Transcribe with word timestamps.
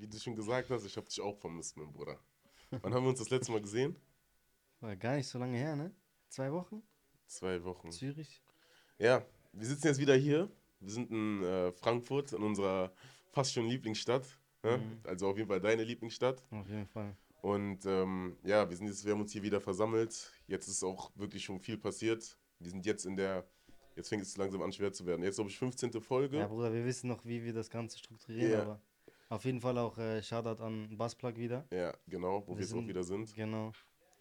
wie 0.00 0.08
du 0.08 0.18
schon 0.18 0.34
gesagt 0.34 0.70
hast, 0.70 0.84
ich 0.84 0.96
habe 0.96 1.06
dich 1.06 1.20
auch 1.20 1.36
vermisst, 1.36 1.76
mein 1.76 1.92
Bruder. 1.92 2.18
Wann 2.70 2.94
haben 2.94 3.04
wir 3.04 3.10
uns 3.10 3.18
das 3.18 3.30
letzte 3.30 3.52
Mal 3.52 3.60
gesehen? 3.60 3.96
War 4.80 4.96
gar 4.96 5.16
nicht 5.16 5.28
so 5.28 5.38
lange 5.38 5.58
her, 5.58 5.76
ne? 5.76 5.94
Zwei 6.28 6.50
Wochen? 6.52 6.82
Zwei 7.26 7.62
Wochen. 7.64 7.90
Zürich? 7.92 8.42
Ja, 8.98 9.24
wir 9.52 9.66
sitzen 9.66 9.88
jetzt 9.88 10.00
wieder 10.00 10.16
hier. 10.16 10.50
Wir 10.80 10.90
sind 10.90 11.10
in 11.10 11.42
äh, 11.42 11.72
Frankfurt, 11.72 12.32
in 12.32 12.42
unserer 12.42 12.92
fast 13.30 13.52
schon 13.52 13.66
Lieblingsstadt. 13.66 14.26
Ne? 14.62 14.78
Mhm. 14.78 15.00
Also 15.04 15.28
auf 15.28 15.36
jeden 15.36 15.48
Fall 15.48 15.60
deine 15.60 15.84
Lieblingsstadt. 15.84 16.42
Auf 16.50 16.68
jeden 16.68 16.86
Fall. 16.86 17.16
Und 17.42 17.84
ähm, 17.86 18.36
ja, 18.42 18.68
wir, 18.68 18.76
sind 18.76 18.86
jetzt, 18.86 19.04
wir 19.04 19.12
haben 19.12 19.20
uns 19.20 19.32
hier 19.32 19.42
wieder 19.42 19.60
versammelt. 19.60 20.30
Jetzt 20.46 20.68
ist 20.68 20.82
auch 20.82 21.10
wirklich 21.14 21.44
schon 21.44 21.58
viel 21.60 21.76
passiert. 21.78 22.38
Wir 22.58 22.70
sind 22.70 22.84
jetzt 22.86 23.06
in 23.06 23.16
der, 23.16 23.46
jetzt 23.96 24.08
fängt 24.08 24.22
es 24.22 24.36
langsam 24.36 24.62
an 24.62 24.72
schwer 24.72 24.92
zu 24.92 25.06
werden. 25.06 25.22
Jetzt 25.22 25.36
glaube 25.36 25.50
ich 25.50 25.58
15. 25.58 26.00
Folge. 26.00 26.38
Ja, 26.38 26.46
Bruder, 26.46 26.72
wir 26.72 26.84
wissen 26.84 27.08
noch, 27.08 27.24
wie 27.24 27.42
wir 27.42 27.52
das 27.52 27.70
Ganze 27.70 27.98
strukturieren, 27.98 28.52
Ja. 28.52 28.62
aber 28.62 28.82
auf 29.30 29.44
jeden 29.44 29.60
Fall 29.60 29.78
auch 29.78 29.96
äh, 29.96 30.22
Shoutout 30.22 30.62
an 30.62 30.96
Buzzplug 30.98 31.36
wieder. 31.36 31.64
Ja, 31.72 31.94
genau, 32.06 32.42
wo 32.46 32.54
wir, 32.54 32.60
jetzt 32.62 32.74
auch 32.74 32.86
wieder 32.86 33.02
sind. 33.02 33.34
Genau. 33.34 33.72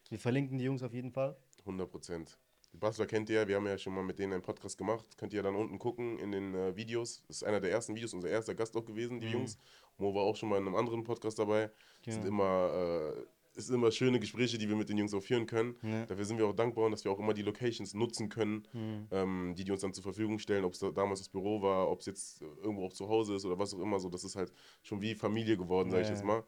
Wir 0.09 0.19
verlinken 0.19 0.57
die 0.57 0.63
Jungs 0.65 0.81
auf 0.83 0.93
jeden 0.93 1.11
Fall. 1.11 1.35
100 1.59 1.89
Prozent. 1.91 2.39
Die 2.71 2.77
Bastler 2.77 3.07
kennt 3.07 3.29
ihr 3.31 3.47
wir 3.47 3.55
haben 3.55 3.65
ja 3.65 3.77
schon 3.79 3.93
mal 3.95 4.03
mit 4.03 4.19
denen 4.19 4.33
einen 4.33 4.41
Podcast 4.43 4.77
gemacht. 4.77 5.17
Könnt 5.17 5.33
ihr 5.33 5.41
dann 5.43 5.55
unten 5.55 5.79
gucken 5.79 6.19
in 6.19 6.31
den 6.31 6.53
äh, 6.53 6.75
Videos. 6.75 7.23
Das 7.27 7.37
ist 7.37 7.43
einer 7.43 7.59
der 7.59 7.71
ersten 7.71 7.95
Videos, 7.95 8.13
unser 8.13 8.29
erster 8.29 8.53
Gast 8.53 8.75
auch 8.77 8.85
gewesen, 8.85 9.19
die 9.19 9.27
Mhm. 9.27 9.33
Jungs. 9.33 9.57
Mo 9.97 10.13
war 10.13 10.21
auch 10.21 10.35
schon 10.35 10.49
mal 10.49 10.57
in 10.57 10.67
einem 10.67 10.75
anderen 10.75 11.03
Podcast 11.03 11.39
dabei. 11.39 11.71
Es 12.05 12.13
sind 12.13 12.23
Genau. 12.23 12.27
immer, 12.35 13.13
äh, 13.17 13.25
es 13.59 13.67
sind 13.67 13.75
immer 13.75 13.91
schöne 13.91 14.19
Gespräche, 14.19 14.57
die 14.57 14.67
wir 14.67 14.75
mit 14.75 14.89
den 14.89 14.97
Jungs 14.97 15.13
auch 15.13 15.21
führen 15.21 15.45
können. 15.45 15.75
Ja. 15.83 16.05
Dafür 16.07 16.25
sind 16.25 16.37
wir 16.37 16.47
auch 16.47 16.55
dankbar, 16.55 16.89
dass 16.89 17.03
wir 17.05 17.11
auch 17.11 17.19
immer 17.19 17.33
die 17.33 17.43
Locations 17.43 17.93
nutzen 17.93 18.29
können, 18.29 18.67
Mhm. 18.73 19.07
ähm, 19.11 19.53
die 19.55 19.63
die 19.63 19.71
uns 19.71 19.81
dann 19.81 19.93
zur 19.93 20.03
Verfügung 20.03 20.39
stellen. 20.39 20.63
Ob 20.65 20.73
es 20.73 20.79
da 20.79 20.89
damals 20.91 21.19
das 21.19 21.29
Büro 21.29 21.61
war, 21.61 21.89
ob 21.89 21.99
es 21.99 22.05
jetzt 22.07 22.41
irgendwo 22.41 22.85
auch 22.85 22.93
zu 22.93 23.07
Hause 23.07 23.35
ist 23.35 23.45
oder 23.45 23.59
was 23.59 23.73
auch 23.73 23.79
immer. 23.79 23.99
So, 23.99 24.09
das 24.09 24.23
ist 24.23 24.35
halt 24.35 24.51
schon 24.81 25.01
wie 25.01 25.13
Familie 25.15 25.57
geworden, 25.57 25.91
sag 25.91 26.01
ich 26.01 26.09
jetzt 26.09 26.23
mal. 26.23 26.43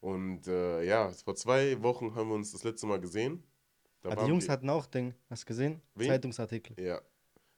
Und 0.00 0.46
äh, 0.46 0.84
ja, 0.84 1.10
vor 1.24 1.34
zwei 1.34 1.82
Wochen 1.82 2.14
haben 2.14 2.28
wir 2.28 2.34
uns 2.34 2.52
das 2.52 2.64
letzte 2.64 2.86
Mal 2.86 3.00
gesehen. 3.00 3.42
Da 4.02 4.10
Ah, 4.10 4.16
die 4.24 4.28
Jungs 4.30 4.46
wir- 4.46 4.52
hatten 4.52 4.70
auch 4.70 4.86
Ding. 4.86 5.14
Hast 5.30 5.42
du 5.42 5.46
gesehen? 5.46 5.80
Wen? 5.94 6.08
Zeitungsartikel. 6.08 6.76
Ja. 6.84 7.00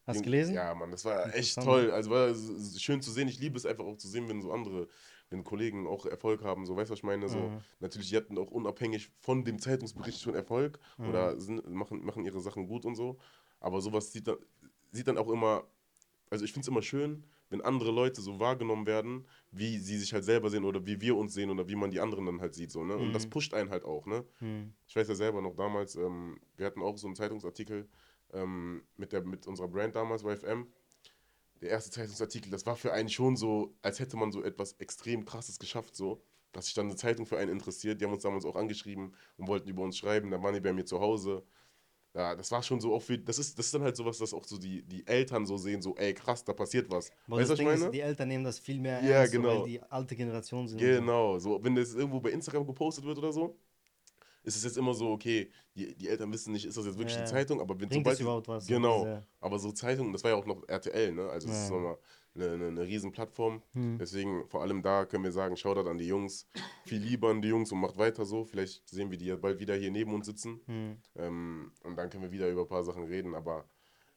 Hast 0.07 0.21
du 0.21 0.25
gelesen? 0.25 0.55
Ja, 0.55 0.75
Mann, 0.75 0.91
das 0.91 1.05
war 1.05 1.27
echt 1.27 1.57
Interessant. 1.57 1.67
toll. 1.67 1.91
Also 1.91 2.11
war 2.11 2.35
schön 2.79 3.03
zu 3.03 3.11
sehen. 3.11 3.29
Ich 3.29 3.39
liebe 3.41 3.59
es 3.59 3.67
einfach 3.67 3.85
auch 3.85 3.97
zu 3.99 4.09
sehen, 4.09 4.27
wenn 4.29 4.41
so 4.41 4.51
andere, 4.53 4.89
wenn 5.31 5.45
Kollegen 5.45 5.87
auch 5.87 6.07
Erfolg 6.07 6.43
haben. 6.43 6.67
So, 6.67 6.77
weißt 6.77 6.91
du, 6.91 6.93
was 6.93 7.01
ich 7.01 7.05
meine? 7.05 7.29
So, 7.29 7.49
Mhm. 7.49 7.61
natürlich, 7.81 8.09
die 8.11 8.17
hatten 8.17 8.39
auch 8.39 8.51
unabhängig 8.51 9.11
von 9.21 9.45
dem 9.45 9.59
Zeitungsbericht 9.59 10.21
schon 10.21 10.35
Erfolg 10.35 10.79
Mhm. 10.99 11.09
oder 11.09 11.41
sind, 11.41 11.69
machen, 11.71 12.05
machen 12.05 12.25
ihre 12.25 12.41
Sachen 12.41 12.67
gut 12.67 12.85
und 12.85 12.95
so. 12.95 13.19
Aber 13.61 13.81
sowas 13.81 14.13
sieht 14.13 14.27
dann, 14.29 14.37
sieht 14.91 15.09
dann 15.09 15.19
auch 15.19 15.29
immer, 15.29 15.65
also 16.31 16.45
ich 16.45 16.53
finde 16.53 16.65
es 16.65 16.69
immer 16.69 16.83
schön, 16.83 17.25
wenn 17.51 17.61
andere 17.63 17.91
Leute 17.91 18.21
so 18.21 18.39
wahrgenommen 18.39 18.87
werden, 18.87 19.27
wie 19.51 19.79
sie 19.79 19.97
sich 19.99 20.13
halt 20.13 20.25
selber 20.25 20.51
sehen 20.51 20.65
oder 20.65 20.85
wie 20.87 21.01
wir 21.01 21.17
uns 21.17 21.33
sehen 21.35 21.51
oder 21.51 21.67
wie 21.69 21.77
man 21.77 21.91
die 21.91 22.01
anderen 22.01 22.27
dann 22.27 22.41
halt 22.41 22.55
sieht. 22.55 22.71
So, 22.71 22.85
ne? 22.85 22.97
Und 22.97 23.13
das 23.15 23.27
Mhm. 23.27 23.31
pusht 23.31 23.55
einen 23.55 23.71
halt 23.71 23.85
auch, 23.85 24.07
ne? 24.07 24.25
Mhm. 24.41 24.75
Ich 24.87 24.97
weiß 24.97 25.09
ja 25.09 25.15
selber 25.15 25.41
noch 25.43 25.55
damals, 25.55 25.97
ähm, 25.97 26.39
wir 26.57 26.67
hatten 26.67 26.83
auch 26.83 26.97
so 26.99 27.07
einen 27.07 27.17
Zeitungsartikel 27.17 27.89
ähm, 28.33 28.83
mit, 28.97 29.13
der, 29.13 29.23
mit 29.25 29.47
unserer 29.47 29.69
Brand 29.69 29.97
damals, 29.97 30.23
YFM. 30.23 30.67
Der 31.61 31.71
erste 31.71 31.91
Zeitungsartikel, 31.91 32.51
das 32.51 32.67
war 32.67 32.77
für 32.77 32.93
einen 32.93 33.09
schon 33.09 33.37
so, 33.37 33.75
als 33.83 33.99
hätte 33.99 34.17
man 34.17 34.31
so 34.33 34.43
etwas 34.43 34.75
extrem 34.75 35.25
krasses 35.25 35.59
geschafft, 35.59 35.97
so. 35.97 36.23
Dass 36.53 36.65
sich 36.67 36.75
dann 36.75 36.87
eine 36.87 36.97
Zeitung 36.97 37.27
für 37.27 37.37
einen 37.39 37.53
interessiert. 37.53 38.01
Die 38.01 38.05
haben 38.07 38.13
uns 38.15 38.23
damals 38.23 38.45
auch 38.45 38.57
angeschrieben 38.57 39.15
und 39.37 39.49
wollten 39.49 39.69
über 39.69 39.83
uns 39.83 39.99
schreiben. 39.99 40.31
Dann 40.31 40.43
waren 40.43 40.55
die 40.55 40.61
bei 40.61 40.73
mir 40.73 40.85
zu 40.85 40.99
Hause. 41.01 41.43
Ja, 42.15 42.35
das 42.35 42.51
war 42.51 42.63
schon 42.63 42.81
so 42.81 42.95
auch 42.95 43.03
für, 43.03 43.19
das 43.19 43.39
ist, 43.39 43.59
das 43.59 43.67
ist 43.67 43.75
dann 43.75 43.83
halt 43.83 43.95
sowas, 43.97 44.19
dass 44.19 44.33
auch 44.33 44.45
so 44.45 44.57
die, 44.59 44.83
die 44.83 45.07
Eltern 45.07 45.47
so 45.47 45.57
sehen, 45.59 45.83
so, 45.83 45.95
ey, 45.97 46.15
krass, 46.15 46.43
da 46.43 46.53
passiert 46.53 46.91
was. 46.91 47.13
Aber 47.27 47.37
weißt 47.37 47.51
du, 47.51 47.53
das 47.55 47.59
was 47.59 47.59
ich 47.61 47.65
Ding 47.65 47.69
ist, 47.75 47.81
meine? 47.81 47.93
die 47.93 48.01
Eltern 48.01 48.29
nehmen 48.29 48.45
das 48.45 48.59
viel 48.59 48.81
mehr 48.81 49.03
Ja, 49.05 49.11
ernst, 49.19 49.33
genau. 49.33 49.61
weil 49.61 49.69
die 49.69 49.83
alte 49.83 50.17
Generation 50.17 50.67
sind. 50.67 50.79
Genau, 50.79 51.39
so 51.39 51.63
wenn 51.63 51.75
das 51.77 51.95
irgendwo 51.95 52.19
bei 52.19 52.31
Instagram 52.31 52.67
gepostet 52.67 53.05
wird 53.05 53.19
oder 53.19 53.33
so, 53.33 53.57
ist 54.43 54.57
es 54.57 54.65
jetzt 54.65 54.77
immer 54.79 54.95
so, 54.95 55.11
okay, 55.11 55.51
die, 55.75 55.95
die 55.97 56.09
Eltern 56.09 56.33
wissen 56.33 56.53
nicht, 56.53 56.65
ist 56.65 56.77
das 56.77 56.87
jetzt 56.87 56.97
wirklich 56.99 57.15
Ja. 57.17 57.23
eine 57.23 57.31
Zeitung, 57.31 57.61
aber 57.61 57.75
wenn 57.81 57.89
Bringt 57.89 58.05
sobald 58.05 58.21
überhaupt 58.21 58.49
was? 58.49 58.67
Genau, 58.67 59.05
diese- 59.05 59.27
aber 59.41 59.59
so 59.59 59.73
Zeitungen, 59.73 60.13
das 60.13 60.23
war 60.25 60.31
ja 60.31 60.37
auch 60.37 60.47
noch 60.47 60.67
RTL, 60.69 61.13
ne? 61.13 61.29
Also 61.29 61.49
ist 61.49 61.69
Ja. 61.69 61.75
nochmal 61.77 61.99
eine, 62.35 62.51
eine, 62.53 62.67
eine 62.69 62.83
riesen 62.87 63.11
Plattform. 63.13 63.63
Hm. 63.73 63.99
Deswegen 63.99 64.47
vor 64.49 64.63
allem 64.63 64.81
da 64.83 65.05
können 65.07 65.25
wir 65.25 65.33
sagen, 65.33 65.57
Shoutout 65.57 65.89
an 65.89 65.99
die 65.99 66.07
Jungs, 66.07 66.47
viel 66.85 67.01
lieber 67.03 67.31
an 67.31 67.43
die 67.43 67.49
Jungs 67.49 67.73
und 67.73 67.81
macht 67.81 67.99
weiter 67.99 68.25
so. 68.25 68.45
Vielleicht 68.45 68.89
sehen 68.89 69.11
wir 69.11 69.19
die 69.19 69.27
ja 69.27 69.37
bald 69.37 69.59
wieder 69.59 69.75
hier 69.75 69.91
neben 69.91 70.15
uns 70.15 70.27
sitzen 70.27 70.61
Hm. 70.67 70.97
ähm, 71.17 71.73
und 71.83 71.97
dann 71.97 72.09
können 72.11 72.23
wir 72.23 72.31
wieder 72.33 72.49
über 72.49 72.63
ein 72.63 72.69
paar 72.69 72.85
Sachen 72.85 73.05
reden. 73.05 73.35
Aber 73.35 73.69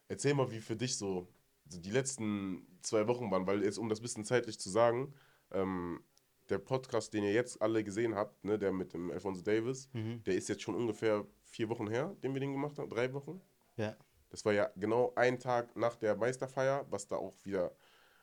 erzähl 0.08 0.34
mal, 0.36 0.52
wie 0.52 0.60
für 0.60 0.76
dich 0.76 0.98
so, 0.98 1.28
so 1.68 1.80
die 1.80 1.92
letzten 1.92 2.68
zwei 2.82 3.08
Wochen 3.08 3.32
waren, 3.32 3.48
weil 3.48 3.64
jetzt 3.64 3.78
um 3.80 3.90
das 3.90 4.02
bisschen 4.02 4.24
zeitlich 4.26 4.60
zu 4.60 4.70
sagen, 4.70 5.14
ähm, 5.52 6.04
der 6.52 6.60
Podcast, 6.60 7.14
den 7.14 7.24
ihr 7.24 7.34
jetzt 7.34 7.62
alle 7.62 7.84
gesehen 7.84 8.14
habt, 8.16 8.44
ne, 8.44 8.60
der 8.60 8.72
mit 8.72 8.94
dem 8.94 9.10
Alfonso 9.12 9.42
Davis, 9.42 9.90
Mhm. 9.94 10.24
der 10.26 10.36
ist 10.36 10.50
jetzt 10.50 10.62
schon 10.62 10.76
ungefähr 10.76 11.26
vier 11.44 11.70
Wochen 11.70 11.90
her, 11.90 12.16
den 12.22 12.34
wir 12.34 12.40
den 12.42 12.52
gemacht 12.52 12.78
haben, 12.78 12.90
drei 12.90 13.12
Wochen. 13.14 13.42
Ja. 13.78 13.96
Das 14.30 14.46
war 14.46 14.54
ja 14.54 14.70
genau 14.76 15.12
ein 15.16 15.40
Tag 15.40 15.76
nach 15.76 15.96
der 15.96 16.16
Meisterfeier, 16.16 16.86
was 16.90 17.08
da 17.08 17.16
auch 17.18 17.34
wieder, 17.44 17.72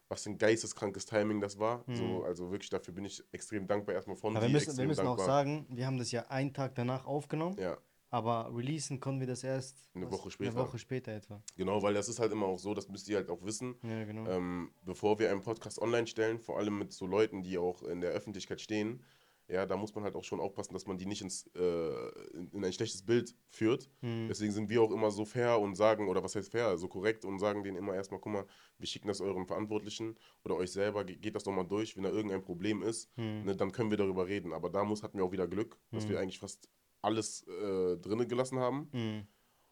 was 0.09 0.27
ein 0.27 0.39
geisteskrankes 0.39 1.05
Timing 1.05 1.41
das 1.41 1.59
war. 1.59 1.85
So, 1.93 2.23
also 2.25 2.51
wirklich 2.51 2.71
dafür 2.71 2.95
bin 2.95 3.05
ich 3.05 3.23
extrem 3.33 3.67
dankbar 3.67 3.95
erstmal 3.95 4.17
von 4.17 4.33
Mhm. 4.33 4.37
Aber 4.39 4.47
wir 4.47 4.53
müssen, 4.53 4.77
wir 4.79 4.87
müssen 4.87 5.01
auch 5.07 5.17
dankbar. 5.19 5.27
sagen, 5.27 5.67
wir 5.69 5.87
haben 5.87 5.99
das 5.99 6.11
ja 6.13 6.23
einen 6.29 6.55
Tag 6.55 6.75
danach 6.77 7.05
aufgenommen, 7.07 7.57
Ja, 7.59 7.77
aber 8.11 8.51
releasen 8.55 9.01
konnten 9.01 9.21
wir 9.21 9.27
das 9.27 9.45
erst 9.45 9.91
Eine 9.95 10.11
Woche 10.11 10.31
später. 10.31 10.51
Eine 10.51 10.61
Woche 10.69 10.79
später 10.79 11.13
etwa. 11.13 11.43
genau, 11.57 11.83
weil 11.83 11.95
das 11.95 12.09
ist 12.09 12.19
halt 12.21 12.33
immer 12.33 12.47
auch 12.47 12.59
so, 12.59 12.75
das 12.75 12.89
müsst 12.89 13.09
ihr 13.09 13.17
halt 13.17 13.31
auch 13.31 13.43
wissen. 13.45 13.75
Ja, 13.83 14.05
genau. 14.05 14.29
Ähm, 14.31 14.71
bevor 14.85 15.19
wir 15.19 15.31
einen 15.31 15.43
Podcast 15.43 15.81
online 15.81 16.07
stellen, 16.07 16.39
vor 16.39 16.59
allem 16.59 16.79
mit 16.79 16.93
so 16.93 17.07
Leuten, 17.07 17.43
die 17.43 17.59
auch 17.59 17.83
in 17.83 18.01
der 18.01 18.11
Öffentlichkeit 18.11 18.61
stehen, 18.61 19.03
ja, 19.51 19.65
da 19.65 19.79
muss 19.79 19.95
man 19.95 20.05
halt 20.05 20.15
auch 20.15 20.25
schon 20.25 20.41
aufpassen, 20.41 20.75
dass 20.75 20.87
man 20.87 20.99
die 20.99 21.07
nicht 21.07 21.23
ins, 21.23 21.47
äh, 21.57 22.09
in, 22.37 22.51
in 22.53 22.63
ein 22.67 22.73
schlechtes 22.75 23.01
Bild 23.03 23.35
führt. 23.49 23.89
Hm. 24.01 24.27
Deswegen 24.29 24.53
sind 24.53 24.69
wir 24.69 24.83
auch 24.83 24.91
immer 24.91 25.11
so 25.11 25.25
fair 25.25 25.59
und 25.59 25.75
sagen, 25.75 26.07
oder 26.09 26.23
was 26.23 26.35
heißt 26.37 26.51
fair, 26.53 26.77
so 26.77 26.87
korrekt 26.87 27.25
und 27.25 27.39
sagen 27.39 27.63
denen 27.65 27.79
immer 27.79 27.95
erstmal, 27.95 28.21
guck 28.21 28.31
mal, 28.31 28.45
wir 28.77 28.87
schicken 28.87 29.09
das 29.09 29.23
euren 29.23 29.47
Verantwortlichen 29.47 30.19
oder 30.45 30.57
euch 30.57 30.71
selber, 30.71 31.03
ge- 31.05 31.17
geht 31.17 31.35
das 31.35 31.47
nochmal 31.47 31.67
durch, 31.67 31.97
wenn 31.97 32.03
da 32.03 32.11
irgendein 32.11 32.43
Problem 32.43 32.83
ist, 32.83 33.09
Hm. 33.17 33.45
ne, 33.47 33.57
dann 33.57 33.73
können 33.73 33.89
wir 33.89 33.97
darüber 33.97 34.27
reden. 34.27 34.53
Aber 34.53 34.69
da 34.69 34.85
muss, 34.85 35.03
hatten 35.03 35.17
wir 35.17 35.25
auch 35.25 35.33
wieder 35.33 35.49
Glück, 35.49 35.79
dass 35.93 36.07
wir 36.11 36.21
eigentlich 36.21 36.39
fast 36.39 36.69
alles 37.03 37.47
äh, 37.47 37.97
drinne 37.99 38.27
gelassen 38.27 38.59
haben. 38.59 38.89
Hm. 38.93 39.27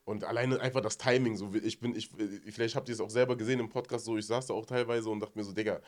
Und 0.04 0.22
alleine 0.24 0.60
einfach 0.60 0.80
das 0.82 0.98
Timing, 0.98 1.36
so 1.36 1.52
wie 1.52 1.58
ich 1.58 1.80
bin, 1.80 1.94
ich, 1.96 2.10
vielleicht 2.50 2.76
habt 2.76 2.88
ihr 2.88 2.94
es 2.94 3.00
auch 3.00 3.10
selber 3.10 3.36
gesehen 3.36 3.58
im 3.58 3.68
Podcast, 3.68 4.04
so 4.04 4.16
ich 4.16 4.26
saß 4.26 4.46
da 4.46 4.54
auch 4.54 4.64
teilweise 4.66 5.10
und 5.10 5.18
dachte 5.20 5.36
mir 5.36 5.44
so, 5.44 5.52
Digga, 5.52 5.80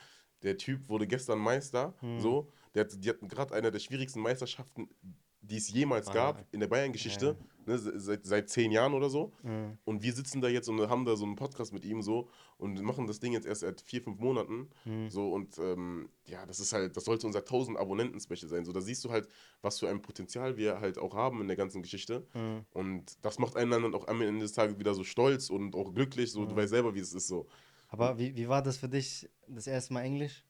der 0.43 0.57
Typ 0.57 0.89
wurde 0.89 1.07
gestern 1.07 1.39
Meister, 1.39 1.93
Hm. 1.99 2.19
so, 2.19 2.51
der, 2.75 2.83
hat- 2.83 3.03
die 3.03 3.09
hatten 3.09 3.27
gerade 3.29 3.53
eine 3.55 3.71
der 3.71 3.79
schwierigsten 3.79 4.19
Meisterschaften, 4.21 4.89
die 5.41 5.57
es 5.57 5.69
jemals 5.71 6.07
Ah, 6.09 6.13
gab 6.13 6.45
in 6.51 6.59
der 6.59 6.67
Bayern-Geschichte, 6.67 7.37
ne, 7.65 7.77
se- 7.77 7.99
seit, 7.99 8.25
seit 8.25 8.49
zehn 8.49 8.71
Jahren 8.71 8.93
oder 8.93 9.09
so. 9.09 9.31
Ja. 9.43 9.77
Und 9.85 10.03
wir 10.03 10.11
sitzen 10.13 10.41
da 10.41 10.49
jetzt 10.49 10.67
und 10.67 10.79
haben 10.89 11.05
da 11.05 11.15
so 11.15 11.25
einen 11.25 11.35
Podcast 11.35 11.71
mit 11.73 11.85
ihm 11.85 12.01
so 12.01 12.29
und 12.57 12.81
machen 12.81 13.07
das 13.07 13.19
Ding 13.19 13.31
jetzt 13.33 13.45
erst 13.47 13.61
seit 13.61 13.79
vier, 13.81 14.01
fünf 14.01 14.19
Monaten. 14.19 14.69
Hm. 14.83 15.09
So 15.09 15.31
und 15.31 15.57
ähm, 15.59 16.09
ja, 16.25 16.45
das 16.45 16.59
ist 16.59 16.73
halt, 16.73 16.97
das 16.97 17.05
sollte 17.05 17.25
unser 17.25 17.39
1000 17.39 17.77
Abonnenten-Special 17.77 18.49
sein. 18.49 18.65
So, 18.65 18.73
da 18.73 18.81
siehst 18.81 19.03
du 19.05 19.11
halt, 19.11 19.27
was 19.61 19.79
für 19.79 19.87
ein 19.89 20.01
Potenzial 20.01 20.57
wir 20.57 20.79
halt 20.81 20.97
auch 20.97 21.15
haben 21.15 21.39
in 21.41 21.47
der 21.47 21.55
ganzen 21.57 21.81
Geschichte. 21.81 22.27
Ja. 22.33 22.65
Und 22.73 23.17
das 23.23 23.39
macht 23.39 23.55
einen 23.55 23.71
dann 23.71 23.95
auch 23.95 24.07
am 24.07 24.21
Ende 24.21 24.41
des 24.41 24.51
Tages 24.53 24.77
wieder 24.77 24.93
so 24.93 25.03
stolz 25.03 25.49
und 25.49 25.73
auch 25.75 25.93
glücklich. 25.93 26.31
So, 26.31 26.45
du 26.45 26.55
weißt 26.55 26.69
selber, 26.69 26.93
wie 26.95 26.99
es 26.99 27.13
ist 27.13 27.27
so. 27.27 27.47
Aber 27.87 28.19
wie, 28.19 28.35
wie 28.35 28.47
war 28.49 28.61
das 28.61 28.77
für 28.77 28.89
dich, 28.89 29.27
das 29.47 29.65
erste 29.67 29.93
Mal 29.93 30.01
Englisch? 30.03 30.43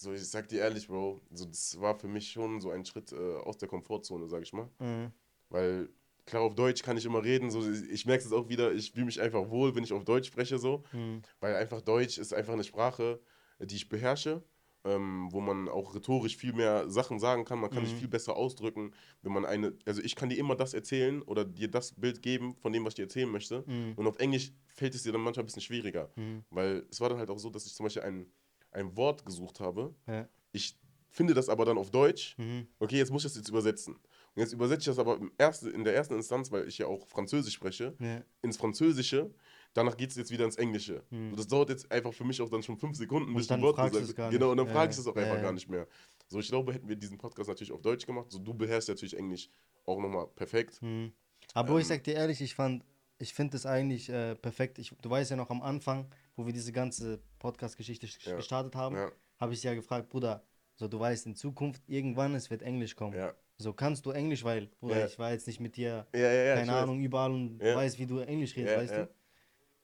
So, 0.00 0.14
ich 0.14 0.26
sag 0.26 0.48
dir 0.48 0.60
ehrlich, 0.60 0.88
Bro, 0.88 1.20
so, 1.30 1.44
das 1.44 1.78
war 1.78 1.94
für 1.94 2.08
mich 2.08 2.32
schon 2.32 2.58
so 2.62 2.70
ein 2.70 2.86
Schritt 2.86 3.12
äh, 3.12 3.36
aus 3.44 3.58
der 3.58 3.68
Komfortzone, 3.68 4.28
sag 4.28 4.42
ich 4.42 4.54
mal. 4.54 4.70
Mhm. 4.78 5.12
Weil 5.50 5.90
klar, 6.24 6.40
auf 6.40 6.54
Deutsch 6.54 6.82
kann 6.82 6.96
ich 6.96 7.04
immer 7.04 7.22
reden. 7.22 7.50
So, 7.50 7.70
ich 7.70 8.06
merke 8.06 8.24
es 8.24 8.32
auch 8.32 8.48
wieder, 8.48 8.72
ich 8.72 8.92
fühle 8.92 9.04
mich 9.04 9.20
einfach 9.20 9.50
wohl, 9.50 9.74
wenn 9.74 9.84
ich 9.84 9.92
auf 9.92 10.04
Deutsch 10.06 10.28
spreche. 10.28 10.58
So. 10.58 10.84
Mhm. 10.92 11.20
Weil 11.40 11.54
einfach 11.54 11.82
Deutsch 11.82 12.16
ist 12.16 12.32
einfach 12.32 12.54
eine 12.54 12.64
Sprache, 12.64 13.20
die 13.58 13.76
ich 13.76 13.90
beherrsche, 13.90 14.42
ähm, 14.84 15.28
wo 15.32 15.42
man 15.42 15.68
auch 15.68 15.94
rhetorisch 15.94 16.38
viel 16.38 16.54
mehr 16.54 16.88
Sachen 16.88 17.18
sagen 17.18 17.44
kann. 17.44 17.60
Man 17.60 17.68
kann 17.68 17.84
sich 17.84 17.94
viel 17.94 18.08
besser 18.08 18.36
ausdrücken, 18.36 18.94
wenn 19.20 19.32
man 19.32 19.44
eine, 19.44 19.74
also 19.84 20.00
ich 20.00 20.16
kann 20.16 20.30
dir 20.30 20.38
immer 20.38 20.56
das 20.56 20.72
erzählen 20.72 21.20
oder 21.20 21.44
dir 21.44 21.68
das 21.68 21.92
Bild 21.92 22.22
geben 22.22 22.54
von 22.54 22.72
dem, 22.72 22.86
was 22.86 22.92
ich 22.92 22.96
dir 22.96 23.02
erzählen 23.02 23.30
möchte. 23.30 23.64
Mhm. 23.66 23.92
Und 23.96 24.06
auf 24.06 24.18
Englisch 24.18 24.50
fällt 24.68 24.94
es 24.94 25.02
dir 25.02 25.12
dann 25.12 25.20
manchmal 25.20 25.42
ein 25.42 25.46
bisschen 25.48 25.60
schwieriger. 25.60 26.10
Mhm. 26.16 26.42
Weil 26.48 26.86
es 26.90 27.02
war 27.02 27.10
dann 27.10 27.18
halt 27.18 27.28
auch 27.28 27.38
so, 27.38 27.50
dass 27.50 27.66
ich 27.66 27.74
zum 27.74 27.84
Beispiel 27.84 28.02
ein, 28.02 28.32
ein 28.72 28.96
Wort 28.96 29.24
gesucht 29.24 29.60
habe. 29.60 29.94
Ja. 30.06 30.28
Ich 30.52 30.76
finde 31.08 31.34
das 31.34 31.48
aber 31.48 31.64
dann 31.64 31.78
auf 31.78 31.90
Deutsch. 31.90 32.36
Mhm. 32.38 32.66
Okay, 32.78 32.96
jetzt 32.98 33.10
muss 33.10 33.24
ich 33.24 33.30
das 33.30 33.36
jetzt 33.36 33.48
übersetzen. 33.48 33.94
Und 33.94 34.42
jetzt 34.42 34.52
übersetze 34.52 34.80
ich 34.80 34.86
das 34.86 34.98
aber 34.98 35.16
im 35.16 35.32
erste, 35.38 35.70
in 35.70 35.82
der 35.84 35.94
ersten 35.94 36.14
Instanz, 36.14 36.52
weil 36.52 36.68
ich 36.68 36.78
ja 36.78 36.86
auch 36.86 37.06
Französisch 37.08 37.54
spreche, 37.54 37.94
Ja. 37.98 38.22
ins 38.42 38.56
Französische. 38.56 39.30
Danach 39.74 39.96
geht 39.96 40.10
es 40.10 40.16
jetzt 40.16 40.30
wieder 40.32 40.44
ins 40.44 40.56
Englische. 40.56 41.04
Und 41.10 41.36
das 41.36 41.46
dauert 41.46 41.68
jetzt 41.70 41.90
einfach 41.92 42.12
für 42.12 42.24
mich 42.24 42.40
auch 42.42 42.48
dann 42.48 42.62
schon 42.62 42.76
fünf 42.76 42.96
Sekunden, 42.96 43.32
bis 43.34 43.44
ich 43.46 43.52
ein 43.52 43.62
Wort 43.62 43.76
gesagt 43.76 44.18
habe. 44.18 44.32
Genau, 44.32 44.50
und 44.50 44.56
dann 44.56 44.66
nicht. 44.66 44.72
frage 44.74 44.90
Ja, 44.92 44.94
ich 44.94 44.98
es 44.98 45.06
auch 45.06 45.14
ja, 45.16 45.22
einfach 45.22 45.36
ja. 45.36 45.42
gar 45.42 45.52
nicht 45.52 45.68
mehr. 45.68 45.86
So, 46.26 46.38
ich 46.40 46.48
glaube, 46.48 46.72
hätten 46.72 46.88
wir 46.88 46.96
diesen 46.96 47.18
Podcast 47.18 47.48
natürlich 47.48 47.72
auf 47.72 47.80
Deutsch 47.82 48.04
gemacht. 48.06 48.30
So, 48.30 48.38
du 48.38 48.52
beherrschst 48.54 48.88
natürlich 48.88 49.16
Englisch 49.16 49.48
auch 49.86 50.00
nochmal 50.00 50.26
perfekt. 50.28 50.80
Mhm. 50.82 51.12
Aber 51.54 51.78
ich 51.78 51.86
sag 51.86 52.02
dir 52.04 52.14
ehrlich, 52.14 52.40
ich 52.40 52.54
fand, 52.54 52.84
ich 53.18 53.34
finde 53.34 53.56
es 53.56 53.66
eigentlich 53.66 54.08
äh, 54.08 54.34
perfekt. 54.36 54.78
Ich, 54.78 54.92
du 55.02 55.10
weißt 55.10 55.30
ja 55.30 55.36
noch 55.36 55.50
am 55.50 55.62
Anfang, 55.62 56.06
wo 56.40 56.46
wir 56.46 56.52
diese 56.54 56.72
ganze 56.72 57.20
Podcast-Geschichte 57.38 58.06
sch- 58.06 58.30
Ja. 58.30 58.36
gestartet 58.36 58.74
haben, 58.74 58.96
Ja. 58.96 59.12
habe 59.38 59.52
ich 59.52 59.60
sie 59.60 59.68
ja 59.68 59.74
gefragt, 59.74 60.08
Bruder, 60.08 60.42
So, 60.74 60.88
du 60.88 60.98
weißt 60.98 61.26
in 61.26 61.34
Zukunft, 61.36 61.82
irgendwann, 61.88 62.34
es 62.34 62.48
wird 62.48 62.62
Englisch 62.62 62.96
kommen. 62.96 63.14
Ja. 63.14 63.34
So 63.58 63.74
kannst 63.74 64.06
du 64.06 64.12
Englisch, 64.12 64.42
weil, 64.44 64.68
Bruder, 64.80 65.04
ich 65.06 65.18
war 65.18 65.30
jetzt 65.30 65.46
nicht 65.46 65.60
mit 65.60 65.76
dir, 65.76 66.06
keine 66.10 66.62
weiß. 66.62 66.68
Ahnung, 66.70 67.00
überall 67.00 67.32
und 67.32 67.60
weiß, 67.60 67.98
wie 67.98 68.06
du 68.06 68.20
Englisch 68.20 68.56
redest, 68.56 68.76
weißt 68.78 68.92
du? 68.94 69.10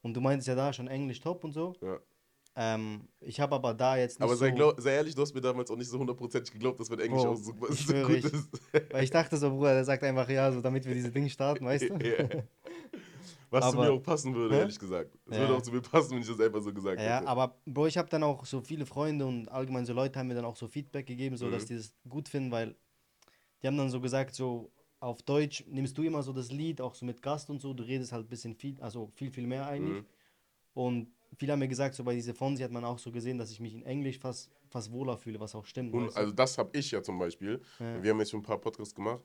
Und 0.01 0.15
du 0.15 0.23
meinst 0.23 0.47
ja 0.49 0.55
da 0.55 0.73
schon 0.73 0.89
Englisch 0.89 1.21
top 1.21 1.45
und 1.45 1.53
so. 1.53 1.75
Ähm, 2.59 3.07
ich 3.21 3.39
habe 3.39 3.55
aber 3.55 3.75
da 3.75 3.99
jetzt 3.99 4.19
nicht 4.19 4.25
Aber 4.25 4.35
sei, 4.35 4.57
so, 4.57 4.73
sei 4.79 4.95
ehrlich, 4.95 5.15
du 5.15 5.21
hast 5.21 5.35
mir 5.35 5.43
damals 5.43 5.71
auch 5.71 5.77
nicht 5.77 5.91
so 5.91 5.99
hundertprozentig 5.99 6.51
geglaubt, 6.55 6.81
dass 6.81 6.89
mein 6.89 7.01
Englisch 7.01 7.23
Bro, 7.23 7.33
auch 7.33 7.37
so, 7.37 7.53
so 7.53 7.93
gut 8.07 8.11
ich- 8.17 8.25
ist. 8.25 8.49
weil 8.95 9.05
ich 9.05 9.11
dachte 9.11 9.37
so, 9.37 9.51
Bruder, 9.51 9.75
der 9.75 9.85
sagt 9.85 10.03
einfach 10.03 10.27
ja, 10.31 10.51
so 10.51 10.63
damit 10.63 10.87
wir 10.87 10.95
diese 10.95 11.11
Dinge 11.11 11.29
starten, 11.29 11.67
weißt 11.67 11.91
du? 11.91 11.99
Ja. 13.51 13.61
Was 13.61 13.71
zu 13.71 13.79
Aber- 13.79 13.87
mir 13.87 13.93
auch 13.93 14.03
passen 14.03 14.35
würde, 14.35 14.55
Hä? 14.55 14.61
ehrlich 14.61 14.79
gesagt. 14.79 15.17
Es 15.27 15.35
Ja. 15.37 15.43
würde 15.43 15.55
auch 15.57 15.63
zu 15.63 15.73
mir 15.73 15.81
passen, 15.81 16.13
wenn 16.13 16.21
ich 16.23 16.27
das 16.29 16.41
einfach 16.41 16.61
so 16.63 16.73
gesagt 16.73 17.01
Ja, 17.01 17.19
hätte. 17.19 17.29
aber 17.29 17.57
Bro, 17.65 17.87
ich 17.87 17.97
habe 17.99 18.09
dann 18.09 18.23
auch 18.23 18.45
so 18.45 18.61
viele 18.61 18.87
Freunde 18.87 19.25
und 19.27 19.49
allgemein 19.49 19.87
so 19.87 19.93
Leute 19.93 20.19
haben 20.19 20.27
mir 20.29 20.35
dann 20.35 20.45
auch 20.45 20.57
so 20.57 20.67
Feedback 20.69 21.07
gegeben, 21.07 21.37
so 21.37 21.51
dass 21.51 21.63
Mhm. 21.65 21.67
die 21.69 21.75
das 21.77 21.95
gut 22.09 22.29
finden, 22.29 22.51
weil 22.51 22.75
die 23.63 23.67
haben 23.69 23.77
dann 23.77 23.89
so 23.91 24.01
gesagt, 24.01 24.35
so 24.35 24.71
auf 25.01 25.23
Deutsch 25.23 25.65
nimmst 25.69 25.97
du 25.97 26.03
immer 26.03 26.23
so 26.23 26.33
das 26.33 26.51
Lied, 26.51 26.81
auch 26.81 26.95
so 26.95 27.05
mit 27.07 27.23
Gast 27.23 27.49
und 27.51 27.61
so, 27.61 27.73
du 27.75 27.83
redest 27.85 28.13
halt 28.13 28.27
ein 28.27 28.29
bisschen 28.29 28.55
viel, 28.55 28.81
also 28.81 29.11
viel, 29.15 29.31
viel 29.31 29.47
mehr 29.47 29.67
eigentlich. 29.67 30.01
Mhm. 30.03 30.07
Und 30.75 31.09
viele 31.39 31.53
haben 31.53 31.59
mir 31.61 31.69
gesagt, 31.69 31.95
so 31.95 32.05
bei 32.05 32.15
dieser 32.15 32.35
Fonsi 32.35 32.63
hat 32.63 32.71
man 32.73 32.85
auch 32.85 32.99
so 32.99 33.11
gesehen, 33.11 33.39
dass 33.39 33.51
ich 33.51 33.61
mich 33.61 33.75
in 33.75 33.83
Englisch 33.83 34.19
fast, 34.19 34.51
fast 34.69 34.91
wohler 34.93 35.17
fühle, 35.17 35.39
was 35.41 35.55
auch 35.55 35.65
stimmt. 35.65 35.95
Und, 35.95 36.07
weißt 36.07 36.17
du? 36.17 36.21
also 36.21 36.33
das 36.33 36.59
habe 36.59 36.71
ich 36.77 36.91
ja 36.91 37.03
zum 37.03 37.19
Beispiel. 37.19 37.61
Ja. 37.79 38.03
Wir 38.03 38.11
haben 38.11 38.19
jetzt 38.19 38.31
schon 38.31 38.41
ein 38.41 38.43
paar 38.45 38.59
Podcasts 38.59 38.95
gemacht. 38.95 39.23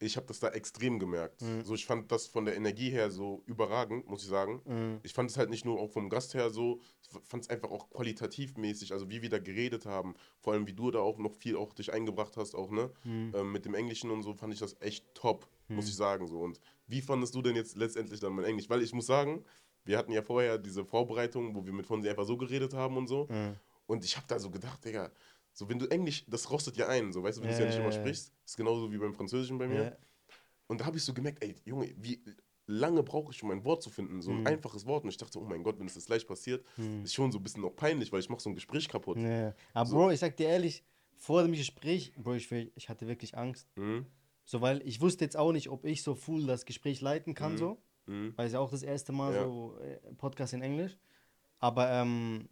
Ich 0.00 0.16
habe 0.16 0.26
das 0.26 0.40
da 0.40 0.48
extrem 0.48 0.98
gemerkt. 0.98 1.42
Mhm. 1.42 1.64
So, 1.64 1.74
ich 1.74 1.86
fand 1.86 2.10
das 2.10 2.26
von 2.26 2.44
der 2.44 2.56
Energie 2.56 2.90
her 2.90 3.10
so 3.10 3.42
überragend, 3.46 4.08
muss 4.08 4.22
ich 4.22 4.28
sagen. 4.28 4.60
Mhm. 4.64 5.00
Ich 5.02 5.14
fand 5.14 5.30
es 5.30 5.36
halt 5.36 5.50
nicht 5.50 5.64
nur 5.64 5.80
auch 5.80 5.90
vom 5.90 6.10
Gast 6.10 6.34
her 6.34 6.50
so, 6.50 6.80
ich 7.02 7.08
fand 7.28 7.44
es 7.44 7.50
einfach 7.50 7.70
auch 7.70 7.90
qualitativ 7.90 8.56
mäßig, 8.56 8.92
also 8.92 9.08
wie 9.08 9.22
wir 9.22 9.30
da 9.30 9.38
geredet 9.38 9.86
haben, 9.86 10.14
vor 10.40 10.52
allem 10.52 10.66
wie 10.66 10.72
du 10.72 10.90
da 10.90 10.98
auch 10.98 11.18
noch 11.18 11.34
viel 11.34 11.56
auch 11.56 11.72
dich 11.72 11.92
eingebracht 11.92 12.36
hast, 12.36 12.54
auch, 12.54 12.70
ne? 12.70 12.90
Mhm. 13.04 13.32
Ähm, 13.34 13.52
mit 13.52 13.64
dem 13.64 13.74
Englischen 13.74 14.10
und 14.10 14.22
so 14.22 14.34
fand 14.34 14.52
ich 14.52 14.60
das 14.60 14.76
echt 14.80 15.14
top, 15.14 15.48
muss 15.68 15.88
ich 15.88 15.96
sagen. 15.96 16.26
So. 16.26 16.40
Und 16.40 16.60
wie 16.86 17.00
fandest 17.00 17.34
du 17.34 17.42
denn 17.42 17.56
jetzt 17.56 17.76
letztendlich 17.76 18.20
dann 18.20 18.32
mein 18.34 18.44
Englisch? 18.44 18.68
Weil 18.68 18.82
ich 18.82 18.92
muss 18.92 19.06
sagen, 19.06 19.44
wir 19.84 19.98
hatten 19.98 20.12
ja 20.12 20.22
vorher 20.22 20.58
diese 20.58 20.84
Vorbereitung, 20.84 21.54
wo 21.54 21.64
wir 21.64 21.72
mit 21.72 21.86
Fonsi 21.86 22.08
einfach 22.08 22.24
so 22.24 22.36
geredet 22.36 22.74
haben 22.74 22.96
und 22.96 23.06
so. 23.06 23.26
Mhm. 23.30 23.56
Und 23.86 24.04
ich 24.04 24.16
habe 24.16 24.26
da 24.26 24.38
so 24.38 24.50
gedacht, 24.50 24.84
Digga, 24.84 25.10
so 25.54 25.68
wenn 25.68 25.78
du 25.78 25.86
Englisch, 25.86 26.24
das 26.28 26.50
rostet 26.50 26.76
ja 26.76 26.88
ein, 26.88 27.12
so 27.12 27.22
weißt 27.22 27.38
du, 27.38 27.42
wenn 27.42 27.48
du 27.48 27.54
es 27.54 27.60
ja 27.60 27.66
nicht 27.66 27.78
immer 27.78 27.92
sprichst. 27.92 28.32
ist 28.44 28.56
genauso 28.56 28.90
wie 28.92 28.98
beim 28.98 29.14
Französischen 29.14 29.56
bei 29.56 29.66
mir. 29.68 29.96
Und 30.66 30.80
da 30.80 30.86
habe 30.86 30.96
ich 30.98 31.04
so 31.04 31.14
gemerkt, 31.14 31.42
ey, 31.42 31.54
Junge, 31.64 31.94
wie 31.96 32.20
lange 32.66 33.02
brauche 33.02 33.32
ich, 33.32 33.42
um 33.42 33.50
ein 33.50 33.64
Wort 33.64 33.82
zu 33.82 33.90
finden? 33.90 34.20
So 34.22 34.30
ein 34.30 34.40
Mhm. 34.40 34.46
einfaches 34.46 34.84
Wort. 34.86 35.04
Und 35.04 35.10
ich 35.10 35.16
dachte, 35.16 35.38
oh 35.38 35.44
mein 35.44 35.62
Gott, 35.62 35.78
wenn 35.78 35.86
es 35.86 35.94
das 35.94 36.06
gleich 36.06 36.26
passiert, 36.26 36.64
ist 37.04 37.14
schon 37.14 37.30
so 37.32 37.38
ein 37.38 37.42
bisschen 37.42 37.64
auch 37.64 37.76
peinlich, 37.76 38.10
weil 38.12 38.20
ich 38.20 38.28
mache 38.28 38.40
so 38.40 38.50
ein 38.50 38.54
Gespräch 38.54 38.88
kaputt. 38.88 39.18
Ja. 39.18 39.54
Aber 39.74 39.86
So. 39.88 39.96
Bro, 39.96 40.10
ich 40.10 40.20
sag 40.20 40.36
dir 40.36 40.48
ehrlich, 40.48 40.82
vor 41.16 41.42
dem 41.42 41.52
Gespräch, 41.52 42.12
Bro, 42.16 42.34
ich, 42.34 42.50
ich 42.52 42.88
hatte 42.88 43.06
wirklich 43.06 43.36
Angst. 43.36 43.68
Mhm. 43.76 44.06
So, 44.46 44.60
weil 44.60 44.82
ich 44.86 45.00
wusste 45.00 45.24
jetzt 45.24 45.36
auch 45.36 45.52
nicht, 45.52 45.68
ob 45.70 45.84
ich 45.84 46.02
so 46.02 46.14
full 46.14 46.46
das 46.46 46.64
Gespräch 46.66 47.00
leiten 47.00 47.34
kann, 47.34 47.56
so. 47.56 47.78
Mhm. 48.06 48.32
Weil 48.36 48.46
es 48.46 48.52
ja 48.54 48.58
auch 48.60 48.70
das 48.70 48.82
erste 48.82 49.12
Mal 49.12 49.34
Ja. 49.34 49.44
so 49.44 49.78
äh, 49.80 49.96
Podcast 50.16 50.52
in 50.54 50.62
Englisch. 50.62 50.96
Aber 51.58 51.90
ähm, 51.90 52.48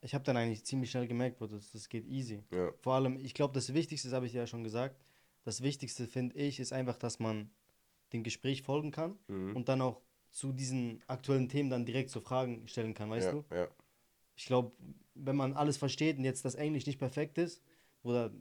ich 0.00 0.14
habe 0.14 0.24
dann 0.24 0.36
eigentlich 0.36 0.64
ziemlich 0.64 0.90
schnell 0.90 1.06
gemerkt, 1.06 1.38
Bro, 1.38 1.48
das, 1.48 1.72
das 1.72 1.88
geht 1.88 2.06
easy. 2.06 2.42
Ja. 2.50 2.72
Vor 2.80 2.94
allem, 2.94 3.18
ich 3.18 3.34
glaube, 3.34 3.54
das 3.54 3.74
Wichtigste, 3.74 4.08
das 4.08 4.14
habe 4.14 4.26
ich 4.26 4.32
dir 4.32 4.38
ja 4.38 4.46
schon 4.46 4.64
gesagt, 4.64 4.96
das 5.44 5.62
Wichtigste 5.62 6.06
finde 6.06 6.36
ich, 6.36 6.60
ist 6.60 6.72
einfach, 6.72 6.96
dass 6.96 7.18
man 7.18 7.50
dem 8.12 8.22
Gespräch 8.22 8.62
folgen 8.62 8.90
kann 8.90 9.18
Mhm. 9.28 9.56
und 9.56 9.68
dann 9.68 9.80
auch 9.82 10.00
zu 10.30 10.52
diesen 10.52 11.02
aktuellen 11.06 11.48
Themen 11.48 11.70
dann 11.70 11.84
direkt 11.86 12.10
so 12.10 12.20
Fragen 12.20 12.66
stellen 12.68 12.94
kann, 12.94 13.10
weißt 13.10 13.26
ja, 13.26 13.32
du? 13.32 13.44
ja. 13.54 13.68
Ich 14.36 14.46
glaube, 14.46 14.72
wenn 15.14 15.36
man 15.36 15.54
alles 15.54 15.76
versteht 15.76 16.18
und 16.18 16.24
jetzt 16.24 16.44
das 16.44 16.54
Englisch 16.54 16.86
nicht 16.86 16.98
perfekt 16.98 17.36
ist, 17.38 17.62
oder 18.02 18.32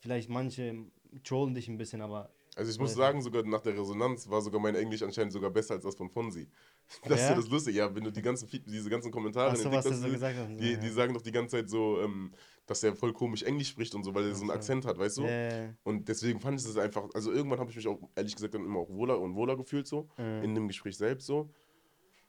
vielleicht 0.00 0.28
manche 0.28 0.86
trollen 1.24 1.54
dich 1.54 1.68
ein 1.68 1.78
bisschen, 1.78 2.02
aber 2.02 2.30
Also 2.56 2.70
ich 2.70 2.78
muss 2.78 2.92
sagen, 2.94 3.22
sogar 3.22 3.42
nach 3.44 3.62
der 3.62 3.78
Resonanz 3.78 4.28
war 4.28 4.42
sogar 4.42 4.60
mein 4.60 4.74
Englisch 4.74 5.02
anscheinend 5.02 5.32
sogar 5.32 5.50
besser 5.50 5.74
als 5.74 5.84
das 5.84 5.94
von 5.94 6.10
Fonsi. 6.10 6.48
Das 7.04 7.20
ist 7.20 7.28
Ja? 7.28 7.34
das 7.34 7.48
Lustige. 7.48 7.78
Ja, 7.78 7.94
wenn 7.94 8.04
du 8.04 8.10
die 8.12 8.22
ganzen, 8.22 8.48
diese 8.66 8.90
ganzen 8.90 9.10
Kommentare 9.10 9.56
so, 9.56 9.62
TikToks 9.64 9.84
so 10.00 10.08
die, 10.56 10.76
die 10.76 10.88
sagen 10.90 11.14
doch 11.14 11.22
die 11.22 11.32
ganze 11.32 11.56
Zeit 11.56 11.70
so, 11.70 12.00
ähm, 12.00 12.32
dass 12.66 12.82
er 12.82 12.94
voll 12.94 13.12
komisch 13.12 13.42
Englisch 13.42 13.68
spricht 13.68 13.94
und 13.94 14.04
so, 14.04 14.14
weil 14.14 14.26
er 14.28 14.34
so 14.34 14.42
einen. 14.42 14.50
Akzent 14.50 14.84
hat, 14.84 14.98
weißt 14.98 15.18
du? 15.18 15.22
äh, 15.24 15.72
Und 15.82 16.08
deswegen 16.08 16.40
fand 16.40 16.60
ich 16.60 16.66
es 16.66 16.76
einfach, 16.76 17.08
also 17.14 17.32
irgendwann 17.32 17.58
habe 17.60 17.70
ich 17.70 17.76
mich 17.76 17.86
auch 17.88 17.98
ehrlich 18.14 18.34
gesagt 18.34 18.54
dann 18.54 18.64
immer 18.64 18.80
auch 18.80 18.88
wohler 18.90 19.18
und 19.20 19.34
wohler 19.34 19.56
gefühlt 19.56 19.86
so, 19.86 20.08
Mhm. 20.18 20.42
in 20.44 20.54
dem 20.54 20.68
Gespräch 20.68 20.96
selbst 20.96 21.26
so. 21.26 21.50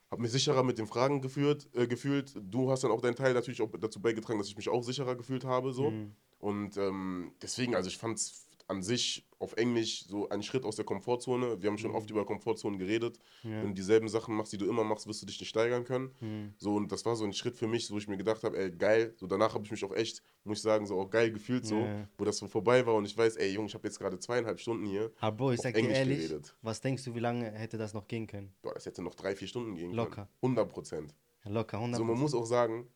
Habe 0.10 0.24
mich 0.24 0.32
sicherer 0.32 0.64
mit 0.64 0.78
den 0.78 0.88
Fragen 0.88 1.22
geführt, 1.22 1.70
äh, 1.74 1.88
gefühlt. 1.88 2.34
Du 2.42 2.70
hast 2.70 2.84
dann 2.84 2.92
auch 2.92 3.02
deinen 3.02 3.16
Teil 3.16 3.34
natürlich 3.34 3.62
auch 3.62 3.72
dazu 3.80 4.02
beigetragen, 4.02 4.40
dass 4.40 4.48
ich 4.50 4.58
mich 4.58 4.68
auch 4.68 4.84
sicherer 4.84 5.16
gefühlt 5.16 5.46
habe 5.46 5.72
so. 5.72 5.92
Mhm. 5.92 6.12
Und 6.40 6.76
ähm, 6.78 7.34
deswegen, 7.42 7.76
also 7.76 7.88
ich 7.88 7.98
fand 7.98 8.18
es 8.18 8.48
an 8.72 8.82
sich 8.82 9.28
auf 9.38 9.54
Englisch 9.58 10.06
so 10.08 10.30
ein 10.30 10.42
Schritt 10.44 10.64
aus 10.66 10.76
der 10.78 10.86
Komfortzone. 10.86 11.62
Wir 11.62 11.70
haben 11.70 11.78
schon 11.78 11.92
oft 11.92 12.10
über 12.10 12.26
Komfortzonen 12.26 12.80
geredet. 12.80 13.20
Mhm. 13.44 13.52
Ja. 13.52 13.58
Wenn 13.62 13.68
du 13.70 13.74
dieselben 13.74 14.08
Sachen 14.08 14.34
machst, 14.36 14.54
die 14.54 14.58
du 14.58 14.66
immer 14.70 14.84
machst, 14.84 15.08
wirst 15.08 15.22
du 15.22 15.26
dich 15.26 15.40
nicht 15.40 15.50
steigern 15.50 15.84
können. 15.84 16.12
Mhm. 16.22 16.54
So, 16.58 16.76
und 16.76 16.92
das 16.92 17.06
war 17.06 17.16
so 17.16 17.26
ein 17.26 17.34
Schritt 17.34 17.58
für 17.58 17.68
mich, 17.68 17.92
wo 17.92 17.98
ich 17.98 18.08
mir 18.08 18.18
gedacht 18.18 18.44
habe, 18.44 18.58
ey, 18.58 18.72
geil. 18.72 19.14
So, 19.18 19.28
danach 19.28 19.54
habe 19.54 19.66
ich 19.66 19.72
mich 19.72 19.84
auch 19.84 19.94
echt, 19.94 20.24
muss 20.46 20.60
ich 20.60 20.64
sagen, 20.64 20.86
so 20.86 21.00
auch 21.02 21.10
geil 21.10 21.32
gefühlt, 21.32 21.66
so, 21.66 21.80
Ja. 21.80 22.08
wo 22.18 22.24
das 22.24 22.38
so 22.38 22.48
vorbei 22.48 22.86
war 22.86 22.96
und 22.96 23.06
ich 23.06 23.18
weiß, 23.18 23.36
ey, 23.38 23.52
Junge, 23.54 23.68
ich 23.68 23.74
habe 23.74 23.88
jetzt 23.88 24.00
gerade 24.00 24.18
zweieinhalb 24.20 24.60
Stunden 24.60 24.86
hier. 24.86 25.12
Aber 25.20 25.36
Bro, 25.36 25.52
ich 25.54 25.60
sag 25.62 25.74
dir 25.74 25.80
Englisch 25.82 25.98
ehrlich, 25.98 26.18
geredet. 26.28 26.56
was 26.62 26.80
denkst 26.80 27.04
du, 27.04 27.14
wie 27.16 27.20
lange 27.20 27.52
hätte 27.52 27.78
das 27.78 27.94
noch 27.94 28.08
gehen 28.08 28.28
können? 28.28 28.54
Boah, 28.62 28.74
das 28.74 28.86
hätte 28.86 29.02
noch 29.02 29.16
drei, 29.16 29.36
vier 29.36 29.48
Stunden 29.50 29.76
gehen 29.76 29.92
Locker. 29.92 30.28
können. 30.42 30.56
100 30.56 30.70
Prozent. 30.70 31.16
Locker, 31.46 31.78
100 31.78 31.98
So, 31.98 32.04
man 32.06 32.20
muss 32.20 32.34
auch 32.36 32.46
sagen, 32.46 32.88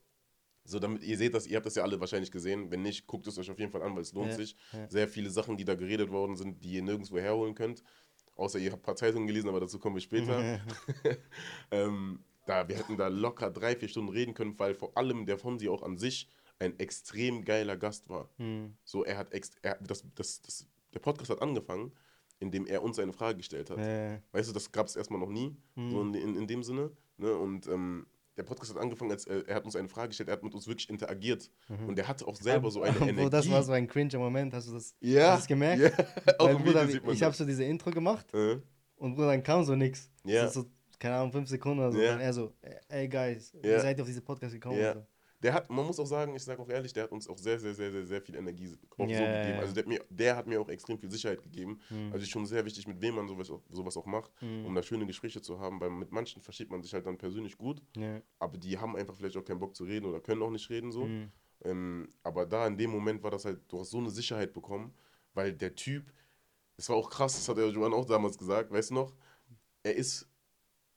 so 0.65 0.79
damit 0.79 1.03
ihr 1.03 1.17
seht 1.17 1.33
das, 1.33 1.47
ihr 1.47 1.55
habt 1.57 1.65
das 1.65 1.75
ja 1.75 1.83
alle 1.83 1.99
wahrscheinlich 1.99 2.31
gesehen. 2.31 2.71
Wenn 2.71 2.81
nicht, 2.81 3.07
guckt 3.07 3.27
es 3.27 3.37
euch 3.37 3.49
auf 3.51 3.59
jeden 3.59 3.71
Fall 3.71 3.81
an, 3.83 3.93
weil 3.95 4.01
es 4.01 4.13
lohnt 4.13 4.31
Ja, 4.31 4.35
sich. 4.35 4.55
ja. 4.73 4.89
Sehr 4.89 5.07
viele 5.07 5.29
Sachen, 5.29 5.55
die 5.57 5.63
da 5.65 5.75
geredet 5.75 6.09
worden 6.09 6.35
sind, 6.35 6.63
die 6.63 6.73
ihr 6.73 6.81
nirgendwo 6.81 7.17
herholen 7.19 7.55
könnt. 7.55 7.83
Außer 8.35 8.59
ihr 8.59 8.71
habt 8.71 8.81
ein 8.81 8.85
paar 8.85 8.95
Zeitungen 8.97 9.27
gelesen, 9.27 9.47
aber 9.47 9.59
dazu 9.61 9.79
kommen 9.79 9.95
wir 9.95 10.01
später. 10.01 10.59
ähm, 11.71 12.19
da, 12.45 12.67
wir 12.67 12.75
hätten 12.77 12.97
da 12.97 13.07
locker 13.07 13.49
drei, 13.49 13.75
vier 13.75 13.87
Stunden 13.87 14.11
reden 14.11 14.33
können, 14.33 14.57
weil 14.59 14.75
vor 14.75 14.95
allem 14.97 15.25
der 15.25 15.37
Fonsi 15.37 15.67
auch 15.69 15.83
an 15.83 15.97
sich 15.97 16.29
ein 16.59 16.77
extrem 16.79 17.43
geiler 17.43 17.75
Gast 17.77 18.07
war. 18.09 18.29
Mhm. 18.37 18.75
So, 18.83 19.03
er 19.03 19.17
hat 19.17 19.33
ext 19.33 19.57
er, 19.61 19.77
das, 19.81 20.03
das, 20.15 20.41
das, 20.41 20.67
der 20.93 20.99
Podcast 20.99 21.29
hat 21.31 21.41
angefangen, 21.41 21.91
indem 22.39 22.65
er 22.65 22.83
uns 22.83 22.99
eine 22.99 23.13
Frage 23.13 23.37
gestellt 23.37 23.69
hat. 23.69 23.77
Äh, 23.77 24.19
Weißt 24.31 24.49
du, 24.49 24.53
das 24.53 24.71
gab 24.71 24.87
es 24.87 24.95
erstmal 24.95 25.19
noch 25.19 25.29
nie, 25.29 25.55
Mhm. 25.75 25.91
so 25.91 26.01
in, 26.01 26.13
in, 26.13 26.35
in 26.37 26.47
dem 26.47 26.63
Sinne. 26.63 26.91
Ne? 27.17 27.35
Und 27.35 27.67
ähm, 27.67 28.05
der 28.37 28.43
Podcast 28.43 28.73
hat 28.75 28.81
angefangen, 28.81 29.11
als 29.11 29.25
äh, 29.27 29.43
er 29.47 29.55
hat 29.55 29.65
uns 29.65 29.75
eine 29.75 29.87
Frage 29.87 30.09
gestellt, 30.09 30.29
er 30.29 30.33
hat 30.33 30.43
mit 30.43 30.53
uns 30.53 30.67
wirklich 30.67 30.89
interagiert. 30.89 31.49
Und 31.87 31.97
er 31.97 32.07
hatte 32.07 32.27
auch 32.27 32.35
selber 32.35 32.69
so 32.71 32.81
eine 32.81 32.97
Energie. 33.09 33.29
das 33.29 33.49
war 33.49 33.63
so 33.63 33.71
ein 33.71 33.87
cringer 33.87 34.19
Moment, 34.19 34.53
hast 34.53 34.67
du 34.69 34.73
das, 34.73 34.93
ja, 34.99 35.31
hast 35.31 35.41
das 35.41 35.47
gemerkt? 35.47 35.81
Ja, 35.81 36.33
auch 36.39 36.45
Weil, 36.47 36.55
Bruder, 36.57 36.87
sieht 36.87 37.03
man 37.05 37.13
ich 37.13 37.23
habe 37.23 37.35
so 37.35 37.45
diese 37.45 37.63
Intro 37.63 37.91
gemacht 37.91 38.25
Äh, 38.33 38.57
und 38.97 39.15
Bruder, 39.15 39.27
dann 39.27 39.43
kam 39.43 39.63
so 39.63 39.75
nix. 39.75 40.09
Ja. 40.23 40.47
So, 40.49 40.65
keine 40.99 41.15
Ahnung, 41.15 41.31
fünf 41.31 41.49
Sekunden 41.49 41.79
oder 41.79 41.91
so. 41.91 41.99
Ja. 42.01 42.11
Dann 42.11 42.21
er 42.21 42.33
so, 42.33 42.53
ey 42.89 43.07
guys, 43.07 43.53
Ja. 43.63 43.79
seid 43.79 43.97
ihr 43.97 44.01
auf 44.01 44.07
diese 44.07 44.21
Podcast 44.21 44.53
gekommen? 44.53 44.79
Ja. 44.79 44.93
So. 44.93 45.05
Der 45.45 45.53
hat, 45.53 45.69
man 45.69 45.85
muss 45.85 45.99
auch 45.99 46.07
sagen, 46.07 46.35
ich 46.35 46.43
sage 46.43 46.59
auch 46.59 46.69
ehrlich, 46.69 46.91
der 46.91 47.03
hat 47.03 47.11
uns 47.11 47.27
auch 47.29 47.37
sehr, 47.37 47.59
sehr, 47.59 47.75
sehr, 47.75 47.91
sehr, 47.91 48.07
sehr 48.07 48.19
viel 48.19 48.33
Energie 48.33 48.75
auch 48.97 49.07
Ja, 49.07 49.17
so 49.19 49.23
gegeben. 49.25 49.59
Also 49.59 49.73
der 49.75 49.83
hat, 49.83 49.87
mir, 49.87 50.03
der 50.09 50.35
hat 50.35 50.47
mir 50.47 50.59
auch 50.59 50.69
extrem 50.69 50.97
viel 50.97 51.11
Sicherheit 51.11 51.43
gegeben. 51.43 51.79
Mhm. 51.91 52.11
Also 52.11 52.23
ist 52.23 52.29
schon 52.31 52.47
sehr 52.47 52.65
wichtig, 52.65 52.87
mit 52.87 52.99
wem 52.99 53.13
man 53.13 53.27
sowas 53.27 53.51
auch, 53.51 53.61
sowas 53.69 53.95
auch 53.95 54.07
macht, 54.07 54.31
Mhm. 54.41 54.65
um 54.65 54.73
da 54.73 54.81
schöne 54.81 55.05
Gespräche 55.05 55.39
zu 55.43 55.59
haben, 55.59 55.79
weil 55.79 55.91
mit 55.91 56.11
manchen 56.11 56.41
versteht 56.41 56.71
man 56.71 56.81
sich 56.81 56.91
halt 56.95 57.05
dann 57.05 57.15
persönlich 57.19 57.55
gut, 57.59 57.79
Ja. 57.95 58.19
aber 58.39 58.57
die 58.57 58.75
haben 58.79 58.95
einfach 58.95 59.15
vielleicht 59.15 59.37
auch 59.37 59.45
keinen 59.45 59.59
Bock 59.59 59.75
zu 59.75 59.83
reden 59.83 60.07
oder 60.07 60.19
können 60.19 60.41
auch 60.41 60.49
nicht 60.49 60.67
reden 60.71 60.91
so. 60.91 61.05
Mhm. 61.05 61.31
Ähm, 61.63 62.09
aber 62.23 62.47
da 62.47 62.65
in 62.65 62.75
dem 62.75 62.89
Moment 62.89 63.21
war 63.21 63.29
das 63.29 63.45
halt, 63.45 63.59
du 63.67 63.79
hast 63.79 63.91
so 63.91 63.99
eine 63.99 64.09
Sicherheit 64.09 64.51
bekommen, 64.51 64.95
weil 65.35 65.53
der 65.53 65.75
Typ, 65.75 66.11
das 66.75 66.89
war 66.89 66.95
auch 66.95 67.09
krass, 67.11 67.35
das 67.35 67.47
hat 67.47 67.57
der 67.57 67.69
Joan 67.69 67.93
auch 67.93 68.05
damals 68.05 68.35
gesagt, 68.35 68.71
weißt 68.71 68.89
du 68.89 68.95
noch? 68.95 69.13
Er 69.83 69.95
ist 69.95 70.27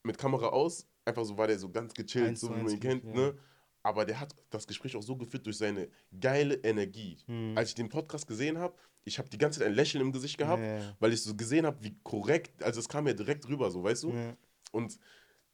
mit 0.04 0.16
Kamera 0.16 0.46
aus, 0.48 0.86
einfach 1.04 1.24
so 1.26 1.36
war 1.36 1.48
der 1.48 1.58
so 1.58 1.68
ganz 1.70 1.92
gechillt, 1.92 2.28
Eins 2.28 2.40
so 2.40 2.46
zu 2.46 2.56
wie 2.56 2.62
man 2.62 2.72
ihn 2.72 2.80
kennt, 2.80 3.04
ja. 3.04 3.12
ne? 3.12 3.38
Aber 3.82 4.04
der 4.04 4.20
hat 4.20 4.34
das 4.50 4.66
Gespräch 4.66 4.96
auch 4.96 5.02
so 5.02 5.16
geführt 5.16 5.46
durch 5.46 5.56
seine 5.56 5.88
geile 6.20 6.54
Energie. 6.56 7.18
Mhm. 7.26 7.56
Als 7.56 7.70
ich 7.70 7.74
den 7.74 7.88
Podcast 7.88 8.26
gesehen 8.26 8.58
habe, 8.58 8.74
ich 9.04 9.18
habe 9.18 9.28
die 9.28 9.38
ganze 9.38 9.60
Zeit 9.60 9.68
ein 9.68 9.74
Lächeln 9.74 10.02
im 10.02 10.12
Gesicht 10.12 10.36
gehabt, 10.36 10.62
Ja, 10.62 10.78
ja. 10.78 10.96
weil 10.98 11.12
ich 11.12 11.22
so 11.22 11.34
gesehen 11.34 11.64
habe, 11.64 11.82
wie 11.82 11.96
korrekt, 12.02 12.62
also 12.62 12.80
es 12.80 12.88
kam 12.88 13.06
ja 13.06 13.14
direkt 13.14 13.48
rüber, 13.48 13.70
so, 13.70 13.82
weißt 13.82 14.02
du? 14.02 14.10
Ja. 14.12 14.36
Und 14.72 14.98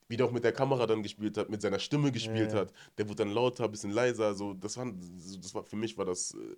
wie 0.09 0.17
der 0.17 0.27
auch 0.27 0.33
mit 0.33 0.45
der 0.45 0.53
Kamera 0.53 0.87
dann 0.87 1.03
gespielt 1.03 1.37
hat, 1.39 1.49
mit 1.49 1.63
seiner 1.63 1.79
Stimme 1.79 2.11
gespielt 2.13 2.53
Ja. 2.53 2.61
hat, 2.61 2.73
der 2.99 3.07
wurde 3.09 3.25
dann 3.25 3.31
lauter, 3.33 3.69
bisschen 3.69 3.91
leiser, 3.91 4.35
so, 4.35 4.53
das 4.55 4.77
war, 4.77 4.87
das 4.93 5.55
war, 5.55 5.65
für 5.65 5.77
mich 5.77 5.97
war 5.97 6.05
das, 6.05 6.33
äh, 6.35 6.57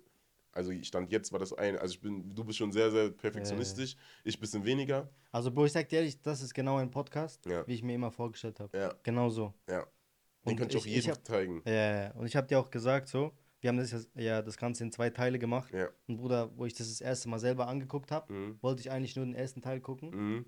also 0.53 0.71
ich 0.71 0.87
stand 0.87 1.11
jetzt, 1.11 1.31
war 1.31 1.39
das 1.39 1.53
ein, 1.53 1.77
also 1.77 1.93
ich 1.93 2.01
bin, 2.01 2.33
du 2.33 2.43
bist 2.43 2.57
schon 2.57 2.71
sehr, 2.71 2.89
sehr 2.89 3.11
perfektionistisch, 3.11 3.95
ich 4.23 4.39
bisschen 4.39 4.65
weniger, 4.65 5.09
Also, 5.31 5.51
Bro, 5.51 5.65
ich 5.65 5.71
sag 5.73 5.87
dir 5.89 5.97
ehrlich, 5.97 6.19
das 6.21 6.41
ist 6.41 6.53
genau 6.53 6.77
ein 6.77 6.89
Podcast, 6.89 7.45
Ja. 7.45 7.65
wie 7.67 7.73
ich 7.75 7.83
mir 7.83 7.93
immer 7.93 8.11
vorgestellt 8.11 8.59
habe. 8.59 8.75
ja, 8.77 8.93
Genau 9.03 9.29
so. 9.29 9.53
ja. 9.69 9.85
Den 10.47 10.51
Und 10.53 10.57
könnte 10.59 10.77
ich 10.77 10.83
auch 10.83 10.85
jedem 10.87 11.11
hab- 11.11 11.25
zeigen. 11.25 11.61
Ja, 11.65 11.71
ja, 11.73 12.01
ja. 12.05 12.11
und 12.13 12.25
ich 12.25 12.35
habe 12.35 12.47
dir 12.47 12.59
auch 12.59 12.69
gesagt, 12.69 13.07
so, 13.09 13.31
wir 13.59 13.69
haben 13.69 13.77
das 13.77 13.91
ja, 13.91 13.99
ja 14.15 14.41
das 14.41 14.57
Ganze 14.57 14.83
in 14.83 14.91
zwei 14.91 15.09
Teile 15.09 15.39
gemacht. 15.39 15.73
Ja. 15.73 15.89
Und 16.07 16.17
Bruder, 16.17 16.49
wo 16.55 16.65
ich 16.65 16.73
das 16.73 16.89
das 16.89 17.01
erste 17.01 17.29
Mal 17.29 17.39
selber 17.39 17.67
angeguckt 17.67 18.11
habe, 18.11 18.31
Mhm. 18.33 18.57
wollte 18.61 18.81
ich 18.81 18.91
eigentlich 18.91 19.15
nur 19.15 19.25
den 19.25 19.35
ersten 19.35 19.61
Teil 19.61 19.79
gucken. 19.81 20.09
Mhm. 20.11 20.45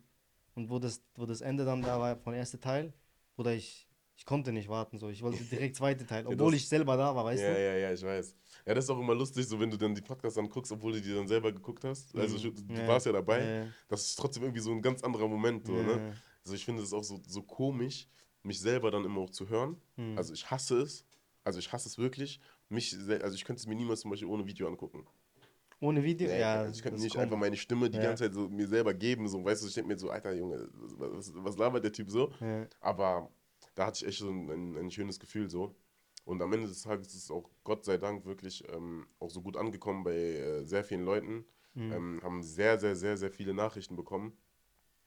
Und 0.55 0.69
wo 0.69 0.79
das, 0.79 1.01
wo 1.15 1.25
das 1.25 1.41
Ende 1.41 1.65
dann 1.65 1.81
da 1.81 1.99
war 1.99 2.17
von 2.17 2.33
ersten 2.33 2.59
Teil, 2.59 2.93
Bruder, 3.35 3.53
ich, 3.53 3.85
Ich 4.15 4.25
konnte 4.25 4.51
nicht 4.51 4.67
warten, 4.67 4.97
so. 4.97 5.07
Ich 5.07 5.21
wollte 5.21 5.41
direkt 5.45 5.77
zweite 5.77 6.05
Teil, 6.05 6.23
du 6.25 6.31
obwohl 6.31 6.47
hast- 6.47 6.55
ich 6.59 6.67
selber 6.67 6.97
da 6.97 7.15
war, 7.15 7.23
weißt 7.23 7.41
ja, 7.41 7.53
du? 7.53 7.59
ja, 7.63 7.73
ja, 7.75 7.93
ich 7.93 8.03
weiß. 8.03 8.35
Ja, 8.65 8.73
das 8.73 8.83
ist 8.83 8.89
auch 8.89 8.99
immer 8.99 9.15
lustig, 9.15 9.47
so 9.47 9.57
wenn 9.57 9.71
du 9.71 9.77
dann 9.77 9.95
die 9.95 10.01
Podcasts 10.01 10.37
anguckst, 10.37 10.69
obwohl 10.73 10.91
du 10.91 11.01
die 11.01 11.13
dann 11.15 11.25
selber 11.25 11.53
geguckt 11.53 11.85
hast. 11.85 12.13
Also 12.17 12.37
Mhm. 12.49 12.67
du 12.67 12.73
Ja. 12.73 12.85
warst 12.87 13.05
ja 13.05 13.13
dabei. 13.13 13.39
Ja, 13.39 13.63
ja. 13.63 13.67
Das 13.87 14.01
ist 14.07 14.15
trotzdem 14.15 14.43
irgendwie 14.43 14.59
so 14.61 14.71
ein 14.73 14.81
ganz 14.81 15.01
anderer 15.03 15.25
Moment, 15.29 15.65
so, 15.65 15.73
Ja, 15.73 15.83
ne? 15.83 15.91
ja. 15.93 16.13
Also 16.43 16.53
ich 16.55 16.65
finde 16.65 16.83
es 16.83 16.91
auch 16.91 17.03
so, 17.03 17.21
so 17.25 17.41
komisch, 17.43 18.09
mich 18.49 18.59
selber 18.59 18.91
dann 18.91 19.05
immer 19.05 19.21
auch 19.21 19.29
zu 19.29 19.47
hören. 19.47 19.77
Mhm. 19.95 20.17
Also 20.17 20.33
ich 20.33 20.49
hasse 20.49 20.81
es. 20.81 21.05
Also 21.43 21.59
ich 21.59 21.71
hasse 21.71 21.87
es 21.87 21.97
wirklich. 21.97 22.41
Mich, 22.67 22.95
also 23.21 23.35
ich 23.35 23.45
könnte 23.45 23.59
es 23.61 23.67
mir 23.67 23.75
niemals 23.75 24.01
zum 24.01 24.11
Beispiel 24.11 24.27
ohne 24.27 24.45
Video 24.45 24.67
angucken. 24.67 25.05
Ohne 25.79 26.03
Video? 26.03 26.27
Nee, 26.27 26.41
ja. 26.41 26.55
also 26.55 26.75
ich 26.75 26.83
könnte 26.83 27.01
nicht 27.01 27.17
einfach 27.17 27.37
meine 27.37 27.55
Stimme 27.55 27.89
die 27.89 27.97
Ja. 27.97 28.03
ganze 28.03 28.25
Zeit 28.25 28.33
so 28.33 28.49
mir 28.49 28.67
selber 28.67 28.93
geben. 28.93 29.27
So, 29.27 29.43
weißt 29.45 29.63
du, 29.63 29.67
ich 29.67 29.73
denke 29.73 29.87
mir 29.87 29.97
so, 29.97 30.09
Alter 30.09 30.33
Junge, 30.33 30.67
was, 30.73 30.93
was, 30.99 31.33
was 31.35 31.57
labert 31.57 31.83
der 31.83 31.93
Typ 31.93 32.09
so? 32.09 32.31
Ja. 32.41 32.67
Aber 32.81 33.29
da 33.75 33.85
hatte 33.85 34.03
ich 34.03 34.07
echt 34.09 34.19
so 34.19 34.29
ein, 34.29 34.49
ein, 34.49 34.77
ein 34.77 34.91
schönes 34.91 35.19
Gefühl 35.19 35.49
so. 35.49 35.75
Und 36.25 36.41
am 36.41 36.51
Ende 36.51 36.67
des 36.67 36.81
Tages 36.81 37.07
ist 37.07 37.23
es 37.23 37.31
auch 37.31 37.49
Gott 37.63 37.85
sei 37.85 37.97
Dank 37.97 38.25
wirklich 38.25 38.63
ähm, 38.69 39.07
auch 39.19 39.29
so 39.31 39.41
gut 39.41 39.55
angekommen 39.55 40.03
bei 40.03 40.15
äh, 40.15 40.65
sehr 40.65 40.83
vielen 40.83 41.05
Leuten. 41.05 41.45
Mhm. 41.75 41.91
Ähm, 41.93 42.19
haben 42.23 42.43
sehr, 42.43 42.77
sehr, 42.79 42.95
sehr, 42.95 43.15
sehr 43.15 43.31
viele 43.31 43.53
Nachrichten 43.53 43.95
bekommen. 43.95 44.37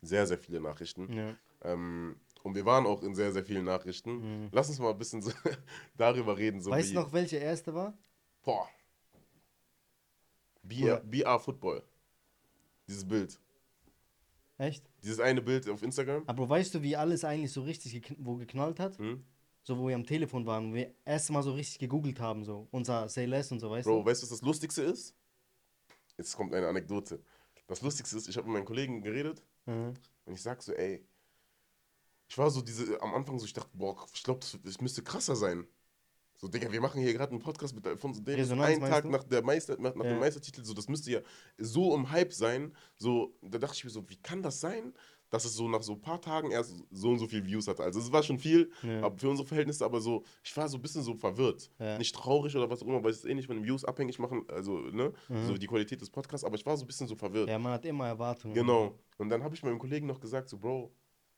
Sehr, 0.01 0.27
sehr 0.27 0.39
viele 0.39 0.61
Nachrichten. 0.61 1.13
Ja. 1.13 1.37
Ähm, 1.63 2.17
und 2.43 2.55
wir 2.55 2.65
waren 2.65 2.87
auch 2.87 3.03
in 3.03 3.15
sehr, 3.15 3.33
sehr 3.33 3.45
vielen 3.45 3.65
Nachrichten. 3.65 4.45
Mhm. 4.45 4.49
Lass 4.53 4.69
uns 4.69 4.79
mal 4.79 4.91
ein 4.91 4.99
bisschen 4.99 5.23
so 5.23 5.31
darüber 5.97 6.37
reden. 6.37 6.61
So 6.61 6.71
Weißt 6.71 6.91
du 6.91 6.95
noch, 6.95 7.13
welche 7.13 7.37
erste 7.37 7.75
war? 7.75 7.97
Boah. 8.43 8.69
BR, 10.63 11.01
BR 11.01 11.39
Football. 11.41 11.83
Dieses 12.87 13.05
Bild. 13.07 13.39
Echt? 14.59 14.85
Dieses 15.03 15.19
eine 15.21 15.43
Bild 15.43 15.69
auf 15.69 15.83
Instagram. 15.83 16.23
Aber 16.27 16.49
weißt 16.49 16.75
du, 16.75 16.83
wie 16.83 16.97
alles 16.97 17.25
eigentlich 17.25 17.53
so 17.53 17.63
richtig 17.63 17.93
gekn 17.95 18.17
wo 18.19 18.37
geknallt 18.37 18.79
hat? 18.79 18.99
Hm? 18.99 19.25
So, 19.65 19.79
wo 19.79 19.89
wir 19.89 19.95
am 19.95 20.05
Telefon 20.07 20.45
waren, 20.47 20.71
wo 20.71 20.75
wir 20.75 20.93
erst 21.05 21.31
mal 21.31 21.43
so 21.43 21.53
richtig 21.53 21.79
gegoogelt 21.79 22.19
haben, 22.21 22.45
so. 22.45 22.67
Unser 22.71 23.09
Say 23.09 23.27
Less 23.27 23.51
und 23.53 23.61
so, 23.61 23.71
weißt 23.71 23.87
Bro, 23.87 24.01
du? 24.01 24.07
weißt 24.07 24.23
du, 24.23 24.25
was 24.25 24.31
das 24.31 24.43
Lustigste 24.43 24.83
ist? 24.83 25.15
Jetzt 26.17 26.37
kommt 26.37 26.53
eine 26.55 26.69
Anekdote. 26.69 27.21
Das 27.67 27.81
Lustigste 27.81 28.17
ist, 28.17 28.29
ich 28.29 28.37
habe 28.37 28.47
mit 28.49 28.55
meinen 28.55 28.65
Kollegen 28.67 29.03
geredet 29.03 29.43
Mhm. 29.67 29.95
und 30.27 30.35
ich 30.35 30.43
sag 30.43 30.61
so, 30.63 30.73
ey, 30.73 31.05
ich 32.33 32.39
war 32.39 32.51
so 32.51 32.63
diese, 32.63 32.99
am 33.03 33.15
Anfang 33.15 33.39
so, 33.39 33.45
ich 33.45 33.53
dachte, 33.53 33.69
boah, 33.77 33.95
ich 34.15 34.23
glaube, 34.23 34.41
das, 34.41 34.59
das 34.65 34.81
müsste 34.81 35.03
krasser 35.03 35.37
sein. 35.37 35.67
So, 36.39 36.49
Digga, 36.49 36.73
wir 36.73 36.81
machen 36.81 37.03
hier 37.03 37.13
gerade 37.13 37.31
einen 37.33 37.41
Podcast 37.43 37.75
mit 37.75 37.87
Alfonso 37.87 38.23
Davis. 38.23 38.45
Resonanz, 38.45 38.71
Einen 38.71 38.81
Tag 38.91 39.03
du? 39.05 39.11
nach, 39.11 39.23
der 39.23 39.43
Meister, 39.45 39.77
nach, 39.79 39.95
nach 39.95 40.05
Ja. 40.07 40.13
dem 40.13 40.19
Meistertitel, 40.19 40.65
so, 40.65 40.73
das 40.73 40.89
müsste 40.89 41.11
ja 41.11 41.21
so 41.59 41.95
im 41.95 42.11
Hype 42.11 42.33
sein. 42.33 42.75
So, 42.97 43.37
da 43.43 43.59
dachte 43.59 43.75
ich 43.77 43.85
mir 43.85 43.91
so, 43.91 44.09
wie 44.09 44.17
kann 44.17 44.43
das 44.43 44.61
sein, 44.61 44.95
dass 45.29 45.45
es 45.45 45.53
so 45.55 45.69
nach 45.69 45.83
so 45.83 45.93
ein 45.93 46.01
paar 46.01 46.23
Tagen 46.23 46.51
erst 46.51 46.75
so 46.91 47.11
und 47.11 47.19
so 47.19 47.29
viel 47.29 47.45
Views 47.45 47.69
hatte? 47.69 47.83
Also, 47.83 48.01
es 48.01 48.11
war 48.11 48.23
schon 48.23 48.39
viel, 48.39 48.71
Ja. 48.83 49.03
aber 49.03 49.19
für 49.19 49.29
unsere 49.29 49.47
Verhältnisse, 49.47 49.85
aber 49.85 50.01
so, 50.01 50.25
ich 50.43 50.57
war 50.57 50.67
so 50.71 50.79
ein 50.79 50.83
bisschen 50.83 51.03
so 51.03 51.15
verwirrt. 51.15 51.71
Ja. 51.79 51.99
Nicht 51.99 52.15
traurig 52.15 52.57
oder 52.57 52.71
was 52.71 52.83
auch 52.83 52.87
immer, 52.87 53.05
weil 53.05 53.11
es 53.11 53.27
eh 53.27 53.35
nicht 53.35 53.47
von 53.47 53.57
den 53.57 53.65
Views 53.67 53.85
abhängig 53.85 54.19
machen, 54.19 54.45
also, 54.49 54.79
ne, 54.79 55.13
Mhm. 55.29 55.47
so 55.49 55.59
die 55.59 55.67
Qualität 55.67 56.01
des 56.01 56.09
Podcasts, 56.09 56.45
aber 56.45 56.55
ich 56.57 56.65
war 56.65 56.79
so 56.79 56.85
ein 56.85 56.87
bisschen 56.87 57.07
so 57.07 57.15
verwirrt. 57.15 57.51
Ja, 57.51 57.59
man 57.59 57.75
hat 57.75 57.85
immer 57.85 58.07
Erwartungen. 58.09 58.55
Genau. 58.55 58.99
Und 59.19 59.29
dann 59.29 59.45
habe 59.45 59.55
ich 59.55 59.63
meinem 59.63 59.79
Kollegen 59.79 60.07
noch 60.07 60.19
gesagt, 60.19 60.49
so, 60.49 60.57
Bro, 60.59 60.91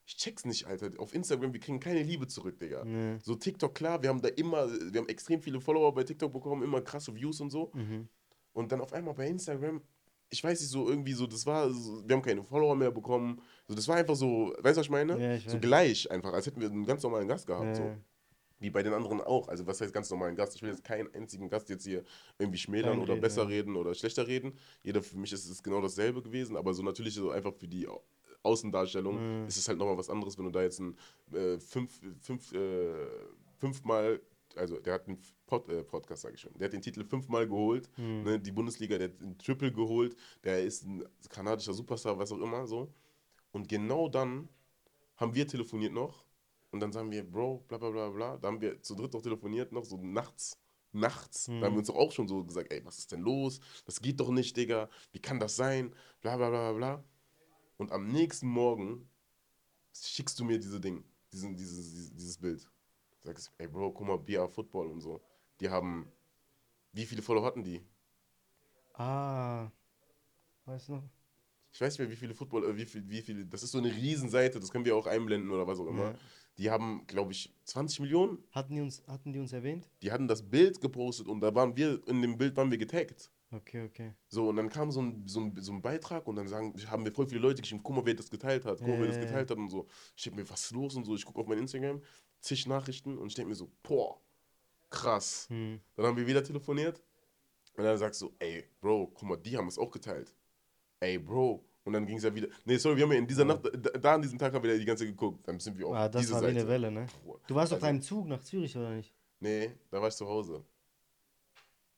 ich 0.05 0.17
check's 0.17 0.45
nicht, 0.45 0.67
Alter. 0.67 0.91
Auf 0.97 1.13
Instagram, 1.13 1.51
wir 1.51 1.59
kriegen 1.59 1.79
keine 1.79 2.03
Liebe 2.03 2.27
zurück, 2.27 2.59
Digga. 2.59 2.85
Nee. 2.85 3.17
So 3.21 3.35
TikTok, 3.35 3.73
klar, 3.73 4.01
wir 4.01 4.09
haben 4.09 4.21
da 4.21 4.29
immer, 4.29 4.69
wir 4.69 5.01
haben 5.01 5.09
extrem 5.09 5.41
viele 5.41 5.59
Follower 5.59 5.93
bei 5.93 6.03
TikTok 6.03 6.31
bekommen, 6.31 6.63
immer 6.63 6.81
krasse 6.81 7.15
Views 7.15 7.41
und 7.41 7.49
so. 7.49 7.71
Mhm. 7.73 8.07
Und 8.53 8.71
dann 8.71 8.81
auf 8.81 8.93
einmal 8.93 9.15
bei 9.15 9.27
Instagram, 9.27 9.81
ich 10.29 10.43
weiß 10.43 10.59
nicht, 10.59 10.69
so 10.69 10.87
irgendwie 10.87 11.13
so, 11.13 11.25
das 11.25 11.45
war, 11.45 11.69
so, 11.71 12.07
wir 12.07 12.15
haben 12.15 12.21
keine 12.21 12.43
Follower 12.43 12.75
mehr 12.75 12.91
bekommen. 12.91 13.41
So, 13.67 13.75
das 13.75 13.87
war 13.87 13.95
einfach 13.95 14.15
so, 14.15 14.53
weißt 14.59 14.77
du, 14.77 14.79
was 14.79 14.85
ich 14.85 14.91
meine? 14.91 15.19
Ja, 15.19 15.35
ich 15.35 15.49
so 15.49 15.59
gleich 15.59 16.09
einfach, 16.11 16.33
als 16.33 16.45
hätten 16.45 16.61
wir 16.61 16.69
einen 16.69 16.85
ganz 16.85 17.01
normalen 17.01 17.27
Gast 17.27 17.47
gehabt. 17.47 17.65
Ja. 17.65 17.75
So. 17.75 17.95
Wie 18.59 18.69
bei 18.69 18.83
den 18.83 18.93
anderen 18.93 19.19
auch. 19.21 19.49
Also, 19.49 19.67
was 19.67 19.81
heißt 19.81 19.93
ganz 19.93 20.09
normalen 20.09 20.35
Gast? 20.35 20.55
Ich 20.55 20.61
will 20.61 20.69
jetzt 20.69 20.83
keinen 20.83 21.13
einzigen 21.13 21.49
Gast 21.49 21.67
jetzt 21.69 21.83
hier 21.83 22.03
irgendwie 22.39 22.57
schmälern 22.57 22.97
oder 22.99 23.05
Kleinreden, 23.05 23.21
besser 23.21 23.41
ja. 23.41 23.47
reden 23.47 23.75
oder 23.75 23.93
schlechter 23.93 24.27
reden. 24.27 24.53
Jeder, 24.81 25.01
für 25.01 25.17
mich 25.17 25.33
ist 25.33 25.49
es 25.49 25.61
genau 25.61 25.81
dasselbe 25.81 26.21
gewesen, 26.21 26.55
aber 26.55 26.73
so 26.73 26.81
natürlich 26.81 27.15
so 27.15 27.31
einfach 27.31 27.53
für 27.53 27.67
die 27.67 27.87
Außendarstellung 28.45 29.41
Mhm. 29.41 29.47
ist 29.47 29.57
es 29.57 29.67
halt 29.67 29.77
nochmal 29.77 29.97
was 29.97 30.09
anderes, 30.09 30.37
wenn 30.37 30.45
du 30.45 30.51
da 30.51 30.61
jetzt 30.63 30.79
ein 30.79 30.95
äh, 31.33 31.57
fünf, 31.59 31.99
fünf, 32.21 32.51
äh, 32.53 32.93
fünfmal, 33.57 34.21
also 34.55 34.79
der 34.79 34.93
hat 34.93 35.07
einen 35.07 35.19
Pod, 35.45 35.67
äh, 35.69 35.83
Podcast, 35.83 36.21
sage 36.23 36.35
ich 36.35 36.41
schon, 36.41 36.53
der 36.57 36.65
hat 36.65 36.73
den 36.73 36.81
Titel 36.81 37.03
fünfmal 37.03 37.47
geholt, 37.47 37.89
Mhm. 37.97 38.23
ne, 38.23 38.39
die 38.39 38.51
Bundesliga, 38.51 38.97
der 38.97 39.09
hat 39.09 39.19
den 39.21 39.37
Triple 39.37 39.71
geholt, 39.71 40.15
der 40.43 40.63
ist 40.63 40.83
ein 40.85 41.03
kanadischer 41.29 41.73
Superstar, 41.73 42.17
was 42.17 42.31
auch 42.31 42.39
immer, 42.41 42.65
so. 42.65 42.91
Und 43.51 43.67
genau 43.67 44.09
dann 44.09 44.47
haben 45.17 45.33
wir 45.33 45.47
telefoniert 45.47 45.93
noch 45.93 46.25
und 46.71 46.79
dann 46.81 46.91
sagen 46.91 47.09
wir, 47.11 47.23
Bro, 47.23 47.63
bla 47.67 47.77
bla 47.77 47.89
bla 47.89 48.09
bla. 48.09 48.37
Da 48.37 48.47
haben 48.49 48.59
wir 48.59 48.81
zu 48.81 48.95
dritt 48.95 49.13
noch 49.13 49.21
telefoniert, 49.21 49.71
noch 49.71 49.85
so 49.85 49.97
nachts. 49.97 50.57
Nachts. 50.91 51.47
Mhm. 51.47 51.59
Da 51.59 51.65
haben 51.67 51.73
wir 51.73 51.79
uns 51.79 51.87
doch 51.87 51.95
auch 51.95 52.11
schon 52.11 52.27
so 52.27 52.43
gesagt, 52.43 52.71
ey, 52.71 52.83
was 52.85 52.97
ist 52.99 53.11
denn 53.11 53.21
los? 53.21 53.59
Das 53.85 54.01
geht 54.01 54.19
doch 54.19 54.29
nicht, 54.29 54.55
Digga. 54.57 54.89
Wie 55.11 55.19
kann 55.19 55.39
das 55.39 55.55
sein? 55.55 55.93
Bla 56.21 56.35
bla 56.37 56.49
bla 56.49 56.71
bla. 56.73 57.03
Und 57.77 57.91
am 57.91 58.11
nächsten 58.11 58.47
Morgen 58.47 59.09
schickst 59.93 60.39
du 60.39 60.45
mir 60.45 60.59
diese 60.59 60.79
Ding, 60.79 61.03
diesen, 61.31 61.55
dieses, 61.55 62.13
dieses, 62.13 62.37
Bild. 62.37 62.69
Sagst, 63.23 63.51
ey 63.57 63.67
Bro, 63.67 63.91
guck 63.91 64.07
mal, 64.07 64.17
BR 64.17 64.47
Football 64.47 64.87
und 64.87 65.01
so. 65.01 65.21
Die 65.59 65.69
haben, 65.69 66.11
wie 66.93 67.05
viele 67.05 67.21
Follower 67.21 67.45
hatten 67.45 67.63
die? 67.63 67.81
Ah. 68.93 69.69
Weißt 70.65 70.89
du 70.89 70.93
noch? 70.93 71.03
Ich 71.71 71.81
weiß 71.81 71.93
nicht 71.93 71.99
mehr, 71.99 72.09
wie 72.09 72.15
viele 72.15 72.33
Football, 72.33 72.69
äh, 72.69 72.77
wie 72.77 72.85
viel, 72.85 73.09
wie 73.09 73.21
viele, 73.21 73.45
das 73.45 73.61
ist 73.61 73.71
so 73.71 73.79
eine 73.79 73.93
Riesenseite, 73.93 74.59
das 74.59 74.71
können 74.71 74.85
wir 74.85 74.95
auch 74.95 75.07
einblenden 75.07 75.51
oder 75.51 75.67
was 75.67 75.79
auch 75.79 75.87
immer. 75.87 76.11
Ja. 76.11 76.15
Die 76.57 76.71
haben, 76.71 77.05
glaube 77.05 77.33
ich, 77.33 77.53
20 77.65 77.99
Millionen. 77.99 78.41
Hatten 78.51 78.75
die, 78.75 78.81
uns, 78.81 79.03
hatten 79.07 79.33
die 79.33 79.39
uns 79.39 79.51
erwähnt? 79.51 79.89
Die 80.01 80.11
hatten 80.11 80.29
das 80.29 80.41
Bild 80.49 80.79
gepostet 80.79 81.27
und 81.27 81.41
da 81.41 81.53
waren 81.53 81.75
wir, 81.75 82.01
in 82.07 82.21
dem 82.21 82.37
Bild 82.37 82.55
waren 82.55 82.71
wir 82.71 82.77
getaggt. 82.77 83.29
Okay, 83.51 83.85
okay. 83.85 84.13
So, 84.27 84.49
und 84.49 84.55
dann 84.57 84.69
kam 84.69 84.91
so 84.91 85.01
ein, 85.01 85.23
so 85.27 85.39
ein, 85.39 85.55
so 85.61 85.71
ein 85.71 85.81
Beitrag 85.81 86.27
und 86.27 86.35
dann 86.35 86.47
sagen, 86.47 86.73
haben 86.87 87.03
mir 87.03 87.11
voll 87.11 87.27
viele 87.27 87.41
Leute 87.41 87.61
geschrieben, 87.61 87.81
guck 87.83 87.95
mal, 87.95 88.05
wer 88.05 88.15
das 88.15 88.29
geteilt 88.29 88.65
hat, 88.65 88.79
guck 88.79 88.87
mal, 88.87 88.99
wer 88.99 89.07
das 89.07 89.15
Ja, 89.17 89.21
ja, 89.21 89.27
geteilt 89.27 89.51
hat 89.51 89.57
und 89.57 89.69
so. 89.69 89.87
Ich 90.15 90.23
denke 90.23 90.41
mir, 90.41 90.49
was 90.49 90.65
ist 90.65 90.71
los 90.71 90.95
und 90.95 91.05
so. 91.05 91.15
Ich 91.15 91.23
gucke 91.25 91.39
auf 91.39 91.47
mein 91.47 91.59
Instagram, 91.59 92.01
zig 92.41 92.67
Nachrichten 92.67 93.17
und 93.17 93.27
ich 93.27 93.35
denke 93.35 93.49
mir 93.49 93.55
so, 93.55 93.71
boah, 93.83 94.19
krass. 94.89 95.45
Hm. 95.49 95.79
Dann 95.95 96.05
haben 96.05 96.17
wir 96.17 96.27
wieder 96.27 96.43
telefoniert 96.43 97.01
und 97.77 97.83
dann 97.83 97.97
sagst 97.97 98.21
du, 98.21 98.33
ey, 98.39 98.65
Bro, 98.81 99.07
guck 99.13 99.23
mal, 99.29 99.37
die 99.37 99.55
haben 99.57 99.67
es 99.67 99.77
auch 99.77 99.91
geteilt. 99.91 100.35
Ey, 100.99 101.17
Bro. 101.19 101.63
Und 101.83 101.93
dann 101.93 102.05
ging 102.07 102.17
es 102.17 102.23
ja 102.23 102.33
wieder. 102.33 102.47
Nee, 102.65 102.77
sorry, 102.77 102.97
wir 102.97 103.03
haben 103.03 103.11
ja 103.11 103.19
in 103.19 103.27
dieser 103.27 103.45
Nacht, 103.45 103.61
da, 103.63 103.91
da 103.91 104.15
an 104.15 104.21
diesem 104.23 104.39
Tag 104.39 104.51
haben 104.53 104.63
wir 104.63 104.71
ja 104.73 104.79
die 104.79 104.85
ganze 104.85 105.03
Zeit 105.05 105.11
geguckt. 105.13 105.47
Dann 105.47 105.59
sind 105.59 105.77
wir 105.77 105.85
auf 105.87 105.93
Ah, 105.95 106.09
das 106.09 106.23
diese 106.23 106.33
war 106.33 106.41
wie 106.41 106.47
eine 106.47 106.67
Welle, 106.67 106.91
ne? 106.91 107.05
Du 107.45 107.53
warst 107.53 107.71
auf 107.73 107.77
Also- 107.77 107.85
deinem 107.85 108.01
Zug 108.01 108.27
nach 108.27 108.41
Zürich, 108.41 108.75
oder 108.75 108.89
nicht? 108.95 109.13
Nee, 109.39 109.71
da 109.91 110.01
war 110.01 110.07
ich 110.07 110.15
zu 110.15 110.25
Hause. 110.27 110.65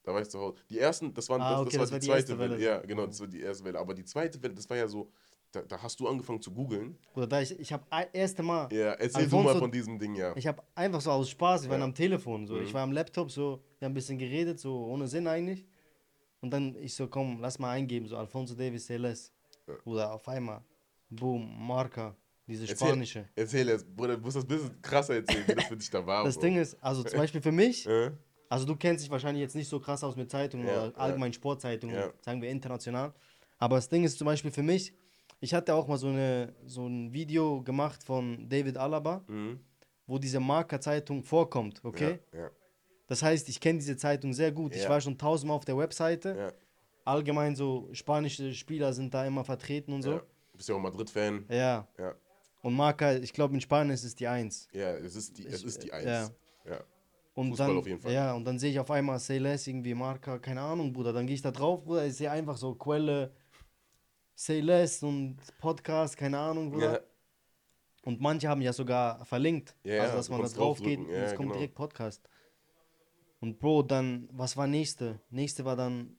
Da 0.07 0.13
war 0.13 0.21
ich 0.21 0.29
zu 0.29 0.39
Hause. 0.39 0.55
Die 0.69 0.79
ersten, 0.79 1.13
das, 1.13 1.27
waren, 1.27 1.41
Ah, 1.41 1.57
das, 1.57 1.67
okay, 1.67 1.77
das 1.79 1.91
war 1.91 1.99
die 1.99 2.07
zweite 2.07 2.39
Welle. 2.39 2.51
Welle. 2.53 2.63
Ja, 2.63 2.79
genau, 2.79 3.05
das 3.07 3.19
war 3.19 3.27
die 3.27 3.41
erste 3.41 3.65
Welle. 3.65 3.77
Aber 3.77 3.93
die 3.93 4.05
zweite 4.05 4.41
Welle, 4.41 4.53
das 4.53 4.69
war 4.69 4.77
ja 4.77 4.87
so, 4.87 5.11
da, 5.51 5.61
da 5.63 5.81
hast 5.83 5.99
du 5.99 6.07
angefangen 6.07 6.41
zu 6.41 6.49
googeln. 6.49 6.97
Oder 7.13 7.27
da 7.27 7.41
ich, 7.41 7.59
ich 7.59 7.73
habe 7.73 7.83
erste 8.13 8.41
Mal, 8.41 8.71
Ja, 8.71 8.93
erzähl 8.93 9.27
du 9.27 9.35
mal 9.35 9.41
Alfonso- 9.47 9.59
von 9.59 9.71
diesem 9.73 9.99
Ding, 9.99 10.15
ja. 10.15 10.33
ich 10.37 10.47
habe 10.47 10.63
einfach 10.75 11.01
so 11.01 11.11
aus 11.11 11.29
Spaß, 11.29 11.63
wir 11.63 11.71
waren 11.71 11.79
Ja. 11.81 11.85
am 11.87 11.93
Telefon, 11.93 12.47
so. 12.47 12.53
Mhm. 12.55 12.63
Ich 12.63 12.73
war 12.73 12.83
am 12.83 12.93
Laptop, 12.93 13.29
so, 13.29 13.61
wir 13.79 13.85
haben 13.85 13.91
ein 13.91 13.95
bisschen 13.95 14.17
geredet, 14.17 14.61
so 14.61 14.85
ohne 14.85 15.09
Sinn 15.09 15.27
eigentlich. 15.27 15.65
Und 16.39 16.51
dann 16.51 16.73
ich 16.77 16.93
so, 16.93 17.07
komm, 17.07 17.39
lass 17.41 17.59
mal 17.59 17.71
eingeben, 17.71 18.07
so 18.07 18.15
Alfonso 18.15 18.55
Davis 18.55 18.85
Celes. 18.85 19.33
Ja. 19.67 19.73
Oder 19.83 20.13
auf 20.13 20.25
einmal, 20.29 20.61
boom, 21.09 21.67
Marca, 21.67 22.15
diese 22.47 22.63
Erzähl- 22.65 22.87
spanische. 22.87 23.27
Erzähl 23.35 23.67
jetzt, 23.67 23.93
Bruder, 23.93 24.15
du 24.15 24.21
musst 24.21 24.37
das 24.37 24.45
ein 24.45 24.47
bisschen 24.47 24.81
krasser 24.81 25.15
erzählen, 25.15 25.43
wie 25.47 25.55
das 25.55 25.65
für 25.65 25.75
dich 25.75 25.89
da 25.89 26.05
war. 26.07 26.23
Das 26.23 26.35
Bro. 26.35 26.41
Ding 26.43 26.55
ist, 26.55 26.77
also 26.81 27.03
zum 27.03 27.17
Beispiel 27.19 27.41
für 27.41 27.51
mich? 27.51 27.85
Also 28.49 28.65
du 28.65 28.75
kennst 28.75 29.03
dich 29.03 29.11
wahrscheinlich 29.11 29.41
jetzt 29.41 29.55
nicht 29.55 29.67
so 29.69 29.79
krass 29.79 30.03
aus 30.03 30.15
mit 30.15 30.29
Zeitungen 30.31 30.67
Ja, 30.67 30.87
oder 30.87 30.97
allgemein 30.99 31.33
Sportzeitungen, 31.33 31.95
Ja. 31.95 32.13
sagen 32.21 32.41
wir 32.41 32.49
international. 32.49 33.13
Aber 33.57 33.75
das 33.77 33.89
Ding 33.89 34.03
ist 34.03 34.17
zum 34.17 34.25
Beispiel 34.25 34.51
für 34.51 34.63
mich, 34.63 34.93
ich 35.39 35.53
hatte 35.53 35.73
auch 35.73 35.87
mal 35.87 35.97
so, 35.97 36.07
eine, 36.07 36.53
so 36.65 36.87
ein 36.87 37.11
Video 37.13 37.61
gemacht 37.63 38.03
von 38.03 38.47
David 38.49 38.77
Alaba, 38.77 39.23
Mhm. 39.27 39.59
wo 40.05 40.17
diese 40.17 40.39
Marca-Zeitung 40.39 41.23
vorkommt, 41.23 41.83
okay? 41.83 42.19
Ja, 42.33 42.39
ja, 42.39 42.51
Das 43.07 43.23
heißt, 43.23 43.47
ich 43.49 43.59
kenne 43.59 43.79
diese 43.79 43.95
Zeitung 43.97 44.33
sehr 44.33 44.51
gut. 44.51 44.75
Ich 44.75 44.83
Ja. 44.83 44.89
war 44.89 44.99
schon 45.01 45.17
tausendmal 45.17 45.55
auf 45.57 45.65
der 45.65 45.77
Webseite. 45.77 46.35
ja, 46.37 46.51
Allgemein 47.05 47.55
so 47.55 47.87
spanische 47.93 48.53
Spieler 48.53 48.91
sind 48.93 49.13
da 49.13 49.25
immer 49.25 49.45
vertreten 49.45 49.93
und 49.93 50.01
so. 50.01 50.11
ja. 50.11 50.17
Du 50.51 50.57
bist 50.57 50.67
ja 50.69 50.75
auch 50.75 50.79
Madrid-Fan. 50.79 51.45
Ja. 51.49 51.87
Ja. 51.97 52.15
Und 52.63 52.73
Marca, 52.75 53.13
ich 53.15 53.31
glaube 53.31 53.53
in 53.53 53.61
Spanien 53.61 53.93
ist 53.93 54.03
es 54.03 54.13
die 54.15 54.27
Eins. 54.27 54.67
Ja, 54.73 54.91
es 54.95 55.15
ist 55.15 55.37
die, 55.37 55.45
es 55.45 55.63
ist 55.63 55.83
die 55.83 55.93
Eins. 55.93 56.33
ja. 56.65 56.83
Ja. 57.37 57.41
Und 57.43 57.49
Fußball 57.51 57.67
dann, 57.67 57.77
auf 57.77 57.87
jeden 57.87 57.99
Fall. 57.99 58.11
Ja, 58.13 58.33
und 58.33 58.45
dann 58.45 58.57
sehe 58.59 58.71
ich 58.71 58.79
auf 58.79 58.89
einmal 58.91 59.19
Sayles 59.19 59.67
irgendwie 59.67 59.93
Marca, 59.93 60.39
keine 60.39 60.61
Ahnung, 60.61 60.91
Bruder. 60.91 61.13
Dann 61.13 61.27
gehe 61.27 61.35
ich 61.35 61.41
da 61.41 61.51
drauf, 61.51 61.83
Bruder. 61.83 62.05
Ich 62.05 62.15
sehe 62.15 62.31
einfach 62.31 62.57
so 62.57 62.75
Quelle 62.75 63.31
Sayles 64.35 65.03
und 65.03 65.37
Podcast, 65.59 66.17
keine 66.17 66.37
Ahnung, 66.39 66.71
Bruder. 66.71 66.93
Ja, 66.93 66.99
Und 68.03 68.19
manche 68.21 68.47
haben 68.49 68.61
ja 68.61 68.73
sogar 68.73 69.23
verlinkt. 69.25 69.75
Ja, 69.83 69.95
ja, 69.95 70.01
also, 70.03 70.17
dass 70.17 70.29
man 70.29 70.41
da 70.41 70.47
drauf 70.47 70.79
geht 70.81 70.99
und 70.99 71.09
Ja, 71.09 71.23
es 71.23 71.35
kommt 71.35 71.49
genau. 71.49 71.53
direkt 71.53 71.75
Podcast. 71.75 72.27
Und 73.39 73.59
Bro, 73.59 73.83
dann, 73.83 74.27
was 74.31 74.57
war 74.57 74.65
nächste? 74.67 75.19
Nächste 75.29 75.63
war 75.63 75.75
dann 75.75 76.17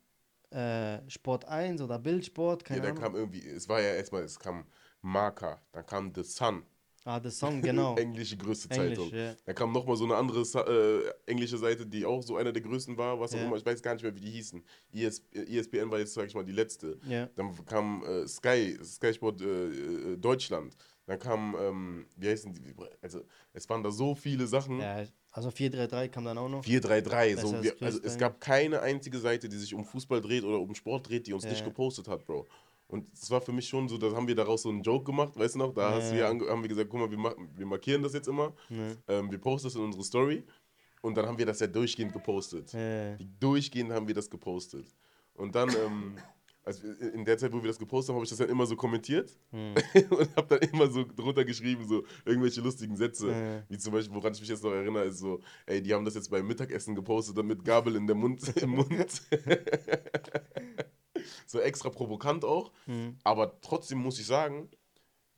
äh, 0.51 1.01
Sport 1.11 1.45
1 1.47 1.83
oder 1.83 1.99
Bildsport, 1.99 2.63
ja, 2.63 2.69
keine 2.69 2.81
da 2.83 2.89
Ahnung. 2.91 3.03
kam 3.03 3.15
irgendwie, 3.17 3.47
es 3.47 3.69
war 3.69 3.81
ja 3.81 3.95
erstmal, 3.95 4.23
es 4.23 4.39
kam 4.39 4.67
Marca, 5.03 5.61
dann 5.73 5.85
kam 5.87 6.13
The 6.15 6.23
Sun, 6.23 6.63
Ah, 7.09 7.19
The 7.23 7.31
Song, 7.31 7.63
genau. 7.63 7.97
Englische 7.97 8.37
größte 8.37 8.69
Englisch, 8.71 8.99
Zeitung. 8.99 9.15
ja. 9.15 9.35
Da 9.47 9.55
kam 9.55 9.73
nochmal 9.73 9.97
so 9.97 10.05
eine 10.05 10.15
andere 10.15 10.43
äh, 10.43 11.31
englische 11.31 11.57
Seite, 11.57 11.87
die 11.87 12.05
auch 12.05 12.23
so 12.23 12.37
einer 12.37 12.53
der 12.53 12.61
größten 12.61 12.99
war, 12.99 13.19
was 13.19 13.33
auch 13.33 13.39
Ja. 13.39 13.47
immer, 13.47 13.57
ich 13.57 13.65
weiß 13.65 13.81
gar 13.83 13.95
nicht 13.95 14.03
mehr, 14.03 14.15
wie 14.15 14.21
die 14.21 14.31
hießen. 14.31 14.63
ES, 14.93 15.23
ESPN 15.33 15.91
war 15.91 15.99
jetzt, 16.01 16.13
sag 16.13 16.27
ich 16.27 16.35
mal, 16.35 16.45
die 16.45 16.53
letzte. 16.53 16.99
Ja. 17.09 17.27
Dann 17.35 17.55
kam 17.65 18.05
äh, 18.05 18.29
Sky, 18.29 18.79
Sky 18.85 19.15
Sport 19.15 19.41
äh, 19.41 19.45
äh, 19.47 20.17
Deutschland. 20.19 20.77
Dann 21.07 21.19
kam, 21.19 21.57
ähm, 21.59 22.07
wie 22.17 22.29
heißen 22.29 22.53
die? 22.53 22.75
Also, 23.01 23.23
es 23.55 23.67
waren 23.71 23.83
da 23.83 23.91
so 23.91 24.15
viele 24.15 24.47
Sachen. 24.47 24.79
ja. 24.81 25.05
Also 25.31 25.51
433 25.51 26.11
kam 26.11 26.25
dann 26.25 26.37
auch 26.37 26.49
noch. 26.49 26.65
433. 26.65 27.37
Das 27.37 27.45
ist 27.45 27.51
So, 27.51 27.63
wir, 27.63 27.75
also 27.87 28.01
es 28.03 28.19
gab 28.19 28.41
keine 28.41 28.81
einzige 28.81 29.19
Seite, 29.19 29.49
die 29.49 29.57
sich 29.57 29.73
um 29.73 29.85
Fußball 29.85 30.21
dreht 30.21 30.43
oder 30.43 30.59
um 30.59 30.75
Sport 30.75 31.09
dreht, 31.09 31.27
die 31.27 31.33
uns 31.33 31.45
nicht 31.45 31.65
gepostet 31.65 32.09
hat, 32.09 32.25
Bro. 32.25 32.47
Und 32.89 33.07
es 33.13 33.31
war 33.31 33.41
für 33.43 33.53
mich 33.53 33.69
schon 33.69 33.87
so, 33.89 33.99
da 33.99 34.11
haben 34.13 34.27
wir 34.27 34.35
daraus 34.35 34.63
so 34.63 34.71
einen 34.71 34.83
Joke 34.83 35.05
gemacht, 35.05 35.37
weißt 35.39 35.55
du 35.57 35.59
noch? 35.59 35.75
Da 35.75 35.93
hast 35.95 36.11
Ja. 36.13 36.29
haben 36.29 36.63
wir 36.63 36.69
gesagt, 36.69 36.89
guck 36.89 37.01
mal, 37.01 37.11
wir, 37.11 37.37
wir 37.55 37.67
markieren 37.67 38.03
das 38.03 38.15
jetzt 38.15 38.29
immer, 38.29 38.55
Ja. 38.71 38.93
ähm, 39.09 39.31
wir 39.31 39.39
posten 39.39 39.69
das 39.69 39.75
in 39.75 39.83
unsere 39.83 40.03
Story 40.05 40.43
und 41.03 41.15
dann 41.17 41.27
haben 41.27 41.37
wir 41.39 41.45
das 41.47 41.61
ja 41.61 41.67
durchgehend 41.67 42.13
gepostet. 42.15 42.73
Ja. 42.73 43.17
Durchgehend 43.41 43.93
haben 43.93 44.09
wir 44.09 44.15
das 44.15 44.31
gepostet. 44.31 44.87
Und 45.35 45.55
dann, 45.55 45.69
ähm, 45.69 46.17
also 46.65 46.87
in 47.15 47.25
der 47.27 47.37
Zeit, 47.39 47.53
wo 47.53 47.63
wir 47.63 47.69
das 47.69 47.79
gepostet 47.79 48.09
haben, 48.11 48.17
habe 48.17 48.25
ich 48.25 48.31
das 48.31 48.39
dann 48.39 48.49
immer 48.49 48.65
so 48.67 48.75
kommentiert 48.75 49.37
Hm. 49.51 49.75
und 50.11 50.37
habe 50.37 50.59
dann 50.59 50.71
immer 50.71 50.87
so 50.91 51.05
drunter 51.05 51.45
geschrieben, 51.45 51.87
so 51.87 52.05
irgendwelche 52.25 52.63
lustigen 52.63 52.97
Sätze. 52.97 53.31
Ja. 53.31 53.63
Wie 53.69 53.77
zum 53.79 53.93
Beispiel, 53.93 54.15
woran 54.17 54.33
ich 54.33 54.41
mich 54.41 54.49
jetzt 54.49 54.65
noch 54.65 54.73
erinnere, 54.73 55.05
ist 55.05 55.19
so, 55.19 55.41
ey, 55.67 55.83
die 55.83 55.93
haben 55.93 56.05
das 56.07 56.15
jetzt 56.15 56.31
beim 56.31 56.47
Mittagessen 56.47 56.95
gepostet, 56.95 57.37
dann 57.37 57.47
mit 57.47 57.65
Gabel 57.65 57.97
in 57.97 58.07
der 58.07 58.17
Mund, 58.17 58.43
im 58.63 58.71
Mund. 58.71 59.23
so 61.47 61.61
extra 61.61 61.91
provokant 61.91 62.45
auch. 62.45 62.73
Hm. 62.87 63.17
Aber 63.25 63.61
trotzdem 63.61 63.99
muss 63.99 64.19
ich 64.19 64.27
sagen, 64.27 64.71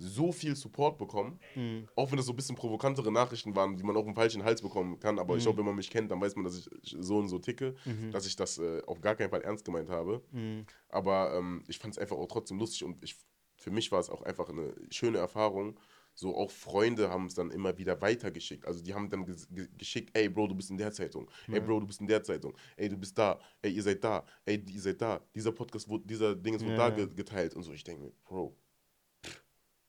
so 0.01 0.33
viel 0.33 0.57
Support 0.57 0.97
bekommen. 0.99 1.39
Hm. 1.53 1.87
Auch 1.95 2.11
wenn 2.11 2.17
das 2.17 2.27
so 2.27 2.33
ein 2.33 2.37
bisschen 2.37 2.57
provokantere 2.57 3.13
Nachrichten 3.13 3.55
waren, 3.55 3.77
die 3.77 3.85
man 3.85 3.97
auch 3.97 4.07
im 4.07 4.15
falschen 4.15 4.43
Hals 4.43 4.63
bekommen 4.63 4.99
kann. 4.99 5.19
Aber 5.19 5.37
ich 5.37 5.43
glaube, 5.43 5.59
wenn 5.59 5.67
man 5.67 5.77
mich 5.77 5.91
kennt, 5.91 6.11
dann 6.11 6.21
weiß 6.21 6.37
man, 6.37 6.45
dass 6.45 6.57
ich 6.57 6.97
so 6.99 7.19
und 7.19 7.29
so 7.29 7.39
ticke, 7.39 7.75
dass 8.11 8.27
ich 8.27 8.35
das 8.35 8.59
äh, 8.59 8.83
auf 8.87 9.01
gar 9.03 9.15
keinen 9.15 9.31
Fall 9.31 9.43
ernst 9.43 9.65
gemeint 9.65 9.91
habe. 9.91 10.23
Hm. 10.33 10.65
Aber 10.89 11.35
ähm, 11.37 11.65
ich 11.69 11.79
fand 11.79 11.95
es 11.95 11.99
einfach 11.99 12.17
auch 12.17 12.29
trotzdem 12.29 12.59
lustig 12.59 12.85
und 12.85 13.05
ich, 13.05 13.17
für 13.57 13.71
mich 13.71 13.93
war 13.93 14.01
es 14.01 14.09
auch 14.09 14.23
einfach 14.23 14.49
eine 14.49 14.75
schöne 14.91 15.19
Erfahrung. 15.19 15.79
So 16.21 16.37
auch 16.37 16.51
Freunde 16.51 17.09
haben 17.09 17.25
es 17.27 17.35
dann 17.35 17.51
immer 17.51 17.79
wieder 17.79 17.99
weitergeschickt. 18.03 18.67
Also 18.67 18.83
die 18.83 18.93
haben 18.93 19.09
dann 19.09 19.25
ges- 19.25 19.49
ge 19.55 19.67
geschickt, 19.79 20.11
ey 20.13 20.29
Bro, 20.29 20.49
du 20.49 20.55
bist 20.55 20.71
in 20.71 20.77
der 20.77 20.93
Zeitung. 20.93 21.31
Ey 21.51 21.61
Bro, 21.61 21.81
du 21.81 21.87
bist 21.87 21.99
in 22.03 22.07
der 22.07 22.23
Zeitung. 22.23 22.55
Ey, 22.77 22.91
du 22.91 22.99
bist 22.99 23.17
da. 23.17 23.41
Ey, 23.63 23.73
ihr 23.73 23.83
seid 23.83 24.05
da. 24.05 24.23
Ey, 24.45 24.63
ihr 24.69 24.81
seid 24.83 25.01
da. 25.01 25.19
Dieser 25.35 25.51
Podcast 25.53 25.89
wurde, 25.89 26.05
dieser 26.07 26.37
Ding 26.37 26.61
wurde 26.61 26.73
Ja. 26.73 26.91
da 26.91 26.95
ge 26.95 27.07
geteilt 27.15 27.55
und 27.55 27.63
so. 27.63 27.73
Ich 27.73 27.83
denke 27.85 28.03
mir, 28.03 28.13
Bro, 28.25 28.55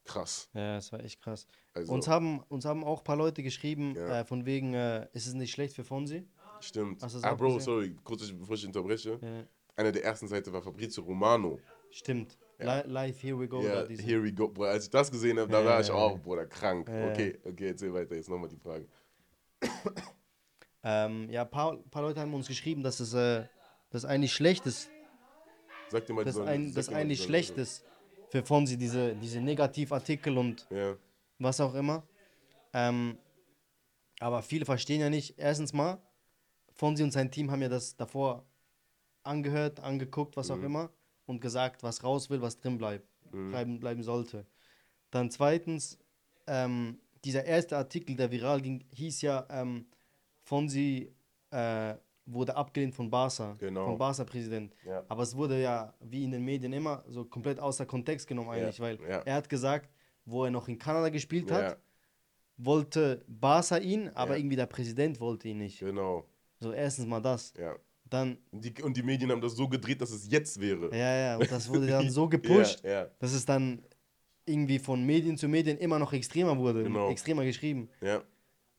krass. 0.06 0.50
Ja, 0.54 0.76
das 0.76 0.92
war 0.94 1.04
echt 1.04 1.22
krass. 1.22 1.48
Also, 1.74 1.92
Uns 1.94 2.08
haben, 2.08 2.40
uns 2.50 2.64
haben 2.64 2.84
auch 2.86 3.00
ein 3.00 3.04
paar 3.04 3.18
Leute 3.18 3.44
geschrieben, 3.44 3.96
Ja. 3.96 4.22
äh, 4.22 4.26
von 4.26 4.46
wegen, 4.46 4.74
äh, 4.74 5.08
ist 5.14 5.28
es 5.28 5.34
nicht 5.34 5.52
schlecht 5.52 5.76
für 5.76 5.84
Fonsi? 5.84 6.26
stimmt. 6.62 7.04
Ah, 7.04 7.34
Bro, 7.34 7.56
gesehen? 7.56 7.60
sorry, 7.62 7.96
kurz, 8.04 8.32
bevor 8.32 8.56
ich 8.56 8.66
unterbreche. 8.66 9.20
Ja. 9.22 9.48
Einer 9.76 9.92
der 9.92 10.04
ersten 10.06 10.28
Seite 10.28 10.54
war 10.54 10.62
Fabrizio 10.62 11.04
Romano. 11.04 11.60
Stimmt. 11.90 12.38
Li 12.62 12.82
live, 12.86 13.20
here 13.22 13.38
we 13.40 13.48
go. 13.48 13.62
Ja, 13.64 13.88
here 13.88 14.24
we 14.24 14.32
go. 14.32 14.48
Boah, 14.48 14.68
als 14.70 14.86
ich 14.86 14.90
das 14.90 15.12
gesehen 15.12 15.40
habe, 15.40 15.52
da 15.52 15.60
Ja, 15.60 15.66
war 15.66 15.82
ich 15.82 15.88
ja, 15.88 15.94
auch, 15.94 16.12
ja. 16.16 16.18
Bruder, 16.22 16.46
krank. 16.46 16.88
Ja, 16.90 17.00
ja. 17.00 17.08
Okay, 17.12 17.40
okay, 17.44 17.68
erzähl 17.68 17.94
weiter. 17.94 18.16
Jetzt 18.16 18.30
nochmal 18.30 18.50
die 18.50 18.58
Frage. 18.58 18.88
Ähm, 20.84 21.30
ja, 21.30 21.44
ein 21.44 21.50
paar, 21.50 21.78
paar 21.92 22.02
Leute 22.02 22.20
haben 22.20 22.34
uns 22.34 22.48
geschrieben, 22.48 22.82
dass 22.82 23.00
es 23.00 23.14
äh, 23.14 23.46
dass 23.92 24.06
eigentlich 24.06 24.34
schlecht 24.34 24.66
ist, 24.66 24.90
Sag 25.90 26.06
dir 26.06 26.14
mal, 26.14 26.32
sollen- 26.32 26.48
ein, 26.48 26.74
die 26.74 26.96
eigentlich 26.96 27.22
schlecht 27.22 27.58
ist 27.58 27.84
für 28.30 28.44
Fonsi, 28.44 28.78
diese, 28.78 29.14
diese 29.16 29.42
Negativartikel 29.42 30.38
und 30.38 30.66
Ja, 30.72 30.96
was 31.40 31.60
auch 31.60 31.76
immer. 31.76 32.04
Ähm, 32.74 33.18
aber 34.20 34.42
viele 34.42 34.66
verstehen 34.66 35.02
ja 35.02 35.10
nicht, 35.10 35.38
erstens 35.38 35.74
mal, 35.74 36.02
Fonsi 36.74 37.04
und 37.04 37.12
sein 37.12 37.30
Team 37.30 37.52
haben 37.52 37.62
ja 37.62 37.70
das 37.70 37.96
davor 37.98 38.46
angehört, 39.24 39.80
angeguckt, 39.82 40.36
was 40.38 40.50
Mhm. 40.50 40.56
auch 40.56 40.64
immer, 40.64 40.90
und 41.32 41.42
gesagt, 41.42 41.82
was 41.84 42.04
raus 42.04 42.30
will, 42.30 42.42
was 42.42 42.58
drin 42.60 42.78
bleibt, 42.78 43.08
bleiben, 43.32 43.80
bleiben 43.80 44.04
sollte. 44.04 44.46
Dann 45.10 45.30
zweitens, 45.32 45.98
ähm, 46.48 47.00
dieser 47.26 47.44
erste 47.46 47.78
Artikel, 47.78 48.16
der 48.16 48.30
viral 48.32 48.62
ging, 48.62 48.84
hieß 48.94 49.22
ja, 49.24 49.46
ähm, 49.50 49.86
Fonsi 50.44 51.12
äh, 51.52 51.96
wurde 52.26 52.56
abgelehnt 52.56 52.94
von 52.96 53.10
Barca, 53.10 53.56
Genau. 53.60 53.86
vom 53.88 53.98
Barca-Präsident. 53.98 54.74
Ja. 54.86 55.04
Aber 55.10 55.24
es 55.24 55.36
wurde 55.36 55.62
ja, 55.62 55.94
wie 56.00 56.24
in 56.24 56.32
den 56.32 56.44
Medien 56.46 56.72
immer, 56.74 57.04
so 57.08 57.26
komplett 57.26 57.60
außer 57.60 57.86
Kontext 57.86 58.28
genommen 58.28 58.50
eigentlich, 58.50 58.80
weil 58.80 59.00
ja. 59.02 59.20
er 59.26 59.36
hat 59.36 59.50
gesagt, 59.50 59.90
wo 60.26 60.46
er 60.46 60.52
noch 60.52 60.68
in 60.68 60.78
Kanada 60.78 61.10
gespielt 61.10 61.50
ja, 61.50 61.56
hat, 61.58 61.78
wollte 62.58 63.24
Barca 63.28 63.78
ihn, 63.78 64.10
aber 64.10 64.32
Ja. 64.34 64.38
irgendwie 64.38 64.56
der 64.56 64.68
Präsident 64.68 65.20
wollte 65.20 65.48
ihn 65.50 65.58
nicht. 65.58 65.80
genau. 65.80 66.26
So 66.60 66.72
erstens 66.72 67.08
mal 67.08 67.20
das. 67.20 67.54
Dann, 68.12 68.38
Und 68.52 68.64
die, 68.66 68.84
und 68.84 68.96
die 68.98 69.04
Medien 69.04 69.32
haben 69.32 69.40
das 69.42 69.54
so 69.56 69.68
gedreht, 69.70 70.02
dass 70.02 70.12
es 70.12 70.30
jetzt 70.30 70.60
wäre. 70.60 70.94
ja, 70.96 71.16
ja, 71.16 71.38
und 71.38 71.50
das 71.50 71.70
wurde 71.70 71.88
dann 71.88 72.10
so 72.12 72.28
gepusht, 72.28 72.84
Ja, 72.84 72.92
ja, 72.92 73.08
dass 73.20 73.32
es 73.32 73.46
dann 73.46 73.82
irgendwie 74.46 74.80
von 74.80 75.04
Medien 75.06 75.38
zu 75.38 75.48
Medien 75.48 75.78
immer 75.78 75.98
noch 75.98 76.12
extremer 76.12 76.58
wurde, 76.58 76.84
Genau. 76.84 77.10
extremer 77.10 77.46
geschrieben. 77.46 77.90
ja, 78.02 78.22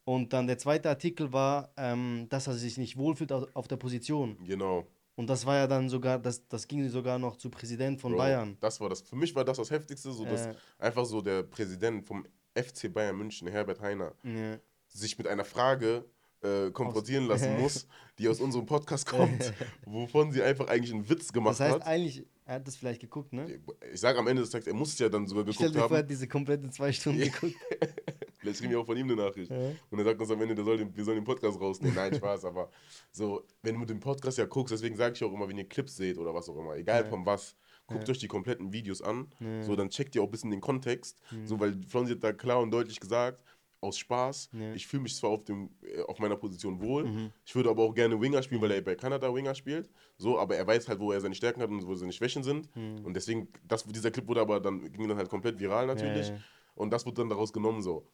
Und 0.05 0.33
dann 0.35 0.47
der 0.47 0.59
zweite 0.59 0.91
Artikel 0.91 1.33
war, 1.33 1.73
ähm, 1.79 2.27
dass 2.29 2.47
er 2.47 2.55
sich 2.55 2.77
nicht 2.77 2.97
wohlfühlt 2.99 3.33
auf, 3.33 3.47
auf 3.55 3.69
der 3.69 3.77
Position. 3.77 4.37
genau. 4.45 4.87
Und 5.15 5.29
das 5.29 5.45
war 5.47 5.57
ja 5.57 5.67
dann 5.67 5.89
sogar, 5.89 6.19
das, 6.19 6.47
das 6.49 6.67
ging 6.69 6.89
sogar 6.89 7.19
noch 7.19 7.37
zu 7.37 7.49
Präsident 7.51 8.01
von 8.01 8.13
Bro, 8.13 8.19
Bayern. 8.19 8.57
Das 8.61 8.81
war 8.81 8.89
das. 8.89 9.03
Für 9.03 9.15
mich 9.17 9.35
war 9.35 9.45
das 9.45 9.59
das 9.59 9.71
Heftigste, 9.71 10.11
so 10.13 10.25
dass 10.25 10.47
Äh. 10.47 10.55
einfach 10.79 11.05
so 11.05 11.21
der 11.21 11.43
Präsident 11.43 12.05
vom 12.07 12.27
FC 12.55 12.89
Bayern 12.93 13.17
München, 13.17 13.47
Herbert 13.49 13.81
Heiner, 13.81 14.15
Ja. 14.25 14.59
sich 14.89 15.17
mit 15.19 15.27
einer 15.27 15.45
Frage 15.45 16.05
äh, 16.43 16.71
konfrontieren 16.71 17.27
lassen 17.27 17.59
muss, 17.61 17.87
die 18.19 18.29
aus 18.29 18.41
unserem 18.41 18.67
Podcast 18.67 19.07
kommt, 19.07 19.53
wovon 19.87 20.33
sie 20.33 20.43
einfach 20.43 20.69
eigentlich 20.69 20.93
einen 20.93 21.09
Witz 21.09 21.33
gemacht 21.33 21.53
Das 21.53 21.61
heißt 21.61 21.75
hat. 21.77 21.87
eigentlich, 21.87 22.25
er 22.45 22.57
hat 22.57 22.67
das 22.67 22.77
vielleicht 22.77 23.01
geguckt, 23.01 23.33
ne? 23.33 23.61
Ich 23.93 24.01
sage 24.01 24.19
am 24.19 24.27
Ende 24.27 24.43
des 24.43 24.51
Tages, 24.51 24.67
er 24.67 24.75
muss 24.75 24.93
es 24.93 24.99
ja 24.99 25.09
dann 25.09 25.27
sogar 25.27 25.45
Stell 25.45 25.55
geguckt 25.69 25.75
dir 25.75 25.79
vor, 25.79 25.81
er 25.81 25.91
haben. 25.91 25.97
hat 26.05 26.11
diese 26.11 26.29
komplette 26.29 26.71
zwei 26.71 26.93
Stunden 26.93 27.21
geguckt. 27.21 27.55
Vielleicht 28.39 28.59
kriegen 28.59 28.73
wir 28.73 28.81
auch 28.81 28.87
von 28.87 28.97
ihm 28.97 29.07
eine 29.09 29.15
Nachricht. 29.15 29.53
Ja. 29.53 29.57
Und 29.91 29.99
er 30.01 30.05
sagt 30.05 30.21
uns 30.21 30.29
am 30.33 30.43
Ende, 30.43 30.57
der 30.57 30.65
soll 30.65 30.77
den, 30.77 30.97
wir 30.97 31.05
sollen 31.05 31.19
den 31.19 31.25
Podcast 31.25 31.61
rausnehmen. 31.61 31.95
Nein, 31.95 32.13
Spaß, 32.13 32.45
aber 32.45 32.71
so, 33.13 33.45
wenn 33.63 33.79
du 33.79 33.85
den 33.85 34.01
Podcast 34.01 34.37
ja 34.37 34.47
guckst, 34.47 34.73
deswegen 34.75 34.97
sage 34.97 35.15
ich 35.15 35.23
auch 35.23 35.33
immer, 35.33 35.49
wenn 35.49 35.59
ihr 35.59 35.69
Clips 35.69 35.97
seht 35.97 36.19
oder 36.19 36.35
was 36.35 36.49
auch 36.49 36.59
immer, 36.59 36.75
egal 36.75 37.05
von 37.05 37.25
was, 37.25 37.55
guckt 37.87 38.11
euch 38.11 38.19
die 38.19 38.27
kompletten 38.27 38.73
Videos 38.73 39.01
an, 39.01 39.29
so, 39.61 39.77
dann 39.77 39.91
checkt 39.91 40.17
ihr 40.17 40.23
auch 40.23 40.27
ein 40.27 40.31
bisschen 40.33 40.51
den 40.51 40.61
Kontext, 40.61 41.21
so, 41.45 41.61
weil 41.61 41.81
Flonsi 41.87 42.15
hat 42.15 42.25
da 42.25 42.33
klar 42.33 42.61
und 42.61 42.73
deutlich 42.73 42.99
gesagt, 42.99 43.45
aus 43.83 43.99
Spaß, 43.99 44.49
Ja. 44.53 44.73
ich 44.75 44.87
fühle 44.87 45.03
mich 45.03 45.17
zwar 45.17 45.31
auf, 45.31 45.45
dem, 45.45 45.69
äh, 45.83 46.01
auf 46.03 46.19
meiner 46.21 46.37
Position 46.37 46.81
wohl, 46.81 47.05
Mhm. 47.05 47.33
ich 47.45 47.55
würde 47.55 47.69
aber 47.69 47.83
auch 47.83 47.93
gerne 47.95 48.19
Winger 48.21 48.43
spielen, 48.43 48.63
weil 48.63 48.71
er 48.71 48.81
bei 48.81 48.95
Kanada 48.95 49.35
Winger 49.35 49.55
spielt, 49.55 49.91
so, 50.17 50.39
aber 50.39 50.57
er 50.57 50.67
weiß 50.67 50.89
halt, 50.89 51.01
wo 51.01 51.11
er 51.13 51.21
seine 51.21 51.35
Stärken 51.35 51.61
hat 51.61 51.69
und 51.69 51.85
wo 51.87 51.95
seine 51.95 52.13
Schwächen 52.13 52.43
sind 52.45 52.69
und 53.05 53.13
deswegen, 53.15 53.49
das, 53.67 53.85
dieser 53.85 54.11
Clip 54.11 54.27
wurde 54.29 54.41
aber 54.41 54.61
dann, 54.61 54.91
ging 54.93 55.09
dann 55.09 55.19
halt 55.19 55.29
komplett 55.29 55.59
viral 55.59 55.87
natürlich 55.87 56.29
ja. 56.29 56.37
und 56.77 56.91
das 56.93 57.05
wurde 57.05 57.17
dann 57.17 57.29
daraus 57.29 57.53
genommen 57.53 57.83
so. 57.83 58.07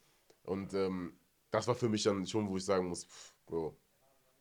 Und 0.44 0.72
ähm, 0.72 1.12
das 1.50 1.68
war 1.68 1.74
für 1.74 1.88
mich 1.90 2.02
dann 2.02 2.26
schon, 2.26 2.48
wo 2.48 2.56
ich 2.56 2.64
sagen 2.64 2.88
muss, 2.88 3.04
pff, 3.04 3.34
Bro, 3.46 3.76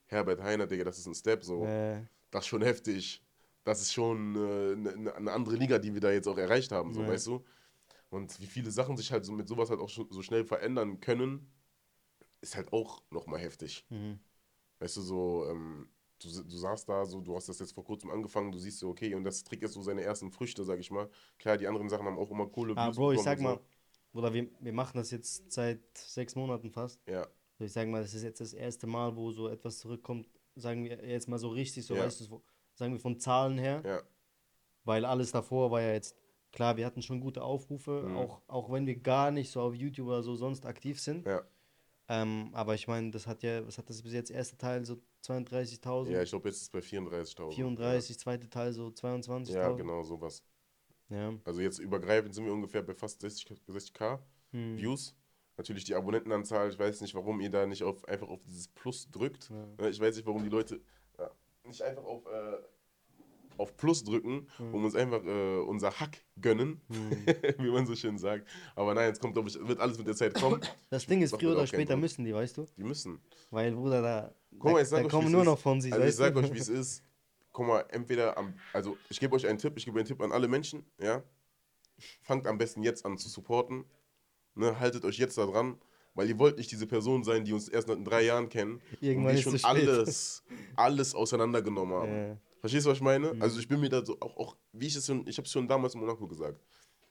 Herbert 0.05 0.41
Heiner, 0.41 0.65
Digga, 0.65 0.85
das 0.85 0.97
ist 0.97 1.05
ein 1.07 1.13
Step 1.15 1.43
so. 1.43 1.63
Das 2.31 2.43
ist 2.43 2.47
schon 2.47 2.61
heftig. 2.61 3.21
Das 3.65 3.81
ist 3.81 3.91
schon 3.91 4.35
äh, 4.37 4.89
eine, 4.95 5.13
eine 5.15 5.31
andere 5.33 5.57
Liga, 5.57 5.77
die 5.77 5.93
wir 5.93 5.99
da 5.99 6.11
jetzt 6.11 6.27
auch 6.27 6.37
erreicht 6.37 6.71
haben, 6.71 6.93
so, 6.93 7.01
Ja. 7.01 7.09
weißt 7.09 7.27
du? 7.27 7.43
Und 8.09 8.39
wie 8.39 8.47
viele 8.47 8.71
Sachen 8.71 8.97
sich 8.97 9.11
halt 9.11 9.25
so 9.25 9.31
mit 9.33 9.47
sowas 9.47 9.69
halt 9.69 9.79
auch 9.79 9.89
so 9.89 10.21
schnell 10.21 10.45
verändern 10.45 10.99
können, 11.01 11.51
ist 12.41 12.55
halt 12.55 12.73
auch 12.73 13.03
nochmal 13.11 13.39
heftig. 13.39 13.85
mhm. 13.89 14.19
Weißt 14.79 14.97
du, 14.97 15.01
so, 15.01 15.47
ähm, 15.49 15.89
du, 16.21 16.29
du 16.29 16.57
saßt 16.57 16.87
da, 16.89 17.05
so, 17.05 17.21
du 17.21 17.35
hast 17.35 17.49
das 17.49 17.59
jetzt 17.59 17.73
vor 17.73 17.83
kurzem 17.85 18.11
angefangen, 18.11 18.51
du 18.51 18.59
siehst 18.59 18.79
so, 18.79 18.89
okay, 18.89 19.15
und 19.15 19.23
das 19.23 19.43
trägt 19.43 19.63
jetzt 19.63 19.73
so 19.73 19.81
seine 19.81 20.03
ersten 20.03 20.31
Früchte, 20.31 20.63
sag 20.65 20.79
ich 20.79 20.91
mal. 20.91 21.09
Klar, 21.39 21.57
die 21.57 21.67
anderen 21.67 21.89
Sachen 21.89 22.05
haben 22.05 22.19
auch 22.19 22.31
immer 22.31 22.47
coole 22.47 22.75
Ah, 22.75 22.91
Bro, 22.91 23.13
ich 23.13 23.21
sag 23.21 23.39
mal, 23.41 23.59
oder 24.13 24.33
wir, 24.33 24.47
wir 24.59 24.73
machen 24.73 24.97
das 24.97 25.11
jetzt 25.11 25.51
seit 25.51 25.79
sechs 25.97 26.35
Monaten 26.35 26.71
fast. 26.71 26.99
So. 27.05 27.11
Ja, 27.13 27.27
Also 27.59 27.65
ich 27.65 27.73
sag 27.73 27.87
mal, 27.87 28.01
das 28.01 28.13
ist 28.13 28.23
jetzt 28.23 28.41
das 28.41 28.53
erste 28.53 28.87
Mal, 28.87 29.15
wo 29.15 29.31
so 29.31 29.47
etwas 29.49 29.79
zurückkommt, 29.79 30.27
sagen 30.55 30.83
wir 30.85 31.03
jetzt 31.07 31.27
mal 31.27 31.39
so 31.39 31.49
richtig, 31.49 31.85
so 31.85 31.95
Ja. 31.95 32.03
weißt 32.05 32.19
du, 32.21 32.23
so- 32.25 32.43
sagen 32.75 32.93
wir 32.93 32.99
von 32.99 33.19
Zahlen 33.19 33.57
her, 33.57 33.83
ja, 33.83 34.01
weil 34.85 35.05
alles 35.05 35.31
davor 35.31 35.71
war 35.71 35.81
ja 35.81 35.93
jetzt, 35.93 36.15
klar, 36.57 36.75
wir 36.75 36.85
hatten 36.87 37.03
schon 37.03 37.19
gute 37.21 37.43
Aufrufe, 37.43 38.03
Mhm. 38.07 38.17
auch, 38.17 38.41
auch 38.47 38.71
wenn 38.71 38.87
wir 38.87 38.95
gar 38.95 39.29
nicht 39.29 39.51
so 39.51 39.61
auf 39.61 39.75
YouTube 39.75 40.07
oder 40.07 40.23
so 40.23 40.35
sonst 40.35 40.65
aktiv 40.65 40.99
sind. 40.99 41.25
ja. 41.25 41.41
Ähm, 42.09 42.49
aber 42.53 42.73
ich 42.73 42.87
meine, 42.87 43.11
das 43.11 43.27
hat 43.27 43.43
ja, 43.43 43.67
was 43.67 43.77
hat 43.77 43.89
das 43.89 44.01
bis 44.01 44.13
jetzt, 44.13 44.31
erste 44.31 44.57
Teil 44.57 44.85
so 44.85 44.95
32.000, 45.25 46.09
Ja, 46.13 46.21
ich 46.23 46.29
glaube, 46.29 46.47
jetzt 46.47 46.55
ist 46.57 46.63
es 46.63 46.69
bei 46.69 46.79
34.000. 46.81 47.51
34, 47.53 48.17
zweite 48.17 48.49
Teil 48.49 48.71
so 48.71 48.87
22.000. 48.91 49.53
Ja, 49.53 49.71
genau, 49.73 50.01
sowas. 50.03 50.41
Ja. 51.09 51.33
Also 51.43 51.59
jetzt 51.61 51.79
übergreifend 51.79 52.33
sind 52.33 52.45
wir 52.45 52.53
ungefähr 52.53 52.81
bei 52.81 52.93
fast 52.95 53.19
60, 53.21 53.51
60k 53.67 54.19
Hm. 54.51 54.77
Views. 54.77 55.15
Natürlich 55.57 55.83
die 55.83 55.95
Abonnentenanzahl, 55.95 56.69
ich 56.69 56.79
weiß 56.79 57.01
nicht, 57.01 57.13
warum 57.13 57.41
ihr 57.41 57.49
da 57.51 57.65
nicht 57.67 57.83
auf, 57.83 58.05
einfach 58.07 58.29
auf 58.29 58.41
dieses 58.43 58.67
Plus 58.69 59.09
drückt. 59.11 59.49
Ja. 59.49 59.65
Ne, 59.83 59.89
Ich 59.89 59.99
weiß 59.99 60.15
nicht, 60.15 60.25
warum 60.25 60.43
die 60.43 60.49
Leute 60.49 60.79
ja, 61.19 61.29
nicht 61.65 61.81
einfach 61.81 62.05
auf, 62.05 62.25
äh, 62.25 62.57
auf 63.57 63.75
Plus 63.77 64.03
drücken 64.03 64.47
Hm. 64.57 64.73
und 64.73 64.85
uns 64.85 64.95
einfach 64.95 65.23
äh, 65.23 65.57
unser 65.59 65.91
Hack 65.99 66.17
gönnen, 66.41 66.81
wie 67.59 67.69
man 67.71 67.85
so 67.85 67.95
schön 67.95 68.17
sagt. 68.17 68.47
Aber 68.75 68.93
nein, 68.93 69.07
jetzt 69.09 69.21
kommt, 69.21 69.33
glaube 69.33 69.49
ich, 69.49 69.55
wird 69.67 69.79
alles 69.79 69.97
mit 69.97 70.07
der 70.07 70.15
Zeit 70.15 70.33
kommen. 70.33 70.61
Das 70.89 71.05
Ding 71.05 71.21
ist, 71.21 71.35
früher 71.35 71.51
oder 71.53 71.67
später 71.67 71.95
müssen 71.97 72.25
die, 72.25 72.33
weißt 72.33 72.57
du? 72.57 72.65
Die 72.77 72.83
müssen. 72.83 73.19
Weil, 73.51 73.73
Bruder, 73.73 74.01
da, 74.01 74.33
Guck 74.59 74.71
mal, 74.73 74.81
ich 74.81 74.87
sag 74.87 74.99
da 74.99 75.05
euch, 75.05 75.11
kommen 75.11 75.31
nur 75.31 75.41
ist. 75.41 75.47
noch 75.47 75.59
von 75.59 75.81
sich, 75.81 75.93
Also 75.93 76.05
ich 76.05 76.15
sag 76.15 76.35
euch, 76.35 76.53
wie 76.53 76.59
es 76.59 76.69
ist. 76.69 77.03
Guck 77.51 77.67
mal, 77.67 77.85
entweder 77.89 78.37
am, 78.37 78.53
also 78.73 78.97
ich 79.09 79.19
gebe 79.19 79.35
euch 79.35 79.47
einen 79.47 79.57
Tipp, 79.57 79.73
ich 79.77 79.85
gebe 79.85 79.97
einen 79.99 80.07
Tipp 80.07 80.21
an 80.21 80.31
alle 80.31 80.47
Menschen, 80.47 80.85
ja. 81.01 81.23
Fangt 82.21 82.45
am 82.45 82.57
besten 82.57 82.83
jetzt 82.83 83.05
an 83.05 83.17
zu 83.17 83.27
supporten. 83.29 83.85
Ne, 84.53 84.79
haltet 84.79 85.03
euch 85.05 85.17
jetzt 85.17 85.37
da 85.37 85.45
dran, 85.45 85.77
weil 86.15 86.27
ihr 86.29 86.37
wollt 86.39 86.57
nicht 86.57 86.71
diese 86.71 86.87
Person 86.87 87.23
sein, 87.23 87.43
die 87.45 87.53
uns 87.53 87.69
erst 87.69 87.87
nach 87.87 87.95
drei 88.03 88.23
Jahren 88.23 88.49
kennen 88.49 88.81
Irgendwann 89.01 89.31
und 89.35 89.37
die 89.37 89.41
schon 89.43 89.59
alles, 89.63 90.43
alles 90.75 91.13
auseinandergenommen 91.15 91.95
haben. 91.95 92.11
Ja. 92.15 92.37
Verstehst 92.59 92.85
du, 92.85 92.89
was 92.89 92.97
ich 92.97 93.03
meine? 93.03 93.35
Also 93.39 93.59
ich 93.59 93.67
bin 93.67 93.79
mir 93.79 93.89
da 93.89 94.05
so, 94.05 94.19
auch, 94.19 94.35
auch 94.37 94.57
wie 94.73 94.87
ich 94.87 94.95
es 94.95 95.05
schon, 95.05 95.25
ich 95.27 95.37
habe 95.37 95.45
es 95.45 95.51
schon 95.51 95.67
damals 95.67 95.93
in 95.93 95.99
Monaco 95.99 96.27
gesagt, 96.27 96.59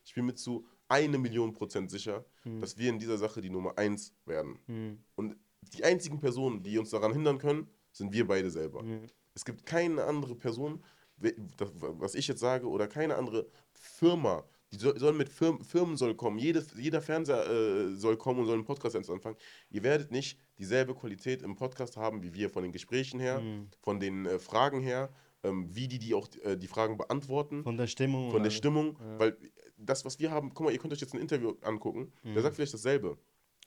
ich 0.05 0.15
bin 0.15 0.27
mir 0.27 0.35
zu 0.35 0.67
eine 0.89 1.19
Million 1.19 1.53
Prozent 1.53 1.91
sicher, 1.91 2.25
dass 2.61 2.79
wir 2.79 2.91
in 2.91 2.99
dieser 2.99 3.19
Sache 3.19 3.41
die 3.41 3.51
Nummer 3.51 3.77
eins 3.77 4.13
werden. 4.25 4.59
Hm. 4.67 4.99
Und 5.17 5.37
die 5.75 5.83
einzigen 5.83 6.21
Personen, 6.21 6.63
die 6.63 6.79
uns 6.79 6.91
daran 6.91 7.13
hindern 7.13 7.39
können, 7.39 7.69
sind 7.91 8.13
wir 8.13 8.27
beide 8.27 8.51
selber. 8.51 8.83
Hm. 8.83 9.07
Es 9.35 9.45
gibt 9.45 9.67
keine 9.67 10.05
andere 10.05 10.37
Person, 10.37 10.83
was 11.19 12.15
ich 12.15 12.29
jetzt 12.29 12.41
sage, 12.41 12.69
oder 12.69 12.87
keine 12.87 13.17
andere 13.17 13.47
Firma, 13.73 14.45
die 14.73 14.79
soll, 14.79 15.13
mit 15.13 15.29
Firmen, 15.29 15.65
Firmen 15.65 15.97
soll 15.97 16.15
kommen, 16.15 16.39
jede, 16.39 16.65
jeder 16.77 17.01
Fernseher 17.01 17.49
äh, 17.49 17.95
soll 17.95 18.17
kommen 18.17 18.41
und 18.41 18.47
soll 18.47 18.55
einen 18.55 18.65
Podcast 18.65 18.97
anfangen. 18.97 19.37
Ihr 19.71 19.83
werdet 19.83 20.11
nicht 20.11 20.39
dieselbe 20.59 20.95
Qualität 20.95 21.43
im 21.43 21.57
Podcast 21.57 21.97
haben, 21.97 22.23
wie 22.23 22.35
wir 22.35 22.51
von 22.51 22.63
den 22.63 22.73
Gesprächen 22.73 23.19
her, 23.19 23.41
Hm. 23.41 23.69
von 23.81 23.99
den 23.99 24.27
äh, 24.27 24.39
Fragen 24.39 24.81
her, 24.81 25.11
ähm, 25.47 25.69
wie 25.75 25.89
die, 25.89 25.99
die 25.99 26.15
auch 26.15 26.29
äh, 26.43 26.57
die 26.57 26.67
Fragen 26.67 26.97
beantworten 26.97 27.63
Von 27.63 27.77
der 27.77 27.87
Stimmung. 27.87 28.31
von 28.31 28.43
der. 28.43 28.51
Stimmung, 28.51 28.99
weil 29.19 29.37
das, 29.77 30.05
was 30.05 30.19
wir 30.19 30.31
haben, 30.31 30.53
guck 30.55 30.67
mal, 30.67 30.73
ihr 30.73 30.79
könnt 30.79 30.93
euch 30.93 31.01
jetzt 31.01 31.15
ein 31.15 31.21
Interview 31.21 31.55
angucken, 31.63 32.13
der 32.25 32.43
sagt 32.43 32.57
vielleicht 32.57 32.75
dasselbe. 32.75 33.19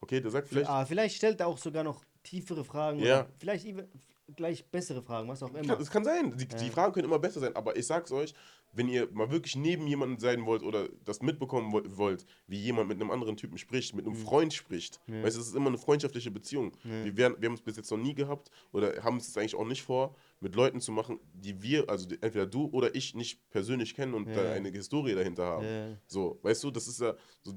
Okay, 0.02 0.22
der 0.22 0.32
sagt 0.32 0.48
vielleicht, 0.48 0.70
Ah, 0.70 0.86
vielleicht 0.86 1.15
stellt 1.15 1.39
er 1.39 1.48
auch 1.48 1.58
sogar 1.58 1.84
noch 1.84 2.04
tiefere 2.24 2.63
Fragen. 2.63 3.00
Ja. 3.00 3.28
Vielleicht 3.38 3.65
gleich 4.36 4.65
bessere 4.65 5.02
Fragen, 5.02 5.28
was 5.28 5.42
auch 5.44 5.54
ja, 5.54 5.60
immer. 5.60 5.76
das 5.76 5.89
kann 5.92 6.04
sein, 6.04 6.36
die, 6.38 6.48
die 6.48 6.70
Fragen 6.70 6.94
können 6.94 7.06
immer 7.06 7.20
besser 7.20 7.39
sein, 7.39 7.56
aber 7.56 7.76
ich 7.78 7.86
sag's 7.88 8.12
euch, 8.12 8.34
wenn 8.74 8.88
ihr 8.88 9.10
mal 9.12 9.32
wirklich 9.32 9.56
neben 9.56 9.88
jemandem 9.88 10.20
sein 10.20 10.46
wollt 10.46 10.62
oder 10.62 10.88
das 11.04 11.22
mitbekommen 11.24 11.74
wo- 11.74 11.82
wollt, 11.98 12.26
wie 12.46 12.60
jemand 12.60 12.88
mit 12.89 13.02
einem 13.02 13.10
anderen 13.10 13.36
Typen 13.36 13.58
spricht, 13.58 13.96
mit 13.96 14.06
einem 14.06 14.15
Freund 14.15 14.54
spricht, 14.54 15.00
weißt 15.08 15.36
du, 15.38 15.42
es 15.42 15.48
ist 15.48 15.56
immer 15.56 15.70
eine 15.70 15.80
freundschaftliche 15.80 16.30
Beziehung. 16.30 16.72
Wir, 16.84 17.18
werden, 17.18 17.36
wir 17.39 17.48
haben 17.50 17.56
es 17.56 17.62
bis 17.62 17.78
jetzt 17.78 17.89
noch 17.89 17.98
nie 17.98 18.13
gehabt 18.13 18.52
oder 18.72 19.04
haben 19.04 19.18
es 19.18 19.26
jetzt 19.28 19.38
eigentlich 19.39 19.56
auch 19.56 19.65
nicht 19.65 19.82
vor, 19.82 20.15
mit 20.39 20.54
Leuten 20.56 20.80
zu 20.82 20.92
machen, 20.92 21.20
die 21.34 21.62
wir, 21.63 21.89
also 21.89 22.08
entweder 22.22 22.46
du 22.46 22.65
oder 22.68 22.94
ich 22.94 23.15
nicht 23.15 23.50
persönlich 23.50 23.96
kennen 23.96 24.13
und 24.13 24.28
da 24.28 24.44
Ja. 24.44 24.52
eine 24.52 24.70
Historie 24.70 25.15
dahinter 25.15 25.46
haben. 25.46 25.65
Ja. 25.65 25.98
So, 26.06 26.38
weißt 26.44 26.63
du, 26.63 26.70
das 26.72 26.88
ist 26.88 27.02
ja, 27.02 27.15
so, 27.42 27.52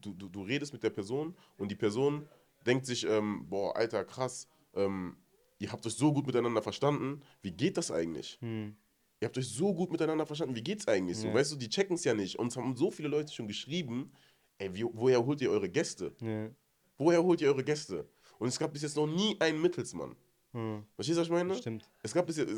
du, 0.00 0.12
du, 0.14 0.28
du 0.28 0.42
redest 0.42 0.72
mit 0.72 0.84
der 0.84 0.90
Person 0.90 1.34
und 1.58 1.68
die 1.70 1.74
Person 1.76 2.28
denkt 2.64 2.86
sich, 2.86 3.04
ähm, 3.06 3.44
boah, 3.48 3.76
Alter, 3.76 4.04
krass, 4.04 4.46
ähm, 4.74 5.16
ihr 5.58 5.70
habt 5.72 5.86
euch 5.86 5.94
so 5.94 6.12
gut 6.12 6.26
miteinander 6.26 6.62
verstanden, 6.62 7.22
wie 7.42 7.52
geht 7.52 7.76
das 7.76 7.90
eigentlich? 7.90 8.38
Hm. 8.40 8.76
Ihr 9.20 9.26
habt 9.26 9.38
euch 9.38 9.48
so 9.48 9.72
gut 9.74 9.90
miteinander 9.90 10.26
verstanden, 10.26 10.54
wie 10.54 10.62
geht's 10.62 10.86
eigentlich 10.88 11.16
so? 11.18 11.28
Ja. 11.28 11.34
Weißt 11.34 11.52
du, 11.52 11.56
die 11.56 11.68
checken 11.68 11.94
es 11.94 12.04
ja 12.04 12.14
nicht. 12.14 12.38
Uns 12.38 12.56
haben 12.56 12.76
so 12.76 12.90
viele 12.90 13.08
Leute 13.08 13.32
schon 13.32 13.46
geschrieben, 13.46 14.12
ey, 14.58 14.74
wie, 14.74 14.84
woher 14.84 15.24
holt 15.24 15.40
ihr 15.40 15.50
eure 15.50 15.68
Gäste? 15.70 16.14
Ja. 16.20 16.50
Woher 16.98 17.22
holt 17.22 17.40
ihr 17.40 17.48
eure 17.48 17.64
Gäste? 17.64 18.08
Und 18.38 18.48
es 18.48 18.58
gab 18.58 18.72
bis 18.72 18.82
jetzt 18.82 18.96
noch 18.96 19.06
nie 19.06 19.36
einen 19.40 19.62
Mittelsmann. 19.62 20.14
Hm. 20.52 20.84
Verstehst 20.94 21.16
du, 21.16 21.20
was 21.22 21.28
ich 21.28 21.32
meine? 21.32 21.54
Stimmt. 21.54 21.90
Es 22.02 22.12
gab 22.12 22.26
bis 22.26 22.36
jetzt, 22.36 22.50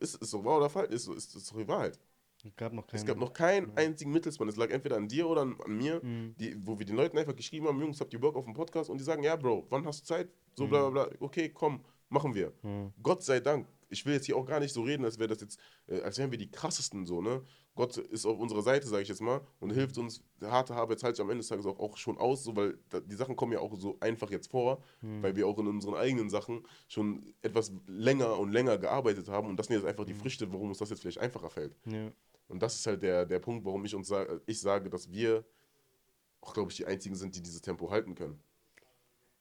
ist, 0.00 0.14
ist 0.22 0.32
doch 0.32 0.44
wahr 0.44 0.58
oder 0.58 0.70
falsch? 0.70 0.90
Ist, 0.92 1.08
ist, 1.08 1.34
ist 1.36 1.50
doch 1.50 1.58
die 1.58 1.68
Wahrheit. 1.68 1.98
Es 2.46 2.54
gab 2.56 2.72
noch 2.72 2.86
keine. 2.86 3.00
Es 3.00 3.06
gab 3.06 3.18
noch 3.18 3.32
keinen 3.32 3.76
einzigen 3.76 4.12
Mittelsmann. 4.12 4.48
Es 4.48 4.56
lag 4.56 4.70
entweder 4.70 4.96
an 4.96 5.08
dir 5.08 5.28
oder 5.28 5.42
an, 5.42 5.56
an 5.64 5.76
mir, 5.76 6.00
Mhm. 6.02 6.34
die, 6.38 6.54
wo 6.66 6.78
wir 6.78 6.84
den 6.86 6.96
Leuten 6.96 7.16
einfach 7.18 7.34
geschrieben 7.36 7.66
haben, 7.66 7.80
Jungs, 7.80 8.00
habt 8.00 8.12
ihr 8.12 8.20
Bock 8.20 8.36
auf 8.36 8.44
einen 8.44 8.54
Podcast? 8.54 8.90
Und 8.90 8.98
die 8.98 9.04
sagen, 9.04 9.22
ja, 9.22 9.34
Bro, 9.36 9.66
wann 9.70 9.86
hast 9.86 10.02
du 10.02 10.06
Zeit? 10.06 10.30
So 10.56 10.66
bla 10.66 10.88
bla 10.88 11.04
bla. 11.06 11.16
Okay, 11.20 11.48
komm, 11.50 11.80
machen 12.08 12.34
wir. 12.34 12.52
Mhm. 12.62 12.92
Gott 13.02 13.22
sei 13.22 13.40
Dank. 13.40 13.66
Ich 13.90 14.04
will 14.06 14.14
jetzt 14.14 14.26
hier 14.26 14.36
auch 14.36 14.46
gar 14.46 14.60
nicht 14.60 14.72
so 14.72 14.82
reden, 14.82 15.04
als 15.04 15.18
wäre 15.18 15.28
das 15.28 15.40
jetzt, 15.40 15.60
äh, 15.86 16.00
als 16.00 16.18
wären 16.18 16.30
wir 16.30 16.38
die 16.38 16.50
krassesten 16.50 17.06
so, 17.06 17.20
ne? 17.20 17.42
Gott 17.76 17.96
ist 17.96 18.24
auf 18.24 18.38
unserer 18.38 18.62
Seite, 18.62 18.86
sage 18.86 19.02
ich 19.02 19.08
jetzt 19.08 19.20
mal, 19.20 19.40
und 19.58 19.70
hilft 19.70 19.98
uns. 19.98 20.22
Harte 20.40 20.74
Arbeit 20.74 21.00
zahlt 21.00 21.16
sich 21.16 21.22
am 21.22 21.30
Ende 21.30 21.40
des 21.40 21.48
Tages 21.48 21.66
auch, 21.66 21.78
auch 21.80 21.96
schon 21.96 22.18
aus, 22.18 22.44
so, 22.44 22.54
weil 22.54 22.78
da, 22.88 23.00
die 23.00 23.16
Sachen 23.16 23.34
kommen 23.34 23.52
ja 23.52 23.58
auch 23.58 23.74
so 23.76 23.96
einfach 24.00 24.30
jetzt 24.30 24.50
vor, 24.50 24.82
weil 25.00 25.34
wir 25.34 25.46
auch 25.48 25.58
in 25.58 25.66
unseren 25.66 25.94
eigenen 25.94 26.30
Sachen 26.30 26.64
schon 26.86 27.34
etwas 27.42 27.72
länger 27.88 28.38
und 28.38 28.52
länger 28.52 28.78
gearbeitet 28.78 29.28
haben. 29.28 29.48
Und 29.48 29.56
das 29.56 29.66
sind 29.66 29.76
jetzt 29.76 29.86
einfach 29.86 30.04
die 30.04 30.14
Früchte, 30.14 30.52
warum 30.52 30.68
uns 30.68 30.78
das 30.78 30.90
jetzt 30.90 31.00
vielleicht 31.00 31.18
einfacher 31.18 31.50
fällt. 31.50 31.76
Ja. 31.86 32.12
Und 32.46 32.62
das 32.62 32.76
ist 32.76 32.86
halt 32.86 33.02
der, 33.02 33.26
der 33.26 33.40
Punkt, 33.40 33.64
warum 33.64 33.84
ich 33.84 33.94
uns 33.94 34.12
ich 34.46 34.60
sage, 34.60 34.88
dass 34.88 35.10
wir 35.10 35.44
auch, 36.40 36.54
glaube 36.54 36.70
ich, 36.70 36.76
die 36.76 36.86
einzigen 36.86 37.14
sind, 37.14 37.34
die 37.34 37.42
dieses 37.42 37.60
Tempo 37.60 37.90
halten 37.90 38.14
können. 38.14 38.40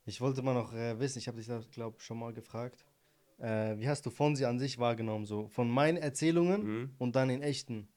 Ich 0.06 0.20
wollte 0.22 0.42
mal 0.42 0.54
noch 0.54 0.74
äh, 0.74 1.00
wissen, 1.00 1.20
ich 1.20 1.28
habe 1.28 1.38
dich 1.42 1.48
glaube 1.72 1.96
ich, 1.98 2.04
schon 2.04 2.20
mal 2.20 2.34
gefragt. 2.34 2.86
Äh, 3.40 3.78
wie 3.80 3.88
hast 3.88 4.06
du 4.06 4.10
Fonsi 4.10 4.46
an 4.46 4.60
sich 4.60 4.78
wahrgenommen? 4.78 5.26
So 5.26 5.48
von 5.48 5.70
meinen 5.70 5.98
Erzählungen 5.98 6.62
Mhm. 6.82 6.96
und 6.98 7.16
dann 7.16 7.30
in 7.30 7.42
echten? 7.42 7.88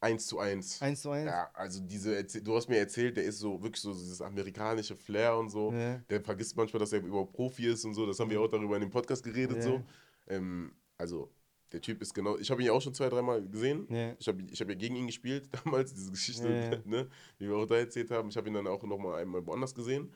Eins 0.00 0.26
zu 0.28 0.38
eins. 0.38 0.80
Eins 0.80 1.02
zu 1.02 1.10
eins? 1.10 1.26
Ja, 1.28 1.50
also 1.54 1.80
diese, 1.82 2.16
Erzäh- 2.16 2.40
du 2.40 2.54
hast 2.54 2.68
mir 2.68 2.76
erzählt, 2.78 3.16
der 3.16 3.24
ist 3.24 3.40
so 3.40 3.60
wirklich 3.60 3.80
so 3.82 3.92
dieses 3.92 4.20
amerikanische 4.22 4.94
Flair 4.94 5.36
und 5.36 5.48
so. 5.50 5.72
Ja. 5.72 5.96
Der 6.08 6.20
vergisst 6.22 6.56
manchmal, 6.56 6.78
dass 6.78 6.92
er 6.92 7.00
überhaupt 7.00 7.32
Profi 7.32 7.66
ist 7.66 7.84
und 7.84 7.94
so. 7.94 8.06
Das 8.06 8.20
haben 8.20 8.30
wir 8.30 8.40
auch 8.40 8.46
darüber 8.48 8.76
in 8.76 8.82
dem 8.82 8.90
Podcast 8.90 9.24
geredet. 9.24 9.56
Ja. 9.56 9.62
So. 9.62 9.82
Ähm, 10.28 10.72
also, 10.96 11.32
der 11.72 11.80
Typ 11.80 12.00
ist 12.00 12.14
genau. 12.14 12.38
Ich 12.38 12.48
habe 12.48 12.62
ihn 12.62 12.66
ja 12.66 12.72
auch 12.72 12.80
schon 12.80 12.94
zwei, 12.94 13.08
dreimal 13.08 13.42
gesehen. 13.48 13.88
Ja. 13.90 14.14
Ich 14.20 14.28
habe 14.28 14.40
ich 14.48 14.60
hab 14.60 14.68
ja 14.68 14.74
gegen 14.76 14.94
ihn 14.94 15.08
gespielt 15.08 15.48
damals, 15.64 15.92
diese 15.92 16.12
Geschichte, 16.12 16.48
ja. 16.48 16.78
Ne, 16.88 17.08
die 17.40 17.48
wir 17.48 17.56
auch 17.56 17.66
da 17.66 17.76
erzählt 17.78 18.12
haben. 18.12 18.28
Ich 18.28 18.36
habe 18.36 18.46
ihn 18.46 18.54
dann 18.54 18.68
auch 18.68 18.82
nochmal 18.84 19.20
einmal 19.20 19.44
woanders 19.44 19.74
gesehen. 19.74 20.12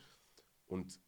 Und 0.73 0.99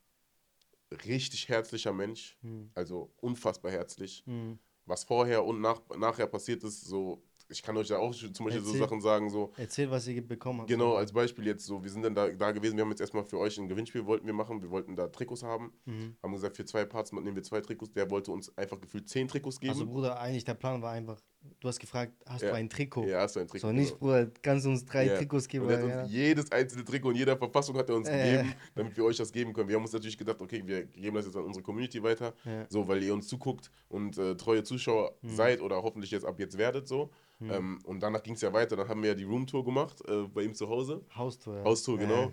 richtig 1.06 1.48
herzlicher 1.48 1.92
Mensch. 1.92 2.36
Hm. 2.42 2.70
Also 2.74 3.10
unfassbar 3.20 3.72
herzlich. 3.72 4.22
Hm. 4.26 4.58
Was 4.86 5.04
vorher 5.04 5.42
und 5.44 5.60
nach, 5.62 5.80
nachher 5.96 6.26
passiert 6.26 6.62
ist, 6.62 6.82
so. 6.84 7.22
Ich 7.48 7.62
kann 7.62 7.76
euch 7.76 7.88
da 7.88 7.98
auch 7.98 8.14
zum 8.14 8.46
Beispiel 8.46 8.62
so 8.62 8.68
Erzähl. 8.68 8.80
Sachen 8.80 9.00
sagen, 9.02 9.28
so. 9.30 9.52
Erzähl, 9.56 9.90
was 9.90 10.06
ihr 10.06 10.26
bekommen 10.26 10.60
habt. 10.60 10.68
Genau, 10.70 10.94
als 10.94 11.12
Beispiel 11.12 11.46
jetzt 11.46 11.66
so, 11.66 11.82
wir 11.82 11.90
sind 11.90 12.02
dann 12.02 12.14
da, 12.14 12.30
da 12.30 12.52
gewesen, 12.52 12.76
wir 12.76 12.84
haben 12.84 12.90
jetzt 12.90 13.00
erstmal 13.00 13.24
für 13.24 13.38
euch 13.38 13.58
ein 13.58 13.68
Gewinnspiel 13.68 14.04
wollten 14.06 14.26
wir 14.26 14.32
machen, 14.32 14.62
wir 14.62 14.70
wollten 14.70 14.96
da 14.96 15.08
Trikots 15.08 15.42
haben, 15.42 15.72
Mhm. 15.84 16.16
haben 16.22 16.32
gesagt, 16.32 16.56
für 16.56 16.64
zwei 16.64 16.84
Parts 16.86 17.12
nehmen 17.12 17.34
wir 17.36 17.42
zwei 17.42 17.60
Trikots, 17.60 17.92
der 17.92 18.10
wollte 18.10 18.30
uns 18.32 18.56
einfach 18.56 18.80
gefühlt 18.80 19.08
zehn 19.10 19.28
Trikots 19.28 19.60
geben. 19.60 19.72
Also, 19.72 19.86
Bruder, 19.86 20.18
eigentlich 20.18 20.44
der 20.44 20.54
Plan 20.54 20.80
war 20.80 20.92
einfach, 20.92 21.20
du 21.60 21.68
hast 21.68 21.78
gefragt, 21.78 22.12
hast 22.26 22.42
Ja. 22.42 22.50
du 22.50 22.54
ein 22.56 22.68
Trikot? 22.68 23.04
ja, 23.06 23.20
hast 23.20 23.36
du 23.36 23.40
ein 23.40 23.48
Trikot. 23.48 23.66
So, 23.68 23.72
nicht, 23.72 23.88
genau. 23.98 23.98
Bruder, 24.00 24.30
kannst 24.42 24.66
du 24.66 24.70
uns 24.70 24.84
drei 24.84 25.06
Ja. 25.06 25.16
Trikots 25.16 25.46
geben? 25.48 25.64
Und 25.66 25.70
er 25.72 25.76
hat 25.78 25.84
uns 25.84 26.12
ja. 26.12 26.18
jedes 26.18 26.50
einzelne 26.52 26.84
Trikot 26.84 27.10
in 27.10 27.16
jeder 27.16 27.36
Verfassung 27.36 27.76
hat 27.76 27.88
er 27.88 27.96
uns 27.96 28.08
Äh. 28.08 28.32
gegeben, 28.32 28.54
damit 28.74 28.96
wir 28.96 29.04
euch 29.04 29.16
das 29.16 29.32
geben 29.32 29.52
können. 29.52 29.68
Wir 29.68 29.76
haben 29.76 29.82
uns 29.84 29.92
natürlich 29.92 30.16
gedacht, 30.18 30.40
okay, 30.40 30.62
wir 30.64 30.84
geben 30.84 31.16
das 31.16 31.26
jetzt 31.26 31.36
an 31.36 31.44
unsere 31.44 31.62
Community 31.62 32.02
weiter, 32.02 32.34
so, 32.68 32.86
weil 32.88 33.02
ihr 33.02 33.12
uns 33.14 33.28
zuguckt 33.28 33.70
und 33.88 34.16
äh, 34.18 34.34
treue 34.36 34.62
Zuschauer 34.62 35.14
Hm. 35.22 35.30
seid 35.36 35.60
oder 35.60 35.82
hoffentlich 35.82 36.10
jetzt 36.10 36.24
ab 36.24 36.38
jetzt 36.38 36.56
werdet 36.58 36.86
so. 36.88 37.10
Ähm, 37.40 37.78
und 37.84 38.00
danach 38.02 38.22
ging 38.22 38.34
es 38.34 38.40
ja 38.40 38.52
weiter, 38.52 38.74
dann 38.76 38.88
haben 38.88 39.02
wir 39.02 39.10
ja 39.10 39.14
die 39.14 39.24
Roomtour 39.24 39.64
gemacht 39.64 40.00
äh, 40.08 40.22
bei 40.32 40.42
ihm 40.44 40.54
zu 40.54 40.68
Hause. 40.68 41.02
Haustour. 41.14 41.56
ja. 41.58 41.64
Haustour, 41.64 41.98
genau. 41.98 42.32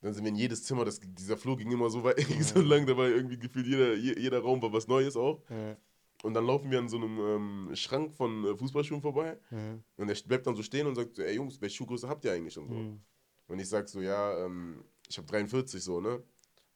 Dann 0.00 0.12
sind 0.12 0.22
wir 0.22 0.28
in 0.28 0.36
jedes 0.36 0.62
Zimmer, 0.62 0.84
das, 0.84 1.00
dieser 1.02 1.36
Flur 1.38 1.56
ging 1.56 1.72
immer 1.72 1.88
so 1.90 2.04
weit, 2.04 2.18
so 2.40 2.60
lang, 2.60 2.86
da 2.86 2.94
war 2.96 3.08
irgendwie 3.08 3.38
gefühlt 3.38 3.66
jeder, 3.66 3.94
je- 3.94 4.18
jeder 4.18 4.38
Raum 4.40 4.60
war 4.62 4.70
was 4.72 4.86
Neues 4.86 5.16
auch. 5.16 5.40
Und 6.24 6.32
dann 6.32 6.46
laufen 6.46 6.70
wir 6.70 6.78
an 6.78 6.88
so 6.88 6.96
einem 6.96 7.18
ähm, 7.18 7.76
Schrank 7.76 8.14
von 8.14 8.44
äh, 8.46 8.56
Fußballschuhen 8.56 9.02
vorbei 9.02 9.38
Ja. 9.50 9.78
und 9.98 10.06
der 10.08 10.16
bleibt 10.26 10.46
dann 10.46 10.56
so 10.56 10.62
stehen 10.62 10.86
und 10.86 10.94
sagt, 10.94 11.16
so, 11.16 11.22
ey 11.22 11.34
Jungs, 11.36 11.60
welche 11.60 11.76
Schuhgröße 11.76 12.08
habt 12.08 12.24
ihr 12.24 12.32
eigentlich 12.32 12.56
und 12.56 12.68
so. 12.68 12.74
Hm. 12.76 12.98
Und 13.48 13.58
ich 13.58 13.68
sag 13.68 13.86
so, 13.90 14.00
ja, 14.00 14.42
ähm, 14.46 14.82
ich 15.06 15.18
habe 15.18 15.26
43 15.26 15.84
so, 15.84 16.00
ne? 16.00 16.22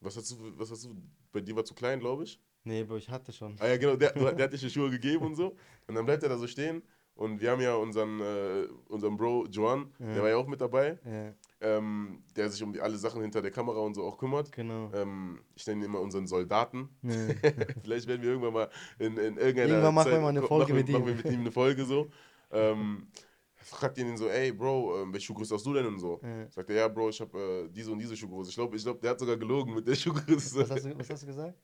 Was 0.01 0.17
hast 0.19 0.31
du, 0.33 0.37
was 0.59 0.71
hast 0.71 0.85
du, 0.85 0.95
bei 1.33 1.41
dir 1.41 1.57
war 1.57 1.65
zu 1.65 1.75
klein, 1.75 1.99
glaube 1.99 2.25
ich? 2.25 2.39
Nee, 2.65 2.85
Bro, 2.85 2.97
ich 2.99 3.09
hatte 3.09 3.33
schon. 3.33 3.57
Ah 3.59 3.69
ja, 3.69 3.79
genau, 3.79 3.97
der, 3.97 4.13
der 4.35 4.45
hat 4.45 4.53
dich 4.53 4.61
die 4.61 4.69
Schuhe 4.69 4.91
gegeben 4.91 5.25
und 5.25 5.35
so. 5.35 5.57
Und 5.87 5.95
dann 5.95 6.05
bleibt 6.05 6.23
er 6.25 6.29
da 6.29 6.37
so 6.37 6.47
stehen 6.47 6.83
und 7.15 7.41
wir 7.41 7.51
haben 7.51 7.63
ja 7.63 7.75
unseren, 7.75 8.21
äh, 8.21 8.67
unseren 8.89 9.17
Bro 9.17 9.47
Joan, 9.51 9.91
Ja. 9.99 10.13
der 10.13 10.23
war 10.25 10.29
ja 10.29 10.37
auch 10.37 10.47
mit 10.47 10.61
dabei, 10.61 10.99
Ja, 11.07 11.35
ähm, 11.61 12.23
der 12.37 12.51
sich 12.51 12.63
um 12.63 12.73
die, 12.73 12.81
alle 12.81 12.97
Sachen 12.97 13.21
hinter 13.21 13.43
der 13.43 13.51
Kamera 13.51 13.81
und 13.81 13.95
so 13.95 14.05
auch 14.05 14.17
kümmert. 14.19 14.53
genau. 14.53 14.91
Ähm, 14.95 15.41
ich 15.55 15.67
nenne 15.67 15.83
ihn 15.83 15.85
immer 15.87 16.01
unseren 16.01 16.27
Soldaten. 16.27 16.89
Ja. 17.03 17.13
Vielleicht 17.83 18.07
werden 18.07 18.23
wir 18.23 18.31
irgendwann 18.31 18.53
mal 18.53 18.71
in, 18.99 19.17
in 19.17 19.37
irgendeiner 19.37 19.69
Irgendwann 19.71 19.95
machen 19.95 20.13
wir 20.13 20.21
mal 20.21 20.29
eine 20.29 20.43
Folge 20.43 20.73
machen, 20.73 20.77
mit 20.77 20.89
ihm. 20.89 20.93
Machen 20.95 21.07
wir 21.07 21.15
mit 21.15 21.25
ihm 21.27 21.41
eine 21.41 21.53
Folge 21.53 21.85
so. 21.85 22.09
Ähm, 22.51 23.09
fragt 23.57 23.99
ihn 23.99 24.17
so, 24.17 24.29
ey 24.29 24.53
Bro, 24.53 25.03
ähm, 25.03 25.13
welche 25.13 25.27
Schuhgröße 25.27 25.55
hast 25.55 25.67
du 25.67 25.75
denn 25.75 25.87
und 25.87 25.99
so? 25.99 26.21
Ja. 26.23 26.51
Sagt 26.51 26.71
er, 26.71 26.77
ja 26.77 26.89
Bro, 26.89 27.11
ich 27.11 27.21
habe 27.21 27.39
äh, 27.39 27.69
diese 27.69 27.93
und 27.93 27.99
diese 27.99 28.17
Schuhgröße. 28.17 28.51
Ich 28.51 28.57
glaube, 28.57 28.77
ich 28.77 28.83
glaub, 28.83 29.01
der 29.01 29.11
hat 29.11 29.21
sogar 29.21 29.37
gelogen 29.37 29.75
mit 29.75 29.87
der 29.87 29.95
Schuhgröße. 29.97 30.61
Was 30.61 30.71
hast, 30.71 30.85
du, 30.85 30.99
was 30.99 31.11
hast 31.11 31.23
du 31.23 31.27
gesagt? 31.27 31.59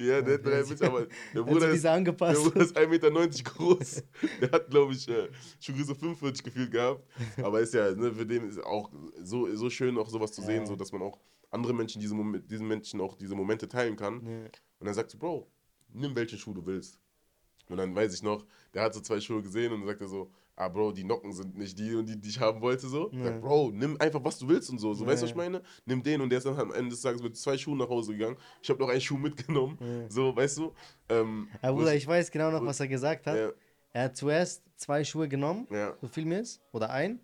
Ja, 0.00 0.20
der 0.22 0.34
hat 0.34 0.44
drei 0.46 0.60
Ja, 0.60 0.66
Meter, 0.66 0.86
aber 0.86 1.06
der 1.34 1.42
Bruder 1.42 1.70
ist, 1.70 1.84
der? 1.84 2.02
Bruder 2.02 2.60
ist 2.60 2.76
1,90 2.76 2.88
Meter 2.88 3.42
groß. 3.44 4.02
Der 4.40 4.50
hat, 4.52 4.70
glaube 4.70 4.92
ich, 4.92 5.08
äh, 5.08 5.28
Schuhgröße 5.60 5.94
45 5.94 6.44
gefühlt 6.44 6.70
gehabt. 6.70 7.04
Aber 7.42 7.60
ist 7.60 7.74
ja, 7.74 7.94
ne, 7.94 8.12
für 8.12 8.26
den 8.26 8.48
ist 8.48 8.62
auch 8.62 8.90
so, 9.22 9.54
so 9.54 9.70
schön, 9.70 9.96
auch 9.98 10.08
sowas 10.08 10.32
zu 10.32 10.42
sehen, 10.42 10.60
Ja. 10.62 10.66
so 10.66 10.76
dass 10.76 10.92
man 10.92 11.02
auch 11.02 11.18
andere 11.50 11.72
Menschen, 11.72 12.00
diese 12.00 12.14
Momente, 12.14 12.46
diesen 12.48 12.66
Menschen 12.68 13.00
auch 13.00 13.14
diese 13.16 13.34
Momente 13.34 13.68
teilen 13.68 13.96
kann. 13.96 14.24
Ja. 14.26 14.44
Und 14.78 14.86
dann 14.86 14.94
sagst 14.94 15.14
du, 15.14 15.18
Bro, 15.18 15.50
nimm 15.92 16.14
welchen 16.14 16.38
Schuh 16.38 16.52
du 16.54 16.64
willst. 16.66 17.00
Und 17.68 17.78
dann 17.78 17.94
weiß 17.94 18.14
ich 18.14 18.22
noch, 18.22 18.44
der 18.74 18.82
hat 18.82 18.94
so 18.94 19.00
zwei 19.00 19.20
Schuhe 19.20 19.42
gesehen 19.42 19.72
und 19.72 19.80
dann 19.80 19.88
sagt 19.88 20.00
er 20.00 20.08
so, 20.08 20.30
ah 20.56 20.68
Bro, 20.68 20.92
die 20.92 21.04
Nocken 21.04 21.32
sind 21.32 21.56
nicht 21.56 21.78
die 21.78 21.94
und 21.94 22.06
die, 22.08 22.16
die 22.20 22.28
ich 22.30 22.40
haben 22.40 22.60
wollte. 22.62 22.88
So. 22.88 23.10
Ja. 23.12 23.24
Sag, 23.24 23.40
Bro, 23.42 23.70
nimm 23.74 23.96
einfach, 24.00 24.24
was 24.24 24.38
du 24.38 24.48
willst 24.48 24.70
und 24.70 24.78
so. 24.78 24.94
So, 24.94 25.04
Ja, 25.04 25.10
weißt 25.10 25.22
du, 25.22 25.24
was 25.26 25.30
ich 25.30 25.36
meine? 25.36 25.62
Nimm 25.84 26.02
den 26.02 26.20
und 26.22 26.30
der 26.30 26.38
ist 26.38 26.46
dann 26.46 26.58
am 26.58 26.72
Ende 26.72 26.90
des 26.90 27.00
Tages 27.02 27.22
mit 27.22 27.36
zwei 27.36 27.56
Schuhen 27.58 27.78
nach 27.78 27.88
Hause 27.88 28.12
gegangen. 28.12 28.36
Ich 28.62 28.68
habe 28.70 28.80
noch 28.80 28.88
einen 28.88 29.00
Schuh 29.00 29.16
mitgenommen. 29.18 29.78
So, 30.08 30.34
weißt 30.34 30.58
du? 30.58 30.72
Ähm, 31.08 31.48
Ja, 31.62 31.70
Bruder, 31.72 31.94
ich- 31.94 32.02
ich 32.02 32.06
weiß 32.08 32.30
genau 32.30 32.50
noch, 32.50 32.64
was 32.64 32.80
er 32.80 32.88
gesagt 32.88 33.26
hat. 33.26 33.36
Ja. 33.36 33.50
Er 33.92 34.04
hat 34.04 34.16
zuerst 34.16 34.62
zwei 34.76 35.04
Schuhe 35.04 35.28
genommen, 35.28 35.66
Ja. 35.70 35.94
so 36.00 36.08
viel 36.08 36.24
mir 36.24 36.40
ist, 36.40 36.60
oder 36.72 36.90
ein. 36.90 37.20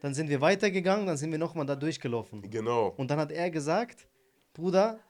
Dann 0.00 0.12
sind 0.14 0.28
wir 0.28 0.40
weitergegangen, 0.40 1.06
dann 1.06 1.16
sind 1.16 1.30
wir 1.32 1.38
nochmal 1.38 1.64
da 1.66 1.74
durchgelaufen. 1.76 2.42
Genau. 2.50 2.88
Und 2.96 3.10
dann 3.10 3.18
hat 3.18 3.32
er 3.32 3.50
gesagt, 3.50 4.06
Bruder, 4.52 5.00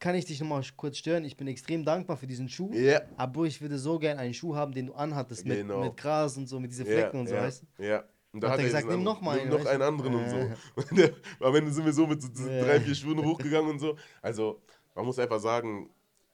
kann 0.00 0.14
ich 0.16 0.24
dich 0.24 0.40
nochmal 0.40 0.62
kurz 0.76 0.96
stören? 0.96 1.24
Ich 1.24 1.36
bin 1.36 1.46
extrem 1.46 1.84
dankbar 1.84 2.16
für 2.16 2.26
diesen 2.26 2.48
Schuh. 2.48 2.72
Ja. 2.72 3.02
Aber 3.16 3.44
ich 3.44 3.60
würde 3.60 3.78
so 3.78 3.98
gern 3.98 4.18
einen 4.18 4.34
Schuh 4.34 4.56
haben, 4.56 4.72
den 4.72 4.86
du 4.86 4.94
anhattest, 4.94 5.44
mit, 5.46 5.58
Genau. 5.58 5.84
mit 5.84 5.96
Gras 5.96 6.36
und 6.36 6.48
so, 6.48 6.58
mit 6.58 6.70
diesen 6.72 6.86
Flecken 6.86 7.20
und 7.20 7.28
so, 7.28 7.34
ja, 7.34 7.42
weißt 7.42 7.62
du? 7.78 7.82
Ja. 7.84 8.04
Und 8.32 8.40
da 8.42 8.48
Hat 8.48 8.52
hat 8.54 8.60
er 8.60 8.64
gesagt, 8.66 8.88
nimm 8.88 9.02
noch 9.02 9.20
mal 9.20 9.32
nimm 9.34 9.42
einen, 9.42 9.50
noch 9.50 9.58
weißt 9.58 9.68
einen 9.68 9.82
anderen 9.82 10.14
und 10.14 10.30
so. 10.30 10.36
Und 11.40 11.46
am 11.46 11.54
Ende 11.54 11.70
sind 11.72 11.84
wir 11.84 11.92
so 11.92 12.06
mit 12.06 12.22
so 12.22 12.28
drei, 12.46 12.80
vier 12.80 12.94
Schuhen 12.94 13.24
hochgegangen 13.24 13.70
und 13.70 13.78
so. 13.80 13.96
Also, 14.22 14.62
man 14.94 15.04
muss 15.04 15.18
einfach 15.18 15.40
sagen, 15.40 15.90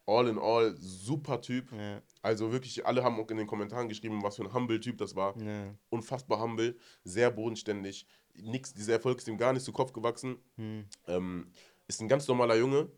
all 0.06 0.28
in 0.28 0.38
all, 0.38 0.76
super 0.78 1.40
Typ. 1.40 1.72
Ja, 1.72 2.00
Also 2.22 2.52
wirklich, 2.52 2.84
alle 2.86 3.02
haben 3.02 3.18
auch 3.18 3.28
in 3.30 3.38
den 3.38 3.46
Kommentaren 3.46 3.88
geschrieben, 3.88 4.22
was 4.22 4.36
für 4.36 4.42
ein 4.44 4.52
Humble-Typ 4.52 4.98
das 4.98 5.16
war. 5.16 5.36
ja, 5.42 5.74
Unfassbar 5.88 6.38
humble, 6.40 6.76
sehr 7.02 7.30
bodenständig. 7.30 8.06
Nix, 8.34 8.74
dieser 8.74 8.92
Erfolg 8.92 9.18
ist 9.18 9.26
ihm 9.28 9.38
gar 9.38 9.54
nicht 9.54 9.64
zu 9.64 9.72
Kopf 9.72 9.92
gewachsen. 9.94 10.36
hm, 10.56 10.84
Ähm, 11.08 11.50
ist 11.88 12.00
ein 12.02 12.08
ganz 12.08 12.28
normaler 12.28 12.56
Junge, 12.56 12.88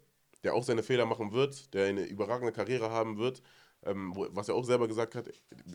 der 0.45 0.55
auch 0.55 0.63
seine 0.65 0.83
Fehler 0.83 1.07
machen 1.07 1.33
wird, 1.33 1.73
der 1.75 1.87
eine 1.87 2.05
überragende 2.05 2.53
Karriere 2.53 2.91
haben 2.91 3.19
wird. 3.19 3.43
Ähm, 3.85 4.11
wo, 4.15 4.27
was 4.31 4.49
er 4.49 4.57
auch 4.57 4.65
selber 4.65 4.89
gesagt 4.89 5.15
hat, 5.15 5.29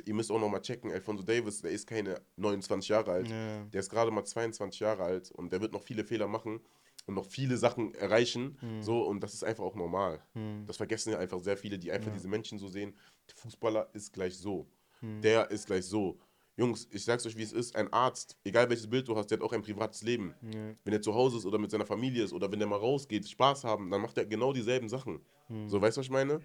ihr 0.05 0.13
müsst 0.13 0.29
auch 0.29 0.39
nochmal 0.39 0.61
checken, 0.61 0.91
Alfonso 0.91 1.23
Davis, 1.23 1.61
der 1.61 1.71
ist 1.71 1.87
keine 1.87 2.19
29 2.35 2.89
Jahre 2.89 3.11
alt. 3.13 3.29
ja, 3.29 3.63
Der 3.65 3.79
ist 3.79 3.89
gerade 3.89 4.11
mal 4.11 4.25
22 4.25 4.81
Jahre 4.81 5.03
alt 5.03 5.31
und 5.31 5.53
der 5.53 5.61
wird 5.61 5.71
noch 5.71 5.81
viele 5.83 6.03
Fehler 6.03 6.27
machen 6.27 6.59
und 7.05 7.15
noch 7.15 7.25
viele 7.25 7.55
Sachen 7.57 7.93
erreichen. 7.95 8.57
So, 8.81 9.03
und 9.07 9.21
das 9.21 9.33
ist 9.33 9.43
einfach 9.45 9.63
auch 9.63 9.75
normal. 9.75 10.21
hm, 10.33 10.65
Das 10.67 10.75
vergessen 10.77 11.11
ja 11.11 11.19
einfach 11.19 11.39
sehr 11.39 11.55
viele, 11.55 11.79
die 11.79 11.91
einfach 11.93 12.11
diese 12.13 12.27
Menschen 12.27 12.59
so 12.59 12.67
sehen. 12.67 12.93
Der 13.29 13.35
Fußballer 13.37 13.89
ist 13.93 14.11
gleich 14.11 14.37
so. 14.37 14.67
Hm. 14.99 15.21
Der 15.21 15.49
ist 15.49 15.67
gleich 15.67 15.85
so. 15.85 16.19
Jungs, 16.55 16.87
ich 16.91 17.03
sag's 17.03 17.25
euch, 17.25 17.35
wie 17.35 17.43
es 17.43 17.51
ist. 17.51 17.75
Ein 17.75 17.91
Arzt, 17.91 18.37
egal 18.43 18.69
welches 18.69 18.87
Bild 18.87 19.07
du 19.07 19.15
hast, 19.15 19.31
der 19.31 19.39
hat 19.39 19.43
auch 19.43 19.53
ein 19.53 19.63
privates 19.63 20.03
Leben. 20.03 20.35
ja, 20.53 20.75
Wenn 20.83 20.93
er 20.93 21.01
zu 21.01 21.13
Hause 21.13 21.37
ist 21.37 21.45
oder 21.45 21.57
mit 21.57 21.71
seiner 21.71 21.85
Familie 21.85 22.23
ist 22.23 22.33
oder 22.33 22.51
wenn 22.51 22.59
der 22.59 22.67
mal 22.67 22.77
rausgeht, 22.77 23.27
Spaß 23.27 23.63
haben, 23.63 23.89
dann 23.89 24.01
macht 24.01 24.17
er 24.17 24.25
genau 24.25 24.53
dieselben 24.53 24.87
Sachen. 24.87 25.19
Hm. 25.47 25.67
So, 25.67 25.81
weißt 25.81 25.97
du, 25.97 25.99
was 25.99 26.05
ich 26.05 26.11
meine? 26.11 26.41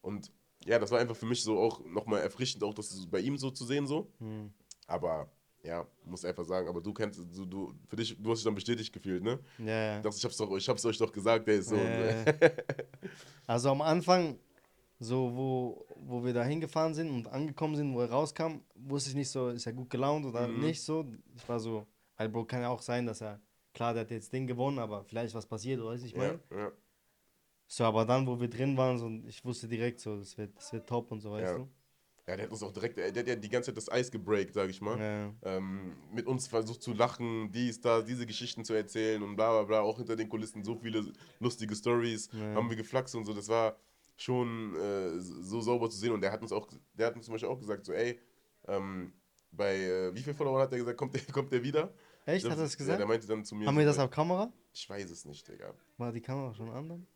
Und 0.00 0.30
ja, 0.64 0.78
das 0.78 0.90
war 0.90 1.00
einfach 1.00 1.16
für 1.16 1.26
mich 1.26 1.42
so 1.42 1.58
auch 1.58 1.84
nochmal 1.84 2.20
erfrischend, 2.22 2.62
auch 2.62 2.74
das 2.74 3.06
bei 3.10 3.20
ihm 3.20 3.36
so 3.36 3.50
zu 3.50 3.64
sehen, 3.64 3.86
so. 3.86 4.12
hm. 4.18 4.52
Aber 4.86 5.28
ja, 5.62 5.86
muss 6.04 6.24
einfach 6.24 6.44
sagen, 6.44 6.68
aber 6.68 6.80
du 6.80 6.92
kennst, 6.94 7.18
du, 7.18 7.44
du, 7.44 7.74
für 7.88 7.96
dich, 7.96 8.16
du 8.18 8.30
hast 8.30 8.38
dich 8.38 8.44
dann 8.44 8.54
bestätigt 8.54 8.92
gefühlt, 8.92 9.22
ne? 9.22 9.38
ja, 9.58 10.00
ja. 10.00 10.08
Ich, 10.08 10.24
hab's 10.24 10.36
doch, 10.36 10.56
ich 10.56 10.68
hab's 10.68 10.84
euch 10.84 10.96
doch 10.96 11.12
gesagt, 11.12 11.46
der 11.48 11.56
ist 11.56 11.68
so. 11.68 11.76
ne? 11.76 12.24
Äh, 12.40 12.50
also 13.46 13.70
am 13.70 13.82
Anfang, 13.82 14.38
so 15.00 15.34
wo, 15.34 15.86
wo 16.00 16.24
wir 16.24 16.32
da 16.32 16.44
hingefahren 16.44 16.94
sind 16.94 17.10
und 17.10 17.28
angekommen 17.28 17.76
sind, 17.76 17.94
wo 17.94 18.00
er 18.00 18.10
rauskam, 18.10 18.60
wusste 18.74 19.10
ich 19.10 19.16
nicht 19.16 19.30
so, 19.30 19.48
ist 19.48 19.66
er 19.66 19.72
gut 19.72 19.90
gelaunt 19.90 20.24
oder 20.26 20.46
Mhm. 20.48 20.60
nicht 20.60 20.82
so. 20.82 21.04
Ich 21.36 21.48
war 21.48 21.60
so, 21.60 21.86
halt, 22.16 22.32
Bro, 22.32 22.44
kann 22.46 22.62
ja 22.62 22.68
auch 22.68 22.82
sein, 22.82 23.06
dass 23.06 23.20
er, 23.20 23.40
klar, 23.74 23.92
der 23.94 24.02
hat 24.02 24.10
jetzt 24.10 24.32
Ding 24.32 24.46
gewonnen, 24.46 24.78
aber 24.78 25.04
vielleicht 25.04 25.34
was 25.34 25.46
passiert, 25.46 25.80
oder 25.80 25.90
weiß 25.90 26.02
ich 26.02 26.12
ja, 26.12 26.18
meine. 26.18 26.40
ja, 26.50 26.72
So, 27.66 27.84
aber 27.84 28.04
dann, 28.06 28.26
wo 28.26 28.40
wir 28.40 28.48
drin 28.48 28.76
waren, 28.76 28.98
so, 28.98 29.08
ich 29.28 29.44
wusste 29.44 29.68
direkt 29.68 30.00
so, 30.00 30.16
das 30.16 30.36
wird, 30.38 30.56
das 30.56 30.72
wird 30.72 30.88
top 30.88 31.12
und 31.12 31.20
so, 31.20 31.32
weißt 31.32 31.52
Ja. 31.52 31.58
du. 31.58 31.68
ja, 32.26 32.36
der 32.36 32.44
hat 32.46 32.50
uns 32.52 32.62
auch 32.62 32.72
direkt, 32.72 32.96
der, 32.96 33.12
der 33.12 33.22
hat 33.22 33.28
ja 33.28 33.36
die 33.36 33.48
ganze 33.48 33.70
Zeit 33.70 33.76
das 33.76 33.90
Eis 33.90 34.10
gebreakt, 34.10 34.54
sag 34.54 34.70
ich 34.70 34.80
mal. 34.80 34.98
Ja, 34.98 35.34
Ähm, 35.42 35.94
mit 36.12 36.26
uns 36.26 36.48
versucht 36.48 36.82
zu 36.82 36.92
lachen, 36.94 37.52
dies, 37.52 37.80
da, 37.80 38.02
diese 38.02 38.26
Geschichten 38.26 38.64
zu 38.64 38.72
erzählen 38.74 39.22
und 39.22 39.36
bla 39.36 39.50
bla 39.52 39.62
bla. 39.64 39.80
Auch 39.82 39.98
hinter 39.98 40.16
den 40.16 40.28
Kulissen 40.28 40.64
so 40.64 40.74
viele 40.76 41.12
lustige 41.40 41.76
Stories 41.76 42.28
Ja. 42.32 42.54
haben 42.54 42.68
wir 42.70 42.76
geflaxt 42.76 43.14
und 43.14 43.24
so. 43.24 43.32
Das 43.34 43.48
war 43.48 43.76
schon 44.18 44.74
äh, 44.76 45.18
so 45.20 45.60
sauber 45.60 45.88
zu 45.88 45.96
sehen. 45.96 46.12
Und 46.12 46.20
der 46.20 46.32
hat 46.32 46.42
uns 46.42 46.52
auch, 46.52 46.68
der 46.92 47.06
hat 47.06 47.16
uns 47.16 47.24
zum 47.24 47.32
Beispiel 47.32 47.48
auch 47.48 47.58
gesagt, 47.58 47.86
so, 47.86 47.92
ey, 47.92 48.20
ähm, 48.66 49.12
bei 49.52 49.76
äh, 49.76 50.14
wie 50.14 50.20
viel 50.20 50.34
Followern 50.34 50.62
hat 50.62 50.72
er 50.72 50.78
gesagt, 50.78 50.98
kommt 50.98 51.14
der, 51.14 51.22
kommt 51.32 51.52
der 51.52 51.62
wieder? 51.62 51.94
Echt, 52.26 52.44
hat 52.44 52.58
er 52.58 52.64
das 52.64 52.72
Ja, 52.74 52.78
gesagt? 52.78 52.98
der 53.00 53.06
meinte 53.06 53.26
dann 53.26 53.44
zu 53.44 53.54
mir. 53.54 53.66
Haben 53.66 53.76
so, 53.76 53.78
wir 53.80 53.86
das 53.86 53.98
auf 53.98 54.10
Kamera? 54.10 54.52
Ich 54.74 54.90
weiß 54.90 55.10
es 55.10 55.24
nicht, 55.24 55.48
Digga. 55.48 55.72
War 55.96 56.12
die 56.12 56.20
Kamera 56.20 56.52
schon 56.52 56.68
an 56.70 56.88
dann? 56.88 57.06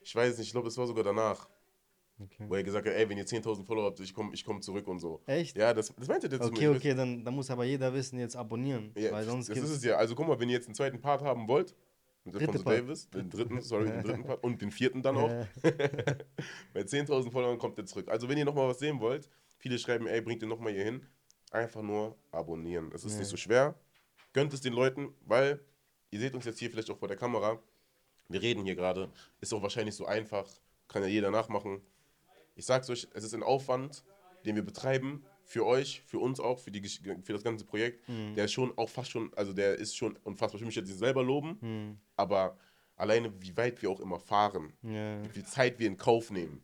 Ich 0.00 0.14
weiß 0.16 0.32
es 0.32 0.38
nicht, 0.38 0.48
ich 0.48 0.52
glaube, 0.52 0.66
es 0.68 0.76
war 0.76 0.86
sogar 0.86 1.04
danach, 1.04 1.48
Okay. 2.20 2.44
wo 2.48 2.54
er 2.54 2.62
gesagt 2.62 2.86
hat, 2.86 2.94
ey, 2.94 3.08
wenn 3.08 3.18
ihr 3.18 3.26
10.000 3.26 3.64
Follower 3.64 3.86
habt, 3.86 4.00
ich 4.00 4.12
komme 4.14 4.32
ich 4.34 4.44
komm 4.44 4.60
zurück 4.62 4.86
und 4.88 5.00
so. 5.00 5.22
Echt? 5.26 5.56
Ja, 5.56 5.72
das, 5.74 5.92
das 5.94 6.08
meinte 6.08 6.28
der 6.28 6.40
zu 6.40 6.48
Okay, 6.48 6.68
mir. 6.68 6.76
okay, 6.76 6.94
dann, 6.94 7.24
dann 7.24 7.34
muss 7.34 7.50
aber 7.50 7.64
jeder 7.64 7.92
wissen, 7.94 8.18
jetzt 8.18 8.36
abonnieren. 8.36 8.92
Ja, 8.96 9.12
weil 9.12 9.24
sonst 9.24 9.48
das 9.48 9.58
ist 9.58 9.70
es 9.70 9.84
ja. 9.84 9.96
Also 9.96 10.14
guck 10.14 10.26
mal, 10.28 10.38
wenn 10.38 10.48
ihr 10.48 10.56
jetzt 10.56 10.66
einen 10.66 10.74
zweiten 10.74 11.00
Part 11.00 11.22
haben 11.22 11.48
wollt, 11.48 11.74
mit 12.24 12.34
Dritte 12.34 12.46
Alfonso 12.46 12.64
Part. 12.64 12.78
Davis, 12.78 13.10
den 13.10 13.30
dritten, 13.30 13.60
sorry, 13.60 13.86
den 13.90 14.02
dritten 14.02 14.24
Part 14.26 14.42
und 14.44 14.60
den 14.62 14.70
vierten 14.70 15.02
dann 15.02 15.16
auch, 15.16 15.28
bei 16.72 16.80
10.000 16.82 17.30
Followern 17.30 17.58
kommt 17.58 17.78
er 17.78 17.86
zurück. 17.86 18.08
Also 18.08 18.28
wenn 18.28 18.38
ihr 18.38 18.44
nochmal 18.44 18.68
was 18.68 18.78
sehen 18.78 19.00
wollt, 19.00 19.28
viele 19.58 19.78
schreiben, 19.78 20.06
ey, 20.06 20.20
bringt 20.20 20.42
ihr 20.42 20.48
nochmal 20.48 20.72
hier 20.72 20.84
hin, 20.84 21.06
einfach 21.50 21.82
nur 21.82 22.16
abonnieren. 22.30 22.90
Es 22.94 23.04
ist 23.04 23.14
Ja. 23.14 23.18
nicht 23.20 23.28
so 23.28 23.36
schwer. 23.36 23.74
Gönnt 24.32 24.52
es 24.54 24.60
den 24.60 24.72
Leuten, 24.72 25.14
weil 25.26 25.60
ihr 26.10 26.20
seht 26.20 26.34
uns 26.34 26.44
jetzt 26.44 26.58
hier 26.58 26.70
vielleicht 26.70 26.90
auch 26.90 26.98
vor 26.98 27.08
der 27.08 27.16
Kamera. 27.16 27.58
Wir 28.28 28.40
reden 28.40 28.64
hier 28.64 28.76
gerade. 28.76 29.10
Ist 29.40 29.52
auch 29.52 29.62
wahrscheinlich 29.62 29.94
so 29.94 30.06
einfach. 30.06 30.48
Kann 30.88 31.02
ja 31.02 31.08
jeder 31.08 31.30
nachmachen. 31.30 31.82
Ich 32.54 32.64
sag's 32.64 32.88
euch, 32.88 33.08
es 33.14 33.24
ist 33.24 33.34
ein 33.34 33.42
Aufwand, 33.42 34.04
den 34.46 34.54
wir 34.56 34.62
betreiben 34.62 35.24
für 35.44 35.66
euch, 35.66 36.02
für 36.06 36.18
uns 36.18 36.40
auch, 36.40 36.58
für, 36.58 36.70
die, 36.70 36.86
für 36.88 37.32
das 37.32 37.42
ganze 37.42 37.64
Projekt. 37.64 38.08
Mhm. 38.08 38.34
Der 38.34 38.46
ist 38.46 38.52
schon 38.52 38.76
auch 38.76 38.88
fast 38.88 39.10
schon, 39.10 39.32
also 39.34 39.52
der 39.52 39.76
ist 39.76 39.96
schon 39.96 40.16
unfassbar. 40.24 40.56
Ich 40.56 40.60
will 40.60 40.66
mich 40.66 40.76
jetzt 40.76 40.88
nicht 40.88 40.98
selber 40.98 41.22
loben, 41.22 41.58
hm, 41.60 41.98
aber 42.16 42.56
alleine 42.96 43.32
wie 43.40 43.56
weit 43.56 43.82
wir 43.82 43.90
auch 43.90 44.00
immer 44.00 44.18
fahren, 44.18 44.72
ja. 44.82 45.22
wie 45.24 45.28
viel 45.28 45.44
Zeit 45.44 45.78
wir 45.78 45.86
in 45.86 45.96
Kauf 45.96 46.30
nehmen, 46.30 46.62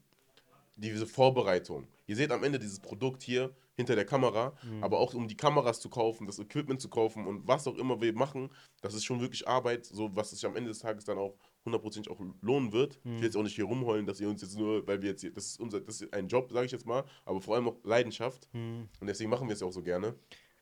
diese 0.77 1.07
Vorbereitung. 1.07 1.87
Ihr 2.07 2.17
seht 2.17 2.31
am 2.31 2.45
Ende 2.45 2.59
dieses 2.59 2.81
Produkt 2.81 3.23
hier 3.23 3.55
hinter 3.75 3.95
der 3.95 4.07
Kamera, 4.07 4.55
aber 4.81 4.99
auch 4.99 5.15
um 5.15 5.29
die 5.29 5.37
Kameras 5.37 5.79
zu 5.81 5.89
kaufen, 5.89 6.27
das 6.27 6.39
Equipment 6.39 6.81
zu 6.81 6.89
kaufen 6.89 7.27
und 7.27 7.47
was 7.47 7.67
auch 7.69 7.77
immer 7.77 8.01
wir 8.01 8.13
machen, 8.13 8.51
das 8.81 8.95
ist 8.95 9.05
schon 9.05 9.21
wirklich 9.21 9.47
Arbeit, 9.47 9.87
so 9.87 10.15
was 10.17 10.31
sich 10.31 10.45
am 10.45 10.57
Ende 10.57 10.71
des 10.71 10.81
Tages 10.81 11.05
dann 11.05 11.19
auch 11.19 11.37
hundertprozentig 11.69 12.11
auch 12.13 12.21
lohnen 12.43 12.73
wird. 12.73 12.99
Ich 13.05 13.11
will 13.11 13.23
jetzt 13.25 13.37
auch 13.37 13.43
nicht 13.43 13.55
hier 13.55 13.65
rumheulen, 13.67 14.05
dass 14.07 14.21
ihr 14.21 14.29
uns 14.29 14.43
jetzt 14.43 14.57
nur, 14.59 14.87
weil 14.87 15.01
wir 15.03 15.11
jetzt 15.11 15.21
hier, 15.21 15.33
das 15.33 15.47
ist 15.47 15.61
unser, 15.61 15.81
das 15.81 16.01
ist 16.01 16.13
ein 16.13 16.29
Job, 16.29 16.51
sage 16.53 16.67
ich 16.67 16.73
jetzt 16.73 16.87
mal, 16.87 17.05
aber 17.25 17.41
vor 17.41 17.55
allem 17.55 17.69
auch 17.69 17.77
Leidenschaft 17.85 18.49
Hm. 18.53 18.89
und 19.01 19.07
deswegen 19.07 19.31
machen 19.31 19.47
wir 19.49 19.53
es 19.55 19.61
ja 19.61 19.67
auch 19.67 19.73
so 19.73 19.83
gerne. 19.83 20.15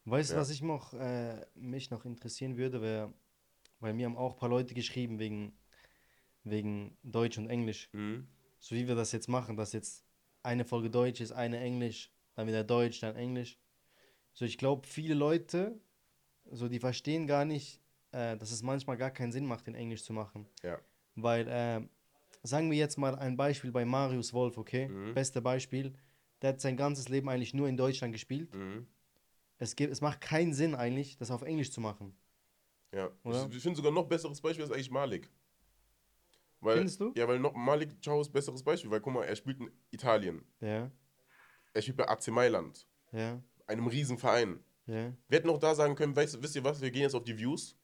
Weißt 0.05 0.31
du, 0.31 0.35
Ja. 0.35 0.40
was 0.40 0.51
ich 0.51 0.62
noch, 0.62 0.92
äh, 0.95 1.45
mich 1.55 1.90
noch 1.90 2.05
interessieren 2.05 2.57
würde, 2.57 2.81
wäre, 2.83 3.12
weil 3.81 3.95
mir 3.95 4.07
haben 4.07 4.16
auch 4.16 4.35
ein 4.35 4.38
paar 4.38 4.49
Leute 4.49 4.75
geschrieben 4.75 5.19
wegen, 5.19 5.53
wegen 6.45 6.97
Deutsch 7.03 7.38
und 7.38 7.49
Englisch. 7.49 7.88
Mhm. 7.92 8.29
So 8.59 8.75
wie 8.75 8.87
wir 8.88 8.95
das 8.95 9.12
jetzt 9.12 9.29
machen, 9.29 9.57
dass 9.57 9.73
jetzt 9.73 10.05
eine 10.42 10.64
Folge 10.64 10.90
Deutsch 10.90 11.21
ist, 11.21 11.33
eine 11.33 11.59
Englisch, 11.59 12.12
dann 12.35 12.47
wieder 12.47 12.62
Deutsch, 12.64 13.01
dann 13.01 13.16
Englisch. 13.16 13.59
So, 14.33 14.45
ich 14.45 14.59
glaube, 14.59 14.87
viele 14.87 15.14
Leute, 15.14 15.81
so 16.51 16.69
die 16.69 16.79
verstehen 16.79 17.27
gar 17.27 17.45
nicht, 17.45 17.81
äh, 18.12 18.37
dass 18.37 18.53
es 18.53 18.62
manchmal 18.62 18.97
gar 18.97 19.11
keinen 19.11 19.33
Sinn 19.33 19.47
macht, 19.47 19.66
in 19.66 19.75
Englisch 19.75 20.05
zu 20.05 20.12
machen. 20.12 20.47
Ja. 20.62 20.79
Weil, 21.17 21.49
äh, 21.49 21.81
sagen 22.47 22.71
wir 22.71 22.79
jetzt 22.79 22.97
mal 22.99 23.17
ein 23.17 23.37
Beispiel 23.37 23.73
bei 23.73 23.85
Marius 23.85 24.33
Wolf, 24.33 24.57
okay? 24.59 24.89
Mhm. 24.89 25.15
Beste 25.15 25.43
Beispiel. 25.43 25.95
Der 26.43 26.51
hat 26.51 26.61
sein 26.61 26.77
ganzes 26.77 27.09
Leben 27.09 27.29
eigentlich 27.29 27.55
nur 27.55 27.69
in 27.69 27.77
Deutschland 27.77 28.13
gespielt. 28.13 28.55
Mhm. 28.55 28.87
Es, 29.59 29.75
gibt, 29.75 29.91
es 29.91 30.01
macht 30.03 30.21
keinen 30.21 30.53
Sinn 30.53 30.75
eigentlich, 30.75 31.17
das 31.17 31.31
auf 31.31 31.43
Englisch 31.43 31.73
zu 31.73 31.81
machen. 31.81 32.15
Ja. 32.95 33.11
Oder? 33.25 33.47
Ich, 33.51 33.57
ich 33.57 33.63
finde 33.63 33.77
sogar 33.77 33.91
noch 33.93 34.07
besseres 34.07 34.41
Beispiel 34.41 34.65
ist 34.65 34.71
eigentlich 34.71 34.91
Malik. 34.91 35.31
Weil, 36.61 36.79
Findest 36.79 37.01
du? 37.01 37.13
Ja, 37.17 37.27
weil 37.29 37.39
noch 37.39 37.55
Malik 37.55 38.03
Ciao 38.03 38.21
ist 38.21 38.31
besseres 38.31 38.63
Beispiel, 38.63 38.91
weil 38.91 39.01
guck 39.01 39.13
mal, 39.13 39.25
er 39.25 39.37
spielt 39.37 39.61
in 39.61 39.71
Italien. 39.91 40.43
Ja, 40.61 40.91
Er 41.75 41.83
spielt 41.83 41.97
bei 41.99 42.09
AC 42.09 42.29
Mailand, 42.29 42.87
ja, 43.13 43.41
einem 43.67 43.87
riesen 43.87 44.17
Verein. 44.19 44.61
ja. 44.87 45.13
Wir 45.29 45.39
hätten 45.39 45.51
auch 45.51 45.59
da 45.59 45.75
sagen 45.75 45.95
können, 45.95 46.17
weißt, 46.17 46.43
wisst 46.43 46.57
ihr 46.57 46.65
was, 46.65 46.81
wir 46.81 46.91
gehen 46.91 47.03
jetzt 47.03 47.15
auf 47.15 47.25
die 47.25 47.37
Views. 47.39 47.77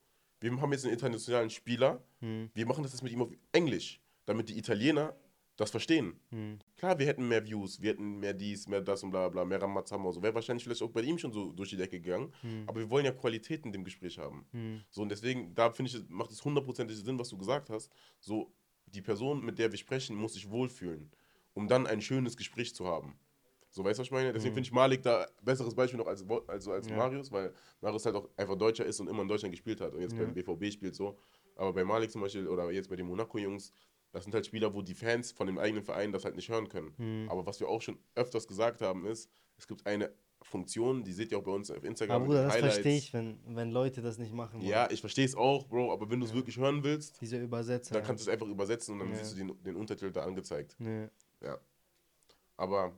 Wir 0.43 0.61
haben 0.61 0.73
jetzt 0.73 0.85
einen 0.85 0.93
internationalen 0.95 1.51
Spieler. 1.51 2.03
Hm, 2.21 2.51
Wir 2.55 2.67
machen 2.67 2.83
das 2.83 2.93
jetzt 2.93 3.03
mit 3.03 3.13
ihm 3.13 3.23
auf 3.23 3.31
Englisch, 3.53 4.01
damit 4.27 4.49
die 4.49 4.59
Italiener 4.59 5.17
das 5.57 5.71
verstehen. 5.71 6.19
hm, 6.31 6.59
Klar, 6.77 6.99
wir 6.99 7.07
hätten 7.07 7.29
mehr 7.29 7.45
Views, 7.47 7.81
wir 7.81 7.91
hätten 7.91 8.19
mehr 8.19 8.33
dies, 8.35 8.67
mehr 8.67 8.81
das 8.81 9.03
und 9.05 9.11
bla 9.11 9.29
bla, 9.29 9.45
mehr 9.45 9.61
Ramazamba 9.63 10.09
und 10.09 10.15
so. 10.15 10.23
Wäre 10.23 10.35
wahrscheinlich 10.35 10.65
vielleicht 10.65 10.83
auch 10.83 10.91
bei 10.91 11.03
ihm 11.03 11.19
schon 11.19 11.33
so 11.33 11.53
durch 11.53 11.71
die 11.71 11.77
Decke 11.77 12.01
gegangen. 12.01 12.33
hm, 12.41 12.65
Aber 12.67 12.81
wir 12.81 12.91
wollen 12.91 13.05
ja 13.05 13.13
Qualität 13.13 13.65
in 13.65 13.73
dem 13.73 13.85
Gespräch 13.85 14.19
haben. 14.19 14.47
hm, 14.53 14.81
So, 14.91 15.03
und 15.03 15.11
deswegen, 15.11 15.55
da 15.55 15.71
finde 15.71 15.91
ich, 15.93 16.03
macht 16.09 16.31
es 16.31 16.45
hundertprozentig 16.45 16.97
Sinn, 16.97 17.19
was 17.19 17.29
du 17.29 17.37
gesagt 17.39 17.71
hast. 17.71 17.91
So, 18.19 18.53
die 18.87 19.03
Person, 19.03 19.45
mit 19.45 19.59
der 19.59 19.71
wir 19.71 19.79
sprechen, 19.79 20.17
muss 20.17 20.35
sich 20.35 20.51
wohlfühlen, 20.51 21.11
um 21.55 21.69
dann 21.69 21.87
ein 21.87 22.01
schönes 22.01 22.37
Gespräch 22.37 22.75
zu 22.75 22.87
haben. 22.87 23.19
So, 23.75 23.83
weißt 23.83 23.99
du, 23.99 24.03
was 24.03 24.07
ich 24.07 24.13
meine? 24.13 24.33
Deswegen 24.35 24.53
finde 24.55 24.67
ich 24.69 24.73
Malik 24.73 25.03
da 25.03 25.27
besseres 25.43 25.75
Beispiel 25.75 25.99
noch 25.99 26.07
als, 26.07 26.25
also 26.47 26.73
als 26.73 26.87
Ja. 26.89 26.95
Marius, 26.97 27.33
weil 27.33 27.53
Marius 27.81 28.05
halt 28.05 28.15
auch 28.17 28.29
einfach 28.37 28.55
Deutscher 28.57 28.85
ist 28.85 29.01
und 29.01 29.09
immer 29.09 29.23
in 29.23 29.29
Deutschland 29.29 29.53
gespielt 29.53 29.81
hat 29.81 29.95
und 29.95 30.01
jetzt 30.03 30.13
Ja. 30.13 30.21
beim 30.25 30.35
BVB 30.35 30.71
spielt 30.71 30.95
so. 30.95 31.19
Aber 31.57 31.73
bei 31.73 31.83
Malik 31.83 32.11
zum 32.11 32.21
Beispiel 32.21 32.47
oder 32.47 32.71
jetzt 32.71 32.89
bei 32.91 32.97
den 32.97 33.07
Monaco-Jungs, 33.07 33.73
Das 34.15 34.25
sind 34.25 34.35
halt 34.35 34.45
Spieler, 34.45 34.75
wo 34.75 34.83
die 34.83 34.93
Fans 34.95 35.33
von 35.33 35.47
dem 35.47 35.57
eigenen 35.57 35.83
Verein 35.83 36.13
das 36.13 36.27
halt 36.27 36.37
nicht 36.37 36.51
hören 36.51 36.69
können. 36.69 36.93
Hm. 36.99 37.29
Aber 37.31 37.47
was 37.47 37.61
wir 37.61 37.69
auch 37.71 37.81
schon 37.81 37.99
öfters 38.15 38.47
gesagt 38.47 38.83
haben, 38.83 39.07
ist, 39.07 39.31
es 39.57 39.67
gibt 39.67 39.87
eine 39.87 40.13
Funktion, 40.43 41.03
die 41.03 41.13
seht 41.15 41.33
ihr 41.33 41.39
auch 41.39 41.43
bei 41.43 41.51
uns 41.53 41.71
auf 41.71 41.83
Instagram. 41.83 42.17
Aber 42.17 42.27
Bruder, 42.27 42.45
das 42.45 42.57
verstehe 42.59 42.99
ich, 42.99 43.15
wenn, 43.15 43.39
wenn 43.47 43.71
Leute 43.71 44.03
das 44.03 44.19
nicht 44.19 44.35
machen. 44.35 44.61
Ja, 44.61 44.87
ich 44.91 45.01
verstehe 45.01 45.25
es 45.25 45.35
auch, 45.35 45.67
Bro, 45.67 45.91
aber 45.95 46.11
wenn 46.11 46.21
du 46.21 46.27
es 46.27 46.35
wirklich 46.35 46.59
hören 46.59 46.85
willst, 46.85 47.23
Diese 47.23 47.39
Übersetzer. 47.41 47.95
dann 47.95 48.05
kannst 48.05 48.27
du 48.27 48.31
es 48.31 48.35
einfach 48.35 48.47
übersetzen 48.49 48.93
und 48.93 48.99
dann 48.99 49.09
Ja. 49.09 49.15
siehst 49.17 49.33
du 49.33 49.37
den, 49.39 49.63
den 49.63 49.77
Untertitel 49.77 50.13
da 50.13 50.25
angezeigt. 50.25 50.77
Nee. 50.79 51.09
Ja. 51.41 51.57
Aber 52.59 52.93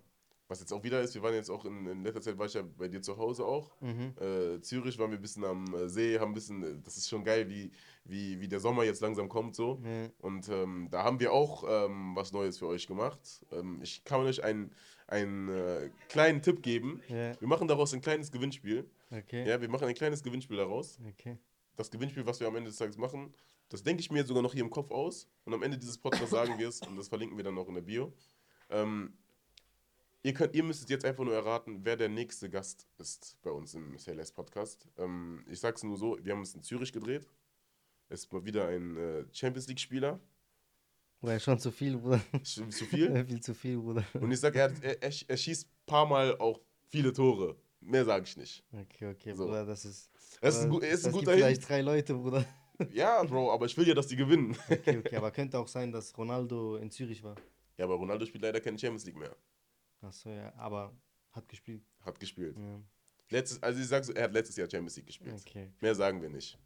was 0.49 0.61
jetzt 0.61 0.73
auch 0.73 0.83
wieder 0.83 1.01
ist, 1.01 1.15
wir 1.15 1.23
waren 1.23 1.35
jetzt 1.35 1.51
auch 1.51 1.65
in, 1.65 1.87
in 1.87 2.03
letzter 2.05 2.21
Zeit, 2.21 2.39
war 2.39 2.47
ich 2.47 2.55
ja 2.55 2.63
bei 2.63 2.89
dir 2.89 3.01
zu 3.01 3.17
Hause 3.17 3.45
auch. 3.47 3.81
Mhm. 3.81 4.15
Äh, 4.21 4.61
Zürich 4.61 4.99
waren 4.99 5.11
wir 5.11 5.19
ein 5.19 5.23
bisschen 5.23 5.45
am 5.45 5.75
äh, 5.75 5.89
See, 5.89 6.19
haben 6.19 6.33
ein 6.33 6.35
bisschen, 6.35 6.63
äh, 6.63 6.81
das 6.85 6.97
ist 6.97 7.09
schon 7.09 7.25
geil, 7.25 7.49
wie, 7.49 7.73
wie, 8.05 8.41
wie 8.41 8.49
der 8.49 8.61
Sommer 8.61 8.85
jetzt 8.85 9.01
langsam 9.01 9.29
kommt 9.29 9.57
so. 9.57 9.79
Nee. 9.83 10.11
Und 10.19 10.49
ähm, 10.51 10.89
da 10.91 11.03
haben 11.03 11.19
wir 11.19 11.33
auch 11.33 11.65
ähm, 11.67 12.15
was 12.15 12.33
Neues 12.33 12.59
für 12.59 12.67
euch 12.67 12.87
gemacht. 12.87 13.45
Ähm, 13.53 13.81
ich 13.83 14.05
kann 14.05 14.21
euch 14.21 14.45
einen, 14.45 14.73
einen 15.07 15.49
äh, 15.49 15.91
kleinen 16.09 16.43
Tipp 16.43 16.63
geben. 16.63 17.01
Ja. 17.09 17.41
Wir 17.41 17.49
machen 17.49 17.67
daraus 17.67 17.95
ein 17.95 18.03
kleines 18.03 18.31
Gewinnspiel. 18.31 18.89
Okay. 19.11 19.49
Ja, 19.49 19.61
wir 19.61 19.69
machen 19.71 19.89
ein 19.89 19.95
kleines 19.95 20.23
Gewinnspiel 20.23 20.59
daraus. 20.59 20.99
Okay. 21.09 21.39
Das 21.77 21.91
Gewinnspiel, 21.91 22.27
was 22.27 22.39
wir 22.41 22.49
am 22.49 22.57
Ende 22.57 22.69
des 22.69 22.79
Tages 22.79 22.99
machen, 22.99 23.35
das 23.71 23.83
denke 23.83 24.01
ich 24.01 24.11
mir 24.11 24.25
sogar 24.25 24.43
noch 24.43 24.53
hier 24.53 24.63
im 24.63 24.71
Kopf 24.71 24.91
aus. 24.91 25.27
Und 25.45 25.55
am 25.55 25.63
Ende 25.63 25.79
dieses 25.79 25.97
Podcasts 25.97 26.31
sagen 26.31 26.59
wir 26.59 26.69
es 26.69 26.83
und 26.83 26.97
das 26.97 27.09
verlinken 27.09 27.37
wir 27.37 27.45
dann 27.45 27.57
auch 27.57 27.69
in 27.69 27.75
der 27.75 27.83
Bio. 27.83 28.13
Ähm, 28.71 29.15
ihr, 30.25 30.35
könnt, 30.35 30.55
ihr 30.57 30.65
müsstet 30.65 30.91
jetzt 30.91 31.05
einfach 31.05 31.23
nur 31.25 31.35
erraten, 31.35 31.85
wer 31.85 31.97
der 31.97 32.09
nächste 32.09 32.51
Gast 32.51 32.89
ist 32.99 33.37
bei 33.43 33.51
uns 33.51 33.75
im 33.75 33.97
CLS 33.97 34.33
Podcast. 34.33 34.89
Ähm, 34.99 35.45
ich 35.49 35.61
sag's 35.61 35.85
nur 35.85 35.97
so: 35.97 36.19
Wir 36.21 36.33
haben 36.33 36.43
es 36.43 36.55
in 36.55 36.63
Zürich 36.63 36.93
gedreht. 36.93 37.29
Es 38.09 38.21
ist 38.25 38.33
mal 38.33 38.45
wieder 38.45 38.69
ein 38.69 38.97
äh, 38.97 39.25
Champions 39.33 39.69
League-Spieler. 39.69 40.19
Bruder, 41.21 41.41
schon 41.41 41.59
zu 41.59 41.71
viel, 41.71 41.97
Bruder. 41.97 42.21
Zu 42.43 42.67
viel. 42.69 43.25
viel 43.27 43.41
zu 43.41 43.55
viel, 43.55 43.79
Bruder. 43.79 44.05
Und 44.15 44.31
ich 44.31 44.41
sag, 44.41 44.55
er, 44.57 44.65
hat- 44.65 44.83
er, 44.83 45.03
er, 45.03 45.37
schießt 45.37 45.67
ein 45.67 45.87
paar 45.87 46.07
Mal 46.07 46.37
auch 46.39 46.61
viele 46.89 47.13
Tore. 47.13 47.57
Mehr 47.81 48.05
sage 48.05 48.25
ich 48.27 48.37
nicht. 48.37 48.65
Okay, 48.73 49.11
okay, 49.11 49.33
So. 49.35 49.45
Bruder, 49.47 49.65
das 49.65 49.85
ist. 49.85 50.11
Das 50.41 50.57
ist 50.57 50.65
ein, 50.65 50.73
ist 50.83 51.07
ein 51.07 51.13
guter 51.13 51.33
gibt 51.33 51.37
vielleicht 51.37 51.69
drei 51.69 51.81
Leute, 51.81 52.15
Bruder. 52.15 52.45
Ja, 52.93 53.23
Bro, 53.23 53.53
aber 53.53 53.67
ich 53.67 53.77
will 53.77 53.87
ja, 53.87 53.95
dass 53.95 54.09
die 54.09 54.17
gewinnen. 54.17 54.57
Okay, 54.69 54.99
okay, 54.99 55.17
aber 55.17 55.31
könnte 55.31 55.57
auch 55.61 55.69
sein, 55.69 55.93
dass 55.93 56.19
Ronaldo 56.19 56.75
in 56.77 56.91
Zürich 56.91 57.23
war. 57.23 57.37
Ja, 57.79 57.85
aber 57.85 57.95
Ronaldo 57.95 58.27
spielt 58.27 58.43
leider 58.43 58.61
keine 58.61 58.77
Champions 58.77 59.05
League 59.05 59.17
mehr. 59.17 59.35
Achso, 60.05 60.31
ja, 60.31 60.55
aber 60.57 60.95
hat 61.33 61.49
gespielt. 61.49 61.83
Hat 62.01 62.21
gespielt. 62.21 62.57
Ja. 62.59 62.81
Letztes, 63.31 63.63
also 63.63 63.81
ich 63.81 63.89
sag 63.89 64.05
so, 64.05 64.13
er 64.13 64.25
hat 64.25 64.33
letztes 64.33 64.57
Jahr 64.57 64.69
Champions 64.71 64.97
League 64.97 65.07
gespielt. 65.07 65.35
Okay. 65.47 65.73
Mehr 65.81 65.95
sagen 65.95 66.21
wir 66.23 66.29
nicht. 66.29 66.59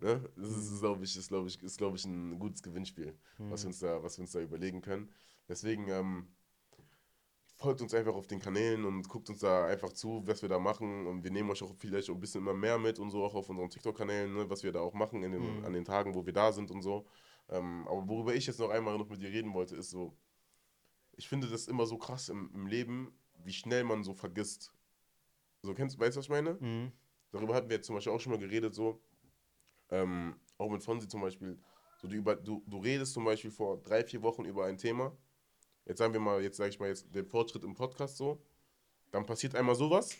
Ne? 0.00 0.28
Das 0.36 0.50
ist, 0.50 0.80
glaube 0.80 1.04
ich, 1.04 1.16
ist, 1.16 1.28
glaube 1.28 1.48
ich, 1.48 1.62
ist, 1.62 1.78
glaube 1.78 1.96
ich, 1.96 2.04
ein 2.04 2.38
gutes 2.38 2.62
Gewinnspiel, 2.62 3.16
was, 3.38 3.62
wir 3.62 3.68
uns 3.68 3.78
da, 3.80 4.02
was 4.02 4.16
wir 4.18 4.22
uns 4.22 4.32
da 4.32 4.40
überlegen 4.40 4.80
können. 4.80 5.10
Deswegen 5.48 5.88
ähm, 5.88 6.28
folgt 7.56 7.82
uns 7.82 7.92
einfach 7.92 8.14
auf 8.14 8.26
den 8.26 8.40
Kanälen 8.40 8.84
und 8.86 9.08
guckt 9.08 9.28
uns 9.28 9.40
da 9.40 9.66
einfach 9.66 9.92
zu, 9.92 10.22
was 10.26 10.40
wir 10.40 10.48
da 10.48 10.58
machen. 10.58 11.06
Und 11.06 11.22
wir 11.22 11.30
nehmen 11.30 11.50
euch 11.50 11.62
auch 11.62 11.74
vielleicht 11.76 12.08
ein 12.08 12.18
bisschen 12.18 12.40
immer 12.40 12.54
mehr 12.54 12.78
mit 12.78 12.98
und 12.98 13.10
so, 13.10 13.22
auch 13.22 13.34
auf 13.34 13.48
unseren 13.50 13.68
TikTok-Kanälen, 13.68 14.32
ne, 14.32 14.48
was 14.48 14.62
wir 14.62 14.72
da 14.72 14.80
auch 14.80 14.94
machen 14.94 15.20
den, 15.20 15.32
Mhm. 15.32 15.64
an 15.64 15.72
den 15.74 15.84
Tagen, 15.84 16.14
wo 16.14 16.24
wir 16.24 16.32
da 16.32 16.50
sind 16.50 16.70
und 16.70 16.82
so. 16.82 17.06
Ähm, 17.50 17.86
aber 17.86 18.08
worüber 18.08 18.34
ich 18.34 18.46
jetzt 18.46 18.58
noch 18.58 18.70
einmal 18.70 18.96
noch 18.96 19.08
mit 19.08 19.20
dir 19.20 19.28
reden 19.30 19.52
wollte, 19.52 19.76
ist 19.76 19.90
so, 19.90 20.16
ich 21.20 21.28
finde 21.28 21.48
das 21.48 21.68
immer 21.68 21.84
so 21.84 21.98
krass 21.98 22.30
im, 22.30 22.50
im 22.54 22.66
Leben, 22.66 23.12
wie 23.44 23.52
schnell 23.52 23.84
man 23.84 24.02
so 24.02 24.14
vergisst. 24.14 24.72
So, 25.60 25.74
kennst 25.74 25.96
du, 25.96 26.00
weißt 26.00 26.16
du, 26.16 26.18
was 26.18 26.24
ich 26.24 26.30
meine? 26.30 26.54
Mhm. 26.54 26.92
Darüber 27.30 27.54
hatten 27.54 27.68
wir 27.68 27.76
jetzt 27.76 27.86
zum 27.86 27.94
Beispiel 27.94 28.14
auch 28.14 28.20
schon 28.20 28.32
mal 28.32 28.38
geredet, 28.38 28.74
so, 28.74 29.02
ähm, 29.90 30.34
auch 30.56 30.70
mit 30.70 30.82
Fonsi 30.82 31.08
zum 31.08 31.20
Beispiel, 31.20 31.58
so 32.00 32.08
du, 32.08 32.16
über, 32.16 32.36
du, 32.36 32.62
du 32.66 32.78
redest 32.78 33.12
zum 33.12 33.26
Beispiel 33.26 33.50
vor 33.50 33.82
drei, 33.82 34.02
vier 34.02 34.22
Wochen 34.22 34.46
über 34.46 34.64
ein 34.64 34.78
Thema, 34.78 35.14
jetzt 35.84 35.98
sagen 35.98 36.14
wir 36.14 36.20
mal, 36.20 36.42
jetzt 36.42 36.56
sage 36.56 36.70
ich 36.70 36.80
mal 36.80 36.88
jetzt 36.88 37.14
den 37.14 37.26
Fortschritt 37.26 37.64
im 37.64 37.74
Podcast 37.74 38.16
so, 38.16 38.42
dann 39.10 39.26
passiert 39.26 39.54
einmal 39.54 39.74
sowas 39.74 40.16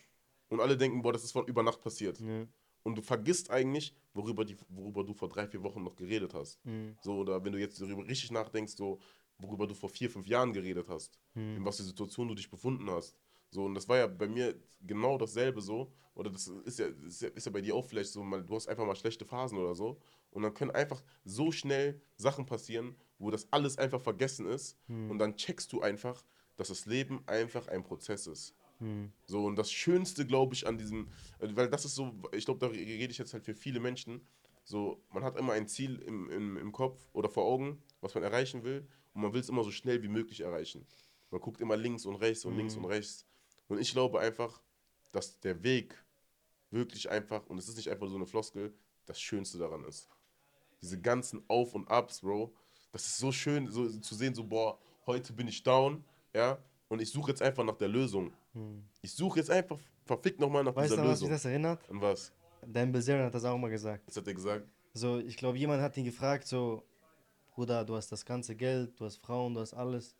und 0.49 0.59
alle 0.59 0.77
denken, 0.77 1.01
boah, 1.01 1.13
das 1.13 1.23
ist 1.23 1.31
von 1.31 1.47
über 1.47 1.63
Nacht 1.63 1.81
passiert. 1.81 2.19
Ja. 2.19 2.45
Und 2.83 2.95
du 2.95 3.01
vergisst 3.01 3.49
eigentlich, 3.49 3.95
worüber, 4.13 4.45
die, 4.45 4.55
worüber 4.69 5.03
du 5.03 5.15
vor 5.15 5.29
drei, 5.29 5.47
vier 5.47 5.63
Wochen 5.63 5.83
noch 5.83 5.95
geredet 5.95 6.35
hast. 6.35 6.63
Mhm. 6.63 6.95
So, 7.01 7.17
oder 7.17 7.43
wenn 7.43 7.53
du 7.53 7.59
jetzt 7.59 7.81
darüber 7.81 8.07
richtig 8.07 8.29
nachdenkst, 8.31 8.75
so, 8.75 8.99
worüber 9.41 9.67
du 9.67 9.73
vor 9.73 9.89
vier, 9.89 10.09
fünf 10.09 10.27
Jahren 10.27 10.53
geredet 10.53 10.87
hast, 10.89 11.17
Mhm. 11.33 11.57
in 11.57 11.65
was 11.65 11.77
für 11.77 11.83
Situation 11.83 12.27
du 12.27 12.35
dich 12.35 12.49
befunden 12.49 12.89
hast. 12.89 13.15
So, 13.49 13.65
und 13.65 13.73
das 13.75 13.87
war 13.89 13.97
ja 13.97 14.07
bei 14.07 14.27
mir 14.27 14.55
genau 14.81 15.17
dasselbe 15.17 15.61
so. 15.61 15.91
Oder 16.13 16.29
das 16.29 16.47
ist 16.47 16.79
ja, 16.79 16.87
ist 16.87 17.21
ja, 17.21 17.29
ist 17.29 17.45
ja 17.45 17.51
bei 17.51 17.61
dir 17.61 17.75
auch 17.75 17.85
vielleicht 17.85 18.11
so, 18.11 18.23
mal, 18.23 18.43
du 18.43 18.55
hast 18.55 18.67
einfach 18.67 18.85
mal 18.85 18.95
schlechte 18.95 19.25
Phasen 19.25 19.57
oder 19.57 19.75
so. 19.75 19.99
Und 20.31 20.43
dann 20.43 20.53
können 20.53 20.71
einfach 20.71 21.03
so 21.25 21.51
schnell 21.51 22.01
Sachen 22.17 22.45
passieren, 22.45 22.95
wo 23.17 23.29
das 23.31 23.47
alles 23.51 23.77
einfach 23.77 24.01
vergessen 24.01 24.45
ist. 24.47 24.77
Und 25.09 25.19
dann 25.19 25.35
checkst 25.35 25.71
du 25.73 25.81
einfach, 25.81 26.23
dass 26.57 26.69
das 26.69 26.85
Leben 26.85 27.21
einfach 27.27 27.67
ein 27.67 27.83
Prozess 27.83 28.27
ist. 28.27 28.53
Mhm. 28.79 29.11
So, 29.25 29.45
und 29.45 29.55
das 29.57 29.71
Schönste, 29.71 30.25
glaube 30.25 30.53
ich, 30.53 30.65
an 30.67 30.77
diesem, 30.77 31.09
äh, 31.39 31.49
weil 31.55 31.69
das 31.69 31.85
ist 31.85 31.95
so, 31.95 32.13
ich 32.33 32.45
glaube, 32.45 32.59
da 32.59 32.67
rede 32.67 33.11
ich 33.11 33.17
jetzt 33.17 33.33
halt 33.33 33.43
für 33.43 33.53
viele 33.55 33.79
Menschen. 33.79 34.21
So, 34.63 35.01
man 35.11 35.23
hat 35.23 35.37
immer 35.37 35.53
ein 35.53 35.67
Ziel 35.67 35.99
im, 35.99 36.29
im, 36.29 36.57
im 36.57 36.71
Kopf 36.71 37.09
oder 37.13 37.29
vor 37.29 37.45
Augen, 37.45 37.81
was 37.99 38.13
man 38.15 38.23
erreichen 38.23 38.63
will, 38.63 38.87
und 39.13 39.21
man 39.21 39.33
will 39.33 39.41
es 39.41 39.49
immer 39.49 39.63
so 39.63 39.71
schnell 39.71 40.01
wie 40.03 40.07
möglich 40.07 40.41
erreichen. 40.41 40.85
Man 41.29 41.41
guckt 41.41 41.61
immer 41.61 41.77
links 41.77 42.05
und 42.05 42.15
rechts 42.15 42.45
und 42.45 42.57
links 42.57 42.75
und 42.75 42.85
rechts. 42.85 43.25
Und 43.67 43.79
ich 43.79 43.91
glaube 43.91 44.19
einfach, 44.19 44.61
dass 45.11 45.39
der 45.39 45.63
Weg 45.63 45.95
wirklich 46.71 47.09
einfach, 47.09 47.45
und 47.47 47.57
es 47.57 47.67
ist 47.67 47.77
nicht 47.77 47.89
einfach 47.89 48.07
so 48.07 48.15
eine 48.15 48.25
Floskel, 48.25 48.73
das 49.05 49.19
Schönste 49.19 49.57
daran 49.57 49.83
ist. 49.85 50.09
Diese 50.81 50.99
ganzen 50.99 51.43
Auf 51.47 51.73
und 51.75 51.89
Ups, 51.89 52.21
Bro, 52.21 52.53
das 52.91 53.05
ist 53.05 53.17
so 53.17 53.31
schön 53.31 53.69
so, 53.69 53.87
zu 53.87 54.15
sehen, 54.15 54.33
so, 54.33 54.43
boah, 54.43 54.77
heute 55.05 55.33
bin 55.33 55.47
ich 55.47 55.63
down, 55.63 56.03
ja, 56.33 56.57
und 56.89 57.01
ich 57.01 57.09
suche 57.09 57.31
jetzt 57.31 57.41
einfach 57.41 57.63
nach 57.63 57.77
der 57.77 57.87
Lösung. 57.87 58.33
Ich 59.01 59.13
suche 59.13 59.39
jetzt 59.39 59.49
einfach 59.49 59.79
verfickt 60.03 60.39
nochmal 60.39 60.63
nach 60.63 60.75
Weißt 60.75 60.91
du, 60.91 60.95
dieser 60.95 61.03
an 61.03 61.09
was 61.09 61.21
mich 61.21 61.29
Lösung. 61.29 61.33
das 61.35 61.45
erinnert? 61.45 61.89
Und 61.89 62.01
was? 62.01 62.33
Dan 62.65 62.91
Bilzerian 62.91 63.25
hat 63.25 63.33
das 63.33 63.45
auch 63.45 63.57
mal 63.57 63.69
gesagt. 63.69 64.03
Was 64.07 64.17
hat 64.17 64.27
er 64.27 64.33
gesagt? 64.33 64.67
So, 64.93 65.19
ich 65.19 65.37
glaube, 65.37 65.57
jemand 65.57 65.81
hat 65.81 65.95
ihn 65.95 66.05
gefragt, 66.05 66.47
so, 66.47 66.83
Bruder, 67.51 67.83
du 67.85 67.95
hast 67.95 68.11
das 68.11 68.25
ganze 68.25 68.55
Geld, 68.55 68.99
du 68.99 69.05
hast 69.05 69.17
Frauen, 69.17 69.53
du 69.53 69.59
hast 69.59 69.73
alles. 69.73 70.15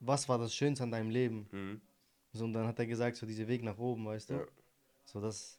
Was 0.00 0.28
war 0.28 0.38
das 0.38 0.54
Schönste 0.54 0.82
an 0.84 0.90
deinem 0.90 1.10
Leben? 1.10 1.48
Mhm. 1.52 1.80
So, 2.32 2.44
und 2.44 2.52
dann 2.52 2.66
hat 2.66 2.78
er 2.78 2.86
gesagt, 2.86 3.16
so, 3.16 3.26
dieser 3.26 3.46
Weg 3.46 3.62
nach 3.62 3.78
oben, 3.78 4.06
weißt 4.06 4.30
du? 4.30 4.34
Ja. 4.34 4.46
So, 5.04 5.20
das. 5.20 5.58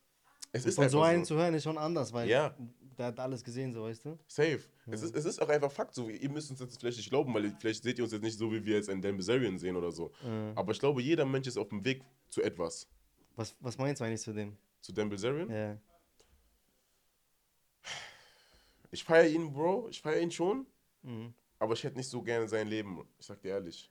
Es 0.52 0.66
ist 0.66 0.76
Von 0.76 0.90
so 0.90 1.02
einen 1.02 1.26
zu 1.26 1.36
hören 1.36 1.54
ist 1.56 1.64
schon 1.64 1.78
anders, 1.78 2.12
weil 2.14 2.30
Ja. 2.30 2.56
der 2.98 3.08
hat 3.08 3.20
alles 3.20 3.44
gesehen, 3.44 3.74
so, 3.74 3.84
weißt 3.84 4.06
du? 4.06 4.20
Safe. 4.28 4.60
Es, 4.86 5.02
ist, 5.02 5.16
es 5.16 5.26
ist 5.26 5.42
auch 5.42 5.50
einfach 5.50 5.72
Fakt. 5.72 5.96
So, 5.96 6.10
ihr 6.10 6.30
müsst 6.30 6.52
uns 6.52 6.60
jetzt 6.60 6.80
vielleicht 6.80 6.98
nicht 6.98 7.10
glauben, 7.10 7.34
weil 7.34 7.56
vielleicht 7.60 7.82
seht 7.82 7.98
ihr 7.98 8.04
uns 8.04 8.14
jetzt 8.14 8.22
nicht 8.22 8.38
so, 8.38 8.52
wie 8.52 8.64
wir 8.64 8.76
jetzt 8.76 8.90
einen 8.90 9.02
Dan 9.02 9.16
Bilzerian 9.16 9.58
sehen 9.58 9.76
oder 9.76 9.92
so. 9.92 10.12
Äh, 10.24 10.52
Aber 10.56 10.72
ich 10.74 10.80
glaube, 10.80 11.02
jeder 11.02 11.26
Mensch 11.26 11.48
ist 11.48 11.58
auf 11.58 11.70
dem 11.70 11.84
Weg 11.86 12.04
zu 12.30 12.42
etwas. 12.44 12.88
was, 13.36 13.56
was 13.62 13.78
meinst 13.78 14.02
du 14.02 14.06
eigentlich 14.06 14.22
zu 14.22 14.34
dem? 14.34 14.56
Zu 14.82 14.92
Dan 14.92 15.10
Bilzerian? 15.10 15.50
Ja. 15.50 15.78
Ich 18.94 19.04
feiere 19.04 19.28
ihn, 19.28 19.52
Bro. 19.52 19.90
Ich 19.90 20.02
feiere 20.02 20.22
ihn 20.22 20.32
schon. 20.32 20.68
Mhm. 21.02 21.34
Aber 21.60 21.74
ich 21.74 21.84
hätte 21.84 21.98
nicht 21.98 22.10
so 22.10 22.22
gerne 22.22 22.48
sein 22.48 22.68
Leben. 22.68 23.06
Ich 23.20 23.26
sag 23.26 23.42
dir 23.42 23.50
ehrlich. 23.50 23.90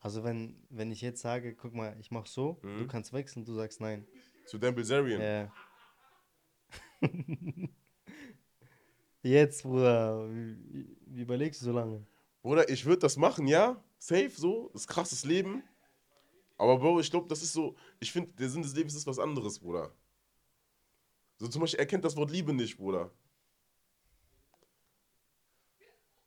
Also, 0.00 0.22
wenn, 0.24 0.62
wenn 0.68 0.90
ich 0.90 1.00
jetzt 1.00 1.20
sage, 1.22 1.54
guck 1.54 1.72
mal, 1.74 1.96
ich 1.98 2.10
mach 2.10 2.26
so, 2.26 2.58
Mhm. 2.62 2.78
du 2.80 2.86
kannst 2.86 3.12
wechseln, 3.12 3.44
du 3.44 3.54
sagst 3.54 3.80
nein. 3.80 4.06
Zu 4.46 4.58
Dan 4.58 4.74
Bilzerian. 4.74 5.20
Ja. 5.20 5.52
Jetzt, 9.22 9.62
Bruder, 9.62 10.28
wie, 10.30 10.96
wie 11.06 11.22
überlegst 11.22 11.60
du 11.60 11.66
so 11.66 11.72
lange? 11.72 12.04
Bruder, 12.42 12.68
ich 12.68 12.84
würde 12.84 12.98
das 13.00 13.16
machen, 13.16 13.46
ja. 13.46 13.82
Safe, 13.98 14.30
so. 14.30 14.68
Das 14.72 14.82
ist 14.82 14.88
krasses 14.88 15.24
Leben. 15.24 15.62
Aber, 16.58 16.76
Bro, 16.78 16.98
ich 17.00 17.10
glaube, 17.10 17.28
das 17.28 17.40
ist 17.42 17.52
so. 17.52 17.76
Ich 18.00 18.10
finde, 18.10 18.32
der 18.32 18.48
Sinn 18.48 18.62
des 18.62 18.74
Lebens 18.74 18.94
ist 18.94 19.06
was 19.06 19.20
anderes, 19.20 19.60
Bruder. 19.60 19.94
So 21.36 21.46
zum 21.48 21.60
Beispiel, 21.60 21.78
er 21.80 21.86
kennt 21.86 22.04
das 22.04 22.16
Wort 22.16 22.30
Liebe 22.32 22.52
nicht, 22.52 22.76
Bruder. 22.76 23.10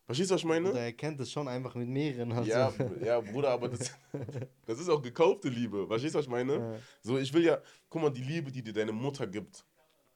Verstehst 0.05 0.29
du, 0.29 0.35
was 0.35 0.41
ich 0.41 0.47
meine? 0.47 0.69
Oder 0.69 0.81
er 0.81 0.93
kennt 0.93 1.19
es 1.19 1.31
schon 1.31 1.47
einfach 1.47 1.73
mit 1.73 1.89
mehreren. 1.89 2.31
Also. 2.31 2.49
Ja, 2.49 2.71
ja, 3.03 3.19
Bruder, 3.19 3.49
aber 3.49 3.69
das, 3.69 3.91
das 4.65 4.79
ist 4.79 4.87
auch 4.87 5.01
gekaufte 5.01 5.49
Liebe. 5.49 5.87
Verstehst 5.87 6.13
du, 6.13 6.19
was 6.19 6.25
ich 6.25 6.31
meine? 6.31 6.53
Ja. 6.53 6.75
So, 7.01 7.17
ich 7.17 7.33
will 7.33 7.43
ja, 7.43 7.59
guck 7.89 8.03
mal, 8.03 8.11
die 8.11 8.21
Liebe, 8.21 8.51
die 8.51 8.61
dir 8.61 8.73
deine 8.73 8.91
Mutter 8.91 9.25
gibt. 9.25 9.65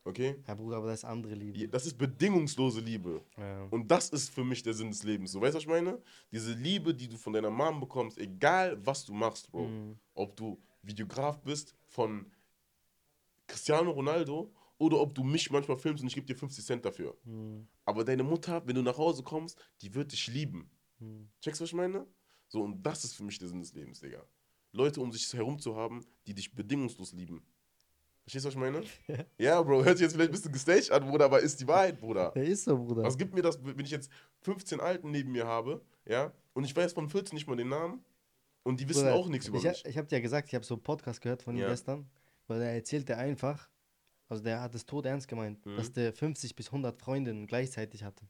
Okay? 0.04 0.38
ja, 0.48 0.56
Bruder, 0.56 0.78
aber 0.78 0.88
das 0.88 1.00
ist 1.00 1.06
andere 1.06 1.34
Liebe. 1.34 1.68
Das 1.68 1.86
ist 1.86 1.98
bedingungslose 1.98 2.82
Liebe. 2.82 3.22
Ja. 3.38 3.68
Und 3.70 3.90
das 3.90 4.10
ist 4.10 4.30
für 4.30 4.44
mich 4.44 4.64
der 4.64 4.74
Sinn 4.74 4.90
des 4.90 5.04
Lebens. 5.04 5.32
So, 5.32 5.42
weißt 5.42 5.54
du, 5.54 5.58
was 5.58 5.64
ich 5.64 5.70
meine? 5.70 6.00
Diese 6.32 6.54
Liebe, 6.54 6.94
die 6.94 7.08
du 7.08 7.18
von 7.18 7.34
deiner 7.34 7.50
Mom 7.50 7.80
bekommst, 7.80 8.18
egal 8.18 8.78
was 8.86 9.06
du 9.06 9.14
machst, 9.14 9.52
Bro. 9.52 9.68
Mhm. 9.68 10.00
Ob 10.14 10.36
du 10.36 10.60
Videograf 10.84 11.40
bist 11.42 11.76
von 11.88 12.26
Cristiano 13.48 13.92
Ronaldo 13.92 14.52
oder 14.80 15.00
ob 15.00 15.14
du 15.14 15.24
mich 15.24 15.52
manchmal 15.52 15.78
filmst 15.78 16.02
und 16.02 16.08
ich 16.08 16.16
gebe 16.16 16.26
dir 16.26 16.36
50 16.36 16.66
Cent 16.66 16.86
dafür. 16.86 17.16
Mhm. 17.26 17.68
Aber 17.86 18.04
deine 18.04 18.24
Mutter, 18.24 18.66
wenn 18.66 18.76
du 18.76 18.82
nach 18.82 18.98
Hause 18.98 19.22
kommst, 19.22 19.60
die 19.82 19.94
wird 19.94 20.12
dich 20.12 20.28
lieben. 20.28 20.72
Mhm. 21.00 21.30
Checkst 21.42 21.60
du, 21.60 21.64
was 21.64 21.70
ich 21.70 21.76
meine? 21.76 22.08
So, 22.48 22.64
und 22.64 22.82
das 22.82 23.04
ist 23.04 23.14
für 23.14 23.24
mich 23.24 23.38
der 23.38 23.50
Sinn 23.50 23.60
des 23.60 23.74
Lebens, 23.74 24.00
Digga. 24.00 24.26
Leute 24.72 25.02
um 25.02 25.12
sich 25.12 25.32
herum 25.34 25.60
zu 25.60 25.76
haben, 25.76 26.04
die 26.26 26.34
dich 26.34 26.54
bedingungslos 26.56 27.14
lieben. 27.14 27.44
Verstehst 28.24 28.46
du, 28.46 28.48
was 28.48 28.54
ich 28.56 28.60
meine? 28.60 28.84
Ja, 29.38 29.62
Bro, 29.62 29.84
hört 29.84 29.98
sich 29.98 30.06
jetzt 30.06 30.14
vielleicht 30.14 30.30
ein 30.30 30.34
bisschen 30.34 30.52
gestaged 30.52 30.92
an, 30.92 31.08
Bruder, 31.10 31.26
aber 31.26 31.40
ist 31.40 31.60
die 31.60 31.68
Wahrheit, 31.68 32.00
Bruder. 32.00 32.32
Der 32.32 32.44
ist 32.44 32.64
so, 32.64 32.78
Bruder. 32.78 33.04
Was 33.04 33.18
gibt 33.18 33.34
mir 33.34 33.42
das, 33.42 33.60
wenn 33.64 33.84
ich 33.84 33.92
jetzt 33.92 34.12
15 34.42 34.80
Alten 34.80 35.12
neben 35.12 35.32
mir 35.32 35.46
habe, 35.46 35.82
ja, 36.06 36.32
und 36.54 36.64
ich 36.64 36.76
weiß 36.76 36.94
von 36.94 37.10
14 37.10 37.36
nicht 37.36 37.48
mal 37.48 37.58
den 37.58 37.70
Namen 37.70 38.04
und 38.64 38.80
die 38.80 38.88
wissen 38.88 39.04
Bruder, 39.04 39.16
auch 39.16 39.28
nichts 39.30 39.48
über 39.48 39.58
ich, 39.58 39.64
mich. 39.64 39.86
Ich 39.86 39.98
habe 39.98 40.08
dir 40.08 40.18
ja 40.18 40.22
gesagt, 40.22 40.48
ich 40.48 40.56
habe 40.56 40.64
so 40.64 40.76
einen 40.76 40.84
Podcast 40.84 41.22
gehört 41.22 41.42
von 41.42 41.56
ihm 41.56 41.62
Ja. 41.64 41.70
gestern, 41.70 42.08
weil 42.48 42.62
er 42.62 42.72
erzählte 42.74 43.18
einfach, 43.18 43.68
also 44.30 44.44
der 44.44 44.62
hat 44.62 44.74
es 44.76 44.86
tot 44.86 45.06
ernst 45.06 45.28
gemeint, 45.28 45.66
Mhm. 45.66 45.76
dass 45.76 45.92
der 45.92 46.14
50 46.14 46.56
bis 46.56 46.68
100 46.72 46.98
Freundinnen 47.00 47.48
gleichzeitig 47.48 48.04
hatte. 48.04 48.26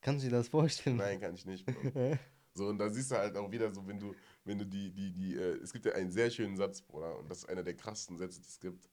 Kannst 0.00 0.24
du 0.24 0.28
dir 0.30 0.36
das 0.36 0.48
vorstellen? 0.48 0.96
Nein, 0.96 1.20
kann 1.20 1.34
ich 1.34 1.46
nicht. 1.46 1.64
So, 2.54 2.66
und 2.66 2.78
da 2.78 2.90
siehst 2.90 3.12
du 3.12 3.16
halt 3.16 3.36
auch 3.36 3.48
wieder 3.52 3.70
so, 3.72 3.86
wenn 3.86 4.00
du, 4.00 4.16
wenn 4.44 4.58
du 4.58 4.66
die, 4.66 4.90
die, 4.90 5.12
die, 5.12 5.36
äh, 5.36 5.58
es 5.62 5.72
gibt 5.72 5.84
ja 5.86 5.92
einen 5.92 6.10
sehr 6.10 6.28
schönen 6.28 6.56
Satz, 6.56 6.82
Bruder, 6.82 7.16
und 7.16 7.30
das 7.30 7.38
ist 7.38 7.48
einer 7.48 7.62
der 7.62 7.76
krassesten 7.76 8.18
Sätze, 8.18 8.40
die 8.40 8.48
es 8.48 8.58
gibt. 8.58 8.88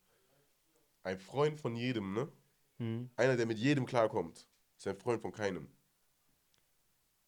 Ein 1.01 1.17
Freund 1.19 1.59
von 1.59 1.75
jedem, 1.75 2.13
ne? 2.13 2.31
Mhm. 2.77 3.09
Einer, 3.15 3.35
der 3.35 3.47
mit 3.47 3.57
jedem 3.57 3.87
klarkommt, 3.87 4.45
ist 4.77 4.85
ein 4.87 4.95
Freund 4.97 5.19
von 5.19 5.31
keinem. 5.31 5.67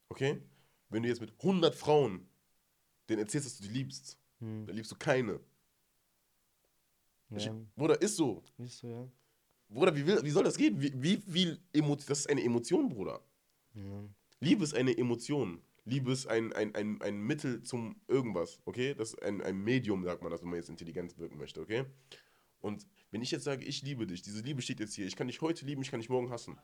Okay? 0.10 0.40
Wenn 0.90 1.02
du 1.02 1.10
jetzt 1.10 1.22
mit 1.22 1.32
100 1.42 1.74
Frauen 1.74 2.30
denen 3.10 3.22
erzählst, 3.22 3.48
dass 3.48 3.58
du 3.58 3.64
die 3.64 3.74
liebst, 3.74 4.20
Mhm. 4.40 4.68
dann 4.68 4.76
liebst 4.76 4.92
du 4.92 4.96
keine. 4.96 5.40
Ja, 7.30 7.56
Bruder, 7.76 8.02
ist 8.02 8.16
so. 8.16 8.44
ist 8.58 8.78
so, 8.80 8.88
ja. 8.88 9.08
Bruder, 9.70 9.96
wie, 9.96 10.06
will, 10.06 10.24
wie 10.24 10.30
soll 10.30 10.44
das 10.44 10.58
gehen? 10.58 10.80
Wie, 10.80 11.22
wie 11.26 11.58
Emotion, 11.74 12.08
das 12.08 12.20
ist 12.20 12.30
eine 12.30 12.44
Emotion, 12.44 12.90
Bruder. 12.90 13.22
ja. 13.74 14.10
Liebe 14.40 14.64
ist 14.64 14.76
eine 14.76 14.96
Emotion. 14.98 15.62
Liebe 15.84 16.12
ist 16.12 16.28
ein, 16.28 16.54
ein, 16.54 16.76
ein, 16.76 17.02
ein 17.02 17.18
Mittel 17.20 17.64
zum 17.64 17.96
irgendwas, 18.08 18.60
okay? 18.66 18.94
Das 18.94 19.14
ist 19.14 19.24
ein, 19.24 19.42
ein 19.42 19.58
Medium, 19.58 20.04
sagt 20.04 20.22
man 20.22 20.32
das, 20.32 20.42
wenn 20.42 20.50
man 20.50 20.58
jetzt 20.58 20.70
intelligent 20.70 21.18
wirken 21.18 21.38
möchte, 21.38 21.62
okay? 21.62 21.86
Und 22.60 22.86
wenn 23.12 23.22
ich 23.22 23.32
jetzt 23.32 23.44
sage, 23.44 23.66
ich 23.66 23.82
liebe 23.84 24.06
dich, 24.06 24.22
diese 24.22 24.42
Liebe 24.42 24.62
steht 24.62 24.80
jetzt 24.80 24.94
hier, 24.96 25.08
ich 25.08 25.16
kann 25.16 25.28
dich 25.28 25.42
heute 25.42 25.66
lieben, 25.66 25.82
ich 25.82 25.90
kann 25.90 26.00
dich 26.00 26.10
morgen 26.10 26.30
hassen. 26.30 26.58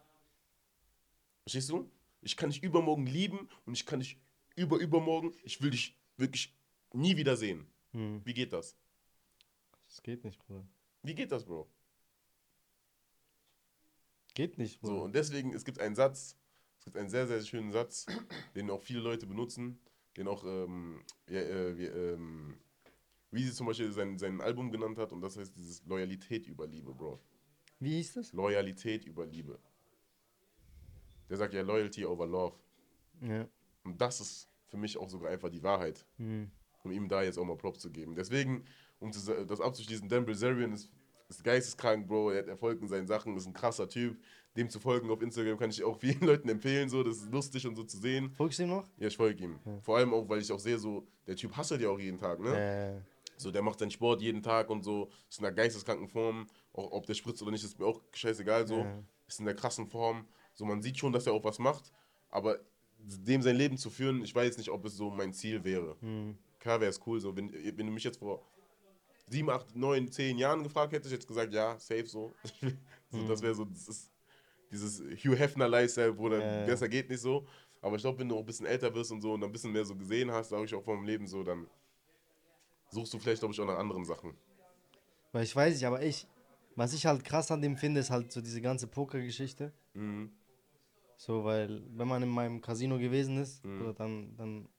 Verstehst 1.43 1.69
du? 1.69 1.89
Ich 2.21 2.37
kann 2.37 2.49
dich 2.49 2.63
übermorgen 2.63 3.05
lieben 3.05 3.49
und 3.65 3.73
ich 3.73 3.85
kann 3.85 3.99
dich 3.99 4.17
über 4.55 4.77
übermorgen, 4.77 5.33
ich 5.43 5.61
will 5.61 5.71
dich 5.71 5.97
wirklich 6.17 6.53
nie 6.93 7.17
wieder 7.17 7.35
sehen. 7.37 7.65
Mhm. 7.93 8.21
Wie 8.25 8.33
geht 8.33 8.53
das? 8.53 8.75
Das 9.93 10.01
geht 10.01 10.23
nicht, 10.23 10.39
Bruder. 10.39 10.65
Wie 11.03 11.13
geht 11.13 11.31
das, 11.31 11.45
Bro? 11.45 11.69
Geht 14.33 14.57
nicht, 14.57 14.81
Bruder. 14.81 14.95
So, 14.95 15.03
und 15.03 15.13
deswegen, 15.13 15.53
es 15.53 15.63
gibt 15.65 15.77
einen 15.77 15.93
Satz, 15.93 16.35
es 16.79 16.85
gibt 16.85 16.97
einen 16.97 17.09
sehr, 17.09 17.27
sehr 17.27 17.39
schönen 17.41 17.71
Satz, 17.71 18.07
den 18.55 18.71
auch 18.71 18.81
viele 18.81 19.01
Leute 19.01 19.27
benutzen, 19.27 19.79
den 20.17 20.27
auch, 20.27 20.43
ähm, 20.45 21.03
ja, 21.29 21.41
äh, 21.41 21.77
wie, 21.77 21.85
ähm, 21.85 22.57
wie 23.29 23.43
sie 23.43 23.53
zum 23.53 23.67
Beispiel 23.67 23.91
sein, 23.91 24.17
sein 24.17 24.41
Album 24.41 24.71
genannt 24.71 24.97
hat, 24.97 25.11
und 25.11 25.21
das 25.21 25.37
heißt 25.37 25.55
dieses 25.55 25.85
Loyalität 25.85 26.47
über 26.47 26.65
Liebe, 26.65 26.91
Bro. 26.95 27.19
Wie 27.79 27.91
hieß 27.97 28.13
das? 28.13 28.33
Loyalität 28.33 29.05
über 29.05 29.27
Liebe. 29.27 29.59
Der 31.29 31.37
sagt 31.37 31.53
ja 31.53 31.61
Loyalty 31.61 32.03
over 32.03 32.25
Love. 32.25 32.57
Ja. 33.21 33.47
Und 33.83 34.01
das 34.01 34.19
ist 34.21 34.49
für 34.65 34.77
mich 34.77 34.97
auch 34.97 35.09
sogar 35.11 35.29
einfach 35.29 35.49
die 35.49 35.61
Wahrheit, 35.61 36.03
Mhm. 36.17 36.49
um 36.83 36.91
ihm 36.91 37.07
da 37.07 37.21
jetzt 37.21 37.37
auch 37.37 37.45
mal 37.45 37.57
Props 37.57 37.79
zu 37.81 37.91
geben. 37.91 38.15
Deswegen, 38.15 38.65
um 39.03 39.11
zu 39.11 39.45
das 39.45 39.61
abzuschließen, 39.61 40.07
Dan 40.09 40.25
Bilzerian 40.25 40.73
ist, 40.73 40.89
ist 41.29 41.43
geisteskrank, 41.43 42.07
Bro, 42.07 42.31
er 42.31 42.39
hat 42.39 42.47
Erfolg 42.47 42.81
in 42.81 42.87
seinen 42.87 43.07
Sachen, 43.07 43.35
ist 43.37 43.45
ein 43.45 43.53
krasser 43.53 43.87
Typ. 43.87 44.17
Dem 44.55 44.69
zu 44.69 44.79
folgen 44.79 45.09
auf 45.09 45.21
Instagram 45.21 45.57
kann 45.57 45.69
ich 45.71 45.83
auch 45.83 45.97
vielen 45.99 46.21
Leuten 46.21 46.47
empfehlen, 46.49 46.87
so, 46.89 47.03
das 47.03 47.17
ist 47.17 47.31
lustig 47.31 47.65
und 47.67 47.75
so 47.75 47.83
zu 47.83 47.97
sehen. 47.97 48.31
Folgst 48.35 48.59
du 48.59 48.63
ihm 48.63 48.69
noch? 48.69 48.87
Ja, 48.97 49.07
ich 49.07 49.17
folge 49.17 49.43
ihm. 49.43 49.59
Vor 49.81 49.97
allem 49.97 50.13
auch, 50.13 50.27
weil 50.29 50.41
ich 50.41 50.51
auch 50.51 50.59
sehe, 50.59 50.77
so, 50.77 51.07
der 51.27 51.35
Typ 51.35 51.55
hasselt 51.57 51.81
ja 51.81 51.89
auch 51.89 51.99
jeden 51.99 52.17
Tag, 52.17 52.39
ne? 52.39 52.55
Äh, 52.55 53.01
So, 53.35 53.49
der 53.51 53.63
macht 53.63 53.79
seinen 53.79 53.89
Sport 53.91 54.21
jeden 54.21 54.43
Tag 54.43 54.69
und 54.69 54.83
so, 54.83 55.09
ist 55.27 55.39
in 55.39 55.45
einer 55.45 55.55
geisteskranken 55.55 56.07
Form. 56.07 56.47
Auch 56.71 56.91
ob 56.91 57.05
der 57.07 57.15
spritzt 57.15 57.41
oder 57.41 57.51
nicht, 57.51 57.63
ist 57.63 57.79
mir 57.79 57.85
auch 57.87 58.01
scheißegal 58.13 58.67
so. 58.67 58.77
Ja. 58.79 59.03
Ist 59.27 59.39
in 59.39 59.45
der 59.45 59.55
krassen 59.55 59.87
Form. 59.87 60.27
So, 60.53 60.65
man 60.65 60.81
sieht 60.83 60.97
schon, 60.99 61.11
dass 61.11 61.25
er 61.25 61.33
auch 61.33 61.43
was 61.43 61.57
macht, 61.57 61.91
aber 62.29 62.59
dem 62.99 63.41
sein 63.41 63.55
Leben 63.55 63.77
zu 63.77 63.89
führen, 63.89 64.23
ich 64.23 64.33
weiß 64.33 64.57
nicht, 64.57 64.69
ob 64.69 64.85
es 64.85 64.95
so 64.95 65.09
mein 65.09 65.33
Ziel 65.33 65.63
wäre. 65.63 65.97
hm. 65.99 66.37
Klar 66.59 66.79
wäre 66.79 66.91
es 66.91 67.01
cool, 67.05 67.19
so, 67.19 67.35
wenn, 67.35 67.51
wenn 67.51 67.87
du 67.87 67.91
mich 67.91 68.05
jetzt 68.05 68.19
vor 68.19 68.41
sieben, 69.33 69.49
acht, 69.49 69.75
neun, 69.75 70.11
zehn 70.11 70.37
Jahren 70.37 70.63
gefragt 70.63 70.93
hättest, 70.93 71.11
ich 71.11 71.19
jetzt 71.19 71.27
gesagt, 71.27 71.53
ja, 71.53 71.77
safe 71.79 72.05
so. 72.05 72.33
so 73.11 73.27
Das 73.27 73.41
wäre 73.41 73.55
so, 73.55 73.65
das 73.65 73.87
ist 73.87 74.11
dieses 74.71 74.99
Hugh 75.23 75.35
Hefner 75.35 75.67
Lifestyle, 75.67 76.17
wo 76.17 76.29
dann 76.29 76.41
Ja, 76.41 76.59
ja. 76.59 76.65
besser 76.65 76.87
geht 76.87 77.09
nicht 77.09 77.21
so. 77.21 77.45
Aber 77.81 77.95
ich 77.97 78.01
glaube, 78.01 78.19
wenn 78.19 78.29
du 78.29 78.35
auch 78.35 78.39
ein 78.39 78.45
bisschen 78.45 78.65
älter 78.65 78.93
wirst 78.95 79.11
und 79.11 79.21
so 79.21 79.33
und 79.33 79.43
ein 79.43 79.51
bisschen 79.51 79.71
mehr 79.71 79.85
so 79.85 79.95
gesehen 79.95 80.31
hast, 80.31 80.49
sage 80.49 80.65
ich 80.65 80.73
auch 80.73 80.83
vom 80.83 81.03
Leben 81.03 81.27
so, 81.27 81.43
dann 81.43 81.67
suchst 82.91 83.13
du 83.13 83.19
vielleicht, 83.19 83.41
glaube 83.41 83.53
ich, 83.53 83.59
auch 83.59 83.65
nach 83.65 83.77
anderen 83.77 84.05
Sachen. 84.05 84.33
Weil 85.31 85.43
ich 85.43 85.55
weiß 85.55 85.73
nicht, 85.73 85.85
aber 85.85 86.01
ich, 86.01 86.27
was 86.75 86.93
ich 86.93 87.05
halt 87.05 87.25
krass 87.25 87.51
an 87.51 87.61
dem 87.61 87.75
finde, 87.75 87.99
ist 87.99 88.09
halt 88.11 88.31
so 88.31 88.39
diese 88.41 88.61
ganze 88.61 88.87
Poker-Geschichte. 88.87 89.73
Mhm. 89.93 90.31
So, 91.17 91.43
weil 91.43 91.83
wenn 91.97 92.07
man 92.07 92.21
in 92.23 92.29
meinem 92.29 92.61
Casino 92.61 92.97
gewesen 92.99 93.37
ist, 93.37 93.63
Mhm. 93.65 93.81
oder 93.81 93.93
dann, 93.93 94.35
dann, 94.37 94.69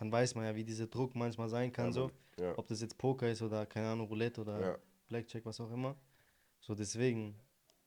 dann 0.00 0.10
weiß 0.10 0.34
man 0.34 0.46
ja, 0.46 0.54
wie 0.56 0.64
dieser 0.64 0.86
Druck 0.86 1.14
manchmal 1.14 1.48
sein 1.50 1.70
kann. 1.70 1.86
Ja, 1.86 1.92
so. 1.92 2.10
Ja. 2.38 2.56
Ob 2.56 2.66
das 2.66 2.80
jetzt 2.80 2.96
Poker 2.96 3.30
ist 3.30 3.42
oder, 3.42 3.66
keine 3.66 3.88
Ahnung, 3.90 4.08
Roulette 4.08 4.40
oder 4.40 4.60
Ja. 4.60 4.78
Blackjack, 5.08 5.44
was 5.44 5.60
auch 5.60 5.70
immer. 5.70 5.94
So, 6.58 6.74
deswegen. 6.74 7.34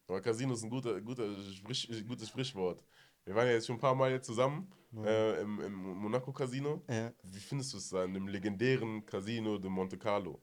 Aber 0.07 0.22
Casino 0.22 0.53
ist 0.53 0.64
ein 0.64 0.70
guter, 0.70 1.01
guter 1.01 1.36
Sprich, 1.41 1.89
gutes 2.07 2.30
Sprichwort. 2.30 2.84
Wir 3.26 3.34
waren 3.34 3.47
ja 3.47 3.53
jetzt 3.53 3.66
schon 3.66 3.78
ein 3.78 3.80
paar 3.80 3.95
Mal 3.95 4.11
jetzt 4.11 4.28
zusammen 4.28 4.72
äh, 5.03 5.41
im, 5.41 5.59
im 5.61 5.74
Monaco 5.74 6.32
Casino. 6.32 6.84
Ja. 6.88 7.11
Wie 7.24 7.39
findest 7.39 7.74
du 7.74 7.78
es 7.78 7.89
da 7.89 8.03
in 8.03 8.14
dem 8.14 8.28
legendären 8.28 9.03
Casino 9.05 9.57
de 9.57 9.72
Monte 9.72 9.97
Carlo? 9.97 10.39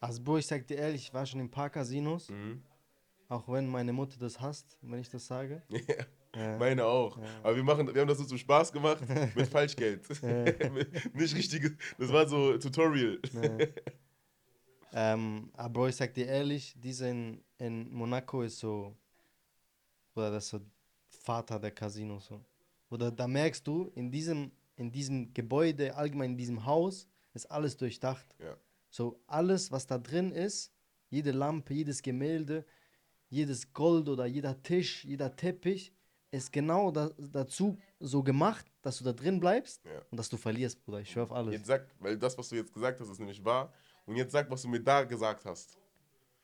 Also, 0.00 0.22
Bro, 0.22 0.36
ich 0.38 0.46
sag 0.46 0.66
dir 0.66 0.76
ehrlich, 0.76 1.02
ich 1.04 1.14
war 1.14 1.24
schon 1.24 1.40
in 1.40 1.46
ein 1.46 1.50
paar 1.50 1.70
Casinos, 1.70 2.28
Mhm. 2.28 2.62
auch 3.28 3.48
wenn 3.48 3.68
meine 3.68 3.92
Mutter 3.94 4.18
das 4.18 4.38
hasst, 4.38 4.76
wenn 4.82 5.00
ich 5.00 5.08
das 5.08 5.26
sage. 5.26 5.62
Ja. 5.70 6.04
Meine 6.58 6.84
auch. 6.84 7.18
Aber 7.42 7.56
wir, 7.56 7.62
machen, 7.62 7.92
wir 7.92 8.00
haben 8.00 8.08
das 8.08 8.18
so 8.18 8.24
zum 8.24 8.38
Spaß 8.38 8.72
gemacht 8.72 9.02
mit 9.34 9.46
Falschgeld. 9.48 10.08
Nicht 11.14 11.34
richtiges. 11.34 11.72
Das 11.98 12.12
war 12.12 12.26
so 12.26 12.56
Tutorial. 12.58 13.18
Ähm, 14.96 15.50
aber 15.54 15.88
ich 15.88 15.96
sag 15.96 16.14
dir 16.14 16.26
ehrlich, 16.26 16.72
dieser 16.76 17.10
in, 17.10 17.42
in 17.58 17.92
Monaco 17.92 18.42
ist 18.42 18.60
so, 18.60 18.96
oder 20.14 20.30
das 20.30 20.44
ist 20.44 20.50
so 20.50 20.60
Vater 21.08 21.58
der 21.58 21.72
Casinos 21.72 22.26
so. 22.26 22.40
Oder 22.90 23.10
da 23.10 23.26
merkst 23.26 23.66
du, 23.66 23.90
in 23.96 24.12
diesem, 24.12 24.52
in 24.76 24.92
diesem 24.92 25.34
Gebäude, 25.34 25.96
allgemein 25.96 26.32
in 26.32 26.36
diesem 26.36 26.64
Haus, 26.64 27.08
ist 27.32 27.50
alles 27.50 27.76
durchdacht. 27.76 28.24
Ja. 28.38 28.56
So 28.88 29.20
alles, 29.26 29.72
was 29.72 29.84
da 29.88 29.98
drin 29.98 30.30
ist, 30.30 30.72
jede 31.10 31.32
Lampe, 31.32 31.74
jedes 31.74 32.00
Gemälde, 32.00 32.64
jedes 33.28 33.72
Gold 33.72 34.08
oder 34.08 34.26
jeder 34.26 34.62
Tisch, 34.62 35.04
jeder 35.04 35.34
Teppich, 35.34 35.92
ist 36.34 36.52
genau 36.52 36.90
da, 36.90 37.10
dazu 37.18 37.78
so 38.00 38.22
gemacht, 38.22 38.66
dass 38.82 38.98
du 38.98 39.04
da 39.04 39.12
drin 39.12 39.40
bleibst 39.40 39.84
Ja. 39.84 40.02
und 40.10 40.16
dass 40.18 40.28
du 40.28 40.36
verlierst, 40.36 40.84
Bruder. 40.84 41.00
Ich 41.00 41.10
schwör 41.10 41.24
auf 41.24 41.32
alles. 41.32 41.54
Jetzt 41.54 41.66
sag, 41.66 41.86
weil 42.00 42.18
das, 42.18 42.36
was 42.36 42.48
du 42.48 42.56
jetzt 42.56 42.72
gesagt 42.72 43.00
hast, 43.00 43.08
ist 43.08 43.18
nämlich 43.18 43.44
wahr. 43.44 43.72
Und 44.06 44.16
jetzt 44.16 44.32
sag, 44.32 44.50
was 44.50 44.62
du 44.62 44.68
mir 44.68 44.80
da 44.80 45.04
gesagt 45.04 45.44
hast. 45.44 45.78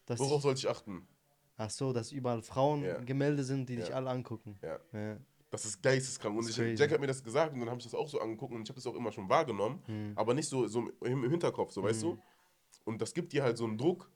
Dass 0.06 0.18
Worauf 0.18 0.38
ich, 0.38 0.42
soll 0.42 0.54
ich 0.54 0.68
achten? 0.68 1.06
ach 1.56 1.70
so, 1.70 1.92
dass 1.92 2.10
überall 2.10 2.40
Frauen 2.42 2.82
Ja. 2.82 2.98
Gemälde 3.00 3.44
sind, 3.44 3.68
die 3.68 3.76
dich 3.76 3.88
Ja. 3.88 3.96
alle 3.96 4.10
angucken. 4.10 4.58
Ja. 4.62 5.18
Das 5.50 5.64
ist 5.66 5.82
geisteskrank. 5.82 6.36
Und 6.38 6.48
Das 6.48 6.56
ich. 6.56 6.78
Jack 6.78 6.92
hat 6.92 7.00
mir 7.00 7.06
das 7.08 7.22
gesagt 7.22 7.52
und 7.52 7.60
dann 7.60 7.68
habe 7.68 7.78
ich 7.78 7.84
das 7.84 7.94
auch 7.94 8.08
so 8.08 8.20
angeguckt 8.20 8.54
und 8.54 8.62
ich 8.62 8.68
habe 8.68 8.76
das 8.76 8.86
auch 8.86 8.94
immer 8.94 9.12
schon 9.12 9.28
wahrgenommen, 9.28 9.82
Hm. 9.86 10.12
aber 10.16 10.32
nicht 10.32 10.48
so, 10.48 10.66
so 10.68 10.88
im, 11.02 11.28
Hinterkopf, 11.28 11.72
so 11.72 11.82
weißt 11.82 12.02
du. 12.04 12.18
Und 12.84 13.02
das 13.02 13.12
gibt 13.12 13.32
dir 13.32 13.42
halt 13.42 13.58
so 13.58 13.64
einen 13.64 13.76
Druck, 13.76 14.10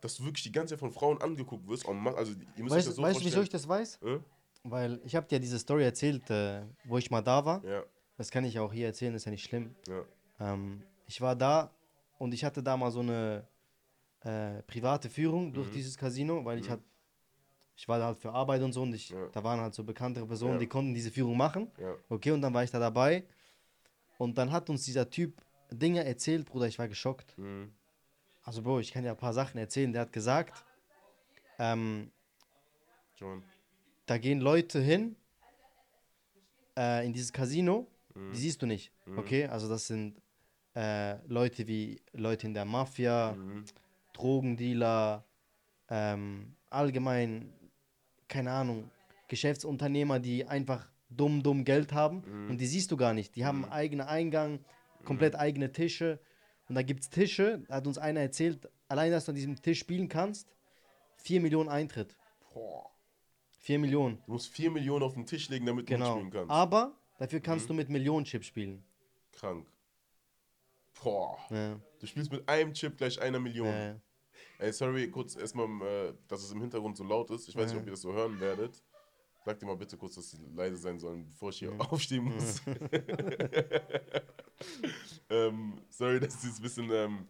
dass 0.00 0.16
du 0.16 0.24
wirklich 0.24 0.44
die 0.44 0.52
ganze 0.52 0.72
Zeit 0.74 0.78
von 0.80 0.92
Frauen 0.92 1.20
angeguckt 1.20 1.66
wirst. 1.68 1.86
Also 1.86 2.32
ihr 2.32 2.38
müsst 2.38 2.58
euch 2.58 2.70
Weißt 2.70 2.74
das 2.76 2.84
du, 2.86 2.92
so 2.92 3.02
weißt, 3.02 3.20
du, 3.20 3.24
wieso 3.24 3.42
ich 3.42 3.48
das 3.48 3.66
weiß? 3.68 3.98
Äh? 4.02 4.18
Weil 4.70 5.00
ich 5.04 5.14
habe 5.14 5.26
dir 5.26 5.38
diese 5.38 5.58
Story 5.58 5.84
erzählt, 5.84 6.28
äh, 6.30 6.62
wo 6.84 6.98
ich 6.98 7.10
mal 7.10 7.22
da 7.22 7.44
war. 7.44 7.64
Ja, 7.64 7.82
Das 8.16 8.30
kann 8.30 8.44
ich 8.44 8.58
auch 8.58 8.72
hier 8.72 8.86
erzählen, 8.86 9.14
ist 9.14 9.24
ja 9.26 9.30
nicht 9.30 9.44
schlimm. 9.44 9.74
ja, 9.88 10.02
Ähm, 10.40 10.82
ich 11.06 11.20
war 11.20 11.36
da 11.36 11.70
und 12.18 12.32
ich 12.34 12.44
hatte 12.44 12.62
da 12.62 12.76
mal 12.76 12.90
so 12.90 13.00
eine 13.00 13.46
äh, 14.22 14.62
private 14.62 15.08
Führung 15.10 15.52
durch 15.52 15.70
dieses 15.70 15.96
Casino, 15.96 16.44
weil 16.44 16.58
ich 16.58 16.68
hat, 16.70 16.80
ich 17.76 17.86
war 17.86 17.98
da 17.98 18.06
halt 18.06 18.18
für 18.18 18.32
Arbeit 18.32 18.62
und 18.62 18.72
so 18.72 18.82
und 18.82 18.94
ich, 18.94 19.10
Ja. 19.10 19.28
da 19.32 19.44
waren 19.44 19.60
halt 19.60 19.74
so 19.74 19.84
bekanntere 19.84 20.26
Personen, 20.26 20.58
die 20.58 20.66
konnten 20.66 20.94
diese 20.94 21.10
Führung 21.10 21.36
machen. 21.36 21.70
ja. 21.78 21.94
Okay, 22.08 22.30
und 22.32 22.40
dann 22.42 22.52
war 22.54 22.64
ich 22.64 22.70
da 22.70 22.78
dabei 22.78 23.24
und 24.18 24.36
dann 24.38 24.50
hat 24.50 24.68
uns 24.70 24.84
dieser 24.84 25.08
Typ 25.10 25.40
Dinge 25.70 26.04
erzählt, 26.04 26.46
Bruder, 26.46 26.66
ich 26.66 26.78
war 26.78 26.88
geschockt. 26.88 27.36
Mhm. 27.38 27.72
Also 28.44 28.62
Bro, 28.62 28.80
ich 28.80 28.92
kann 28.92 29.04
ja 29.04 29.10
ein 29.12 29.16
paar 29.18 29.32
Sachen 29.34 29.58
erzählen. 29.58 29.92
Der 29.92 30.02
hat 30.02 30.12
gesagt, 30.12 30.64
ähm, 31.58 32.10
Schon. 33.18 33.42
Da 34.06 34.18
gehen 34.18 34.40
Leute 34.40 34.80
hin 34.80 35.16
äh, 36.76 37.04
in 37.06 37.12
dieses 37.12 37.32
Casino, 37.32 37.86
die 38.32 38.36
siehst 38.36 38.62
du 38.62 38.66
nicht. 38.66 38.92
Okay, 39.16 39.46
also 39.46 39.68
das 39.68 39.86
sind 39.86 40.20
äh, 40.74 41.16
Leute 41.26 41.66
wie 41.66 42.00
Leute 42.12 42.46
in 42.46 42.54
der 42.54 42.64
Mafia, 42.64 43.32
Mhm. 43.32 43.64
Drogendealer, 44.14 45.24
ähm, 45.90 46.54
allgemein, 46.70 47.52
keine 48.28 48.50
Ahnung, 48.50 48.90
Geschäftsunternehmer, 49.28 50.18
die 50.20 50.46
einfach 50.46 50.90
dumm, 51.10 51.42
dumm 51.42 51.64
Geld 51.64 51.92
haben 51.92 52.22
und 52.48 52.58
die 52.58 52.66
siehst 52.66 52.90
du 52.90 52.96
gar 52.96 53.12
nicht. 53.12 53.36
Die 53.36 53.44
haben 53.44 53.64
eigenen 53.66 54.06
Eingang, 54.06 54.60
komplett 55.04 55.34
eigene 55.36 55.72
Tische 55.72 56.18
Und 56.68 56.74
da 56.74 56.82
gibt 56.82 57.02
es 57.02 57.10
Tische, 57.10 57.62
da 57.68 57.76
hat 57.76 57.86
uns 57.86 57.98
einer 57.98 58.20
erzählt, 58.20 58.68
allein, 58.88 59.12
dass 59.12 59.26
du 59.26 59.30
an 59.32 59.36
diesem 59.36 59.60
Tisch 59.62 59.78
spielen 59.78 60.08
kannst, 60.08 60.48
4 61.18 61.40
Millionen 61.40 61.68
Eintritt. 61.68 62.16
Boah. 62.52 62.90
4 63.66 63.80
Millionen. 63.80 64.22
Du 64.26 64.32
musst 64.32 64.48
4 64.52 64.70
Millionen 64.70 65.02
auf 65.02 65.14
den 65.14 65.26
Tisch 65.26 65.48
legen, 65.48 65.66
damit 65.66 65.88
du 65.88 65.94
Genau. 65.94 66.14
mitspielen 66.14 66.30
kannst. 66.30 66.50
Aber 66.52 66.92
dafür 67.18 67.40
kannst 67.40 67.68
du 67.68 67.74
mit 67.74 67.88
Millionenchips 67.88 68.46
spielen. 68.46 68.84
Krank. 69.32 69.66
Boah. 71.02 71.36
Ja. 71.50 71.80
Du 71.98 72.06
spielst 72.06 72.30
mit 72.30 72.48
einem 72.48 72.72
Chip 72.74 72.96
gleich 72.96 73.20
einer 73.20 73.40
Million. 73.40 73.66
Äh, 73.66 73.96
Ey, 74.58 74.72
sorry, 74.72 75.10
kurz 75.10 75.34
erstmal, 75.34 75.66
äh, 75.82 76.14
dass 76.28 76.44
es 76.44 76.52
im 76.52 76.60
Hintergrund 76.60 76.96
so 76.96 77.02
laut 77.02 77.28
ist. 77.32 77.48
Ich 77.48 77.56
weiß 77.56 77.72
nicht, 77.72 77.80
ob 77.80 77.86
ihr 77.86 77.90
das 77.90 78.02
so 78.02 78.12
hören 78.12 78.38
werdet. 78.38 78.80
Sagt 79.44 79.62
ihr 79.62 79.66
mal 79.66 79.76
bitte 79.76 79.96
kurz, 79.96 80.14
dass 80.14 80.30
sie 80.30 80.38
leise 80.54 80.76
sein 80.76 81.00
sollen, 81.00 81.28
bevor 81.28 81.50
ich 81.50 81.58
hier 81.58 81.72
aufstehen 81.90 82.22
muss. 82.22 82.62
ähm, 85.28 85.80
sorry, 85.90 86.20
dass 86.20 86.44
es 86.44 86.58
ein 86.58 86.62
bisschen 86.62 86.88
ähm, 86.92 87.26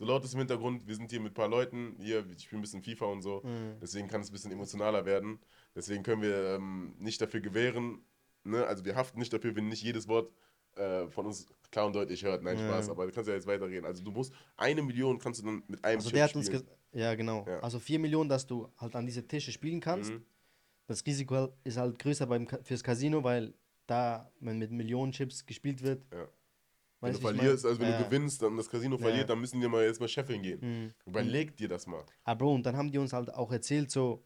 so 0.00 0.06
laut 0.06 0.24
ist 0.24 0.32
im 0.32 0.38
Hintergrund. 0.38 0.88
Wir 0.88 0.96
sind 0.96 1.10
hier 1.10 1.20
mit 1.20 1.32
ein 1.32 1.34
paar 1.34 1.48
Leuten. 1.48 1.94
Hier, 1.98 2.24
ich 2.34 2.44
spiele 2.44 2.60
ein 2.60 2.62
bisschen 2.62 2.82
FIFA 2.82 3.04
und 3.04 3.20
so. 3.20 3.42
Deswegen 3.82 4.08
kann 4.08 4.22
es 4.22 4.30
ein 4.30 4.32
bisschen 4.32 4.50
emotionaler 4.50 5.04
werden. 5.04 5.38
Deswegen 5.76 6.02
können 6.02 6.22
wir 6.22 6.54
ähm, 6.56 6.94
nicht 6.98 7.20
dafür 7.20 7.40
gewähren. 7.40 8.02
Ne? 8.42 8.66
Also 8.66 8.82
wir 8.86 8.96
haften 8.96 9.18
nicht 9.18 9.30
dafür, 9.30 9.54
wenn 9.54 9.68
nicht 9.68 9.82
jedes 9.82 10.08
Wort 10.08 10.32
äh, 10.76 11.06
von 11.08 11.26
uns 11.26 11.46
klar 11.70 11.86
und 11.86 11.94
deutlich 11.94 12.24
hört. 12.24 12.42
Nein, 12.42 12.56
Spaß. 12.56 12.88
Aber 12.88 13.06
du 13.06 13.12
kannst 13.12 13.28
ja 13.28 13.34
jetzt 13.34 13.46
weiterreden. 13.46 13.84
Also 13.84 14.02
du 14.02 14.10
musst 14.10 14.32
eine 14.56 14.82
Million 14.82 15.18
kannst 15.18 15.42
du 15.42 15.44
dann 15.44 15.62
mit 15.68 15.84
einem 15.84 15.98
also 15.98 16.08
Chip 16.08 16.14
der 16.14 16.24
hat 16.24 16.34
uns 16.34 16.46
spielen. 16.46 16.66
ja 16.92 17.14
genau. 17.14 17.44
Ja. 17.46 17.60
Also 17.60 17.78
4 17.78 17.98
Millionen, 17.98 18.30
dass 18.30 18.46
du 18.46 18.68
halt 18.78 18.96
an 18.96 19.04
diese 19.04 19.28
Tische 19.28 19.52
spielen 19.52 19.80
kannst. 19.80 20.12
Mhm. 20.12 20.24
Das 20.86 21.04
Risiko 21.04 21.52
ist 21.62 21.76
halt 21.76 21.98
größer 21.98 22.26
beim 22.26 22.48
fürs 22.62 22.82
Casino, 22.82 23.22
weil 23.22 23.52
da, 23.86 24.32
wenn 24.40 24.58
mit 24.58 24.70
Millionenchips 24.70 25.44
gespielt 25.44 25.82
wird, 25.82 26.02
Ja. 26.10 26.26
Wenn 27.00 27.10
weißt 27.14 27.18
du 27.18 27.28
wie 27.28 27.34
verlierst, 27.36 27.64
mein? 27.64 27.70
also 27.70 27.80
wenn 27.82 27.90
Ja. 27.90 27.98
du 27.98 28.04
gewinnst 28.04 28.42
und 28.42 28.56
das 28.56 28.68
Casino 28.68 28.96
Ja. 28.96 29.02
verliert, 29.02 29.30
dann 29.30 29.40
müssen 29.40 29.60
wir 29.60 29.68
mal 29.68 29.84
jetzt 29.84 30.00
mal 30.00 30.08
scheffeln 30.08 30.42
gehen. 30.42 30.60
Mhm. 30.60 30.94
Überleg 31.06 31.56
dir 31.56 31.68
das 31.68 31.86
mal. 31.86 32.04
Ah, 32.24 32.34
Bro, 32.34 32.54
und 32.54 32.66
dann 32.66 32.76
haben 32.76 32.90
die 32.90 32.98
uns 32.98 33.12
halt 33.12 33.32
auch 33.32 33.50
erzählt, 33.52 33.90
so, 33.90 34.22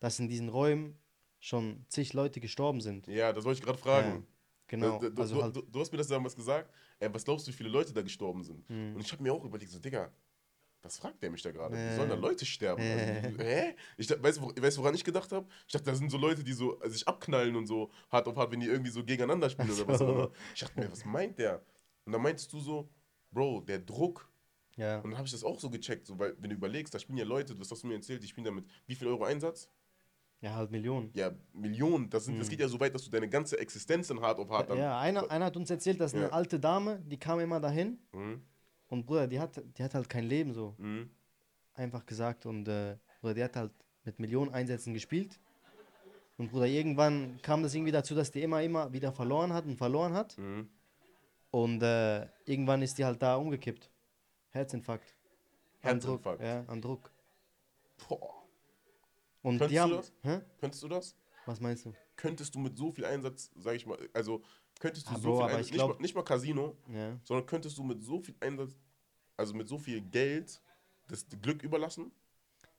dass 0.00 0.18
in 0.18 0.28
diesen 0.28 0.48
Räumen 0.48 0.98
schon 1.38 1.84
zig 1.88 2.12
Leute 2.12 2.40
gestorben 2.40 2.80
sind. 2.80 3.06
Ja, 3.06 3.32
das 3.32 3.44
wollte 3.44 3.58
ich 3.60 3.64
gerade 3.64 3.78
fragen. 3.78 4.26
Genau. 4.68 4.98
Du, 4.98 5.12
also 5.20 5.36
du, 5.36 5.42
halt, 5.42 5.56
du, 5.56 5.62
du 5.62 5.80
hast 5.80 5.92
mir 5.92 5.98
das 5.98 6.08
damals 6.08 6.34
gesagt. 6.34 6.72
Ey, 6.98 7.12
was 7.14 7.24
glaubst 7.24 7.46
du, 7.46 7.52
wie 7.52 7.56
viele 7.56 7.68
Leute 7.68 7.92
da 7.92 8.02
gestorben 8.02 8.42
sind? 8.42 8.68
Mhm. 8.68 8.96
Und 8.96 9.00
ich 9.02 9.12
habe 9.12 9.22
mir 9.22 9.32
auch 9.32 9.44
überlegt, 9.44 9.70
so, 9.70 9.78
Digga, 9.78 10.10
was 10.82 10.98
fragt 10.98 11.22
der 11.22 11.30
mich 11.30 11.42
da 11.42 11.52
gerade? 11.52 11.74
Wie 11.76 11.78
Äh. 11.80 11.94
sollen 11.96 12.08
da 12.08 12.16
Leute 12.16 12.44
sterben? 12.44 12.82
Äh. 12.82 13.22
Also, 13.24 13.38
hä? 13.38 13.76
Ich, 13.96 14.10
weißt, 14.10 14.38
du, 14.38 14.62
weißt 14.62 14.78
woran 14.78 14.94
ich 14.94 15.04
gedacht 15.04 15.30
habe? 15.30 15.46
Ich 15.66 15.72
dachte, 15.72 15.84
da 15.86 15.94
sind 15.94 16.10
so 16.10 16.18
Leute, 16.18 16.42
die 16.42 16.52
so 16.52 16.80
äh, 16.82 16.90
sich 16.90 17.06
abknallen 17.06 17.54
und 17.54 17.66
so 17.66 17.90
hart 18.10 18.26
auf 18.26 18.36
hart, 18.36 18.50
wenn 18.50 18.60
die 18.60 18.66
irgendwie 18.66 18.90
so 18.90 19.04
gegeneinander 19.04 19.48
spielen 19.50 19.70
oder 19.70 19.86
was 19.86 20.00
auch 20.02 20.08
immer. 20.08 20.30
Ich 20.54 20.60
dachte 20.62 20.80
mir, 20.80 20.90
was 20.90 21.04
meint 21.04 21.38
der? 21.38 21.62
Und 22.06 22.12
dann 22.12 22.22
meintest 22.22 22.52
du 22.52 22.60
so, 22.60 22.88
Bro, 23.32 23.62
der 23.62 23.80
Druck. 23.80 24.30
ja. 24.76 24.96
Und 25.00 25.10
dann 25.10 25.18
habe 25.18 25.26
ich 25.26 25.32
das 25.32 25.44
auch 25.44 25.58
so 25.60 25.68
gecheckt, 25.68 26.06
so, 26.06 26.18
weil, 26.18 26.34
wenn 26.40 26.50
du 26.50 26.56
überlegst, 26.56 26.94
da 26.94 26.98
spielen 26.98 27.18
ja 27.18 27.24
Leute, 27.24 27.54
das 27.54 27.70
hast 27.70 27.82
du 27.82 27.86
mir 27.88 27.94
erzählt, 27.94 28.22
die 28.22 28.28
spielen 28.28 28.44
damit, 28.44 28.64
wie 28.86 28.94
viel 28.94 29.08
Euro 29.08 29.24
Einsatz? 29.24 29.68
ja, 30.42 30.54
halt 30.54 30.70
Millionen. 30.70 31.10
Ja, 31.14 31.32
Millionen. 31.54 32.08
Das, 32.10 32.26
sind, 32.26 32.38
das 32.38 32.48
geht 32.48 32.60
ja 32.60 32.68
so 32.68 32.78
weit, 32.78 32.94
dass 32.94 33.02
du 33.04 33.10
deine 33.10 33.28
ganze 33.28 33.58
Existenz 33.58 34.10
in 34.10 34.20
hart 34.20 34.38
auf 34.38 34.48
hart 34.50 34.68
dann. 34.70 34.76
Mhm. 34.76 34.82
Ja, 34.84 35.00
einer, 35.00 35.28
einer 35.30 35.46
hat 35.46 35.56
uns 35.56 35.70
erzählt, 35.70 35.98
dass 36.00 36.12
eine 36.14 36.24
Ja. 36.24 36.28
alte 36.28 36.60
Dame, 36.60 37.00
die 37.06 37.18
kam 37.18 37.40
immer 37.40 37.58
dahin 37.58 37.98
Mhm. 38.12 38.42
und 38.88 39.06
Bruder, 39.06 39.26
die 39.26 39.40
hat, 39.40 39.60
die 39.76 39.82
hat 39.82 39.94
halt 39.94 40.08
kein 40.08 40.24
Leben 40.24 40.52
so. 40.52 40.74
Mhm. 40.78 41.10
Einfach 41.74 42.04
gesagt 42.06 42.46
und 42.46 42.68
äh, 42.68 42.96
Bruder, 43.20 43.34
die 43.34 43.42
hat 43.44 43.56
halt 43.56 43.72
mit 44.04 44.20
Millionen 44.20 44.52
Einsätzen 44.52 44.92
gespielt. 44.94 45.40
Und 46.36 46.50
Bruder, 46.52 46.66
irgendwann 46.66 47.40
kam 47.42 47.62
das 47.62 47.74
irgendwie 47.74 47.92
dazu, 47.92 48.14
dass 48.14 48.30
die 48.30 48.42
immer, 48.42 48.62
immer 48.62 48.92
wieder 48.92 49.10
verloren 49.12 49.52
hat 49.54 49.64
und 49.64 49.76
verloren 49.76 50.12
hat. 50.12 50.36
Mhm. 50.38 50.68
Und 51.50 51.82
äh, 51.82 52.26
irgendwann 52.44 52.82
ist 52.82 52.98
die 52.98 53.04
halt 53.04 53.20
da 53.22 53.36
umgekippt. 53.36 53.90
Herzinfarkt. 54.50 55.14
An 55.82 56.00
Druck, 56.00 56.24
Herzinfarkt. 56.24 56.42
Ja, 56.42 56.64
an 56.66 56.80
Druck. 56.82 57.10
Boah. 58.08 58.42
Und 59.42 59.58
Könntest 59.58 59.70
die 59.70 59.74
du 59.76 59.80
haben. 59.82 59.90
das? 59.92 60.12
Hä? 60.22 60.40
Könntest 60.60 60.82
du 60.82 60.88
das? 60.88 61.14
Was 61.46 61.60
meinst 61.60 61.84
du? 61.84 61.92
Könntest 62.16 62.54
du 62.54 62.58
mit 62.58 62.76
so 62.76 62.90
viel 62.90 63.04
Einsatz, 63.04 63.50
sag 63.56 63.74
ich 63.76 63.86
mal, 63.86 63.96
also 64.12 64.42
könntest 64.80 65.06
du 65.06 65.12
Ah, 65.12 65.18
so 65.18 65.22
Bro, 65.22 65.36
viel 65.36 65.44
Einsatz, 65.44 65.60
ich 65.66 65.72
nicht, 65.72 65.78
glaub- 65.78 65.90
mal, 65.94 66.00
nicht 66.02 66.14
mal 66.14 66.22
Casino, 66.24 66.76
Ja. 66.92 67.16
sondern 67.22 67.46
könntest 67.46 67.78
du 67.78 67.82
mit 67.84 68.02
so 68.02 68.18
viel 68.20 68.34
Einsatz, 68.40 68.76
also 69.36 69.54
mit 69.54 69.68
so 69.68 69.78
viel 69.78 70.00
Geld, 70.00 70.60
das 71.06 71.24
Glück 71.42 71.62
überlassen? 71.62 72.10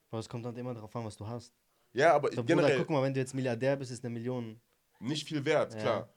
Aber 0.09 0.19
es 0.19 0.27
kommt 0.27 0.45
halt 0.45 0.57
immer 0.57 0.73
darauf 0.73 0.93
an, 0.95 1.05
was 1.05 1.15
du 1.15 1.25
hast. 1.25 1.53
Ja, 1.93 2.13
aber 2.13 2.29
So, 2.29 2.37
Bruder, 2.41 2.47
generell 2.55 2.77
guck 2.79 2.89
mal, 2.89 3.01
wenn 3.03 3.13
du 3.13 3.19
jetzt 3.21 3.33
Milliardär 3.33 3.75
bist, 3.77 3.91
ist 3.91 4.03
eine 4.03 4.13
Million. 4.13 4.59
nicht 4.99 5.27
viel 5.27 5.45
wert, 5.45 5.73
Ja. 5.75 5.79
klar. 5.79 6.09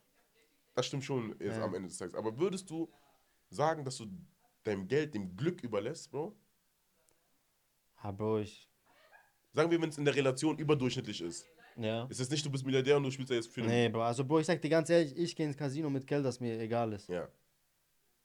Das 0.75 0.87
stimmt 0.87 1.05
schon 1.05 1.31
jetzt 1.41 1.57
Ja. 1.59 1.65
am 1.65 1.75
Ende 1.75 1.89
des 1.89 1.99
Tages. 1.99 2.15
Aber 2.15 2.39
würdest 2.39 2.69
du 2.71 2.89
sagen, 3.51 3.85
dass 3.85 3.97
du 3.97 4.07
deinem 4.65 4.87
Geld 4.89 5.15
dem 5.15 5.37
Glück 5.37 5.63
überlässt, 5.63 6.11
Bro? 6.11 6.37
Ah, 7.97 8.13
Bro, 8.13 8.39
ich. 8.41 8.69
Sagen 9.53 9.71
wir, 9.71 9.81
wenn 9.81 9.89
es 9.89 9.99
in 9.99 10.05
der 10.05 10.15
Relation 10.15 10.57
überdurchschnittlich 10.59 11.21
ist. 11.21 11.47
Ja. 11.77 12.05
Ist 12.07 12.21
es 12.21 12.31
nicht, 12.31 12.45
du 12.45 12.51
bist 12.51 12.65
Milliardär 12.65 12.97
und 12.97 13.03
du 13.05 13.11
spielst 13.11 13.31
ja 13.31 13.37
jetzt 13.37 13.49
für. 13.49 13.63
Nee, 13.63 13.89
Bro, 13.89 14.03
also 14.03 14.25
Bro, 14.25 14.41
ich 14.41 14.47
sag 14.47 14.61
dir 14.63 14.69
ganz 14.69 14.89
ehrlich, 14.91 15.17
ich 15.17 15.35
gehe 15.35 15.47
ins 15.47 15.57
Casino 15.57 15.91
mit 15.91 16.07
Geld, 16.07 16.25
das 16.25 16.39
mir 16.41 16.59
egal 16.61 16.93
ist. 16.93 17.09
Ja. 17.09 17.29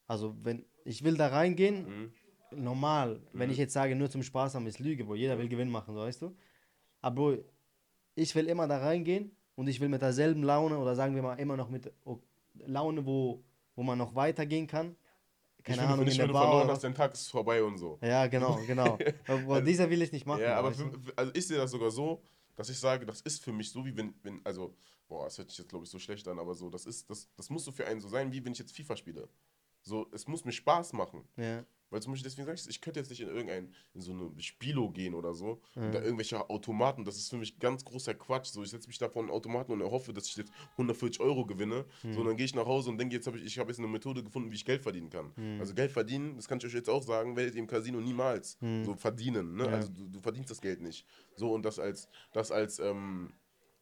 Also, 0.07 0.35
wenn 0.43 0.65
ich 0.83 1.03
will 1.03 1.15
da 1.17 1.27
reingehen, 1.27 2.11
Mhm. 2.51 2.63
normal. 2.63 3.21
Wenn 3.33 3.49
ich 3.49 3.57
jetzt 3.57 3.73
sage, 3.73 3.95
nur 3.95 4.09
zum 4.09 4.21
Spaß 4.23 4.55
haben, 4.55 4.67
ist 4.67 4.79
Lüge, 4.79 5.03
Bro. 5.03 5.15
Jeder 5.15 5.37
will 5.37 5.49
Gewinn 5.49 5.69
machen, 5.69 5.93
so 5.95 6.01
weißt 6.01 6.21
du. 6.21 6.35
Aber 7.01 7.15
Bro, 7.15 7.43
ich 8.15 8.33
will 8.35 8.47
immer 8.47 8.67
da 8.67 8.77
reingehen 8.79 9.35
und 9.55 9.67
ich 9.67 9.79
will 9.79 9.89
mit 9.89 10.01
derselben 10.01 10.43
Laune 10.43 10.77
oder 10.77 10.95
sagen 10.95 11.15
wir 11.15 11.21
mal 11.23 11.35
immer 11.39 11.57
noch 11.57 11.69
mit 11.69 11.91
Laune, 12.65 13.05
wo, 13.05 13.43
wo 13.75 13.83
man 13.83 13.97
noch 13.97 14.15
weitergehen 14.15 14.67
kann. 14.67 14.95
Keine 15.63 15.81
ich 15.81 15.87
Ahnung, 15.87 16.05
nicht, 16.05 16.13
in 16.15 16.21
wenn 16.21 16.27
der 16.27 16.33
Bar. 16.33 16.43
verloren 16.43 16.69
hast, 16.69 16.83
dein 16.83 16.93
Tag 16.93 17.13
ist 17.13 17.29
vorbei 17.29 17.63
und 17.63 17.77
so. 17.77 17.97
Ja, 18.01 18.27
genau, 18.27 18.55
genau. 18.67 18.97
Aber 19.27 19.41
Bro, 19.41 19.61
dieser 19.61 19.89
will 19.89 20.01
ich 20.01 20.11
nicht 20.11 20.25
machen. 20.25 20.41
Ja, 20.41 20.57
aber 20.57 20.71
für- 20.71 20.91
also 21.15 21.31
ich 21.33 21.47
sehe 21.47 21.57
das 21.57 21.71
sogar 21.71 21.89
so, 21.89 22.21
dass 22.55 22.69
ich 22.69 22.79
sage, 22.79 23.05
das 23.05 23.21
ist 23.21 23.43
für 23.43 23.51
mich 23.51 23.71
so, 23.71 23.83
wie 23.83 23.95
wenn, 23.97 24.13
wenn 24.21 24.41
also, 24.45 24.75
boah, 25.07 25.23
das 25.25 25.37
hört 25.39 25.49
sich 25.49 25.57
jetzt, 25.57 25.69
glaube 25.69 25.85
ich, 25.85 25.89
so 25.89 25.97
schlecht 25.97 26.27
an, 26.27 26.37
aber 26.37 26.53
so, 26.53 26.69
das 26.69 26.85
ist, 26.85 27.09
das, 27.09 27.27
das 27.35 27.49
muss 27.49 27.65
so 27.65 27.71
für 27.71 27.87
einen 27.87 27.99
so 27.99 28.07
sein, 28.07 28.31
wie 28.31 28.45
wenn 28.45 28.51
ich 28.53 28.59
jetzt 28.59 28.75
FIFA 28.75 28.95
spiele. 28.95 29.27
So, 29.81 30.07
es 30.11 30.27
muss 30.27 30.45
mir 30.45 30.51
Spaß 30.51 30.93
machen. 30.93 31.27
ja. 31.37 31.63
Weil 31.89 32.01
zum 32.01 32.11
Beispiel, 32.11 32.29
deswegen 32.29 32.45
sage 32.45 32.59
ich, 32.59 32.67
ich 32.67 32.81
könnte 32.81 32.99
jetzt 32.99 33.09
nicht 33.09 33.21
in 33.21 33.27
irgendein, 33.27 33.73
in 33.93 34.01
so 34.01 34.11
eine 34.11 34.31
Spilo 34.41 34.89
gehen 34.89 35.13
oder 35.13 35.33
so, 35.33 35.61
und 35.85 35.93
da 35.93 36.01
irgendwelche 36.01 36.49
Automaten, 36.49 37.05
das 37.05 37.15
ist 37.17 37.29
für 37.29 37.37
mich 37.37 37.59
ganz 37.59 37.85
großer 37.85 38.13
Quatsch. 38.13 38.47
So, 38.47 38.63
ich 38.63 38.69
setze 38.69 38.87
mich 38.87 38.97
da 38.97 39.09
vor 39.09 39.21
einen 39.21 39.31
Automaten 39.31 39.71
und 39.71 39.81
erhoffe, 39.81 40.11
dass 40.13 40.27
ich 40.27 40.35
jetzt 40.35 40.51
140 40.73 41.21
Euro 41.21 41.45
gewinne. 41.45 41.85
So, 42.13 42.21
und 42.21 42.27
dann 42.27 42.37
gehe 42.37 42.45
ich 42.45 42.55
nach 42.55 42.65
Hause 42.65 42.89
und 42.89 42.97
denke, 42.97 43.15
jetzt 43.15 43.27
habe 43.27 43.37
ich, 43.37 43.45
ich 43.45 43.59
habe 43.59 43.69
jetzt 43.69 43.79
eine 43.79 43.87
Methode 43.87 44.23
gefunden, 44.23 44.51
wie 44.51 44.55
ich 44.55 44.65
Geld 44.65 44.81
verdienen 44.81 45.09
kann. 45.09 45.31
Also 45.59 45.73
Geld 45.73 45.91
verdienen, 45.91 46.35
das 46.35 46.47
kann 46.47 46.57
ich 46.57 46.65
euch 46.65 46.73
jetzt 46.73 46.89
auch 46.89 47.03
sagen, 47.03 47.35
werdet 47.35 47.55
ihr 47.55 47.61
im 47.61 47.67
Casino 47.67 47.99
niemals 48.01 48.57
so 48.83 48.95
verdienen. 48.95 49.55
Ne? 49.55 49.65
Ja. 49.65 49.69
Also 49.71 49.89
du, 49.91 50.07
du 50.07 50.19
verdienst 50.19 50.49
das 50.51 50.61
Geld 50.61 50.81
nicht. 50.81 51.05
So, 51.35 51.53
und 51.53 51.63
das 51.63 51.79
als, 51.79 52.09
das 52.33 52.51
als, 52.51 52.79
ähm, 52.79 53.31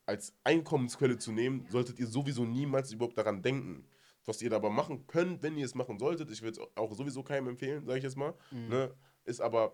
als 0.06 0.34
Einkommensquelle 0.43 1.18
zu 1.18 1.32
nehmen, 1.32 1.66
solltet 1.70 1.99
ihr 1.99 2.08
sowieso 2.08 2.45
niemals 2.45 2.91
überhaupt 2.91 3.18
daran 3.18 3.41
denken. 3.41 3.86
Was 4.26 4.41
ihr 4.41 4.49
da 4.49 4.55
aber 4.57 4.69
machen 4.69 5.05
könnt, 5.07 5.43
wenn 5.43 5.57
ihr 5.57 5.65
es 5.65 5.76
machen 5.76 5.99
solltet, 5.99 6.32
ich 6.32 6.41
würde 6.41 6.59
es 6.61 6.78
auch 6.78 6.93
sowieso 6.93 7.24
keinem 7.24 7.49
empfehlen, 7.49 7.86
sage 7.86 7.97
ich 7.97 8.03
jetzt 8.03 8.15
mal, 8.17 8.34
ne, 8.51 8.93
ist 9.26 9.41
aber, 9.41 9.74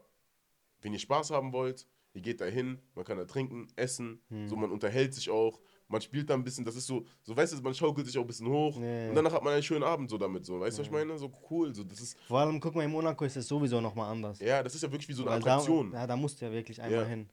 wenn 0.81 0.93
ihr 0.93 0.99
Spaß 0.99 1.31
haben 1.31 1.53
wollt, 1.53 1.85
ihr 2.13 2.21
geht 2.21 2.41
da 2.41 2.45
hin, 2.45 2.79
man 2.95 3.05
kann 3.05 3.17
da 3.17 3.25
trinken, 3.25 3.67
essen, 3.75 4.21
so 4.47 4.55
man 4.55 4.71
unterhält 4.71 5.13
sich 5.13 5.29
auch, 5.29 5.59
man 5.87 6.01
spielt 6.01 6.29
da 6.29 6.33
ein 6.33 6.43
bisschen, 6.43 6.65
das 6.65 6.75
ist 6.75 6.87
so, 6.87 7.05
so 7.23 7.35
weißt 7.37 7.53
du, 7.57 7.61
man 7.61 7.73
schaukelt 7.75 8.07
sich 8.07 8.17
auch 8.17 8.21
ein 8.21 8.27
bisschen 8.27 8.47
hoch 8.47 8.75
Ja. 8.79 9.09
und 9.09 9.15
danach 9.15 9.33
hat 9.33 9.43
man 9.43 9.53
einen 9.53 9.63
schönen 9.63 9.83
Abend 9.83 10.09
so 10.09 10.17
damit, 10.17 10.45
so, 10.45 10.59
weißt 10.59 10.77
du, 10.77 10.81
was 10.81 10.87
ich 10.87 10.91
meine? 10.91 11.17
So 11.19 11.31
cool, 11.51 11.73
so, 11.75 11.83
das 11.83 11.99
ist, 12.01 12.17
Vor 12.27 12.39
allem, 12.39 12.59
guck 12.59 12.73
mal, 12.75 12.83
in 12.85 12.91
Monaco 12.91 13.25
ist 13.25 13.37
es 13.37 13.47
sowieso 13.47 13.79
nochmal 13.81 14.11
anders. 14.11 14.39
ja, 14.39 14.63
das 14.63 14.73
ist 14.73 14.81
ja 14.81 14.91
wirklich 14.91 15.09
wie 15.09 15.13
so 15.13 15.23
eine 15.23 15.31
Weil 15.33 15.39
da, 15.41 15.53
Attraktion. 15.57 15.91
ja, 15.93 16.07
da 16.07 16.15
musst 16.15 16.41
du 16.41 16.45
ja 16.45 16.51
wirklich 16.51 16.81
einmal 16.81 17.01
Ja. 17.03 17.07
hin. 17.07 17.29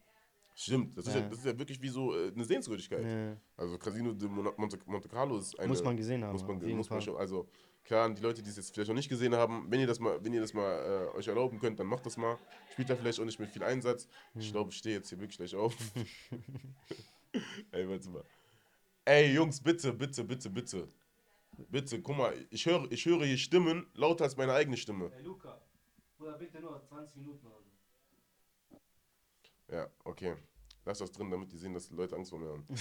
Stimmt, 0.58 0.96
das 0.96 1.06
ist 1.06 1.14
ja. 1.14 1.20
Ja. 1.20 1.28
das 1.28 1.38
ist 1.40 1.44
ja 1.44 1.58
wirklich 1.58 1.82
wie 1.82 1.88
so 1.88 2.16
äh, 2.16 2.32
eine 2.34 2.42
Sehenswürdigkeit. 2.44 3.04
Ja. 3.04 3.36
Also 3.58 3.76
Casino 3.76 4.14
de 4.14 4.26
Mon- 4.26 4.54
Monte, 4.56 4.78
Monte 4.86 5.06
Carlo 5.06 5.36
ist 5.36 5.58
eine. 5.58 5.68
Muss 5.68 5.84
man 5.84 5.96
gesehen 5.98 6.24
haben, 6.24 6.32
Muss 6.32 6.46
man, 6.46 6.76
muss 6.76 6.88
man 6.88 7.02
schon. 7.02 7.14
Also 7.18 7.46
klar, 7.84 8.08
die 8.08 8.22
Leute, 8.22 8.42
die 8.42 8.48
es 8.48 8.56
jetzt 8.56 8.72
vielleicht 8.72 8.88
noch 8.88 8.94
nicht 8.96 9.10
gesehen 9.10 9.34
haben, 9.34 9.70
wenn 9.70 9.80
ihr 9.80 9.86
das 9.86 10.00
mal, 10.00 10.18
wenn 10.24 10.32
ihr 10.32 10.40
das 10.40 10.54
mal 10.54 11.10
äh, 11.14 11.16
euch 11.18 11.28
erlauben 11.28 11.58
könnt, 11.58 11.78
dann 11.78 11.86
macht 11.86 12.06
das 12.06 12.16
mal. 12.16 12.38
Spielt 12.72 12.88
da 12.88 12.96
vielleicht 12.96 13.20
auch 13.20 13.26
nicht 13.26 13.38
mit 13.38 13.50
viel 13.50 13.62
Einsatz. 13.64 14.08
Hm. 14.32 14.40
Ich 14.40 14.50
glaube, 14.50 14.70
ich 14.70 14.78
stehe 14.78 14.96
jetzt 14.96 15.10
hier 15.10 15.20
wirklich 15.20 15.36
gleich 15.36 15.54
auf. 15.54 15.76
Ey, 17.72 17.86
warte 17.86 18.08
mal. 18.08 18.24
Ey, 19.04 19.34
Jungs, 19.34 19.60
bitte, 19.60 19.92
bitte, 19.92 20.24
bitte, 20.24 20.48
bitte. 20.48 20.88
Bitte, 21.68 22.00
guck 22.00 22.16
mal, 22.16 22.34
ich 22.50 22.64
höre, 22.66 22.90
ich 22.90 23.04
höre 23.04 23.24
hier 23.26 23.36
Stimmen 23.38 23.86
lauter 23.94 24.24
als 24.24 24.36
meine 24.38 24.52
eigene 24.54 24.76
Stimme. 24.78 25.10
Hey 25.12 25.22
Luca, 25.22 25.60
Bruder, 26.18 26.38
bitte 26.38 26.60
nur 26.60 26.82
20 26.82 27.16
Minuten 27.16 27.46
oder. 27.46 27.65
Ja, 29.70 29.88
okay. 30.04 30.34
Lass 30.84 30.98
das 30.98 31.10
drin, 31.12 31.30
damit 31.30 31.52
die 31.52 31.56
sehen, 31.58 31.74
dass 31.74 31.88
die 31.88 31.94
Leute 31.94 32.14
Angst 32.16 32.30
vor 32.30 32.38
mir 32.38 32.48
haben. 32.48 32.66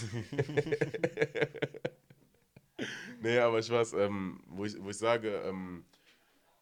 nee, 3.21 3.39
aber 3.39 3.59
ich 3.59 3.69
weiß, 3.69 3.93
ähm, 3.93 4.41
wo, 4.47 4.65
ich, 4.65 4.81
wo 4.81 4.89
ich 4.89 4.97
sage, 4.97 5.29
ähm, 5.45 5.85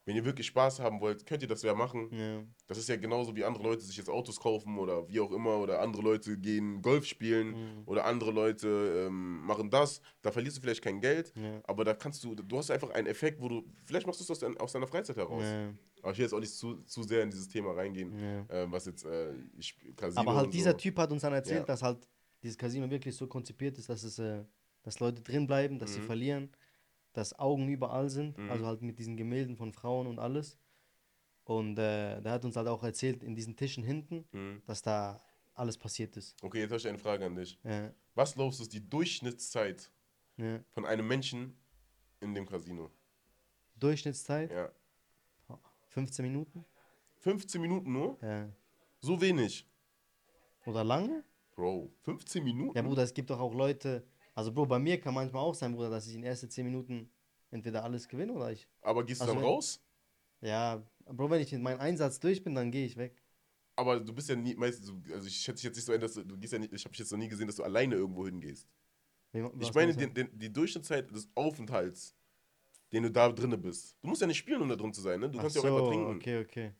Wenn 0.06 0.16
ihr 0.16 0.24
wirklich 0.24 0.46
Spaß 0.48 0.80
haben 0.80 1.00
wollt, 1.00 1.24
könnt 1.24 1.40
ihr 1.42 1.48
das 1.48 1.62
ja 1.62 1.74
machen. 1.74 2.08
Ja. 2.12 2.42
Das 2.66 2.76
ist 2.76 2.88
ja 2.90 2.96
genauso 2.96 3.34
wie 3.34 3.42
andere 3.44 3.62
Leute 3.64 3.82
sich 3.82 3.96
jetzt 3.96 4.10
Autos 4.10 4.38
kaufen 4.38 4.78
oder 4.78 5.08
wie 5.08 5.18
auch 5.20 5.32
immer 5.32 5.56
oder 5.58 5.80
andere 5.80 6.02
Leute 6.02 6.36
gehen 6.38 6.82
Golf 6.82 7.06
spielen 7.06 7.48
Mhm. 7.52 7.82
oder 7.86 8.04
andere 8.04 8.30
Leute 8.30 9.06
ähm, 9.06 9.40
machen 9.46 9.70
das. 9.70 10.02
Da 10.20 10.30
verlierst 10.30 10.58
du 10.58 10.60
vielleicht 10.60 10.82
kein 10.82 11.00
Geld, 11.00 11.32
Ja. 11.36 11.60
aber 11.64 11.84
da 11.84 11.94
kannst 11.94 12.22
du, 12.22 12.34
du 12.34 12.58
hast 12.58 12.70
einfach 12.70 12.90
einen 12.90 13.06
Effekt, 13.06 13.40
wo 13.40 13.48
du, 13.48 13.64
vielleicht 13.86 14.06
machst 14.06 14.20
du 14.20 14.24
es 14.24 14.30
aus, 14.30 14.56
aus 14.58 14.72
deiner 14.72 14.86
Freizeit 14.86 15.16
heraus. 15.16 15.42
Ja. 15.44 15.72
Aber 16.02 16.12
ich 16.12 16.18
will 16.18 16.24
jetzt 16.26 16.34
auch 16.34 16.40
nicht 16.40 16.52
zu, 16.52 16.82
zu 16.82 17.02
sehr 17.02 17.22
in 17.22 17.30
dieses 17.30 17.48
Thema 17.48 17.72
reingehen, 17.72 18.12
ähm, 18.50 18.70
was 18.72 18.84
jetzt 18.84 19.06
äh, 19.06 19.32
ich, 19.56 19.74
Casino 19.96 20.20
Aber 20.20 20.34
halt 20.36 20.52
dieser 20.52 20.72
so. 20.72 20.76
Typ 20.76 20.98
hat 20.98 21.10
uns 21.12 21.22
dann 21.22 21.32
erzählt, 21.32 21.66
dass 21.66 21.82
halt 21.82 22.06
dieses 22.42 22.58
Casino 22.58 22.90
wirklich 22.90 23.16
so 23.16 23.26
konzipiert 23.26 23.78
ist, 23.78 23.88
dass 23.88 24.02
es, 24.02 24.18
äh, 24.18 24.44
dass 24.82 25.00
Leute 25.00 25.22
drin 25.22 25.46
bleiben, 25.46 25.78
dass 25.78 25.94
sie 25.94 26.00
Mhm. 26.00 26.04
verlieren, 26.04 26.50
dass 27.14 27.38
Augen 27.38 27.68
überall 27.68 28.10
sind, 28.10 28.36
Mhm. 28.38 28.50
also 28.50 28.66
halt 28.66 28.82
mit 28.82 28.98
diesen 28.98 29.16
Gemälden 29.16 29.56
von 29.56 29.72
Frauen 29.72 30.06
und 30.06 30.18
alles. 30.18 30.58
Und 31.44 31.78
äh, 31.78 32.20
der 32.20 32.32
hat 32.32 32.44
uns 32.44 32.56
halt 32.56 32.68
auch 32.68 32.82
erzählt, 32.82 33.22
in 33.22 33.34
diesen 33.34 33.56
Tischen 33.56 33.82
hinten, 33.84 34.24
Mhm. 34.32 34.62
dass 34.66 34.82
da 34.82 35.22
alles 35.54 35.78
passiert 35.78 36.16
ist. 36.16 36.36
Okay, 36.42 36.60
jetzt 36.60 36.70
habe 36.70 36.78
ich 36.80 36.88
eine 36.88 36.98
Frage 36.98 37.24
an 37.26 37.34
dich. 37.34 37.58
Ja, 37.64 37.92
Was 38.14 38.34
glaubst 38.34 38.58
du, 38.58 38.62
ist 38.64 38.72
die 38.72 38.88
Durchschnittszeit 38.88 39.90
ja. 40.36 40.60
von 40.70 40.84
einem 40.84 41.06
Menschen 41.06 41.56
in 42.20 42.34
dem 42.34 42.46
Casino? 42.46 42.90
Durchschnittszeit 43.78 44.50
Ja. 44.52 44.70
15 45.88 46.24
Minuten. 46.24 46.64
15 47.18 47.60
Minuten 47.60 47.92
nur? 47.92 48.18
Ja. 48.22 48.48
So 49.00 49.20
wenig. 49.20 49.66
Oder 50.66 50.82
lange? 50.82 51.24
Bro, 51.54 51.92
15 52.02 52.42
Minuten? 52.42 52.76
Ja, 52.76 52.82
Bruder, 52.82 53.02
es 53.02 53.14
gibt 53.14 53.30
doch 53.30 53.38
auch 53.38 53.54
Leute. 53.54 54.04
Also, 54.34 54.52
Bro, 54.52 54.66
bei 54.66 54.78
mir 54.78 55.00
kann 55.00 55.14
manchmal 55.14 55.42
auch 55.42 55.54
sein, 55.54 55.72
Bruder, 55.74 55.90
dass 55.90 56.06
ich 56.06 56.14
in 56.14 56.22
den 56.22 56.28
ersten 56.28 56.50
10 56.50 56.64
Minuten 56.66 57.10
entweder 57.50 57.84
alles 57.84 58.08
gewinne 58.08 58.32
oder 58.32 58.50
ich. 58.50 58.68
Aber 58.82 59.04
gehst 59.04 59.20
du 59.20 59.24
Also 59.24 59.34
dann 59.34 59.42
wenn- 59.42 59.48
raus? 59.48 59.80
Ja, 60.40 60.82
Bro, 61.06 61.30
wenn 61.30 61.40
ich 61.40 61.52
mit 61.52 61.62
meinem 61.62 61.80
Einsatz 61.80 62.18
durch 62.18 62.42
bin, 62.42 62.54
dann 62.54 62.70
gehe 62.70 62.84
ich 62.86 62.96
weg. 62.96 63.22
Aber 63.76 63.98
du 64.00 64.12
bist 64.12 64.28
ja 64.28 64.36
nie, 64.36 64.54
meistens, 64.54 64.86
so- 64.86 65.00
also 65.12 65.26
ich 65.26 65.36
schätze 65.36 65.56
dich 65.56 65.64
jetzt 65.64 65.76
nicht 65.76 65.84
so 65.84 65.92
ein, 65.92 66.00
dass 66.00 66.14
du, 66.14 66.24
du 66.24 66.36
gehst 66.38 66.52
ja 66.52 66.58
nicht, 66.58 66.72
ich 66.72 66.84
habe 66.84 66.92
dich 66.92 67.00
jetzt 67.00 67.10
noch 67.12 67.18
nie 67.18 67.28
gesehen, 67.28 67.46
dass 67.46 67.56
du 67.56 67.62
alleine 67.62 67.94
irgendwo 67.94 68.24
hingehst. 68.26 68.68
Wie- 69.32 69.48
Ich 69.60 69.74
meine 69.74 69.94
den, 69.96 70.14
den, 70.14 70.28
die 70.38 70.52
Durchschnittszeit 70.52 71.10
des 71.10 71.28
Aufenthalts, 71.34 72.14
den 72.92 73.02
du 73.04 73.10
da 73.10 73.30
drinne 73.32 73.58
bist. 73.58 73.96
Du 74.00 74.08
musst 74.08 74.20
ja 74.20 74.26
nicht 74.28 74.38
spielen, 74.38 74.62
um 74.62 74.68
da 74.68 74.76
drin 74.76 74.92
zu 74.92 75.00
sein, 75.00 75.18
ne? 75.20 75.28
Du 75.28 75.38
Ach 75.38 75.42
kannst 75.42 75.56
ja 75.56 75.62
auch 75.62 75.66
einfach 75.66 75.88
trinken. 75.88 76.16
Okay, 76.16 76.40
okay. 76.40 76.72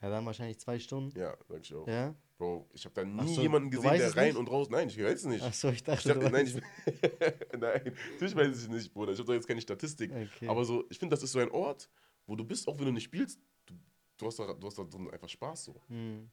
Ja, 0.00 0.10
dann 0.10 0.24
wahrscheinlich 0.24 0.58
zwei 0.58 0.78
Stunden. 0.78 1.18
Ja, 1.18 1.36
sag 1.48 1.60
ich 1.60 1.74
auch. 1.74 1.86
Ja? 1.86 2.14
Bro, 2.38 2.68
ich 2.74 2.84
habe 2.84 2.94
da 2.94 3.04
nie 3.04 3.34
so, 3.34 3.40
jemanden 3.40 3.70
gesehen, 3.70 3.96
der 3.96 4.14
rein 4.14 4.26
nicht? 4.28 4.36
und 4.36 4.50
raus. 4.50 4.68
Nein, 4.68 4.88
ich 4.88 4.98
weiß 5.02 5.20
es 5.20 5.24
nicht. 5.24 5.42
Achso, 5.42 5.70
ich 5.70 5.82
dachte, 5.82 6.10
Ich 6.10 6.14
hab, 6.14 6.30
nein, 6.30 6.46
ich, 6.46 6.54
nein, 7.58 7.94
natürlich 8.12 8.36
weiß 8.36 8.62
ich 8.62 8.68
nicht, 8.68 8.92
Bruder. 8.92 9.12
Ich 9.12 9.18
habe 9.18 9.26
doch 9.26 9.34
jetzt 9.34 9.48
keine 9.48 9.60
Statistik. 9.60 10.12
Okay. 10.12 10.46
Aber 10.46 10.64
so, 10.64 10.84
ich 10.90 10.98
finde, 10.98 11.14
das 11.14 11.22
ist 11.22 11.32
so 11.32 11.38
ein 11.38 11.50
Ort, 11.50 11.88
wo 12.26 12.36
du 12.36 12.44
bist, 12.44 12.68
auch 12.68 12.78
wenn 12.78 12.86
du 12.86 12.92
nicht 12.92 13.04
spielst, 13.04 13.40
du, 13.64 13.74
du, 14.18 14.26
hast, 14.26 14.38
da, 14.38 14.52
du 14.52 14.66
hast 14.66 14.78
da 14.78 14.84
drin 14.84 15.10
einfach 15.10 15.28
Spaß 15.28 15.64
so. 15.64 15.80
Hm. 15.88 16.28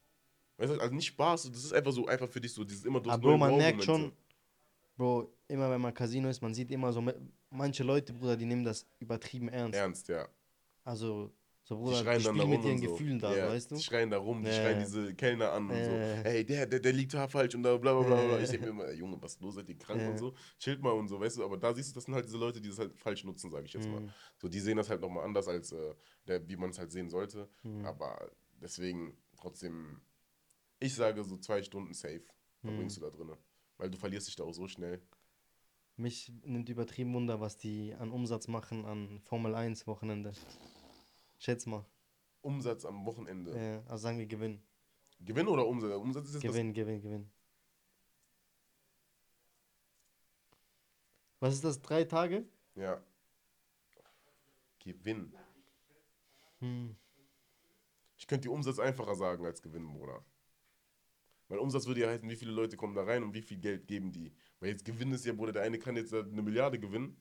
Weißt 0.58 0.74
du, 0.74 0.78
also 0.78 0.94
nicht 0.94 1.06
Spaß, 1.06 1.50
das 1.50 1.64
ist 1.64 1.72
einfach 1.72 1.92
so, 1.92 2.06
einfach 2.06 2.28
für 2.28 2.40
dich 2.40 2.52
so, 2.52 2.64
dieses 2.64 2.84
immer 2.84 3.00
durch 3.00 3.14
Aber 3.14 3.30
Bro, 3.30 3.38
man 3.38 3.56
merkt 3.56 3.82
schon, 3.82 4.12
Bro, 4.96 5.32
immer 5.48 5.70
wenn 5.70 5.80
man 5.80 5.94
Casino 5.94 6.28
ist, 6.28 6.42
man 6.42 6.52
sieht 6.52 6.70
immer 6.70 6.92
so, 6.92 7.02
manche 7.50 7.82
Leute, 7.82 8.12
Bruder, 8.12 8.36
die 8.36 8.44
nehmen 8.44 8.62
das 8.64 8.86
übertrieben 9.00 9.48
ernst. 9.48 9.78
Ernst, 9.78 10.08
ja. 10.08 10.28
Also, 10.84 11.32
so 11.66 11.76
Bruder, 11.76 11.98
die, 11.98 12.04
schreien 12.04 12.22
dann 12.22 12.36
da 12.36 12.42
rum 12.42 12.50
mit 12.50 12.64
ihren 12.64 12.78
so. 12.78 12.92
Gefühlen 12.92 13.18
da, 13.18 13.36
ja, 13.36 13.48
weißt 13.48 13.70
du? 13.70 13.76
Die 13.76 13.82
schreien 13.82 14.10
da 14.10 14.18
rum, 14.18 14.42
die 14.42 14.48
Ja, 14.48 14.54
schreien 14.54 14.78
diese 14.80 15.14
Kellner 15.14 15.52
an 15.52 15.70
und 15.70 15.84
so. 15.84 15.90
Hey, 16.22 16.44
der, 16.44 16.66
der, 16.66 16.80
der 16.80 16.92
liegt 16.92 17.14
da 17.14 17.26
falsch 17.26 17.54
und 17.54 17.62
da 17.62 17.76
bla 17.78 17.94
bla 18.00 18.04
bla. 18.04 18.38
Ich 18.40 18.50
denke 18.50 18.66
mir 18.66 18.70
immer, 18.84 18.92
Junge, 18.92 19.16
was 19.22 19.40
los, 19.40 19.54
seid 19.54 19.68
ihr 19.70 19.78
krank 19.78 20.06
und 20.06 20.18
so? 20.18 20.34
Chillt 20.58 20.82
mal 20.82 20.90
und 20.92 21.08
so, 21.08 21.18
weißt 21.18 21.38
du? 21.38 21.44
Aber 21.44 21.56
da 21.56 21.72
siehst 21.72 21.90
du, 21.90 21.94
das 21.94 22.04
sind 22.04 22.14
halt 22.14 22.26
diese 22.26 22.36
Leute, 22.36 22.60
die 22.60 22.68
das 22.68 22.78
halt 22.78 22.94
falsch 22.98 23.24
nutzen, 23.24 23.50
sage 23.50 23.66
ich 23.66 23.72
jetzt 23.72 23.88
mal. 23.88 24.00
Mhm. 24.00 24.10
So, 24.36 24.48
die 24.48 24.60
sehen 24.60 24.76
das 24.76 24.90
halt 24.90 25.00
nochmal 25.00 25.24
anders, 25.24 25.48
als 25.48 25.72
äh, 25.72 25.94
der, 26.28 26.46
wie 26.48 26.56
man 26.56 26.70
es 26.70 26.78
halt 26.78 26.92
sehen 26.92 27.08
sollte. 27.08 27.48
Mhm. 27.62 27.84
Aber 27.86 28.30
deswegen 28.60 29.16
trotzdem, 29.36 30.00
ich 30.80 30.94
sage 30.94 31.24
so 31.24 31.36
zwei 31.38 31.62
Stunden 31.62 31.94
safe, 31.94 32.22
Mhm. 32.62 32.68
verbringst 32.68 32.96
du 32.96 33.00
da 33.02 33.10
drin. 33.10 33.30
Weil 33.78 33.90
du 33.90 33.98
verlierst 33.98 34.28
dich 34.28 34.36
da 34.36 34.44
auch 34.44 34.52
so 34.54 34.68
schnell. 34.68 35.02
Mich 35.96 36.32
nimmt 36.44 36.68
übertrieben 36.68 37.12
Wunder, 37.14 37.40
was 37.40 37.56
die 37.56 37.94
an 37.94 38.10
Umsatz 38.10 38.48
machen 38.48 38.84
an 38.84 39.20
Formel 39.20 39.54
1 39.54 39.86
Wochenende. 39.86 40.34
Schätz 41.44 41.66
mal. 41.66 41.84
Umsatz 42.40 42.86
am 42.86 43.04
Wochenende. 43.04 43.54
Ja, 43.54 43.82
also 43.90 44.04
sagen 44.04 44.18
wir 44.18 44.24
Gewinn. 44.24 44.62
Gewinn 45.20 45.46
oder 45.46 45.66
Umsatz? 45.66 45.92
Umsatz 45.92 46.28
ist 46.28 46.34
jetzt 46.36 46.42
Gewinn, 46.42 46.72
Gewinn, 46.72 47.02
Gewinn. 47.02 47.30
Was 51.40 51.52
ist 51.52 51.62
das? 51.62 51.82
Drei 51.82 52.04
Tage? 52.04 52.46
das. 52.74 52.82
Ja. 52.82 53.02
Gewinn. 54.78 55.34
Hm. 56.60 56.96
Ich 58.16 58.26
könnte 58.26 58.48
die 58.48 58.48
Umsatz 58.48 58.78
einfacher 58.78 59.14
sagen 59.14 59.44
als 59.44 59.60
Gewinn, 59.60 59.92
Bruder. 59.92 60.24
Weil 61.48 61.58
Umsatz 61.58 61.86
würde 61.86 62.00
ja 62.00 62.08
heißen, 62.08 62.26
wie 62.26 62.36
viele 62.36 62.52
Leute 62.52 62.78
kommen 62.78 62.94
da 62.94 63.04
rein 63.04 63.22
und 63.22 63.34
wie 63.34 63.42
viel 63.42 63.58
Geld 63.58 63.86
geben 63.86 64.12
die. 64.12 64.32
Weil 64.60 64.70
jetzt 64.70 64.86
Gewinn 64.86 65.12
ist 65.12 65.26
ja, 65.26 65.34
Bruder, 65.34 65.52
der 65.52 65.62
eine 65.64 65.78
kann 65.78 65.94
jetzt 65.94 66.14
eine 66.14 66.40
Milliarde 66.40 66.78
gewinnen. 66.78 67.18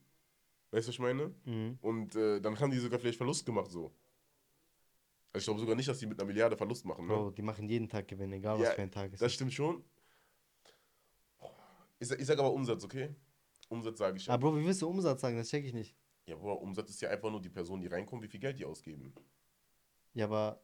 Weißt 0.72 0.88
du, 0.88 0.90
was 0.92 0.96
ich 0.96 1.00
meine? 1.00 1.36
Mhm. 1.44 1.78
Und 1.82 2.16
äh, 2.16 2.40
dann 2.40 2.58
haben 2.58 2.72
die 2.72 2.80
sogar 2.80 3.00
vielleicht 3.00 3.18
Verlust 3.18 3.46
gemacht 3.46 3.70
so. 3.70 3.94
Also 5.34 5.42
ich 5.42 5.46
glaube 5.46 5.60
sogar 5.62 5.76
nicht, 5.76 5.90
dass 5.90 5.98
die 5.98 6.06
mit 6.06 6.20
einer 6.20 6.28
Milliarde 6.28 6.56
Verlust 6.56 6.86
machen. 6.86 7.08
Ne? 7.08 7.14
Bro, 7.14 7.32
die 7.32 7.42
machen 7.42 7.68
jeden 7.68 7.90
Tag 7.90 8.08
Gewinn, 8.08 8.32
egal 8.34 8.60
Ja, 8.60 8.68
was 8.68 8.76
für 8.76 8.84
ein 8.84 8.92
Tag 8.92 9.12
ist. 9.14 9.22
Das 9.22 9.34
stimmt 9.34 9.52
schon. 9.52 9.84
Ich, 12.00 12.08
sag- 12.08 12.20
ich 12.20 12.26
sage 12.28 12.40
aber 12.40 12.54
Umsatz, 12.54 12.84
okay? 12.84 13.16
Umsatz 13.68 13.98
sage 13.98 14.18
ich 14.18 14.28
ja. 14.28 14.34
Aber 14.36 14.52
Bro, 14.52 14.60
wie 14.60 14.66
willst 14.66 14.82
du 14.84 14.88
Umsatz 14.88 15.22
sagen? 15.22 15.36
Das 15.38 15.50
check 15.50 15.66
ich 15.66 15.74
nicht. 15.74 15.96
Ja, 16.28 16.36
Bruder, 16.36 16.62
Umsatz 16.62 16.92
ist 16.92 17.02
ja 17.02 17.10
einfach 17.10 17.32
nur 17.32 17.42
die 17.42 17.50
Person, 17.50 17.82
die 17.82 17.88
reinkommt, 17.88 18.22
wie 18.24 18.28
viel 18.28 18.40
Geld 18.40 18.60
die 18.60 18.66
ausgeben. 18.66 19.14
Ja, 20.14 20.26
aber 20.26 20.64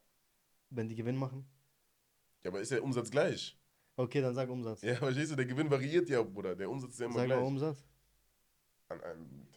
wenn 0.69 0.87
die 0.87 0.95
Gewinn 0.95 1.17
machen? 1.17 1.49
Ja, 2.43 2.51
aber 2.51 2.61
ist 2.61 2.71
der 2.71 2.83
Umsatz 2.83 3.09
gleich? 3.09 3.59
Okay, 3.95 4.21
dann 4.21 4.35
sag 4.35 4.49
Umsatz. 4.49 4.83
Ja, 4.83 4.95
verstehst 4.97 5.31
du, 5.31 5.35
der 5.35 5.45
Gewinn 5.45 5.69
variiert 5.69 6.07
ja, 6.09 6.21
Bruder. 6.21 6.55
Der 6.55 6.69
Umsatz 6.69 6.91
ist 6.91 6.99
ja 6.99 7.07
immer 7.07 7.15
sag 7.15 7.27
mal 7.27 7.35
gleich. 7.35 7.47
Umsatz. 7.47 7.83
An 8.89 9.01
einem 9.01 9.47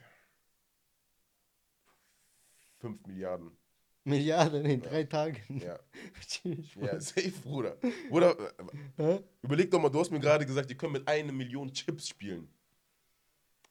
5 2.79 3.07
Milliarden. 3.07 3.57
Milliarden 4.05 4.65
in 4.67 4.81
drei 4.83 5.05
Tagen. 5.05 5.37
Ja. 5.65 5.79
Ja, 6.81 6.99
safe, 7.01 7.31
Bruder. 7.45 7.77
Bruder, 8.11 8.37
äh, 8.37 9.03
Hä? 9.03 9.21
überleg 9.43 9.71
doch 9.71 9.81
mal, 9.81 9.89
du 9.91 10.01
hast 10.01 10.11
mir 10.11 10.19
gerade 10.19 10.45
gesagt, 10.45 10.69
die 10.71 10.75
können 10.75 10.93
mit 10.95 11.07
einer 11.07 11.33
Million 11.33 11.73
Chips 11.73 12.09
spielen. 12.09 12.49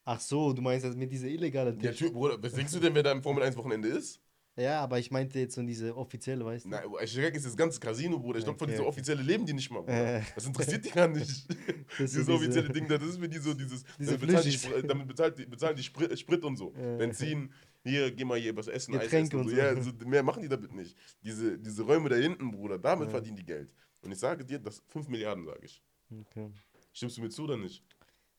Ach 0.05 0.19
so, 0.19 0.53
du 0.53 0.61
meinst 0.61 0.85
jetzt 0.85 0.97
mit 0.97 1.11
dieser 1.11 1.27
illegalen 1.27 1.79
Ja, 1.81 1.91
Tisch. 1.91 2.01
tschü- 2.07 2.11
Bruder, 2.13 2.41
was 2.41 2.53
denkst 2.53 2.71
du 2.71 2.79
denn, 2.79 2.95
wer 2.95 3.03
da 3.03 3.11
im 3.11 3.21
Formel 3.21 3.43
1 3.43 3.55
Wochenende 3.57 3.89
ist? 3.89 4.19
Ja, 4.57 4.81
aber 4.81 4.99
ich 4.99 5.11
meinte 5.11 5.39
jetzt 5.39 5.55
so 5.55 5.63
diese 5.63 5.95
offizielle, 5.95 6.43
weißt 6.45 6.65
du? 6.65 6.69
Nein, 6.69 6.83
ich 7.03 7.13
denke, 7.15 7.37
ist 7.37 7.45
das 7.45 7.55
ganze 7.55 7.79
Casino, 7.79 8.19
Bruder. 8.19 8.39
Ich 8.39 8.43
glaube, 8.45 8.59
von 8.59 8.65
Okay, 8.65 8.73
dieser 8.73 8.83
okay. 8.83 8.89
offizielle 8.89 9.21
leben 9.21 9.45
die 9.45 9.53
nicht 9.53 9.69
mal, 9.71 9.81
Bruder. 9.81 10.17
Äh. 10.17 10.21
Das 10.35 10.45
interessiert 10.45 10.85
die 10.85 10.89
gar 10.91 11.07
nicht. 11.07 11.45
Das 11.97 12.11
dieses 12.11 12.25
diese- 12.25 12.33
offizielle 12.33 12.69
Ding 12.69 12.87
da, 12.87 12.97
das 12.97 13.09
ist 13.09 13.17
für 13.19 13.27
die 13.29 13.37
so 13.37 13.53
dieses. 13.53 13.83
Diese 13.99 14.11
damit 14.17 14.21
bezahlen 14.27 14.43
die, 14.45 14.57
Flüschis. 14.57 14.65
Spr- 14.83 14.87
damit 14.87 15.07
bezahlt 15.07 15.37
die, 15.39 15.45
bezahlen 15.45 15.75
die 15.75 15.83
Sprit, 15.83 16.17
Sprit 16.19 16.43
und 16.45 16.55
so. 16.57 16.73
Äh. 16.73 16.97
Benzin, 16.97 17.51
hier, 17.83 18.11
geh 18.11 18.23
mal 18.25 18.39
hier 18.39 18.55
was 18.55 18.67
essen, 18.67 18.95
Eis 18.95 19.03
Getränke 19.03 19.37
essen 19.37 19.39
und 19.39 19.49
so. 19.49 19.55
und 19.55 19.57
Ja, 19.57 19.75
so. 19.81 19.91
so, 19.99 20.07
mehr 20.07 20.23
machen 20.23 20.41
die 20.43 20.49
damit 20.49 20.71
nicht. 20.73 20.95
Diese, 21.21 21.57
diese 21.57 21.83
Räume 21.83 22.09
da 22.09 22.15
hinten, 22.15 22.51
Bruder, 22.51 22.77
damit 22.77 23.07
Ja. 23.07 23.11
verdienen 23.11 23.37
die 23.37 23.45
Geld. 23.45 23.73
Und 24.01 24.11
ich 24.11 24.19
sage 24.19 24.43
dir, 24.45 24.59
das 24.59 24.81
5 24.87 25.07
Milliarden, 25.07 25.45
sage 25.45 25.65
ich. 25.65 25.83
Okay. 26.21 26.49
Stimmst 26.93 27.17
du 27.17 27.21
mir 27.21 27.29
zu 27.29 27.43
oder 27.43 27.57
nicht? 27.57 27.83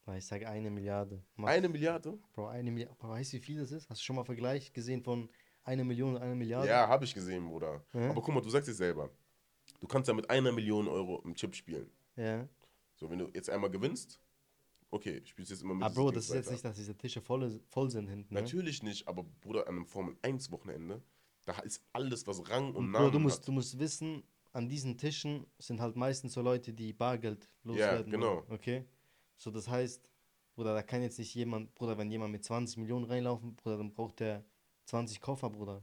Boah, 0.05 0.17
Ich 0.17 0.27
sage 0.27 0.49
eine 0.49 0.71
Milliarde. 0.71 1.23
Mach- 1.37 1.49
Eine 1.49 1.69
Milliarde? 1.69 2.19
Bro, 2.33 2.49
eine 2.49 2.71
Milliarde. 2.71 2.97
Bro, 2.99 3.11
weißt 3.11 3.33
du, 3.33 3.37
wie 3.37 3.41
viel 3.41 3.61
das 3.61 3.71
ist? 3.73 3.89
Hast 3.89 4.01
du 4.01 4.05
schon 4.05 4.17
mal 4.17 4.25
Vergleich 4.25 4.73
gesehen 4.73 5.03
von 5.03 5.29
einer 5.65 5.85
Million 5.85 6.17
und 6.17 6.23
einer 6.23 6.35
Milliarde? 6.35 6.69
Ja, 6.69 6.89
habe 6.89 7.05
ich 7.05 7.15
gesehen, 7.15 7.47
Bruder. 7.49 7.85
Ja. 7.93 8.11
Aber 8.11 8.21
guck 8.21 8.35
mal, 8.35 8.41
du 8.41 8.51
sagst 8.51 8.69
es 8.69 8.77
selber. 8.79 9.11
Du 9.81 9.87
kannst 9.87 10.09
ja 10.09 10.15
mit 10.15 10.29
einer 10.29 10.51
Million 10.53 10.89
Euro 10.89 11.23
im 11.25 11.35
Chip 11.37 11.55
spielen. 11.55 11.89
Ja. 12.17 12.49
So, 12.97 13.09
wenn 13.11 13.19
du 13.19 13.29
jetzt 13.33 13.49
einmal 13.49 13.71
gewinnst, 13.71 14.19
okay, 14.93 15.21
spielst 15.25 15.51
jetzt 15.51 15.63
immer 15.63 15.75
mit 15.75 15.83
Aber 15.83 15.91
diesem 15.91 16.05
Bro, 16.05 16.11
das 16.13 16.29
ist 16.29 16.35
jetzt 16.35 16.51
nicht, 16.51 16.65
dass 16.65 16.77
diese 16.77 16.97
Tische 16.97 17.21
voll, 17.21 17.61
voll 17.67 17.91
sind 17.91 18.09
hinten. 18.09 18.33
Ne? 18.33 18.41
Natürlich 18.41 18.83
nicht, 18.83 19.09
aber 19.09 19.25
Bruder, 19.41 19.67
an 19.67 19.77
einem 19.77 19.87
Formel 19.87 20.17
1 20.23 20.53
Wochenende, 20.53 21.03
da 21.45 21.59
ist 21.61 21.83
alles, 21.93 22.27
was 22.27 22.49
Rang 22.49 22.69
und, 22.69 22.77
Und 22.77 22.91
Namen 22.93 23.07
Bro, 23.07 23.11
du 23.11 23.19
musst, 23.19 23.41
hat. 23.41 23.49
du 23.49 23.53
musst 23.53 23.79
wissen, 23.79 24.23
an 24.53 24.69
diesen 24.69 24.97
Tischen 24.97 25.47
sind 25.59 25.81
halt 25.81 25.97
meistens 25.97 26.35
so 26.35 26.43
Leute, 26.43 26.73
die 26.73 26.93
Bargeld 26.93 27.49
loswerden. 27.65 28.13
genau. 28.13 28.37
wollen, 28.37 28.51
Okay? 28.51 28.85
So, 29.39 29.51
das 29.51 29.69
heißt, 29.69 30.09
Bruder, 30.55 30.75
da 30.75 30.83
kann 30.83 31.03
jetzt 31.03 31.19
nicht 31.19 31.35
jemand, 31.35 31.75
Bruder, 31.75 31.97
wenn 31.99 32.11
jemand 32.11 32.33
mit 32.33 32.45
20 32.45 32.77
Millionen 32.77 33.07
reinlaufen, 33.07 33.57
Bruder, 33.57 33.79
dann 33.79 33.93
braucht 33.93 34.21
der 34.21 34.45
20 34.85 35.21
Koffer, 35.21 35.49
Bruder. 35.51 35.83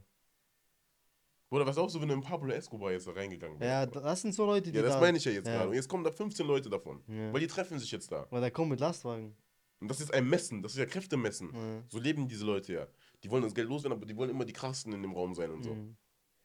Bruder, 1.50 1.66
was 1.66 1.76
auch 1.78 1.90
so, 1.90 2.00
wenn 2.00 2.06
du 2.08 2.14
in 2.14 2.20
Pablo 2.20 2.52
Escobar 2.52 2.92
jetzt 2.92 3.08
da 3.08 3.10
reingegangen 3.12 3.58
bist? 3.58 3.68
Ja, 3.68 3.84
das 3.84 4.22
sind 4.22 4.32
so 4.34 4.46
Leute, 4.46 4.70
die 4.70 4.78
ja, 4.78 4.84
das 4.84 4.94
da, 4.94 5.00
meine 5.00 5.18
ich 5.18 5.24
ja 5.24 5.32
jetzt 5.32 5.46
Ja. 5.48 5.54
gerade. 5.56 5.68
Und 5.70 5.74
jetzt 5.74 5.88
kommen 5.88 6.04
da 6.04 6.12
15 6.12 6.46
Leute 6.46 6.70
davon. 6.70 7.02
Ja. 7.08 7.32
Weil 7.32 7.40
die 7.40 7.48
treffen 7.48 7.76
sich 7.78 7.90
jetzt 7.90 8.10
da. 8.12 8.26
Weil 8.30 8.40
der 8.40 8.52
kommt 8.52 8.70
mit 8.70 8.78
Lastwagen. 8.78 9.34
Und 9.80 9.88
das 9.90 10.00
ist 10.00 10.14
ein 10.14 10.28
Messen, 10.28 10.62
das 10.62 10.72
ist 10.72 10.78
ja 10.78 10.86
Kräftemessen. 10.86 11.50
Ja. 11.52 11.82
So 11.88 11.98
leben 11.98 12.28
diese 12.28 12.44
Leute 12.44 12.72
ja. 12.72 12.86
Die 13.24 13.30
wollen 13.30 13.42
das 13.42 13.52
Geld 13.54 13.68
loswerden, 13.68 13.96
aber 13.98 14.06
die 14.06 14.16
wollen 14.16 14.30
immer 14.30 14.44
die 14.44 14.52
krassen 14.52 14.92
in 14.92 15.02
dem 15.02 15.12
Raum 15.12 15.34
sein 15.34 15.50
und 15.50 15.64
so. 15.64 15.74
Mhm. 15.74 15.96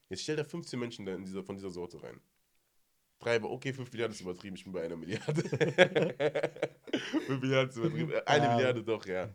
Jetzt 0.10 0.24
stell 0.24 0.38
da 0.38 0.44
15 0.44 0.80
Menschen 0.80 1.06
da 1.06 1.14
in 1.14 1.24
dieser, 1.24 1.44
von 1.44 1.56
dieser 1.56 1.70
Sorte 1.70 2.02
rein. 2.02 2.20
Drei, 3.20 3.36
aber 3.36 3.52
okay, 3.52 3.74
5 3.74 3.92
Milliarden 3.92 4.14
ist 4.16 4.22
übertrieben, 4.22 4.56
ich 4.56 4.64
bin 4.64 4.74
bei 4.74 4.84
einer 4.84 4.96
Milliarde. 4.98 5.42
5 7.28 7.42
Milliarden 7.42 7.70
ist 7.70 7.78
übertrieben. 7.78 8.12
Eine 8.26 8.46
Ja. 8.46 8.56
Milliarde 8.56 8.84
doch, 8.84 9.06
ja. 9.06 9.30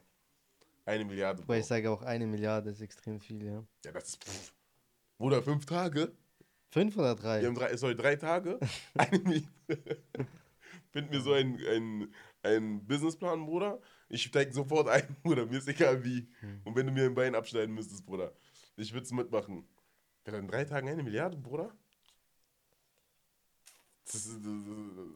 Eine 0.85 1.05
Milliarde. 1.05 1.43
Wobei 1.43 1.61
ich 1.61 1.67
sage 1.67 1.89
auch 1.91 2.03
eine 2.03 2.27
Milliarde 2.27 2.71
ist 2.71 2.81
extrem 2.81 3.21
viel, 3.21 3.43
ja. 3.45 3.65
Ja, 3.85 3.93
das 3.93 4.09
ist. 4.11 4.25
Pff. 4.25 4.53
Bruder, 5.21 5.43
fünf 5.43 5.67
Tage? 5.67 6.11
503. 6.71 7.43
Wir 7.43 7.49
haben 7.49 7.55
drei, 7.55 7.77
sorry, 7.77 7.95
drei 7.95 8.17
Tage? 8.17 8.59
Find 10.93 11.11
mir 11.11 11.21
so 11.21 11.35
einen 11.35 11.59
ein, 11.67 12.15
ein 12.43 12.87
Businessplan, 12.87 13.45
Bruder. 13.45 13.83
Ich 14.09 14.23
steig 14.23 14.55
sofort 14.55 14.89
ein, 14.89 15.15
Bruder. 15.23 15.45
Mir 15.45 15.59
ist 15.59 15.69
egal 15.69 16.03
wie. 16.03 16.27
Und 16.65 16.75
wenn 16.75 16.87
du 16.87 16.93
mir 16.93 17.05
ein 17.05 17.15
Bein 17.15 17.35
abschneiden 17.35 17.75
müsstest, 17.75 18.07
Bruder, 18.07 18.33
ich 18.77 18.95
würde 18.95 19.05
es 19.05 19.13
mitmachen. 19.13 19.69
Wäre 20.25 20.39
in 20.39 20.49
drei 20.49 20.65
Tagen 20.65 20.89
eine 20.89 21.03
Milliarde, 21.03 21.37
Bruder? 21.37 21.71
Das 24.07 24.25
ist, 24.25 24.41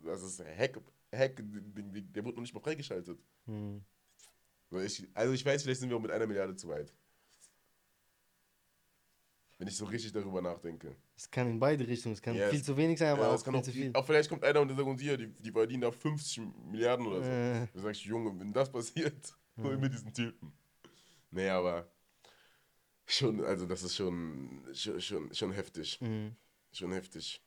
das 0.05 0.23
ist 0.23 0.45
Hack, 0.45 0.83
Hack, 1.15 1.37
der 1.37 2.25
wird 2.27 2.37
noch 2.37 2.43
nicht 2.43 2.53
mal 2.53 2.61
freigeschaltet. 2.61 3.19
Hm. 3.47 3.83
Ich, 4.85 5.09
also 5.15 5.33
ich 5.33 5.47
weiß, 5.47 5.63
vielleicht 5.63 5.81
sind 5.81 5.89
wir 5.89 5.97
auch 5.97 6.03
mit 6.03 6.11
einer 6.11 6.27
Milliarde 6.27 6.57
zu 6.57 6.69
weit. 6.69 6.93
Wenn 9.65 9.71
ich 9.71 9.79
so 9.79 9.87
richtig 9.87 10.13
darüber 10.13 10.43
nachdenke. 10.43 10.95
Es 11.17 11.31
kann 11.31 11.49
in 11.49 11.59
beide 11.59 11.89
Richtungen. 11.89 12.13
Es 12.13 12.21
kann 12.21 12.37
Ja, 12.37 12.51
viel 12.51 12.63
zu 12.63 12.77
wenig 12.77 12.99
sein, 12.99 13.13
aber 13.13 13.23
Ja, 13.23 13.29
auch 13.31 13.43
viel 13.43 13.55
auch, 13.57 13.63
zu 13.63 13.73
viel. 13.73 13.91
auch 13.95 14.05
vielleicht 14.05 14.29
kommt 14.29 14.45
einer 14.45 14.61
und 14.61 14.69
der 14.69 14.77
sagt 14.77 14.87
uns 14.87 15.01
hier, 15.01 15.17
die, 15.17 15.29
die 15.29 15.51
verdienen 15.51 15.81
da 15.81 15.91
50 15.91 16.43
Milliarden 16.71 17.07
oder 17.07 17.23
so. 17.23 17.31
Äh. 17.31 17.67
Da 17.73 17.81
sag 17.81 17.93
ich, 17.93 18.05
Junge, 18.05 18.39
wenn 18.39 18.53
das 18.53 18.71
passiert, 18.71 19.35
hol 19.57 19.79
mir 19.79 19.89
diesen 19.89 20.13
Typen. 20.13 20.53
Nee, 21.31 21.49
aber 21.49 21.91
schon, 23.07 23.43
also 23.43 23.65
das 23.65 23.85
ist 23.85 23.97
schon, 23.97 24.69
schon, 24.75 25.01
schon, 25.01 25.33
schon 25.35 25.53
heftig. 25.53 25.99
Mhm. 26.03 26.37
Schon 26.71 26.93
heftig. 26.93 27.43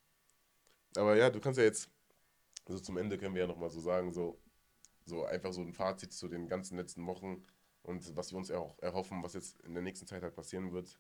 Aber 0.96 1.16
ja, 1.18 1.30
du 1.30 1.40
kannst 1.40 1.60
ja 1.60 1.66
jetzt, 1.66 1.88
also 2.66 2.80
zum 2.80 2.98
Ende 2.98 3.20
können 3.20 3.36
wir 3.36 3.42
ja 3.42 3.48
nochmal 3.48 3.70
so 3.70 3.80
sagen, 3.80 4.12
so, 4.12 4.42
so 5.06 5.24
einfach 5.24 5.54
so 5.54 5.62
ein 5.62 5.72
Fazit 5.72 6.14
zu 6.14 6.28
den 6.28 6.48
ganzen 6.48 6.78
letzten 6.78 7.06
Wochen 7.06 7.46
und 7.84 8.16
was 8.16 8.32
wir 8.32 8.40
uns 8.40 8.50
auch 8.50 8.76
erhoffen, 8.80 9.22
was 9.22 9.34
jetzt 9.34 9.62
in 9.62 9.76
der 9.76 9.84
nächsten 9.84 10.08
Zeit 10.08 10.24
halt 10.24 10.34
passieren 10.34 10.72
wird. 10.74 10.98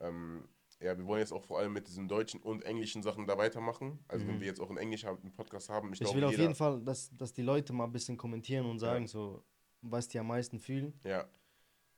Ähm, 0.00 0.48
ja, 0.80 0.96
wir 0.98 1.06
wollen 1.06 1.20
jetzt 1.20 1.32
auch 1.32 1.42
vor 1.44 1.58
allem 1.58 1.72
mit 1.72 1.88
diesen 1.88 2.06
deutschen 2.06 2.40
und 2.42 2.62
englischen 2.64 3.02
Sachen 3.02 3.26
da 3.26 3.38
weitermachen. 3.38 3.98
Also 4.08 4.26
wenn 4.26 4.40
wir 4.40 4.46
jetzt 4.46 4.60
auch 4.60 4.70
in 4.70 4.76
Englisch 4.76 5.04
einen 5.06 5.32
Podcast 5.32 5.68
haben, 5.70 5.92
ich, 5.92 6.00
Mhm. 6.00 6.06
Ich 6.06 6.10
glaube, 6.12 6.16
will 6.20 6.24
auf 6.34 6.38
jeden 6.38 6.54
Fall, 6.54 6.82
dass, 6.82 7.10
dass 7.16 7.32
die 7.32 7.42
Leute 7.42 7.72
mal 7.72 7.84
ein 7.84 7.92
bisschen 7.92 8.16
kommentieren 8.18 8.66
und 8.66 8.78
sagen, 8.78 9.06
so, 9.06 9.42
was 9.80 10.06
die 10.08 10.18
am 10.18 10.26
meisten 10.26 10.58
fühlen. 10.58 10.92
Ja, 11.04 11.26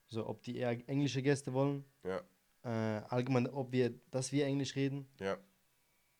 So, 0.07 0.25
ob 0.27 0.41
die 0.43 0.55
eher 0.57 0.71
englische 0.89 1.21
Gäste 1.21 1.53
wollen. 1.53 1.83
ja, 2.03 2.21
Äh, 2.63 3.01
allgemein, 3.09 3.47
ob 3.47 3.71
wir, 3.71 3.93
dass 4.11 4.31
wir 4.31 4.45
Englisch 4.45 4.75
reden. 4.75 5.07
ja. 5.19 5.37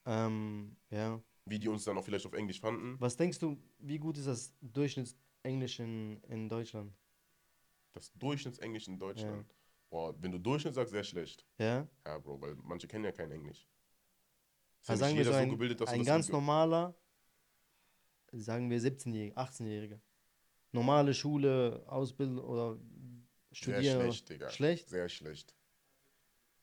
Ähm, 0.05 0.75
ja. 0.89 1.21
Wie 1.45 1.59
die 1.59 1.67
uns 1.67 1.83
dann 1.83 1.97
auch 1.97 2.03
vielleicht 2.03 2.25
auf 2.25 2.33
Englisch 2.33 2.59
fanden. 2.59 2.95
Was 2.99 3.15
denkst 3.17 3.39
du, 3.39 3.57
wie 3.79 3.97
gut 3.99 4.17
ist 4.17 4.27
das 4.27 4.53
Durchschnittsenglisch 4.61 5.79
in, 5.79 6.17
in 6.29 6.47
Deutschland? 6.49 6.93
Das 7.93 8.11
Durchschnittsenglisch 8.13 8.87
in 8.87 8.97
Deutschland. 8.99 9.45
Boah, 9.89 10.13
wenn 10.21 10.31
du 10.31 10.37
Durchschnitt 10.39 10.75
sagst, 10.75 10.91
sehr 10.91 11.03
schlecht. 11.03 11.45
Ja? 11.57 11.87
Ja, 12.05 12.17
Bro, 12.19 12.41
weil 12.41 12.55
manche 12.63 12.87
kennen 12.87 13.05
ja 13.05 13.11
kein 13.11 13.31
Englisch. 13.31 13.67
Ist 14.81 14.87
ja 14.87 14.93
Also 14.93 15.05
nicht 15.05 15.15
sagen 15.15 15.17
wir 15.17 15.25
so 15.25 15.33
ein, 15.33 15.49
gebildet, 15.49 15.81
dass 15.81 15.89
du 15.89 15.95
ein 15.95 16.03
ganz 16.05 16.29
normaler, 16.29 16.95
sagen 18.31 18.69
wir 18.69 18.79
17-Jähriger, 18.79 19.33
18-Jähriger. 19.35 19.99
Normale 20.71 21.13
Schule, 21.15 21.83
Ausbildung 21.87 22.37
oder 22.45 22.75
Sehr 22.75 23.55
Studieren. 23.55 24.01
schlecht, 24.01 24.29
Digga. 24.29 24.49
Schlecht? 24.51 24.89
Sehr 24.89 25.09
schlecht. 25.09 25.55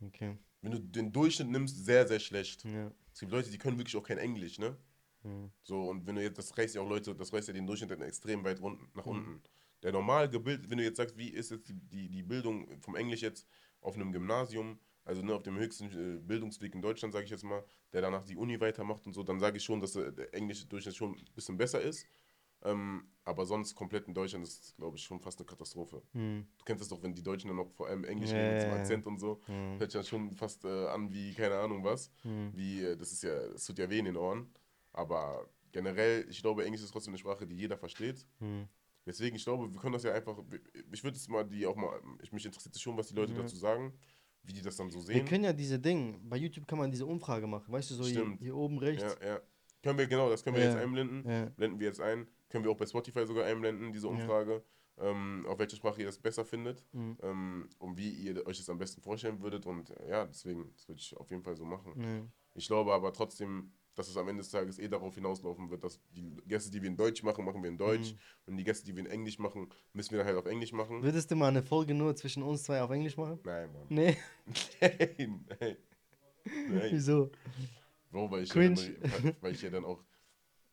Okay. 0.00 0.38
Wenn 0.62 0.70
du 0.72 0.78
den 0.78 1.12
Durchschnitt 1.12 1.48
nimmst, 1.48 1.84
sehr, 1.84 2.06
sehr 2.06 2.20
schlecht. 2.20 2.64
Ja. 2.64 2.92
Es 3.12 3.18
gibt 3.20 3.32
Leute, 3.32 3.50
die 3.50 3.58
können 3.58 3.78
wirklich 3.78 3.96
auch 3.96 4.02
kein 4.04 4.18
Englisch, 4.18 4.58
ne? 4.58 4.76
Mhm. 5.24 5.50
So, 5.64 5.88
und 5.90 6.06
wenn 6.06 6.14
du 6.14 6.22
jetzt, 6.22 6.38
das 6.38 6.56
reißt 6.56 6.76
ja 6.76 6.80
auch 6.80 6.88
Leute, 6.88 7.14
das 7.14 7.32
reißt 7.32 7.48
ja 7.48 7.54
den 7.54 7.66
Durchschnitt 7.66 7.90
dann 7.90 8.02
extrem 8.02 8.44
weit 8.44 8.60
Mhm. 8.60 8.88
nach 8.94 9.06
unten. 9.06 9.42
Der 9.82 9.92
normal 9.92 10.28
gebildet, 10.28 10.70
wenn 10.70 10.78
du 10.78 10.84
jetzt 10.84 10.96
sagst, 10.96 11.16
wie 11.16 11.28
ist 11.28 11.50
jetzt 11.50 11.68
die, 11.68 12.08
die, 12.08 12.22
Bildung 12.22 12.80
vom 12.80 12.96
Englisch 12.96 13.22
jetzt 13.22 13.46
auf 13.80 13.94
einem 13.94 14.12
Gymnasium, 14.12 14.78
also 15.04 15.22
ne, 15.22 15.34
auf 15.34 15.42
dem 15.42 15.56
höchsten 15.56 15.86
äh, 15.86 16.18
Bildungsweg 16.18 16.74
in 16.74 16.82
Deutschland, 16.82 17.12
sage 17.12 17.24
ich 17.24 17.30
jetzt 17.30 17.44
mal, 17.44 17.64
der 17.92 18.00
danach 18.00 18.24
die 18.24 18.36
Uni 18.36 18.60
weitermacht 18.60 19.06
und 19.06 19.12
so, 19.12 19.22
dann 19.22 19.38
sage 19.38 19.58
ich 19.58 19.64
schon, 19.64 19.80
dass 19.80 19.94
äh, 19.96 20.12
der 20.12 20.34
englische 20.34 20.66
Durchschnitt 20.66 20.96
schon 20.96 21.14
ein 21.14 21.24
bisschen 21.34 21.56
besser 21.56 21.80
ist. 21.80 22.06
Ähm, 22.64 23.08
aber 23.24 23.44
sonst 23.44 23.74
komplett 23.74 24.08
in 24.08 24.14
Deutschland 24.14 24.44
ist, 24.44 24.76
glaube 24.76 24.96
ich, 24.96 25.04
schon 25.04 25.20
fast 25.20 25.38
eine 25.38 25.46
Katastrophe. 25.46 26.02
Mhm. 26.12 26.46
Du 26.58 26.64
kennst 26.64 26.80
das 26.80 26.88
doch, 26.88 27.02
wenn 27.02 27.14
die 27.14 27.22
Deutschen 27.22 27.48
dann 27.48 27.56
noch 27.56 27.70
vor 27.70 27.86
allem 27.88 28.04
Englisch 28.04 28.30
Ja, 28.30 28.38
reden 28.38 28.48
mit 28.54 28.62
ja, 28.62 28.68
dem 28.68 28.74
ja. 28.74 28.80
Akzent 28.80 29.06
und 29.06 29.18
so. 29.18 29.40
Mhm. 29.46 29.78
Hört 29.78 29.92
sich 29.92 29.98
dann 29.98 30.06
schon 30.06 30.32
fast 30.32 30.64
äh, 30.64 30.86
an 30.88 31.12
wie 31.12 31.34
keine 31.34 31.56
Ahnung 31.58 31.84
was. 31.84 32.10
Mhm. 32.24 32.52
Wie, 32.54 32.82
äh, 32.82 32.96
das 32.96 33.12
ist 33.12 33.22
ja, 33.22 33.48
das 33.48 33.64
tut 33.66 33.78
ja 33.78 33.88
weh 33.90 33.98
in 33.98 34.06
den 34.06 34.16
Ohren. 34.16 34.52
Aber 34.92 35.48
generell, 35.72 36.26
ich 36.28 36.40
glaube, 36.40 36.64
Englisch 36.64 36.82
ist 36.82 36.90
trotzdem 36.92 37.12
eine 37.12 37.18
Sprache, 37.18 37.46
die 37.46 37.56
jeder 37.56 37.76
versteht. 37.76 38.26
Mhm. 39.06 39.10
Deswegen, 39.10 39.36
ich 39.36 39.44
glaube, 39.44 39.72
wir 39.72 39.80
können 39.80 39.92
das 39.92 40.02
ja 40.02 40.12
einfach, 40.12 40.36
ich 40.92 41.04
würde 41.04 41.16
es 41.16 41.28
mal 41.28 41.44
die 41.44 41.64
auch 41.66 41.76
mal, 41.76 41.98
ich 42.22 42.32
mich 42.32 42.44
interessiert 42.44 42.74
es 42.74 42.80
schon, 42.80 42.96
was 42.96 43.08
die 43.08 43.14
Leute 43.14 43.32
Ja. 43.32 43.38
dazu 43.42 43.56
sagen, 43.56 43.92
wie 44.42 44.52
die 44.52 44.62
das 44.62 44.76
dann 44.76 44.90
so 44.90 44.98
Wir 44.98 45.14
sehen. 45.14 45.24
können 45.26 45.44
ja 45.44 45.52
diese 45.52 45.78
Dinge, 45.78 46.18
bei 46.24 46.36
YouTube 46.36 46.66
kann 46.66 46.78
man 46.78 46.90
diese 46.90 47.06
Umfrage 47.06 47.46
machen, 47.46 47.72
weißt 47.72 47.90
du, 47.90 47.94
so 47.94 48.04
hier, 48.04 48.36
hier 48.40 48.56
oben 48.56 48.78
rechts. 48.78 49.16
Ja, 49.20 49.26
ja. 49.34 49.40
Können 49.82 49.98
wir, 49.98 50.06
genau, 50.08 50.28
das 50.28 50.42
können 50.42 50.56
wir 50.56 50.64
Ja. 50.64 50.70
jetzt 50.70 50.78
einblenden. 50.82 51.28
Ja. 51.28 51.44
Blenden 51.50 51.78
wir 51.78 51.86
jetzt 51.86 52.00
ein. 52.00 52.26
Können 52.48 52.64
wir 52.64 52.70
auch 52.72 52.76
bei 52.76 52.86
Spotify 52.86 53.24
sogar 53.26 53.44
einblenden, 53.44 53.92
diese 53.92 54.08
Umfrage. 54.08 54.64
Ähm, 54.98 55.44
auf 55.46 55.58
welche 55.58 55.76
Sprache 55.76 56.00
ihr 56.00 56.06
das 56.06 56.18
besser 56.18 56.44
findet. 56.44 56.82
Mhm. 56.92 57.18
Ähm, 57.22 57.68
und 57.78 57.96
wie 57.98 58.10
ihr 58.10 58.44
euch 58.46 58.56
das 58.56 58.68
am 58.70 58.78
besten 58.78 59.02
vorstellen 59.02 59.40
würdet. 59.42 59.66
Und 59.66 59.90
äh, 59.90 60.08
ja, 60.08 60.24
deswegen, 60.26 60.72
das 60.72 60.88
würde 60.88 61.00
ich 61.00 61.14
auf 61.16 61.30
jeden 61.30 61.42
Fall 61.42 61.54
so 61.54 61.64
machen. 61.66 61.92
Ja. 62.00 62.26
Ich 62.54 62.66
glaube 62.66 62.94
aber 62.94 63.12
trotzdem, 63.12 63.72
dass 63.96 64.08
es 64.08 64.16
am 64.16 64.28
Ende 64.28 64.42
des 64.42 64.50
Tages 64.50 64.78
eh 64.78 64.86
darauf 64.88 65.14
hinauslaufen 65.14 65.68
wird, 65.70 65.82
dass 65.82 65.98
die 66.14 66.36
Gäste, 66.46 66.70
die 66.70 66.80
wir 66.80 66.88
in 66.88 66.96
Deutsch 66.96 67.22
machen, 67.24 67.44
machen 67.44 67.62
wir 67.62 67.70
in 67.70 67.78
Deutsch. 67.78 68.12
Mhm. 68.12 68.18
Und 68.46 68.56
die 68.58 68.64
Gäste, 68.64 68.86
die 68.86 68.94
wir 68.94 69.00
in 69.04 69.10
Englisch 69.10 69.38
machen, 69.38 69.68
müssen 69.92 70.12
wir 70.12 70.18
dann 70.18 70.26
halt 70.28 70.36
auf 70.36 70.46
Englisch 70.46 70.72
machen. 70.72 71.02
Würdest 71.02 71.30
du 71.30 71.34
mal 71.36 71.48
eine 71.48 71.62
Folge 71.64 71.94
nur 71.94 72.14
zwischen 72.14 72.42
uns 72.44 72.62
zwei 72.62 72.80
auf 72.82 72.90
Englisch 72.90 73.16
machen? 73.16 73.40
Nein, 73.44 73.72
Mann. 73.72 73.86
Nee, 73.88 74.16
Nein, 74.80 75.44
nein. 75.60 75.76
Nein. 76.68 76.88
wieso? 76.90 77.30
Bro, 78.10 78.30
weil 78.30 78.42
ich, 78.44 78.54
ja 78.54 78.68
dann, 78.68 79.36
weil 79.40 79.52
ich 79.52 79.62
ja 79.62 79.70
dann 79.70 79.84
auch. 79.84 80.04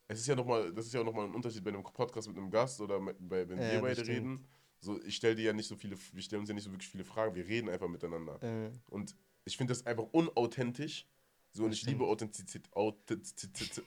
Es 0.07 0.19
ist 0.19 0.27
ja 0.27 0.35
nochmal, 0.35 0.71
das 0.73 0.85
ist 0.85 0.93
ja 0.93 0.99
auch 1.01 1.05
nochmal 1.05 1.25
ein 1.25 1.33
Unterschied 1.33 1.63
bei 1.63 1.71
einem 1.71 1.81
Podcast 1.81 2.27
mit 2.27 2.37
einem 2.37 2.51
Gast 2.51 2.79
oder 2.81 2.99
bei, 2.99 3.47
wenn 3.49 3.57
Ja, 3.57 3.71
wir 3.73 3.81
beide 3.81 3.95
stimmt. 4.03 4.09
reden. 4.09 4.45
So, 4.79 5.01
ich 5.03 5.15
stelle 5.15 5.35
dir 5.35 5.45
ja 5.45 5.53
nicht 5.53 5.67
so 5.67 5.75
viele, 5.77 5.95
wir 6.11 6.21
stellen 6.21 6.41
uns 6.41 6.49
ja 6.49 6.53
nicht 6.55 6.65
so 6.65 6.71
wirklich 6.71 6.89
viele 6.89 7.05
Fragen, 7.05 7.33
wir 7.35 7.47
reden 7.47 7.69
einfach 7.69 7.87
miteinander. 7.87 8.37
Äh, 8.43 8.69
Und 8.89 9.15
ich 9.45 9.55
finde 9.57 9.71
das 9.71 9.85
einfach 9.85 10.03
unauthentisch. 10.11 11.07
So, 11.53 11.65
und 11.65 11.71
ich 11.71 11.83
liebe 11.85 12.03
Authentizität. 12.03 12.67
Authentizität. 12.75 13.83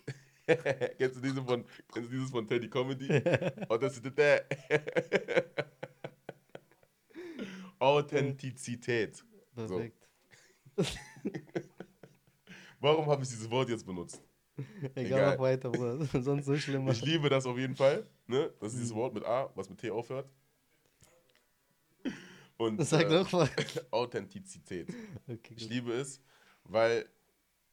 kennst 0.47 1.17
du 1.17 1.21
diese 1.21 1.43
von, 1.43 1.65
kennst 1.93 2.11
du 2.11 2.15
dieses 2.15 2.31
von 2.31 2.47
Teddy 2.47 2.71
Comedy? 2.71 3.09
Authentizität. 3.69 4.45
Authentizität. 7.79 9.25
perfekt. 9.55 10.07
Warum 12.81 13.07
habe 13.07 13.23
ich 13.23 13.29
dieses 13.29 13.51
Wort 13.51 13.69
jetzt 13.69 13.85
benutzt? 13.85 14.23
Egal, 14.95 15.05
Egal. 15.05 15.31
mach 15.33 15.39
weiter, 15.43 15.71
Bruder. 15.71 16.23
Sonst 16.23 16.47
so 16.47 16.57
schlimm. 16.57 16.89
Ich 16.89 17.03
liebe 17.03 17.29
das 17.29 17.45
auf 17.47 17.59
jeden 17.59 17.75
Fall. 17.77 18.07
Ne? 18.27 18.53
Das 18.61 18.73
ist 18.73 18.79
dieses 18.79 18.93
Mhm. 18.93 18.97
Wort 18.99 19.15
mit 19.15 19.25
A, 19.25 19.51
was 19.55 19.69
mit 19.69 19.79
T 19.81 19.91
aufhört. 19.91 20.31
Und 22.57 22.83
Sag 22.87 23.03
äh, 23.07 23.09
doch 23.11 23.31
mal. 23.33 23.51
Authentizität. 23.91 24.89
Okay, 25.29 25.55
Ich 25.57 25.69
liebe 25.69 25.93
es, 25.93 26.23
weil, 26.65 27.07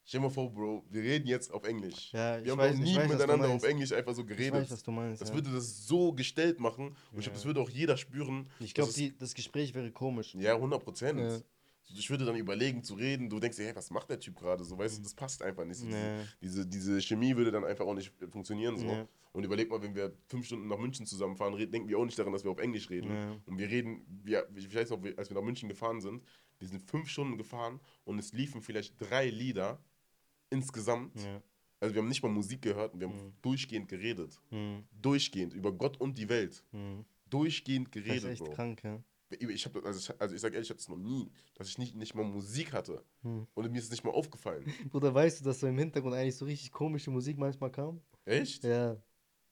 stell 0.06 0.20
dir 0.20 0.28
mal 0.28 0.30
vor, 0.30 0.52
Bro, 0.52 0.86
wir 0.90 1.02
reden 1.02 1.28
jetzt 1.28 1.52
auf 1.54 1.64
Englisch. 1.64 2.12
Ja, 2.12 2.38
ich 2.38 2.46
wir 2.46 2.52
haben 2.52 2.60
weiß- 2.60 2.74
noch 2.74 2.80
ich 2.80 2.92
nie 2.92 2.96
weiß, 2.96 3.10
miteinander 3.10 3.50
auf 3.50 3.64
Englisch 3.64 3.92
einfach 3.92 4.14
so 4.14 4.22
Ich 4.22 4.28
geredet. 4.28 4.54
weiß, 4.54 4.72
was 4.72 4.84
du 4.84 4.92
meinst. 4.92 5.22
das 5.22 5.30
ja. 5.30 5.36
würde 5.36 5.52
das 5.52 5.88
so 5.88 6.14
gestellt 6.14 6.60
machen. 6.60 6.88
Und 6.88 7.20
ich 7.20 7.24
glaube, 7.26 7.36
das 7.36 7.46
würde 7.46 7.62
auch 7.62 7.70
jeder 7.70 7.98
spüren. 7.98 8.50
Ich 8.60 8.74
glaube, 8.74 8.92
das 9.20 9.34
Gespräch 9.34 9.74
wäre 9.74 9.92
komisch. 9.92 10.36
Ja, 10.36 10.56
100 10.56 10.84
Prozent. 10.84 11.20
Ja. 11.20 11.40
Ich 11.96 12.10
würde 12.10 12.26
dann 12.26 12.36
überlegen 12.36 12.84
zu 12.84 12.96
reden. 12.96 13.30
Du 13.30 13.40
denkst 13.40 13.58
dir, 13.58 13.66
hey, 13.66 13.76
was 13.76 13.92
macht 13.92 14.10
der 14.10 14.20
Typ 14.20 14.40
gerade? 14.40 14.64
So, 14.64 14.78
weißt 14.78 14.98
du, 14.98 15.04
das 15.04 15.14
passt 15.14 15.44
einfach 15.44 15.66
nicht. 15.66 15.84
Ja. 15.84 16.24
diese, 16.42 16.66
diese, 16.66 17.00
Chemie 17.02 17.36
würde 17.36 17.52
dann 17.52 17.66
einfach 17.66 17.86
auch 17.86 17.94
nicht 17.94 18.12
funktionieren. 18.32 18.78
So. 18.78 18.86
Ja. 18.88 19.08
Und 19.34 19.44
überleg 19.44 19.70
mal, 19.70 19.82
wenn 19.82 19.94
wir 19.94 20.14
fünf 20.28 20.46
Stunden 20.46 20.68
nach 20.68 20.78
München 20.78 21.06
zusammenfahren, 21.06 21.58
denken 21.58 21.90
wir 21.90 21.98
auch 21.98 22.06
nicht 22.06 22.18
daran, 22.18 22.34
dass 22.34 22.44
wir 22.44 22.52
auf 22.52 22.60
Englisch 22.60 22.90
reden. 22.90 23.12
Ja. 23.12 23.36
Und 23.46 23.58
wir 23.58 23.70
reden, 23.70 24.06
wir, 24.24 24.48
ich 24.56 24.74
weiß 24.74 24.92
noch, 24.92 25.00
als 25.18 25.30
wir 25.30 25.36
nach 25.36 25.44
München 25.44 25.70
gefahren 25.70 26.02
sind, 26.02 26.24
wir 26.60 26.68
sind 26.68 26.82
fünf 26.82 27.10
Stunden 27.10 27.38
gefahren 27.38 27.80
und 28.06 28.20
es 28.20 28.32
liefen 28.32 28.62
vielleicht 28.62 28.96
drei 29.00 29.30
Lieder 29.30 29.80
insgesamt. 30.54 31.20
Ja. 31.22 31.42
Also 31.80 31.94
wir 31.96 32.02
haben 32.02 32.08
nicht 32.08 32.24
mal 32.24 32.30
Musik 32.30 32.62
gehört 32.62 32.94
und 32.94 33.00
wir 33.02 33.10
haben 33.10 33.16
Mhm. 33.26 33.34
durchgehend 33.42 33.90
geredet. 33.90 34.40
Hm, 34.50 34.84
Durchgehend, 35.02 35.54
über 35.54 35.72
Gott 35.74 36.00
und 36.00 36.18
die 36.18 36.30
Welt. 36.30 36.64
hm. 36.72 37.04
Durchgehend 37.30 37.88
Das 37.94 38.02
ist 38.02 38.06
geredet, 38.06 38.30
echt 38.32 38.44
Bro. 38.44 38.52
krank, 38.52 38.84
ja. 38.84 39.04
Ich 39.40 39.66
hab, 39.66 39.76
also, 39.84 40.00
ich, 40.14 40.22
also 40.22 40.36
ich 40.36 40.40
sag 40.42 40.54
ehrlich, 40.54 40.68
ich 40.68 40.70
hatte 40.70 40.80
es 40.80 40.88
noch 40.88 40.98
nie, 40.98 41.32
dass 41.56 41.68
ich 41.68 41.80
nicht, 41.80 41.96
nicht 41.96 42.14
mal 42.14 42.24
Musik 42.24 42.72
hatte. 42.72 43.04
Hm. 43.24 43.48
Und 43.56 43.72
mir 43.72 43.80
ist 43.80 43.86
es 43.86 43.92
nicht 43.92 44.04
mal 44.04 44.12
aufgefallen. 44.12 44.64
Bruder, 44.92 45.12
weißt 45.14 45.42
du, 45.42 45.46
dass 45.46 45.60
so 45.60 45.68
im 45.68 45.78
Hintergrund 45.78 46.14
eigentlich 46.14 46.36
so 46.38 46.46
richtig 46.46 46.72
komische 46.72 47.10
Musik 47.10 47.38
manchmal 47.40 47.72
kam? 47.72 48.00
Echt? 48.26 48.64
Ja. 48.64 48.96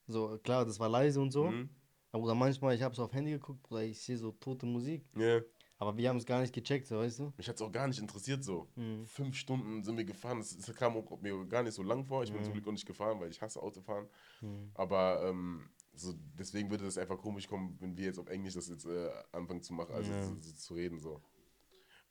So, 0.08 0.38
klar, 0.43 0.66
das 0.66 0.80
war 0.80 0.88
leise 0.89 1.20
und 1.20 1.32
so. 1.32 1.45
Mhm. 1.49 1.70
Aber 2.12 2.36
manchmal, 2.36 2.76
ich 2.76 2.82
habe 2.84 2.93
so 2.95 3.04
auf 3.04 3.14
Handy 3.14 3.32
geguckt, 3.32 3.64
Bruder, 3.64 3.84
ich 3.84 3.99
sehe 3.99 4.18
so 4.18 4.32
tote 4.34 4.66
Musik. 4.68 5.04
Ja. 5.18 5.39
Aber 5.82 5.98
wir 5.98 6.10
haben 6.10 6.18
es 6.18 6.28
gar 6.28 6.42
nicht 6.42 6.54
gecheckt, 6.54 6.86
so, 6.86 6.98
weißt 7.00 7.18
du? 7.22 7.34
Mich 7.38 7.50
hat 7.50 7.56
es 7.56 7.62
auch 7.64 7.72
gar 7.72 7.88
nicht 7.88 7.98
interessiert 8.00 8.44
so. 8.44 8.68
Mhm. 8.76 9.04
Fünf 9.08 9.36
Stunden 9.36 9.84
sind 9.84 9.98
wir 9.98 10.04
gefahren. 10.06 10.38
Das, 10.38 10.56
das 10.56 10.76
kam 10.76 10.96
auch 10.96 11.20
mir 11.22 11.44
gar 11.48 11.64
nicht 11.64 11.74
so 11.74 11.82
lang 11.82 12.06
vor. 12.06 12.22
Ich 12.24 12.32
bin 12.32 12.40
Mhm. 12.40 12.44
zum 12.46 12.54
Glück 12.54 12.68
auch 12.68 12.72
nicht 12.72 12.86
gefahren, 12.86 13.20
weil 13.20 13.32
ich 13.32 13.42
hasse 13.42 13.60
Autofahren. 13.60 14.08
Mhm. 14.42 14.70
Aber 14.76 15.24
ähm, 15.28 15.68
so, 15.96 16.14
deswegen 16.38 16.70
würde 16.70 16.84
das 16.84 17.00
einfach 17.00 17.18
komisch 17.18 17.48
kommen, 17.48 17.78
wenn 17.80 17.98
wir 17.98 18.06
jetzt 18.06 18.20
auf 18.20 18.28
Englisch 18.30 18.54
das 18.54 18.68
jetzt 18.70 18.86
äh, 18.86 19.10
anfangen 19.32 19.64
zu 19.64 19.74
machen, 19.74 19.96
also 19.96 20.12
Ja. 20.12 20.24
so 20.24 20.36
zu 20.36 20.76
reden 20.76 21.00
so. 21.00 21.20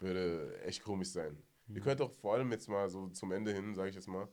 Würde 0.01 0.61
echt 0.65 0.83
komisch 0.83 1.11
sein. 1.11 1.41
Ihr 1.69 1.81
könnt 1.81 2.01
auch 2.01 2.11
vor 2.11 2.35
allem 2.35 2.51
jetzt 2.51 2.69
mal 2.69 2.91
so 2.91 3.07
zum 3.11 3.31
Ende 3.31 3.53
hin, 3.55 3.77
sage 3.77 3.91
ich 3.91 3.95
jetzt 3.95 4.09
mal, 4.09 4.27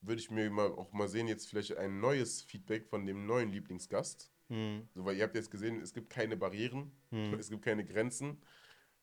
würde 0.00 0.20
ich 0.22 0.30
mir 0.30 0.48
mal 0.50 0.72
auch 0.72 0.90
mal 0.92 1.06
sehen, 1.06 1.28
jetzt 1.28 1.50
vielleicht 1.50 1.76
ein 1.76 2.00
neues 2.00 2.40
Feedback 2.40 2.86
von 2.86 3.04
dem 3.04 3.26
neuen 3.26 3.50
Lieblingsgast. 3.50 4.30
Mhm. 4.52 4.86
So, 4.94 5.04
weil 5.04 5.16
ihr 5.16 5.24
habt 5.24 5.34
jetzt 5.34 5.50
gesehen, 5.50 5.80
es 5.80 5.94
gibt 5.94 6.10
keine 6.10 6.36
Barrieren, 6.36 6.92
mhm. 7.10 7.34
es 7.34 7.48
gibt 7.48 7.64
keine 7.64 7.84
Grenzen. 7.84 8.36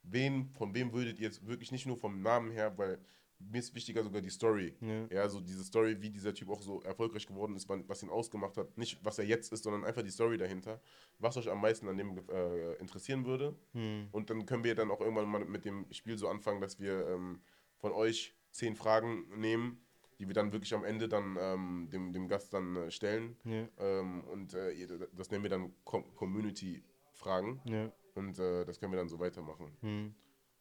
Wen, 0.03 0.49
von 0.53 0.73
wem 0.75 0.93
würdet 0.93 1.19
ihr 1.19 1.25
jetzt 1.25 1.45
wirklich 1.45 1.71
nicht 1.71 1.85
nur 1.85 1.97
vom 1.97 2.21
Namen 2.21 2.51
her, 2.51 2.77
weil 2.77 2.99
mir 3.39 3.59
ist 3.59 3.73
wichtiger 3.73 4.03
sogar 4.03 4.21
die 4.21 4.29
Story. 4.29 4.75
Ja. 4.81 5.07
ja, 5.09 5.29
so 5.29 5.39
diese 5.39 5.63
Story, 5.63 6.01
wie 6.01 6.09
dieser 6.09 6.33
Typ 6.33 6.49
auch 6.49 6.61
so 6.61 6.81
erfolgreich 6.81 7.25
geworden 7.25 7.55
ist, 7.55 7.67
was 7.69 8.03
ihn 8.03 8.09
ausgemacht 8.09 8.57
hat. 8.57 8.77
Nicht, 8.77 9.03
was 9.03 9.17
er 9.17 9.25
jetzt 9.25 9.51
ist, 9.53 9.63
sondern 9.63 9.85
einfach 9.85 10.03
die 10.03 10.11
Story 10.11 10.37
dahinter. 10.37 10.81
Was 11.19 11.37
euch 11.37 11.49
am 11.49 11.61
meisten 11.61 11.87
an 11.87 11.97
dem 11.97 12.17
äh, 12.29 12.73
interessieren 12.75 13.25
würde. 13.25 13.55
Hm. 13.71 14.09
Und 14.11 14.29
dann 14.29 14.45
können 14.45 14.63
wir 14.63 14.75
dann 14.75 14.91
auch 14.91 14.99
irgendwann 14.99 15.29
mal 15.29 15.45
mit 15.45 15.65
dem 15.65 15.85
Spiel 15.91 16.17
so 16.17 16.27
anfangen, 16.27 16.59
dass 16.59 16.79
wir 16.79 17.07
ähm, 17.07 17.41
von 17.77 17.93
euch 17.93 18.35
zehn 18.51 18.75
Fragen 18.75 19.25
nehmen, 19.39 19.81
die 20.19 20.27
wir 20.27 20.33
dann 20.33 20.51
wirklich 20.51 20.73
am 20.73 20.83
Ende 20.83 21.07
dann 21.07 21.37
ähm, 21.39 21.89
dem, 21.91 22.11
dem 22.11 22.27
Gast 22.27 22.53
dann 22.53 22.75
äh, 22.75 22.91
stellen. 22.91 23.37
Ja. 23.45 23.67
Ähm, 23.79 24.23
und 24.25 24.53
äh, 24.53 24.87
das 25.15 25.31
nennen 25.31 25.43
wir 25.43 25.49
dann 25.49 25.73
Com 25.85 26.03
Community-Fragen. 26.15 27.61
Ja. 27.63 27.91
Und 28.15 28.37
äh, 28.37 28.65
das 28.65 28.79
können 28.79 28.91
wir 28.91 28.97
dann 28.97 29.07
so 29.07 29.19
weitermachen. 29.19 29.71
Hm. 29.79 30.13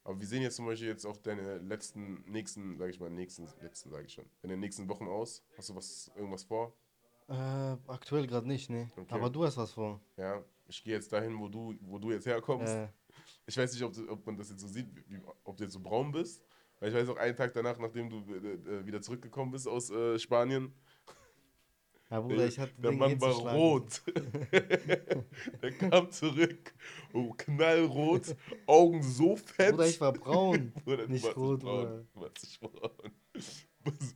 Aber 0.04 0.18
wir 0.20 0.26
sehen 0.26 0.42
jetzt 0.42 0.56
zum 0.56 0.66
Beispiel 0.66 0.88
jetzt 0.88 1.04
auch 1.04 1.16
deine 1.16 1.58
letzten, 1.58 2.22
nächsten, 2.30 2.78
sage 2.78 2.90
ich 2.90 3.00
mal, 3.00 3.10
nächsten, 3.10 3.46
letzten 3.60 3.90
sage 3.90 4.06
ich 4.06 4.12
schon, 4.12 4.24
in 4.42 4.48
den 4.48 4.60
nächsten 4.60 4.88
Wochen 4.88 5.06
aus. 5.06 5.44
Hast 5.56 5.68
du 5.68 5.74
was, 5.74 6.10
irgendwas 6.14 6.44
vor? 6.44 6.72
Äh, 7.28 7.76
aktuell 7.88 8.26
gerade 8.26 8.46
nicht, 8.46 8.70
ne. 8.70 8.90
Okay. 8.96 9.14
Aber 9.14 9.28
du 9.28 9.44
hast 9.44 9.56
was 9.56 9.72
vor. 9.72 10.00
Ja, 10.16 10.42
ich 10.66 10.82
gehe 10.82 10.94
jetzt 10.94 11.12
dahin, 11.12 11.38
wo 11.38 11.48
du, 11.48 11.74
wo 11.82 11.98
du 11.98 12.12
jetzt 12.12 12.26
herkommst. 12.26 12.72
Äh. 12.72 12.88
Ich 13.46 13.56
weiß 13.56 13.72
nicht, 13.72 13.82
ob, 13.82 13.92
ob 14.08 14.24
man 14.24 14.36
das 14.36 14.50
jetzt 14.50 14.60
so 14.60 14.68
sieht, 14.68 14.86
wie, 15.08 15.20
ob 15.44 15.56
du 15.56 15.64
jetzt 15.64 15.72
so 15.72 15.80
braun 15.80 16.12
bist. 16.12 16.42
Weil 16.80 16.90
ich 16.90 16.94
weiß 16.94 17.08
auch, 17.08 17.16
einen 17.16 17.36
Tag 17.36 17.52
danach, 17.52 17.78
nachdem 17.78 18.10
du 18.10 18.24
äh, 18.32 18.78
äh 18.78 18.86
wieder 18.86 19.02
zurückgekommen 19.02 19.50
bist 19.52 19.66
aus 19.66 19.90
äh, 19.90 20.18
Spanien, 20.18 20.72
ja, 22.10 22.20
Bruder, 22.20 22.46
ich 22.46 22.58
hatte 22.58 22.72
Der 22.78 22.92
Mann 22.92 23.20
war 23.20 23.34
rot. 23.52 24.02
der 25.62 25.72
kam 25.72 26.10
zurück, 26.10 26.74
oh, 27.12 27.34
knallrot, 27.36 28.34
Augen 28.66 29.02
so 29.02 29.36
fett. 29.36 29.72
Bruder, 29.72 29.88
ich 29.88 30.00
war 30.00 30.12
braun. 30.12 30.72
Bruder, 30.84 31.06
nicht 31.06 31.24
rot, 31.36 31.60
braun. 31.60 32.06
Bruder. 32.14 32.30
braun. 32.60 33.12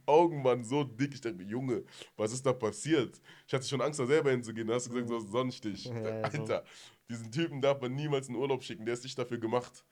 Augen 0.07 0.45
waren 0.45 0.65
so 0.65 0.85
dick. 0.85 1.15
Ich 1.15 1.21
dachte 1.21 1.37
mir, 1.37 1.45
Junge, 1.45 1.85
was 2.17 2.33
ist 2.33 2.45
da 2.45 2.53
passiert? 2.53 3.21
Ich 3.47 3.55
hatte 3.55 3.67
schon 3.67 3.81
Angst, 3.81 4.01
da 4.01 4.07
selber 4.07 4.31
hinzugehen. 4.31 4.67
Da 4.67 4.75
hast 4.75 4.87
du 4.87 4.91
gesagt, 4.91 5.09
so 5.09 5.19
Sonnenstich. 5.21 5.87
Ja, 5.87 6.23
Alter, 6.23 6.65
diesen 7.09 7.31
Typen 7.31 7.61
darf 7.61 7.81
man 7.81 7.95
niemals 7.95 8.29
in 8.29 8.35
Urlaub 8.35 8.63
schicken. 8.63 8.85
Der 8.85 8.95
ist 8.95 9.05
nicht 9.05 9.19
dafür 9.19 9.39
gemacht. 9.39 9.85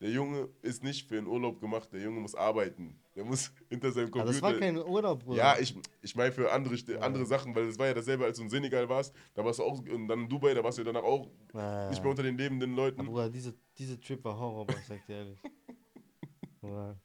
Der 0.00 0.10
Junge 0.10 0.48
ist 0.60 0.84
nicht 0.84 1.08
für 1.08 1.14
den 1.14 1.26
Urlaub 1.26 1.58
gemacht, 1.58 1.90
der 1.90 2.02
Junge 2.02 2.20
muss 2.20 2.34
arbeiten. 2.34 2.98
Der 3.14 3.24
muss 3.24 3.50
hinter 3.70 3.90
seinem 3.92 4.10
Computer. 4.10 4.22
Aber 4.22 4.32
das 4.32 4.42
war 4.42 4.54
kein 4.54 4.76
Urlaub, 4.76 5.24
Bruder. 5.24 5.38
Ja, 5.38 5.56
ich, 5.58 5.74
ich 6.02 6.14
meine 6.14 6.32
für 6.32 6.52
andere, 6.52 6.74
ja. 6.74 6.98
andere 6.98 7.24
Sachen, 7.24 7.54
weil 7.54 7.64
es 7.64 7.78
war 7.78 7.86
ja 7.86 7.94
dasselbe, 7.94 8.24
als 8.24 8.36
du 8.36 8.42
in 8.42 8.50
Senegal 8.50 8.88
warst. 8.88 9.14
Da 9.34 9.42
warst 9.42 9.58
du 9.58 9.62
auch, 9.62 9.78
und 9.78 10.08
dann 10.08 10.20
in 10.20 10.28
Dubai, 10.28 10.52
da 10.52 10.62
warst 10.62 10.76
du 10.76 10.84
danach 10.84 11.02
auch 11.02 11.30
ja. 11.54 11.88
nicht 11.88 12.02
mehr 12.02 12.10
unter 12.10 12.22
den 12.22 12.36
lebenden 12.36 12.74
Leuten. 12.74 13.00
Aber 13.00 13.08
Bruder, 13.08 13.30
diese, 13.30 13.54
diese 13.78 13.98
Trip 13.98 14.22
war 14.22 14.38
Horror, 14.38 14.66
ich 14.68 14.86
sag 14.86 15.06
dir 15.06 15.16
ehrlich. 15.16 15.38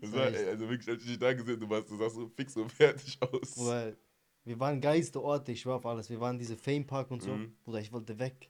Das 0.00 0.12
war, 0.12 0.28
ey, 0.28 0.48
also 0.48 0.68
wirklich, 0.68 0.88
als 0.88 1.02
ich 1.02 1.08
dich 1.08 1.18
da 1.18 1.32
gesehen 1.32 1.58
du 1.58 1.68
warst, 1.68 1.90
du 1.90 1.96
sahst 1.96 2.14
so 2.14 2.28
fix 2.28 2.56
und 2.56 2.70
fertig 2.72 3.18
aus. 3.20 3.54
Bruder, 3.54 3.96
wir 4.44 4.60
waren 4.60 4.80
geilste 4.80 5.20
Orte, 5.22 5.52
ich 5.52 5.60
schwör 5.60 5.76
auf 5.76 5.86
alles. 5.86 6.08
Wir 6.08 6.20
waren 6.20 6.38
diese 6.38 6.56
Fame 6.56 6.86
Park 6.86 7.10
und 7.10 7.22
so. 7.22 7.32
Mhm. 7.32 7.52
Bruder, 7.64 7.80
ich 7.80 7.92
wollte 7.92 8.18
weg. 8.18 8.48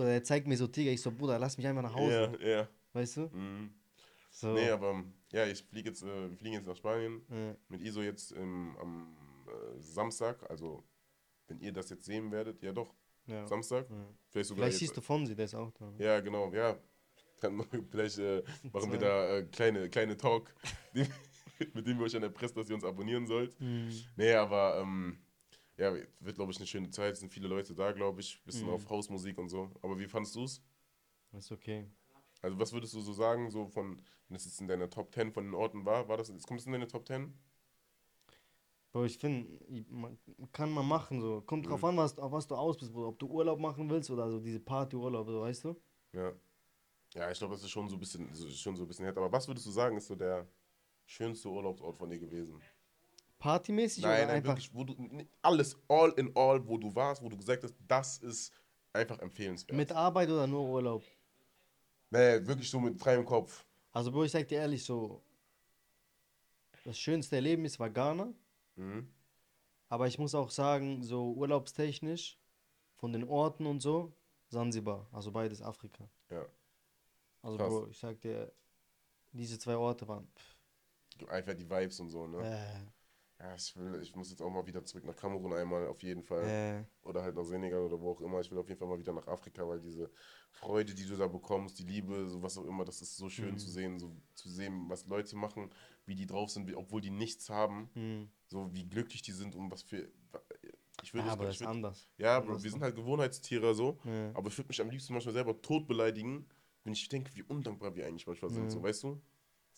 Bruder, 0.00 0.12
der 0.12 0.24
zeigt 0.24 0.46
mir 0.46 0.56
so 0.56 0.66
Tiger. 0.66 0.90
Ich 0.90 1.02
so, 1.02 1.10
Bruder, 1.10 1.38
lass 1.38 1.58
mich 1.58 1.66
einfach 1.66 1.82
nach 1.82 1.94
Hause. 1.94 2.32
Ja, 2.40 2.48
ja. 2.48 2.68
Weißt 2.94 3.18
du? 3.18 3.20
Mhm. 3.32 3.74
So. 4.30 4.54
Nee, 4.54 4.70
aber 4.70 5.04
ja, 5.30 5.46
ich 5.46 5.62
fliege 5.62 5.90
jetzt, 5.90 6.02
äh, 6.02 6.30
wir 6.30 6.36
fliegen 6.38 6.54
jetzt 6.54 6.66
nach 6.66 6.76
Spanien. 6.76 7.20
Ja. 7.28 7.54
Mit 7.68 7.82
ISO 7.82 8.00
jetzt 8.00 8.32
im, 8.32 8.76
am 8.78 9.16
äh, 9.46 9.78
Samstag. 9.78 10.48
Also, 10.48 10.82
wenn 11.48 11.60
ihr 11.60 11.72
das 11.72 11.90
jetzt 11.90 12.06
sehen 12.06 12.30
werdet, 12.30 12.62
ja 12.62 12.72
doch. 12.72 12.94
Ja. 13.26 13.46
Samstag. 13.46 13.90
Ja. 13.90 13.96
Vielleicht, 14.30 14.48
sogar 14.48 14.64
vielleicht 14.64 14.78
siehst 14.78 14.96
du 14.96 15.02
von 15.02 15.26
sie, 15.26 15.34
der 15.34 15.44
ist 15.44 15.54
auch 15.54 15.70
da. 15.72 15.92
Ja, 15.98 16.20
genau, 16.20 16.50
ja. 16.54 16.78
Dann, 17.42 17.62
vielleicht 17.90 18.18
äh, 18.18 18.42
machen 18.72 18.92
wir 18.92 18.98
da 18.98 19.36
äh, 19.36 19.42
kleine, 19.44 19.90
kleine 19.90 20.16
Talk, 20.16 20.54
die, 20.94 21.04
mit 21.74 21.86
dem 21.86 21.98
wir 21.98 22.06
euch 22.06 22.16
an 22.16 22.22
der 22.22 22.30
Presse, 22.30 22.54
dass 22.54 22.70
ihr 22.70 22.74
uns 22.74 22.84
abonnieren 22.84 23.26
sollt. 23.26 23.60
Mhm. 23.60 23.92
Nee, 24.16 24.32
aber 24.32 24.78
ähm, 24.80 25.18
ja, 25.80 25.94
wird, 25.94 26.36
glaube 26.36 26.52
ich, 26.52 26.58
eine 26.58 26.66
schöne 26.66 26.90
Zeit. 26.90 27.14
Es 27.14 27.20
sind 27.20 27.32
viele 27.32 27.48
Leute 27.48 27.74
da, 27.74 27.90
glaube 27.92 28.20
ich. 28.20 28.42
Bisschen 28.44 28.66
mhm. 28.66 28.74
auf 28.74 28.88
Hausmusik 28.90 29.38
und 29.38 29.48
so. 29.48 29.70
Aber 29.80 29.98
wie 29.98 30.06
fandest 30.06 30.36
du 30.36 30.44
es? 30.44 30.62
Ist 31.32 31.50
okay. 31.50 31.86
Also, 32.42 32.58
was 32.58 32.72
würdest 32.72 32.92
du 32.92 33.00
so 33.00 33.14
sagen, 33.14 33.50
so 33.50 33.66
von, 33.66 34.00
wenn 34.28 34.36
es 34.36 34.44
jetzt 34.44 34.60
in 34.60 34.68
deiner 34.68 34.90
Top 34.90 35.12
10 35.14 35.32
von 35.32 35.44
den 35.44 35.54
Orten 35.54 35.84
war, 35.86 36.06
war 36.06 36.18
das, 36.18 36.28
kommt 36.46 36.60
es 36.60 36.66
in 36.66 36.72
deine 36.72 36.86
Top 36.86 37.06
10? 37.06 37.32
Bro, 38.92 39.04
ich 39.04 39.16
finde, 39.16 39.58
kann 40.52 40.70
man 40.70 40.86
machen, 40.86 41.20
so. 41.20 41.40
Kommt 41.42 41.66
drauf 41.66 41.80
mhm. 41.80 41.88
an, 41.88 41.96
was, 41.96 42.18
auf 42.18 42.32
was 42.32 42.46
du 42.46 42.56
aus 42.56 42.76
bist, 42.76 42.94
ob 42.94 43.18
du 43.18 43.26
Urlaub 43.28 43.58
machen 43.58 43.88
willst 43.88 44.10
oder 44.10 44.30
so 44.30 44.38
diese 44.38 44.60
Partyurlaub, 44.60 45.28
so, 45.28 45.40
weißt 45.40 45.64
du? 45.64 45.80
Ja. 46.12 46.32
Ja, 47.14 47.30
ich 47.30 47.38
glaube, 47.38 47.54
das 47.54 47.64
ist 47.64 47.70
schon 47.70 47.88
so 47.88 47.96
ein 47.96 48.00
bisschen, 48.00 48.34
schon 48.34 48.76
so 48.76 48.84
ein 48.84 48.86
bisschen 48.88 49.06
Aber 49.06 49.32
was 49.32 49.48
würdest 49.48 49.66
du 49.66 49.70
sagen, 49.70 49.96
ist 49.96 50.06
so 50.06 50.14
der 50.14 50.46
schönste 51.06 51.48
Urlaubsort 51.48 51.96
von 51.96 52.10
dir 52.10 52.18
gewesen? 52.18 52.60
Partymäßig 53.40 54.04
nein, 54.04 54.12
oder 54.12 54.26
nein, 54.26 54.36
einfach? 54.36 54.50
Wirklich, 54.50 54.74
wo 54.74 54.84
du, 54.84 54.94
alles, 55.40 55.76
all 55.88 56.12
in 56.12 56.30
all, 56.36 56.64
wo 56.68 56.76
du 56.76 56.94
warst, 56.94 57.22
wo 57.22 57.28
du 57.28 57.36
gesagt 57.36 57.64
hast, 57.64 57.74
das 57.88 58.18
ist 58.18 58.52
einfach 58.92 59.18
empfehlenswert. 59.18 59.76
Mit 59.76 59.90
Arbeit 59.90 60.28
oder 60.28 60.46
nur 60.46 60.68
Urlaub? 60.68 61.02
Nee, 62.10 62.46
wirklich 62.46 62.68
so 62.68 62.78
mit 62.78 63.00
freiem 63.00 63.24
Kopf. 63.24 63.64
Also, 63.92 64.12
Bro, 64.12 64.24
ich 64.24 64.32
sag 64.32 64.46
dir 64.46 64.58
ehrlich, 64.58 64.84
so, 64.84 65.22
das 66.84 66.98
schönste 66.98 67.36
Erlebnis 67.36 67.80
war 67.80 67.88
Ghana. 67.88 68.32
Mhm. 68.76 69.10
Aber 69.88 70.06
ich 70.06 70.18
muss 70.18 70.34
auch 70.34 70.50
sagen, 70.50 71.02
so 71.02 71.32
urlaubstechnisch, 71.32 72.38
von 72.96 73.12
den 73.12 73.24
Orten 73.24 73.64
und 73.64 73.80
so, 73.80 74.12
Sansibar, 74.50 75.08
also 75.12 75.32
beides 75.32 75.62
Afrika. 75.62 76.10
Ja. 76.28 76.44
Also, 77.40 77.56
Krass. 77.56 77.68
Bro, 77.68 77.88
ich 77.88 77.98
sag 77.98 78.20
dir, 78.20 78.52
diese 79.32 79.58
zwei 79.58 79.76
Orte 79.76 80.06
waren. 80.06 80.28
Pff. 80.36 81.28
Einfach 81.28 81.54
die 81.54 81.68
Vibes 81.68 82.00
und 82.00 82.10
so, 82.10 82.26
ne? 82.26 82.38
Äh. 82.44 82.99
Ja, 83.40 83.54
ich 83.54 83.74
will, 83.74 84.02
ich 84.02 84.14
muss 84.14 84.28
jetzt 84.28 84.42
auch 84.42 84.50
mal 84.50 84.66
wieder 84.66 84.84
zurück 84.84 85.04
nach 85.04 85.16
Kamerun 85.16 85.54
einmal 85.54 85.86
auf 85.86 86.02
jeden 86.02 86.22
Fall. 86.22 86.44
Äh. 86.46 87.08
Oder 87.08 87.22
halt 87.22 87.34
nach 87.34 87.44
Senegal 87.44 87.80
oder 87.80 87.98
wo 87.98 88.10
auch 88.10 88.20
immer. 88.20 88.40
Ich 88.40 88.50
will 88.50 88.58
auf 88.58 88.68
jeden 88.68 88.78
Fall 88.78 88.88
mal 88.88 88.98
wieder 88.98 89.14
nach 89.14 89.26
Afrika, 89.26 89.66
weil 89.66 89.80
diese 89.80 90.10
Freude, 90.50 90.94
die 90.94 91.06
du 91.06 91.16
da 91.16 91.26
bekommst, 91.26 91.78
die 91.78 91.84
Liebe, 91.84 92.28
so 92.28 92.42
was 92.42 92.58
auch 92.58 92.66
immer, 92.66 92.84
das 92.84 93.00
ist 93.00 93.16
so 93.16 93.30
schön 93.30 93.52
mhm. 93.52 93.58
zu 93.58 93.70
sehen, 93.70 93.98
so 93.98 94.14
zu 94.34 94.50
sehen, 94.50 94.84
was 94.88 95.06
Leute 95.06 95.36
machen, 95.36 95.70
wie 96.04 96.14
die 96.14 96.26
drauf 96.26 96.50
sind, 96.50 96.72
obwohl 96.74 97.00
die 97.00 97.10
nichts 97.10 97.48
haben, 97.48 97.88
mhm. 97.94 98.28
so 98.46 98.70
wie 98.74 98.84
glücklich 98.84 99.22
die 99.22 99.32
sind 99.32 99.54
und 99.54 99.70
was 99.70 99.82
für. 99.82 100.10
Ich 101.02 101.14
würde 101.14 101.28
ja, 101.28 101.32
aber 101.32 101.46
das 101.46 101.62
ist 101.62 101.66
anders. 101.66 102.10
Ja, 102.18 102.40
Bro, 102.40 102.62
wir 102.62 102.70
sind 102.70 102.82
halt 102.82 102.94
Gewohnheitstiere 102.94 103.74
so, 103.74 103.98
ja. 104.04 104.32
aber 104.34 104.48
ich 104.48 104.58
würde 104.58 104.68
mich 104.68 104.82
am 104.82 104.90
liebsten 104.90 105.14
manchmal 105.14 105.32
selber 105.32 105.58
tot 105.62 105.88
beleidigen, 105.88 106.46
wenn 106.84 106.92
ich 106.92 107.08
denke, 107.08 107.34
wie 107.34 107.42
undankbar 107.42 107.94
wir 107.94 108.06
eigentlich 108.06 108.26
manchmal 108.26 108.50
sind, 108.50 108.70
so, 108.70 108.82
weißt 108.82 109.04
du? 109.04 109.22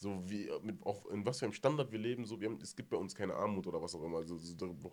So 0.03 0.29
wie 0.29 0.51
mit, 0.63 0.85
auch 0.85 1.07
in 1.07 1.25
was 1.25 1.39
für 1.39 1.45
einem 1.45 1.53
Standard 1.53 1.93
wir 1.93 1.99
leben, 2.01 2.25
so 2.25 2.41
wir 2.41 2.49
haben, 2.49 2.59
es 2.61 2.75
gibt 2.75 2.91
bei 2.91 2.97
uns 2.97 3.15
keine 3.15 3.37
Armut 3.37 3.69
oder 3.69 3.81
was 3.81 3.95
auch 3.95 4.03
immer, 4.03 4.17
also 4.17 4.37
so, 4.37 4.57
darüber 4.57 4.91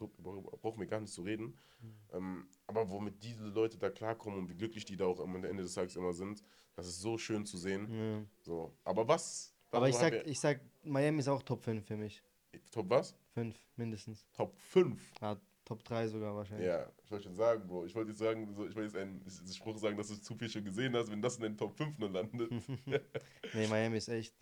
brauchen 0.61 0.79
wir 0.79 0.85
gar 0.85 0.99
nicht 0.99 1.11
zu 1.11 1.23
reden. 1.23 1.57
Mhm. 1.81 1.93
Ähm, 2.13 2.47
aber 2.67 2.87
womit 2.91 3.23
diese 3.23 3.47
Leute 3.47 3.79
da 3.79 3.89
klarkommen 3.89 4.37
und 4.37 4.49
wie 4.49 4.53
glücklich 4.53 4.85
die 4.85 4.95
da 4.95 5.05
auch 5.05 5.19
am 5.19 5.43
Ende 5.43 5.63
des 5.63 5.73
Tages 5.73 5.95
immer 5.95 6.13
sind, 6.13 6.43
das 6.75 6.85
ist 6.85 7.01
so 7.01 7.17
schön 7.17 7.43
zu 7.47 7.57
sehen. 7.57 7.91
Ja. 7.91 8.23
So. 8.41 8.77
Aber 8.83 9.07
was? 9.07 9.55
Aber 9.71 9.89
ich 9.89 9.95
sag, 9.95 10.27
ich 10.27 10.39
sag, 10.39 10.61
Miami 10.83 11.21
ist 11.21 11.27
auch 11.27 11.41
Top 11.41 11.63
5 11.63 11.83
für 11.83 11.97
mich. 11.97 12.21
Top 12.69 12.87
was? 12.91 13.15
5, 13.33 13.57
mindestens. 13.77 14.27
Top 14.33 14.55
5? 14.59 15.01
Ja, 15.21 15.41
Top 15.65 15.83
3 15.85 16.07
sogar 16.07 16.35
wahrscheinlich. 16.35 16.67
Ja, 16.67 16.87
ich 17.03 17.09
wollte 17.09 17.23
schon 17.23 17.35
sagen, 17.35 17.67
Bro. 17.67 17.85
Ich 17.85 17.95
wollte 17.95 18.11
jetzt 18.11 18.19
sagen, 18.19 18.53
so, 18.53 18.67
ich 18.67 18.75
wollte 18.75 18.95
jetzt 18.95 18.95
einen 18.95 19.23
Spruch 19.51 19.77
sagen, 19.79 19.97
dass 19.97 20.09
du 20.09 20.21
zu 20.21 20.35
viel 20.35 20.49
schon 20.49 20.63
gesehen 20.63 20.95
hast, 20.95 21.09
wenn 21.09 21.21
das 21.21 21.37
in 21.37 21.41
den 21.41 21.57
Top 21.57 21.75
5 21.75 21.97
nur 21.97 22.11
landet. 22.11 22.51
nee, 23.55 23.67
Miami 23.67 23.97
ist 23.97 24.09
echt 24.09 24.35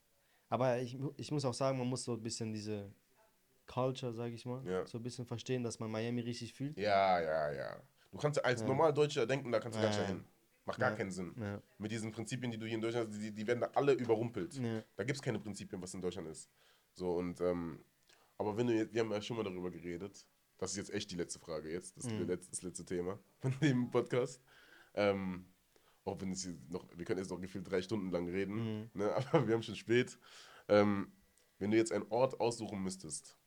aber 0.50 0.80
ich, 0.80 0.98
ich 1.18 1.32
muss 1.32 1.46
auch 1.46 1.54
sagen, 1.54 1.78
man 1.78 1.88
muss 1.88 2.04
so 2.04 2.14
ein 2.14 2.22
bisschen 2.22 2.54
diese 2.54 2.92
Culture, 3.66 4.14
sage 4.14 4.34
ich 4.34 4.46
mal, 4.46 4.66
ja. 4.66 4.86
so 4.86 4.98
ein 4.98 5.04
bisschen 5.04 5.26
verstehen, 5.26 5.64
dass 5.64 5.80
man 5.80 5.92
Miami 5.92 6.22
richtig 6.22 6.54
fühlt. 6.54 6.78
Ja, 6.78 7.20
ja, 7.20 7.52
ja. 7.52 7.82
Du 8.12 8.18
kannst 8.18 8.44
als 8.44 8.62
ja. 8.62 8.68
normal 8.68 8.94
Deutscher 8.94 9.26
denken, 9.26 9.52
da 9.52 9.60
kannst 9.60 9.78
du 9.78 9.84
ja. 9.84 9.90
gar 9.90 9.98
nicht 9.98 10.08
hin. 10.08 10.24
Macht 10.66 10.80
gar 10.80 10.96
keinen 10.96 11.12
Sinn. 11.12 11.34
Mit 11.78 11.92
diesen 11.92 12.12
Prinzipien, 12.12 12.52
die 12.52 12.58
du 12.58 12.66
hier 12.66 12.76
in 12.76 12.82
Deutschland 12.82 13.08
hast, 13.10 13.22
die, 13.22 13.32
die 13.32 13.48
werden 13.48 13.62
da 13.62 13.70
alle 13.74 13.94
überrumpelt. 13.94 14.60
Da 14.96 15.04
gibt 15.04 15.18
es 15.18 15.22
keine 15.22 15.40
Prinzipien, 15.40 15.82
was 15.82 15.94
in 15.94 16.02
Deutschland 16.02 16.28
ist. 16.28 16.50
So 16.94 17.14
und, 17.14 17.40
ähm, 17.42 17.80
aber 18.38 18.58
wenn 18.58 18.68
du 18.68 18.74
jetzt, 18.74 18.94
wir 18.94 19.02
haben 19.02 19.12
ja 19.12 19.22
schon 19.22 19.38
mal 19.38 19.44
darüber 19.44 19.72
geredet, 19.72 20.26
das 20.58 20.72
ist 20.72 20.78
jetzt 20.78 20.94
echt 20.94 21.12
die 21.12 21.16
letzte 21.16 21.40
Frage 21.40 21.72
jetzt, 21.72 21.96
das 21.96 22.06
mhm. 22.06 22.26
letzte, 22.26 22.50
das 22.50 22.62
letzte 22.64 22.86
Thema 22.86 23.20
von 23.40 23.54
dem 23.62 23.90
Podcast. 23.92 24.42
Ähm, 24.96 25.46
auch 26.08 26.22
wenn 26.22 26.32
es 26.32 26.48
noch, 26.70 26.86
wir 26.96 27.06
können 27.06 27.20
jetzt 27.20 27.30
noch 27.30 27.40
gefühlt 27.40 27.70
drei 27.70 27.82
Stunden 27.82 28.12
lang 28.12 28.28
reden, 28.28 28.56
mhm. 28.56 28.90
ne, 28.94 29.14
aber 29.32 29.48
wir 29.48 29.54
haben 29.54 29.64
schon 29.64 29.76
spät. 29.76 30.18
Ähm, 30.68 31.12
wenn 31.60 31.72
du 31.72 31.78
jetzt 31.78 31.92
einen 31.92 32.06
Ort 32.10 32.40
aussuchen 32.40 32.82
müsstest, 32.82 33.38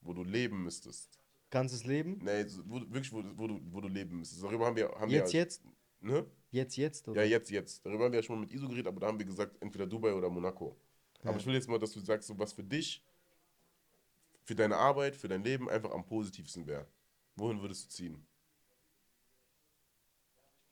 wo 0.00 0.12
du 0.12 0.24
leben 0.24 0.62
müsstest. 0.62 1.18
Ganzes 1.50 1.84
Leben? 1.84 2.18
Nee, 2.22 2.46
wo, 2.64 2.80
wirklich, 2.80 3.12
wo, 3.12 3.22
wo, 3.34 3.46
du, 3.46 3.60
wo 3.70 3.80
du 3.80 3.88
leben 3.88 4.18
müsstest. 4.18 4.42
Darüber 4.42 4.66
haben 4.66 4.76
wir. 4.76 4.90
Haben 4.90 5.10
jetzt, 5.10 5.32
wir, 5.32 5.40
jetzt? 5.40 5.62
Ne? 6.00 6.26
Jetzt, 6.50 6.76
jetzt? 6.76 7.08
Oder? 7.08 7.22
Ja, 7.22 7.28
jetzt, 7.28 7.50
jetzt. 7.50 7.84
Darüber 7.84 8.04
haben 8.04 8.12
wir 8.12 8.20
ja 8.20 8.22
schon 8.22 8.36
mal 8.36 8.40
mit 8.42 8.52
ISO 8.52 8.68
geredet, 8.68 8.86
aber 8.86 9.00
da 9.00 9.06
haben 9.08 9.18
wir 9.18 9.26
gesagt, 9.26 9.56
entweder 9.60 9.86
Dubai 9.86 10.12
oder 10.12 10.30
Monaco. 10.30 10.76
Aber 11.20 11.32
Ja. 11.32 11.36
ich 11.36 11.46
will 11.46 11.54
jetzt 11.54 11.68
mal, 11.68 11.78
dass 11.78 11.92
du 11.92 12.00
sagst, 12.00 12.28
so 12.28 12.38
was 12.38 12.52
für 12.52 12.64
dich, 12.64 13.04
für 14.44 14.54
deine 14.54 14.76
Arbeit, 14.76 15.16
für 15.16 15.28
dein 15.28 15.42
Leben 15.42 15.68
einfach 15.68 15.90
am 15.90 16.04
positivsten 16.04 16.66
wäre. 16.66 16.86
Wohin 17.36 17.60
würdest 17.60 17.86
du 17.86 17.88
ziehen? 17.90 18.26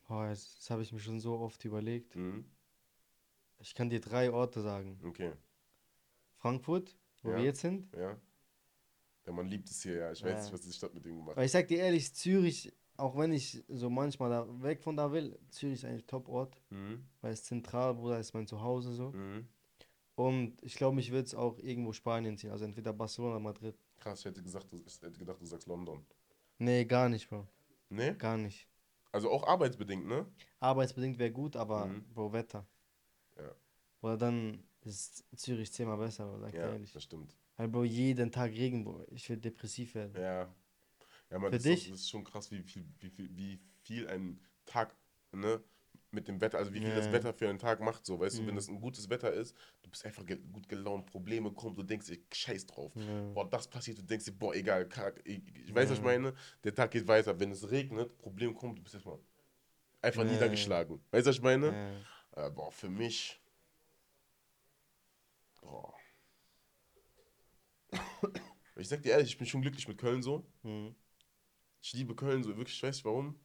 Boah, 0.07 0.29
das, 0.29 0.57
das 0.59 0.71
habe 0.71 0.83
ich 0.83 0.93
mir 0.93 1.01
schon 1.01 1.21
so 1.21 1.39
oft 1.39 1.65
überlegt. 1.65 2.15
Mhm. 2.17 2.45
Ich 3.59 3.75
kann 3.75 3.89
dir 3.91 4.01
drei 4.01 4.31
Orte 4.31 4.61
sagen. 4.63 5.01
Okay, 5.05 5.33
Frankfurt, 6.37 6.97
wo 7.23 7.31
Ja. 7.31 7.37
wir 7.39 7.45
jetzt 7.45 7.61
sind. 7.61 7.93
ja. 7.97 8.17
Der 9.27 9.33
Mann 9.33 9.47
liebt 9.47 9.71
es 9.71 9.83
hier, 9.83 9.97
ja. 9.97 10.13
Ich 10.13 10.23
weiß 10.23 10.31
Ja. 10.33 10.43
nicht, 10.43 10.53
was 10.53 10.61
die 10.61 10.73
Stadt 10.73 10.93
mit 10.93 11.07
ihm 11.07 11.17
gemacht 11.17 11.35
Weil 11.37 11.45
hat. 11.45 11.47
ich 11.47 11.53
sag 11.53 11.67
dir 11.69 11.79
ehrlich, 11.79 12.15
Zürich, 12.15 12.71
auch 12.99 13.17
wenn 13.17 13.33
ich 13.33 13.65
so 13.69 13.89
manchmal 13.89 14.29
da 14.29 14.63
weg 14.63 14.83
von 14.83 14.97
da 14.99 15.11
will, 15.13 15.39
Zürich 15.49 15.77
ist 15.77 15.85
eigentlich 15.87 16.05
Top-Ort, 16.05 16.61
Mhm. 16.69 17.07
weil 17.23 17.33
es 17.33 17.43
zentral, 17.43 17.95
Bruder, 17.95 18.21
ist 18.21 18.35
mein 18.35 18.47
Zuhause 18.47 18.93
so. 18.93 19.13
Mhm. 19.13 19.49
Und 20.17 20.63
ich 20.63 20.75
glaube, 20.75 20.95
mich 20.97 21.11
würde 21.11 21.25
es 21.25 21.35
auch 21.35 21.59
irgendwo 21.59 21.95
Spanien 21.95 22.37
ziehen, 22.37 22.51
also 22.51 22.67
entweder 22.67 22.93
Barcelona 22.93 23.37
oder 23.37 23.41
Madrid. 23.43 23.75
Krass, 23.99 24.19
ich 24.21 24.27
hätte, 24.27 24.43
gesagt, 24.43 24.67
ich 24.85 25.01
hätte 25.01 25.19
gedacht, 25.19 25.41
du 25.41 25.47
sagst 25.47 25.67
London. 25.67 26.05
Nee, 26.59 26.85
gar 26.85 27.09
nicht, 27.09 27.27
Bro. 27.31 27.49
Ne? 27.89 28.15
Gar 28.17 28.37
nicht. 28.37 28.69
Also 29.15 29.31
auch 29.31 29.47
arbeitsbedingt, 29.47 30.07
ne? 30.09 30.27
Arbeitsbedingt 30.59 31.21
wäre 31.21 31.31
gut, 31.31 31.55
aber 31.55 31.87
Mhm. 31.87 32.05
Bro, 32.13 32.33
Wetter. 32.33 32.67
Ja. 33.37 33.55
Oder 34.03 34.17
dann 34.17 34.65
ist 34.81 35.25
Zürich 35.37 35.73
zehnmal 35.73 35.99
besser, 35.99 36.27
Bro, 36.27 36.41
sag 36.41 36.53
Ja, 36.55 36.73
ehrlich. 36.73 36.91
das 36.93 37.05
stimmt. 37.05 37.37
Weil, 37.57 37.69
Bro, 37.69 37.85
jeden 37.85 38.33
Tag 38.33 38.51
Regen, 38.51 38.83
Bro. 38.83 39.07
Ich 39.13 39.29
will 39.31 39.37
depressiv 39.37 39.95
werden. 39.95 40.21
Ja. 40.21 40.53
Ja, 41.31 41.39
man, 41.39 41.53
Für 41.53 41.59
das, 41.59 41.65
ist 41.65 41.65
dich? 41.67 41.85
Doch, 41.85 41.91
das 41.93 42.01
ist 42.01 42.11
schon 42.11 42.25
krass, 42.25 42.51
wie 42.51 42.63
viel, 42.65 42.93
wie 42.99 43.11
viel, 43.11 43.37
wie 43.37 43.61
viel 43.83 44.09
ein 44.09 44.41
Tag, 44.67 44.97
ne, 45.31 45.63
mit 46.15 46.29
dem 46.29 46.41
Wetter, 46.41 46.59
also 46.59 46.73
wie 46.73 46.81
viel 46.81 46.91
Ja, 46.91 46.97
das. 46.97 47.13
Wetter 47.13 47.33
für 47.35 47.49
einen 47.49 47.59
Tag 47.59 47.81
macht, 47.81 48.07
so, 48.07 48.19
weißt 48.21 48.39
du, 48.39 48.47
wenn 48.47 48.55
Mhm. 48.55 48.57
das 48.57 48.69
ein 48.69 48.81
gutes 48.81 49.11
Wetter 49.11 49.33
ist, 49.33 49.57
du 49.83 49.91
bist 49.91 50.05
einfach 50.07 50.25
ge 50.25 50.37
gut 50.53 50.69
gelaunt, 50.69 51.07
Probleme 51.07 51.53
kommen, 51.53 51.77
du 51.77 51.83
denkst 51.83 52.07
dir, 52.07 52.19
scheiß 52.33 52.67
drauf. 52.67 52.93
Ja. 52.95 53.31
Boah, 53.35 53.49
das 53.49 53.69
passiert, 53.69 53.99
du 53.99 54.03
denkst 54.03 54.27
dir, 54.27 54.33
boah, 54.33 54.55
egal, 54.55 54.89
kack, 54.89 55.21
ich, 55.25 55.43
ich 55.67 55.75
weiß, 55.75 55.91
was 55.91 55.99
ich 55.99 56.05
meine, 56.05 56.35
der 56.65 56.75
Tag 56.75 56.91
geht 56.93 57.07
weiter, 57.09 57.39
wenn 57.41 57.51
es 57.51 57.71
regnet, 57.71 58.17
Problem 58.19 58.55
kommt, 58.55 58.79
du 58.79 58.83
bist 58.83 58.95
erstmal 58.95 59.19
einfach 60.03 60.25
niedergeschlagen. 60.25 61.01
Weißt 61.11 61.27
du, 61.27 61.31
was 61.31 61.37
ich 61.37 61.43
meine? 61.43 62.03
Äh, 62.37 62.51
boah, 62.51 62.71
für 62.73 62.89
mich. 62.91 63.41
Boah. 65.63 65.95
Ich 68.77 68.89
sag 68.89 69.03
dir 69.03 69.13
ehrlich, 69.13 69.29
ich 69.31 69.39
bin 69.39 69.47
schon 69.47 69.63
glücklich 69.63 69.87
mit 69.89 69.99
Köln 69.99 70.23
so. 70.23 70.45
Mhm. 70.63 70.95
Ich 71.83 71.93
liebe 71.95 72.15
Köln 72.17 72.43
so, 72.43 72.57
wirklich, 72.57 72.77
ich 72.77 72.83
weiß 72.83 72.97
nicht 72.97 73.05
warum. 73.05 73.39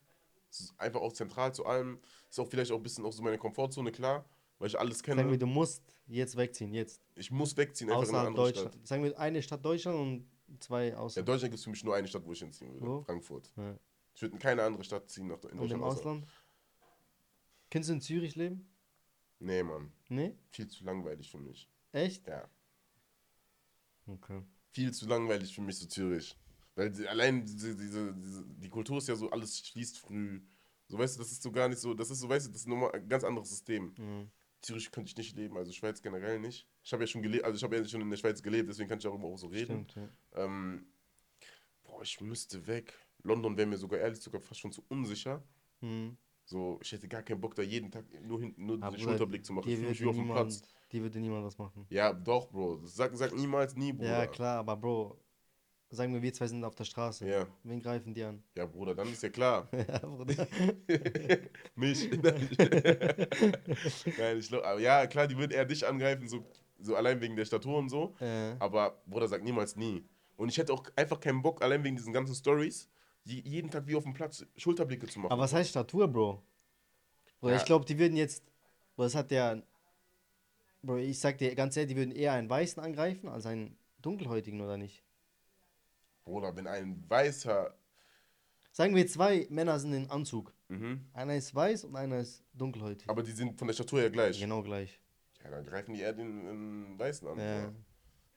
Ist 0.50 0.74
einfach 0.80 1.02
auch 1.02 1.14
zentral 1.14 1.54
zu 1.54 1.66
allem. 1.66 2.00
Ist 2.30 2.39
auch 2.39 2.47
vielleicht 2.47 2.72
auch 2.72 2.78
ein 2.78 2.84
bisschen 2.84 3.06
auch 3.06 3.14
so 3.14 3.22
meine 3.22 3.38
Komfortzone, 3.38 3.91
klar, 3.91 4.26
weil 4.58 4.68
ich 4.68 4.80
alles 4.80 5.00
Sagen 5.00 5.18
wir, 5.18 5.24
kenne. 5.26 5.38
du 5.38 5.45
musst 5.45 5.84
jetzt 6.08 6.36
wegziehen, 6.38 6.74
jetzt. 6.74 7.02
Ich 7.16 7.30
muss 7.32 7.56
wegziehen, 7.56 7.89
einfach 7.89 8.04
in 8.04 8.10
eine 8.10 8.18
Außerhalb 8.20 8.28
andere 8.28 8.45
Deutschland. 8.47 8.74
Stadt. 8.76 8.88
Sagen 8.88 9.04
wir 9.04 9.20
eine 9.20 9.41
Stadt 9.43 9.64
Deutschland 9.64 9.97
und 10.50 10.64
zwei 10.64 10.88
Ja, 10.89 10.97
außerhalb. 10.97 11.26
Deutschland 11.26 11.52
gibt 11.52 11.60
es 11.60 11.64
für 11.64 11.70
mich 11.70 11.84
nur 11.84 11.95
eine 11.95 12.08
Stadt, 12.08 12.26
wo 12.26 12.32
ich 12.32 12.39
hinziehen 12.39 12.74
würde. 12.74 12.86
Wo? 12.86 13.02
Frankfurt. 13.04 13.52
Ja. 13.56 13.78
Ich 14.16 14.22
würde 14.22 14.34
in 14.36 14.39
keine 14.39 14.64
andere 14.64 14.84
Stadt 14.84 15.10
ziehen 15.10 15.28
nach, 15.28 15.38
in 15.43 15.52
Und 15.52 15.58
Deutschland. 15.60 15.72
im 15.74 15.84
außer- 15.84 15.97
Ausland? 16.00 16.28
Kennst 17.70 17.89
du 17.89 17.93
in 17.93 18.02
Zürich 18.02 18.36
leben? 18.36 18.68
Nee, 19.39 19.62
Mann. 19.64 19.91
Nee? 20.10 20.36
Viel 20.50 20.68
zu 20.68 20.84
langweilig 20.84 21.30
für 21.30 21.38
mich. 21.38 21.70
Echt? 21.91 22.28
Ja. 22.28 22.50
Okay. 24.08 24.41
viel 24.72 24.91
zu 24.91 25.08
langweilig 25.08 25.54
für 25.54 25.62
mich, 25.62 25.78
so 25.78 25.86
Zürich. 25.88 26.36
Weil 26.80 26.92
die, 26.92 27.06
allein 27.10 27.44
diese, 27.46 27.76
diese, 27.76 28.14
diese, 28.14 28.46
die 28.48 28.70
Kultur 28.70 29.00
ist 29.00 29.10
ja 29.10 29.16
so, 29.16 29.30
alles 29.32 29.60
schließt 29.68 29.98
früh. 29.98 30.40
So, 30.88 30.98
weißt 30.98 31.18
du, 31.18 31.20
das 31.20 31.34
ist 31.34 31.44
so 31.44 31.52
gar 31.52 31.68
nicht 31.68 31.80
so, 31.80 31.94
das 31.94 32.10
ist 32.10 32.22
so, 32.22 32.30
weißt 32.30 32.48
du, 32.48 32.52
das 32.52 32.62
ist 32.62 32.68
nochmal 32.68 32.94
ein 32.94 33.10
ganz 33.10 33.26
anderes 33.26 33.50
System. 33.50 33.94
Mhm. 33.98 34.32
Zürich 34.62 34.90
könnte 34.90 35.10
ich 35.10 35.18
nicht 35.18 35.36
leben, 35.36 35.58
also 35.58 35.74
Schweiz 35.74 36.02
generell 36.02 36.40
nicht. 36.40 36.66
Ich 36.82 36.94
habe 36.94 37.04
ja 37.04 37.08
schon 37.08 37.22
gelebt, 37.22 37.44
also 37.44 37.58
ich 37.58 37.64
habe 37.64 37.76
ja 37.76 37.84
schon 37.84 38.00
in 38.00 38.10
der 38.10 38.16
Schweiz 38.16 38.42
gelebt, 38.42 38.70
deswegen 38.70 38.88
kann 38.88 38.98
ich 38.98 39.04
darüber 39.04 39.28
auch 39.28 39.38
so 39.38 39.48
reden. 39.48 39.90
Stimmt, 39.90 39.96
ja. 39.96 40.46
Ähm, 40.46 40.88
boah, 41.84 42.02
ich 42.02 42.22
müsste 42.22 42.66
weg. 42.66 42.98
London 43.24 43.58
wäre 43.58 43.68
mir 43.68 43.78
sogar 43.78 44.00
ehrlich 44.00 44.22
sogar 44.22 44.40
fast 44.40 44.62
schon 44.62 44.72
zu 44.72 44.82
unsicher. 44.88 45.44
Mhm. 45.82 46.16
So, 46.46 46.80
ich 46.82 46.94
hätte 46.94 47.10
gar 47.10 47.24
keinen 47.24 47.42
Bock, 47.42 47.56
da 47.56 47.62
jeden 47.62 47.92
Tag 47.92 48.06
nur 48.24 48.40
hinten 48.40 48.66
nur 48.66 48.78
den 48.78 49.00
Schulterblick 49.00 49.46
zu 49.46 49.52
machen. 49.52 49.70
wie 49.70 49.82
würde 49.82 49.90
auf 49.92 50.16
dem 50.16 50.22
niemand, 50.22 50.50
Platz. 50.50 50.62
dir 50.94 51.02
würde 51.02 51.20
niemand 51.20 51.44
was 51.44 51.58
machen. 51.58 51.86
Ja, 51.90 52.14
doch, 52.14 52.50
Bro. 52.50 52.86
Sag, 52.86 53.16
sag 53.18 53.36
niemals 53.36 53.76
nie, 53.76 53.92
Bruder. 53.92 54.20
Ja, 54.20 54.28
klar, 54.28 54.60
aber 54.60 54.78
Bro, 54.78 55.20
sagen 55.90 56.14
wir, 56.14 56.22
wir 56.22 56.34
zwei 56.34 56.48
sind 56.48 56.64
auf 56.64 56.76
der 56.76 56.84
Straße. 56.86 57.28
Ja, 57.28 57.48
Wen 57.64 57.80
greifen 57.82 58.14
die 58.14 58.24
an? 58.24 58.44
ja, 58.56 58.66
Bruder, 58.66 58.94
dann 58.96 59.12
ist 59.12 59.24
ja 59.24 59.30
klar. 59.30 59.68
ja, 59.74 60.00
Bruder. 60.00 60.48
Mich. 61.76 62.10
Nein, 64.18 64.38
ich 64.38 64.48
glaube, 64.48 64.66
aber 64.66 64.80
ja, 64.80 65.08
klar, 65.08 65.28
die 65.28 65.38
würden 65.38 65.52
eher 65.52 65.66
dich 65.66 65.86
angreifen, 65.86 66.28
so, 66.28 66.46
so 66.80 66.96
allein 66.96 67.20
wegen 67.22 67.36
der 67.36 67.46
Statur 67.46 67.78
und 67.78 67.90
so. 67.90 68.16
äh, 68.20 68.56
Aber 68.60 69.02
Bruder 69.08 69.28
sagt 69.28 69.44
niemals 69.44 69.76
nie. 69.76 70.04
Und 70.38 70.50
ich 70.50 70.58
hätte 70.58 70.74
auch 70.74 70.84
einfach 70.96 71.20
keinen 71.20 71.42
Bock, 71.42 71.62
allein 71.62 71.84
wegen 71.84 71.96
diesen 71.96 72.14
ganzen 72.14 72.36
Stories, 72.36 72.88
jeden 73.26 73.70
Tag 73.70 73.86
wie 73.88 73.96
auf 73.96 74.04
dem 74.04 74.14
Platz 74.14 74.46
Schulterblicke 74.56 75.06
zu 75.08 75.20
machen. 75.20 75.32
aber 75.32 75.42
was 75.44 75.54
heißt 75.54 75.70
Statur, 75.70 76.08
Bro? 76.08 76.42
Bro, 77.42 77.50
Ja. 77.50 77.58
ich 77.58 77.66
glaube, 77.66 77.86
die 77.86 77.98
würden 78.00 78.16
jetzt. 78.18 78.44
Bro, 78.96 79.04
das 79.04 79.16
hat 79.16 79.32
der. 79.32 79.62
Bro, 80.82 80.98
ich 80.98 81.20
sag 81.20 81.38
dir 81.38 81.54
ganz 81.56 81.76
ehrlich, 81.76 81.94
die 81.94 81.98
würden 81.98 82.12
eher 82.16 82.32
einen 82.34 82.50
Weißen 82.50 82.82
angreifen 82.82 83.28
als 83.28 83.46
einen 83.46 83.78
Dunkelhäutigen, 84.02 84.62
oder 84.62 84.78
nicht? 84.78 85.04
Bruder, 86.24 86.56
wenn 86.56 86.68
ein 86.68 87.04
Weißer. 87.08 87.76
Sagen 88.72 88.96
wir, 88.96 89.08
zwei 89.08 89.48
Männer 89.50 89.80
sind 89.80 89.94
in 89.94 90.10
Anzug. 90.10 90.54
Mhm. 90.68 91.06
Einer 91.14 91.36
ist 91.36 91.54
weiß 91.54 91.86
und 91.86 91.96
einer 91.96 92.20
ist 92.20 92.44
dunkelhäutig. 92.54 93.10
Aber 93.10 93.24
die 93.24 93.32
sind 93.32 93.58
von 93.58 93.68
der 93.68 93.74
Statur 93.74 94.02
her 94.02 94.10
gleich. 94.10 94.40
Genau 94.40 94.62
gleich. 94.62 95.00
Ja, 95.44 95.50
dann 95.50 95.66
greifen 95.66 95.94
die 95.94 96.02
eher 96.02 96.14
den, 96.14 96.46
den 96.46 97.00
Weißen 97.00 97.28
an. 97.28 97.40
Ja. 97.40 97.74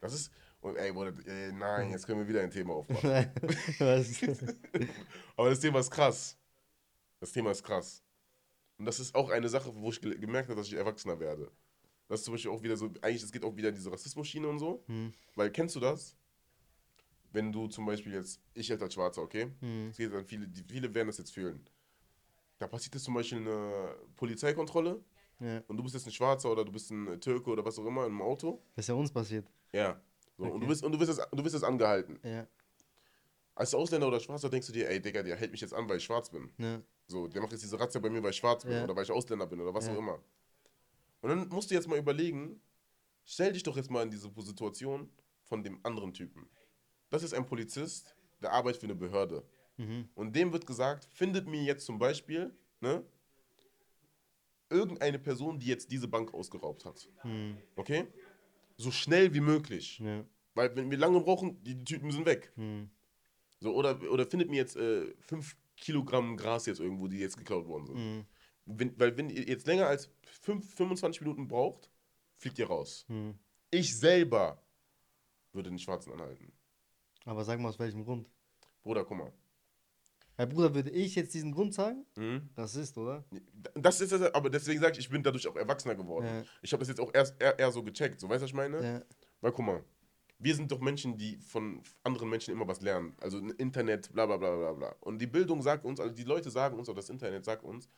Das 0.01 0.15
ist. 0.15 0.33
Und 0.61 0.77
ey, 0.77 0.93
Bruder, 0.93 1.13
ey, 1.27 1.53
nein, 1.53 1.91
jetzt 1.91 2.07
können 2.07 2.21
wir 2.21 2.29
wieder 2.29 2.41
ein 2.41 2.51
Thema 2.51 2.75
aufmachen. 2.75 3.11
Aber 5.37 5.51
das 5.51 5.61
Thema 5.61 5.81
ist 5.81 5.91
krass. 5.91 6.39
Das 7.19 7.33
Thema 7.33 7.51
ist 7.51 7.63
krass. 7.63 8.03
Und 8.79 8.87
das 8.87 9.01
ist 9.01 9.15
auch 9.15 9.31
eine 9.31 9.49
Sache, 9.49 9.73
wo 9.75 9.91
ich 9.91 10.01
ge 10.01 10.17
gemerkt 10.19 10.49
habe, 10.49 10.59
dass 10.59 10.69
ich 10.69 10.75
erwachsener 10.75 11.19
werde. 11.19 11.51
Das 12.09 12.21
ist 12.21 12.25
zum 12.25 12.35
Beispiel 12.35 12.51
auch 12.51 12.63
wieder 12.63 12.77
so, 12.77 12.87
eigentlich, 13.01 13.23
es 13.23 13.33
geht 13.33 13.45
auch 13.45 13.57
wieder 13.57 13.69
in 13.69 13.75
diese 13.75 13.91
Rassismus-Schiene 13.91 14.47
und 14.49 14.59
so. 14.59 14.85
Hm. 14.87 15.13
Weil, 15.35 15.51
kennst 15.51 15.77
du 15.77 15.81
das? 15.81 16.17
Wenn 17.33 17.51
du 17.53 17.67
zum 17.69 17.87
Beispiel 17.87 18.13
jetzt, 18.13 18.41
ich 18.55 18.69
jetzt 18.69 18.83
als 18.83 18.95
Schwarzer, 18.95 19.23
okay? 19.23 19.51
Hm. 19.61 19.89
Es 19.91 19.97
geht 19.97 20.13
dann 20.13 20.25
viele, 20.27 20.47
die, 20.47 20.63
viele 20.65 20.95
werden 20.95 21.09
das 21.09 21.19
jetzt 21.19 21.33
fühlen. 21.33 21.65
Da 22.59 22.67
passiert 22.67 22.95
jetzt 22.95 23.05
zum 23.05 23.15
Beispiel 23.15 23.39
eine 23.39 23.97
Polizeikontrolle 24.17 25.03
Ja. 25.41 25.63
und 25.67 25.77
du 25.77 25.83
bist 25.83 25.95
jetzt 25.95 26.07
ein 26.07 26.13
Schwarzer 26.13 26.51
oder 26.53 26.65
du 26.65 26.71
bist 26.73 26.91
ein 26.91 27.21
Türke 27.21 27.51
oder 27.51 27.65
was 27.65 27.79
auch 27.79 27.87
immer 27.87 28.07
im 28.07 28.21
Auto. 28.23 28.63
Das 28.77 28.85
ist 28.85 28.89
ja 28.89 28.95
uns 28.95 29.11
passiert. 29.11 29.47
Ja. 29.73 30.01
So, 30.37 30.45
und, 30.45 30.51
Okay. 30.53 30.61
du 30.61 30.67
bist, 30.69 30.85
und 30.85 30.93
du 30.93 31.01
wirst 31.01 31.19
jetzt, 31.19 31.29
du 31.33 31.45
wirst 31.45 31.55
jetzt 31.55 31.65
angehalten. 31.65 32.19
Ja. 32.23 32.47
Als 33.55 33.75
Ausländer 33.75 34.09
oder 34.09 34.21
Schwarzer 34.21 34.49
denkst 34.49 34.67
du 34.69 34.73
dir, 34.73 34.89
ey 34.89 35.01
Digga, 35.01 35.23
der 35.23 35.37
hält 35.37 35.51
mich 35.53 35.61
jetzt 35.61 35.75
an, 35.75 35.89
weil 35.89 35.99
ich 35.99 36.05
schwarz 36.05 36.31
bin. 36.31 36.51
Ja. 36.59 36.81
So, 37.07 37.29
der 37.29 37.43
macht 37.43 37.53
jetzt 37.53 37.63
diese 37.63 37.79
Razzia 37.79 38.01
bei 38.01 38.09
mir, 38.11 38.23
weil 38.23 38.31
ich 38.31 38.37
schwarz 38.37 38.65
bin 38.65 38.83
oder 38.83 38.95
weil 38.97 39.03
ich 39.05 39.11
Ausländer 39.11 39.47
bin 39.47 39.61
oder 39.61 39.75
was 39.75 39.89
auch 39.89 39.97
immer. 39.99 40.21
Und 41.21 41.29
dann 41.29 41.49
musst 41.49 41.71
du 41.71 41.75
jetzt 41.75 41.87
mal 41.89 41.99
überlegen, 41.99 42.61
stell 43.25 43.53
dich 43.53 43.63
doch 43.63 43.77
jetzt 43.77 43.91
mal 43.91 44.03
in 44.03 44.11
diese 44.11 44.31
Situation 44.39 45.11
von 45.45 45.63
dem 45.63 45.81
anderen 45.85 46.13
Typen. 46.15 46.49
Das 47.13 47.23
ist 47.23 47.35
ein 47.35 47.45
Polizist, 47.45 48.17
der 48.41 48.53
arbeitet 48.53 48.81
für 48.81 48.87
eine 48.87 48.95
Behörde. 48.95 49.45
Mhm. 49.77 50.09
Und 50.15 50.35
dem 50.35 50.51
wird 50.51 50.67
gesagt, 50.67 51.05
findet 51.13 51.47
mir 51.47 51.63
jetzt 51.63 51.85
zum 51.85 51.99
Beispiel, 51.99 52.55
ne, 52.81 53.05
irgendeine 54.71 55.19
Person, 55.19 55.59
die 55.59 55.67
jetzt 55.67 55.93
diese 55.93 56.09
Bank 56.09 56.33
ausgeraubt 56.33 56.87
hat. 56.87 57.07
Hm. 57.19 57.59
Okay? 57.77 58.07
So 58.79 58.91
schnell 58.91 59.35
wie 59.35 59.41
möglich. 59.41 59.99
Ja. 59.99 60.25
Weil 60.55 60.75
wenn 60.75 60.91
wir 60.91 60.97
lange 60.97 61.21
brauchen, 61.21 61.63
die, 61.63 61.85
Typen 61.85 62.11
sind 62.11 62.25
weg. 62.25 62.51
Hm. 62.55 62.89
So, 63.61 63.75
oder, 63.75 64.01
oder 64.11 64.25
findet 64.25 64.49
mir 64.49 64.57
jetzt 64.57 64.77
äh, 64.77 65.15
5 65.21 65.55
Kilogramm 65.77 66.39
Gras 66.39 66.65
jetzt 66.65 66.81
irgendwo, 66.81 67.09
die 67.09 67.19
jetzt 67.19 67.37
geklaut 67.37 67.67
worden 67.67 67.87
sind. 67.89 67.97
Hm. 67.97 68.25
Wenn, 68.65 68.99
weil 68.99 69.15
wenn 69.19 69.29
ihr 69.29 69.47
jetzt 69.47 69.67
länger 69.67 69.87
als 69.87 70.11
5, 70.41 70.75
25 70.77 71.21
Minuten 71.21 71.47
braucht, 71.47 71.91
fliegt 72.39 72.59
ihr 72.59 72.69
raus. 72.69 73.05
Hm. 73.09 73.35
Ich 73.71 73.99
selber 73.99 74.63
würde 75.53 75.69
den 75.69 75.79
Schwarzen 75.79 76.13
anhalten. 76.13 76.52
Aber 77.25 77.45
sag 77.45 77.61
mal 77.61 77.69
aus 77.69 77.79
welchem 77.79 78.05
Grund. 78.05 78.29
Bruder, 78.83 79.05
guck 79.05 79.19
mal. 79.19 79.33
Herr 80.37 80.47
Bruder, 80.47 80.75
würde 80.75 80.91
ich 80.91 81.15
jetzt 81.15 81.35
diesen 81.35 81.53
Grund 81.53 81.75
sagen? 81.75 82.07
Mhm. 82.17 82.49
Rassist, 82.57 82.97
oder? 82.97 83.25
Das 83.75 84.01
ist 84.01 84.13
es, 84.13 84.23
aber 84.35 84.49
deswegen 84.49 84.81
sage 84.81 84.95
ich, 84.95 85.01
ich 85.01 85.11
bin 85.11 85.23
dadurch 85.23 85.47
auch 85.47 85.57
erwachsener 85.57 85.95
geworden. 85.95 86.27
Ja. 86.27 86.43
Ich 86.63 86.73
habe 86.73 86.81
das 86.81 86.89
jetzt 86.89 87.01
auch 87.01 87.11
erst 87.13 87.41
eher, 87.41 87.59
eher 87.59 87.71
so 87.71 87.83
gecheckt. 87.83 88.19
So, 88.19 88.29
weißt 88.29 88.41
du, 88.41 88.45
was 88.45 88.51
ich 88.51 88.55
meine? 88.55 88.83
Ja. 88.83 89.03
Weil 89.41 89.53
guck 89.53 89.67
mal, 89.67 89.85
wir 90.39 90.55
sind 90.57 90.73
doch 90.73 90.81
Menschen, 90.81 91.17
die 91.17 91.37
von 91.37 91.83
anderen 92.03 92.31
Menschen 92.31 92.53
immer 92.53 92.67
was 92.67 92.81
lernen. 92.81 93.15
Also 93.21 93.39
Internet, 93.39 94.13
bla 94.13 94.27
bla 94.27 94.39
bla 94.39 94.57
bla 94.57 94.73
bla. 94.73 94.97
Und 95.01 95.19
die 95.19 95.27
Bildung 95.27 95.63
sagt 95.63 95.85
uns, 95.85 96.01
also 96.01 96.15
die 96.15 96.25
Leute 96.25 96.51
sagen 96.51 96.79
uns, 96.79 96.89
oder 96.89 96.97
das 96.97 97.11
Internet 97.11 97.45
sagt 97.45 97.63
uns, 97.63 97.89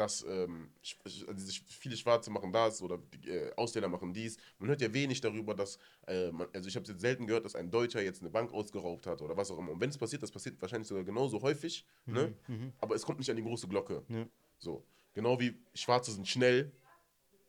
dass 0.00 0.24
ähm, 0.26 0.70
also 1.04 1.26
viele 1.68 1.94
Schwarze 1.94 2.30
machen 2.30 2.52
das 2.52 2.80
oder 2.80 2.98
äh, 3.26 3.52
Ausländer 3.56 3.88
machen 3.88 4.14
dies. 4.14 4.38
Man 4.58 4.70
hört 4.70 4.80
ja 4.80 4.92
wenig 4.94 5.20
darüber, 5.20 5.54
dass, 5.54 5.78
äh, 6.06 6.32
man, 6.32 6.48
also 6.54 6.68
ich 6.68 6.74
habe 6.74 6.86
jetzt 6.86 7.00
selten 7.02 7.26
gehört, 7.26 7.44
dass 7.44 7.54
ein 7.54 7.70
Deutscher 7.70 8.02
jetzt 8.02 8.22
eine 8.22 8.30
Bank 8.30 8.50
ausgeraubt 8.52 9.06
hat 9.06 9.20
oder 9.20 9.36
was 9.36 9.50
auch 9.50 9.58
immer. 9.58 9.72
Und 9.72 9.80
wenn 9.80 9.90
es 9.90 9.98
passiert, 9.98 10.22
das 10.22 10.30
passiert 10.30 10.60
wahrscheinlich 10.62 10.88
sogar 10.88 11.04
genauso 11.04 11.42
häufig, 11.42 11.84
ne? 12.06 12.32
Mhm. 12.48 12.72
aber 12.78 12.94
es 12.94 13.04
kommt 13.04 13.18
nicht 13.18 13.28
an 13.28 13.36
die 13.36 13.42
große 13.42 13.68
Glocke. 13.68 14.02
Ja. 14.08 14.26
So, 14.58 14.82
genau 15.12 15.38
wie 15.38 15.54
Schwarze 15.74 16.12
sind 16.12 16.26
schnell, 16.26 16.72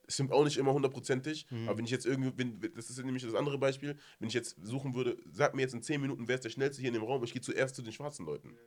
Es 0.07 0.15
stimmt 0.15 0.33
auch 0.33 0.43
nicht 0.43 0.57
immer 0.57 0.73
hundertprozentig, 0.73 1.45
aber 1.67 1.77
wenn 1.77 1.85
ich 1.85 1.91
jetzt 1.91 2.05
irgendwie, 2.05 2.33
wenn, 2.35 2.59
das 2.75 2.89
ist 2.89 2.97
nämlich 2.97 3.23
das 3.23 3.33
andere 3.33 3.57
Beispiel, 3.57 3.97
wenn 4.19 4.27
ich 4.27 4.33
jetzt 4.33 4.57
suchen 4.61 4.93
würde, 4.93 5.15
sag 5.31 5.55
mir 5.55 5.61
jetzt 5.61 5.73
in 5.73 5.81
10 5.81 6.01
Minuten, 6.01 6.27
wer 6.27 6.35
ist 6.35 6.43
der 6.43 6.49
Schnellste 6.49 6.81
hier 6.81 6.89
in 6.89 6.95
dem 6.95 7.03
Raum, 7.03 7.23
ich 7.23 7.31
gehe 7.31 7.41
zuerst 7.41 7.75
zu 7.75 7.81
den 7.81 7.93
schwarzen 7.93 8.25
Leuten. 8.25 8.57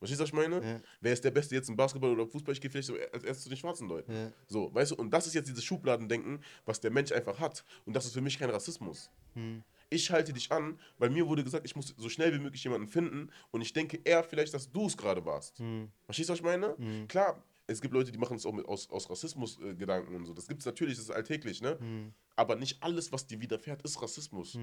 Verstehst 0.00 0.18
du, 0.18 0.22
was 0.22 0.30
ich 0.30 0.34
meine? 0.34 0.66
Ja. 0.66 0.80
Wer 1.02 1.12
ist 1.12 1.22
der 1.22 1.30
Beste 1.30 1.54
jetzt 1.54 1.68
im 1.68 1.76
Basketball 1.76 2.10
oder 2.10 2.26
Fußball? 2.26 2.54
Ich 2.54 2.60
gehe 2.60 2.70
vielleicht 2.70 2.88
so 2.88 2.94
als 3.12 3.22
erstes 3.22 3.44
zu 3.44 3.48
den 3.50 3.58
schwarzen 3.58 3.86
Leuten. 3.86 4.10
Ja. 4.10 4.32
So, 4.46 4.74
weißt 4.74 4.92
du, 4.92 4.94
und 4.96 5.10
das 5.10 5.26
ist 5.26 5.34
jetzt 5.34 5.48
dieses 5.48 5.62
Schubladendenken, 5.62 6.42
was 6.64 6.80
der 6.80 6.90
Mensch 6.90 7.12
einfach 7.12 7.38
hat. 7.38 7.64
Und 7.84 7.94
das 7.94 8.06
ist 8.06 8.14
für 8.14 8.22
mich 8.22 8.38
kein 8.38 8.48
Rassismus. 8.48 9.10
Ich 9.90 10.10
halte 10.10 10.32
dich 10.32 10.50
an, 10.50 10.78
weil 10.96 11.10
mir 11.10 11.28
wurde 11.28 11.44
gesagt, 11.44 11.66
ich 11.66 11.76
muss 11.76 11.94
so 11.98 12.08
schnell 12.08 12.32
wie 12.32 12.38
möglich 12.38 12.64
jemanden 12.64 12.88
finden 12.88 13.30
und 13.50 13.60
ich 13.60 13.74
denke 13.74 14.00
eher 14.02 14.24
vielleicht, 14.24 14.54
dass 14.54 14.72
du 14.72 14.86
es 14.86 14.96
gerade 14.96 15.24
warst. 15.26 15.62
Verstehst 16.06 16.30
du, 16.30 16.32
was 16.32 16.38
ich 16.38 16.44
meine? 16.44 16.76
Klar, 17.06 17.44
es 17.66 17.82
gibt 17.82 17.92
Leute, 17.92 18.10
die 18.10 18.18
machen 18.18 18.36
es 18.38 18.46
auch 18.46 18.52
mit, 18.52 18.66
aus, 18.66 18.88
aus 18.90 19.10
Rassismus-Gedanken 19.10 20.14
und 20.14 20.24
so. 20.24 20.32
Das 20.32 20.48
gibt 20.48 20.60
es 20.60 20.66
natürlich, 20.66 20.96
das 20.96 21.04
ist 21.04 21.10
alltäglich, 21.10 21.60
ne? 21.60 21.78
Aber 22.36 22.56
nicht 22.56 22.82
alles, 22.82 23.12
was 23.12 23.26
dir 23.26 23.38
widerfährt, 23.40 23.82
ist 23.82 24.00
Rassismus. 24.00 24.58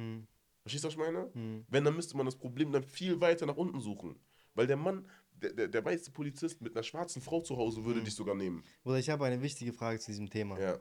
Verstehst 0.61 0.83
du, 0.83 0.87
was 0.87 0.93
ich 0.95 0.99
meine? 0.99 1.29
Wenn, 1.69 1.83
dann 1.85 1.95
müsste 1.95 2.17
man 2.17 2.25
das 2.25 2.35
Problem 2.35 2.71
dann 2.71 2.83
viel 2.83 3.21
weiter 3.21 3.45
nach 3.45 3.57
unten 3.57 3.79
suchen. 3.81 4.15
Weil 4.55 4.65
der 4.65 4.77
Mann, 4.77 5.07
der, 5.41 5.53
der, 5.53 5.67
der 5.67 5.85
weiße 5.85 6.11
Polizist 6.11 6.61
mit 6.61 6.75
einer 6.75 6.83
schwarzen 6.83 7.21
Frau 7.21 7.41
zu 7.41 7.57
Hause 7.57 7.83
würde 7.83 8.03
dich 8.03 8.15
sogar 8.15 8.35
nehmen. 8.35 8.63
Oder 8.83 8.97
ich 8.97 9.09
habe 9.09 9.25
eine 9.25 9.41
wichtige 9.41 9.73
Frage 9.73 9.99
zu 9.99 10.11
diesem 10.11 10.29
Thema. 10.29 10.59
Ja, 10.59 10.79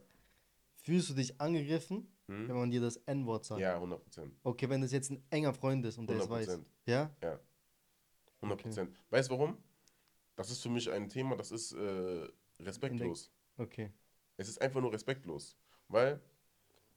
Fühlst 0.86 1.10
du 1.10 1.14
dich 1.14 1.40
angegriffen, 1.40 2.06
wenn 2.28 2.56
man 2.56 2.70
dir 2.70 2.80
das 2.80 2.96
N-Wort 2.98 3.44
sagt? 3.44 3.60
ja, 3.60 3.74
100 3.74 4.00
Prozent. 4.00 4.34
Okay, 4.44 4.68
wenn 4.68 4.80
das 4.82 4.92
jetzt 4.92 5.10
ein 5.10 5.20
enger 5.30 5.52
Freund 5.52 5.84
ist 5.84 5.98
und 5.98 6.08
der 6.08 6.18
es 6.18 6.30
weiß. 6.30 6.48
100%. 6.48 6.64
Ja? 6.86 7.10
Ja. 7.22 7.40
100 8.40 8.62
Prozent. 8.62 8.96
Weißt 9.10 9.28
du 9.28 9.34
warum? 9.34 9.58
Das 10.36 10.50
ist 10.50 10.62
für 10.62 10.68
mich 10.68 10.88
ein 10.90 11.08
Thema, 11.08 11.34
das 11.34 11.50
ist 11.50 11.72
äh, 11.72 12.28
respektlos. 12.60 13.32
Okay. 13.56 13.90
Es 14.36 14.48
ist 14.48 14.60
einfach 14.60 14.80
nur 14.80 14.92
respektlos. 14.92 15.56
Weil, 15.88 16.20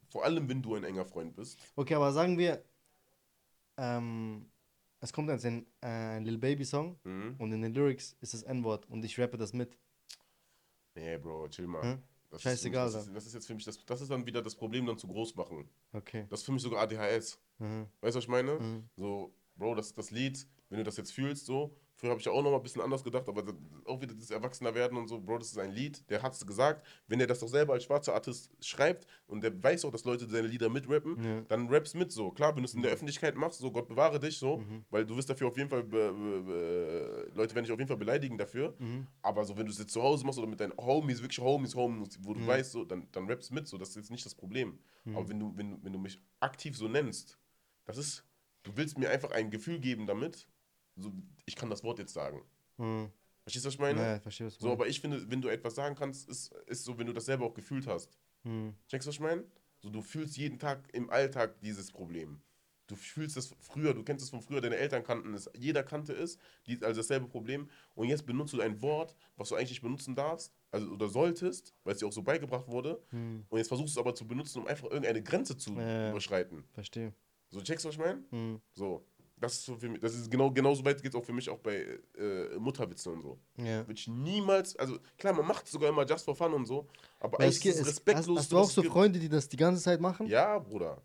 vor 0.10 0.24
allem 0.24 0.48
wenn 0.50 0.62
du 0.62 0.76
ein 0.76 0.84
enger 0.84 1.06
Freund 1.06 1.36
bist, 1.36 1.60
Okay, 1.76 1.96
aber 1.96 2.12
sagen 2.12 2.38
wir, 2.38 2.64
ähm, 3.78 4.52
es 5.00 5.14
kommt 5.14 5.30
jetzt 5.30 5.46
ein, 5.46 5.66
äh, 5.84 6.20
Lil 6.20 6.38
Baby 6.38 6.66
Song 6.66 7.00
Mhm. 7.04 7.36
und 7.38 7.52
in 7.52 7.62
den 7.62 7.74
Lyrics 7.74 8.16
ist 8.22 8.34
das 8.34 8.44
N-Wort 8.44 8.86
und 8.90 9.04
ich 9.06 9.18
rappe 9.20 9.38
das 9.38 9.54
mit. 9.54 9.78
nee, 10.96 11.18
Bro, 11.18 11.48
chill 11.50 11.68
mal. 11.68 11.84
Hä? 11.84 11.98
Das 12.32 12.44
Scheißegal 12.44 12.88
Ist, 12.88 12.94
das, 12.94 13.08
ist, 13.08 13.16
das 13.16 13.26
ist 13.26 13.34
jetzt 13.34 13.48
für 13.48 13.56
mich, 13.56 13.64
das, 13.66 13.84
das 13.86 14.02
ist 14.02 14.12
dann 14.12 14.24
wieder 14.26 14.42
das 14.44 14.54
Problem, 14.56 14.86
dann 14.86 14.98
zu 15.00 15.08
groß 15.08 15.34
machen. 15.36 15.68
Okay. 15.94 16.28
Das 16.30 16.42
ist 16.42 16.46
für 16.46 16.52
mich 16.52 16.62
sogar 16.62 16.82
ADHS. 16.84 17.40
Mhm. 17.58 17.88
Weißt 18.02 18.14
du, 18.16 18.18
was 18.18 18.24
ich 18.26 18.28
meine? 18.28 18.60
Mhm. 18.60 18.90
So, 18.98 19.34
Bro, 19.56 19.76
das, 19.76 19.94
das 19.94 20.12
Lied, 20.12 20.46
wenn 20.70 20.78
du 20.78 20.84
das 20.84 20.98
jetzt 20.98 21.12
fühlst, 21.12 21.46
so, 21.48 21.76
früher 22.00 22.12
habe 22.12 22.20
ich 22.20 22.26
ja 22.26 22.32
auch 22.32 22.42
noch 22.42 22.50
mal 22.52 22.58
ein 22.58 22.64
bisschen 22.64 22.82
anders 22.82 23.04
gedacht, 23.04 23.28
aber 23.28 23.44
auch 23.86 24.02
wieder 24.02 24.14
das 24.16 24.32
Erwachsener 24.32 24.74
werden 24.74 24.98
und 24.98 25.08
so, 25.10 25.20
Bro, 25.20 25.40
das 25.40 25.50
ist 25.52 25.58
ein 25.58 25.72
Lied, 25.72 26.10
der 26.10 26.22
hat 26.24 26.34
es 26.34 26.48
gesagt, 26.48 26.86
wenn 27.08 27.20
er 27.20 27.28
das 27.28 27.40
doch 27.40 27.50
selber 27.50 27.74
als 27.74 27.84
schwarzer 27.84 28.14
Artist 28.14 28.52
schreibt 28.62 29.06
und 29.28 29.42
der 29.44 29.62
weiß 29.62 29.84
auch, 29.86 29.92
dass 29.92 30.06
Leute 30.06 30.28
seine 30.28 30.48
Lieder 30.48 30.70
mitrappen, 30.70 31.22
Ja. 31.22 31.42
dann 31.50 31.68
raps 31.68 31.94
mit 31.94 32.12
so. 32.12 32.32
Klar, 32.32 32.56
wenn 32.56 32.64
du 32.64 32.68
es 32.68 32.74
in 32.74 32.82
der 32.82 32.92
Öffentlichkeit 32.92 33.36
machst, 33.36 33.60
so, 33.60 33.72
Gott 33.72 33.88
bewahre 33.90 34.20
dich, 34.20 34.38
so, 34.38 34.58
Mhm. 34.60 34.86
weil 34.90 35.06
du 35.06 35.16
wirst 35.18 35.30
dafür 35.30 35.48
auf 35.50 35.58
jeden 35.58 35.70
Fall, 35.70 35.84
Leute 37.34 37.56
werden 37.56 37.66
dich 37.66 37.72
auf 37.74 37.80
jeden 37.80 37.88
Fall 37.88 37.98
beleidigen 37.98 38.38
dafür, 38.38 38.74
Mhm. 38.80 39.08
aber 39.22 39.44
so, 39.46 39.58
wenn 39.58 39.66
du 39.66 39.72
es 39.72 39.80
jetzt 39.80 39.92
zu 39.92 40.02
Hause 40.02 40.26
machst 40.26 40.40
oder 40.40 40.48
mit 40.48 40.60
deinen 40.60 40.74
Homies, 40.78 41.22
wirklich 41.22 41.40
Homies, 41.40 41.76
Homies, 41.76 42.18
wo 42.22 42.34
du 42.34 42.40
Mhm. 42.40 42.48
weißt, 42.48 42.72
so, 42.72 42.86
dann, 42.86 43.08
dann 43.12 43.30
raps 43.30 43.52
mit, 43.52 43.68
so, 43.68 43.78
das 43.78 43.90
ist 43.90 43.96
jetzt 43.96 44.12
nicht 44.12 44.26
das 44.26 44.36
Problem. 44.36 44.80
Aber 45.14 45.28
wenn 45.28 45.40
du, 45.40 45.52
wenn, 45.58 45.84
wenn 45.84 45.92
du 45.94 46.00
mich 46.00 46.22
aktiv 46.40 46.78
so 46.78 46.88
nennst, 46.88 47.38
das 47.86 47.98
ist, 47.98 48.24
du 48.64 48.72
willst 48.76 48.98
mir 48.98 49.10
einfach 49.10 49.32
ein 49.32 49.50
Gefühl 49.50 49.80
geben 49.80 50.06
damit, 50.06 50.48
so, 51.02 51.12
ich 51.46 51.56
kann 51.56 51.70
das 51.70 51.84
Wort 51.84 52.00
jetzt 52.00 52.14
sagen. 52.14 52.44
Mhm. 52.78 53.12
Verstehst 53.44 53.66
du, 53.66 53.68
was 53.68 53.74
ich 53.76 53.80
meine? 53.80 54.00
Ja, 54.02 54.16
ich 54.18 54.22
verstehe, 54.22 54.48
was 54.48 54.58
du 54.58 54.64
So, 54.64 54.72
aber 54.72 54.88
ich 54.88 55.02
finde, 55.02 55.30
wenn 55.30 55.42
du 55.42 55.48
etwas 55.48 55.76
sagen 55.76 55.96
kannst, 55.96 56.30
ist, 56.30 56.54
ist 56.68 56.84
so, 56.84 56.98
wenn 56.98 57.08
du 57.08 57.14
das 57.14 57.26
selber 57.26 57.46
auch 57.46 57.54
gefühlt 57.54 57.88
hast. 57.88 58.18
Mhm. 58.44 58.76
Checkst 58.88 59.08
du, 59.08 59.10
was 59.10 59.16
ich 59.16 59.22
meine? 59.22 59.44
So, 59.80 59.90
du 59.90 60.02
fühlst 60.02 60.38
jeden 60.38 60.60
Tag 60.60 60.88
im 60.94 61.10
Alltag 61.10 61.60
dieses 61.62 61.92
Problem. 61.92 62.42
Du 62.88 62.96
fühlst 62.96 63.38
das 63.38 63.54
früher, 63.60 63.94
du 63.94 64.04
kennst 64.04 64.24
es 64.24 64.32
von 64.32 64.42
früher, 64.42 64.62
deine 64.62 64.76
Eltern 64.76 65.04
kannten 65.04 65.36
es, 65.36 65.48
jeder 65.56 65.84
kannte 65.84 66.12
es, 66.12 66.40
die, 66.66 66.84
also 66.84 67.00
dasselbe 67.02 67.28
Problem. 67.28 67.70
Und 67.94 68.08
jetzt 68.08 68.26
benutzt 68.26 68.54
du 68.54 68.62
ein 68.62 68.82
Wort, 68.82 69.16
was 69.38 69.50
du 69.50 69.56
eigentlich 69.56 69.70
nicht 69.70 69.82
benutzen 69.84 70.16
darfst, 70.16 70.52
also 70.72 70.88
oder 70.90 71.08
solltest, 71.08 71.76
weil 71.84 71.94
es 71.94 72.00
dir 72.00 72.08
auch 72.08 72.12
so 72.12 72.24
beigebracht 72.24 72.68
wurde. 72.68 73.00
Mhm. 73.12 73.46
Und 73.48 73.58
jetzt 73.60 73.68
versuchst 73.68 73.96
du 73.96 74.00
es 74.00 74.04
aber 74.04 74.16
zu 74.16 74.28
benutzen, 74.28 74.60
um 74.62 74.68
einfach 74.68 74.86
irgendeine 74.86 75.22
Grenze 75.22 75.56
zu 75.56 75.74
Ja. 75.76 76.10
überschreiten. 76.10 76.64
Verstehe. 76.74 77.14
So, 77.52 77.62
checkst 77.62 77.86
du, 77.86 77.90
was 77.90 77.96
ich 77.96 78.02
meine? 78.02 78.24
Mhm. 78.32 78.60
So. 78.74 79.06
Das 79.40 79.54
ist 79.54 79.66
so 79.66 79.76
für 79.78 79.90
mich, 79.90 80.02
das 80.02 80.14
ist 80.16 80.30
genau, 80.30 80.52
genauso 80.52 80.84
weit 80.84 81.02
geht 81.02 81.14
es 81.14 81.20
auch 81.20 81.24
für 81.24 81.34
mich 81.34 81.50
auch 81.50 81.60
bei 81.60 82.00
äh, 82.18 82.58
Mutterwitzen 82.60 83.14
und 83.14 83.22
so. 83.22 83.40
Ja. 83.58 83.88
Würde 83.88 83.94
ich 83.94 84.08
niemals, 84.08 84.76
also 84.76 84.98
klar, 85.18 85.34
man 85.34 85.48
macht 85.48 85.66
es 85.66 85.72
sogar 85.72 85.90
immer 85.90 86.06
just 86.06 86.26
for 86.26 86.36
fun 86.36 86.54
und 86.54 86.66
so, 86.66 86.88
aber 87.20 87.40
Weil 87.40 87.50
es, 87.50 87.58
ist 87.58 87.66
es 87.66 87.72
es, 87.76 87.80
hast, 87.82 87.88
respektlos. 87.88 88.40
hast 88.40 88.52
du 88.52 88.58
auch 88.58 88.70
so. 88.70 88.84
Freunde, 88.84 89.20
die 89.20 89.30
das 89.30 89.48
die 89.48 89.58
ganze 89.58 89.82
Zeit 89.82 90.02
machen? 90.02 90.28
Ja, 90.28 90.60
Bruder. 90.60 91.02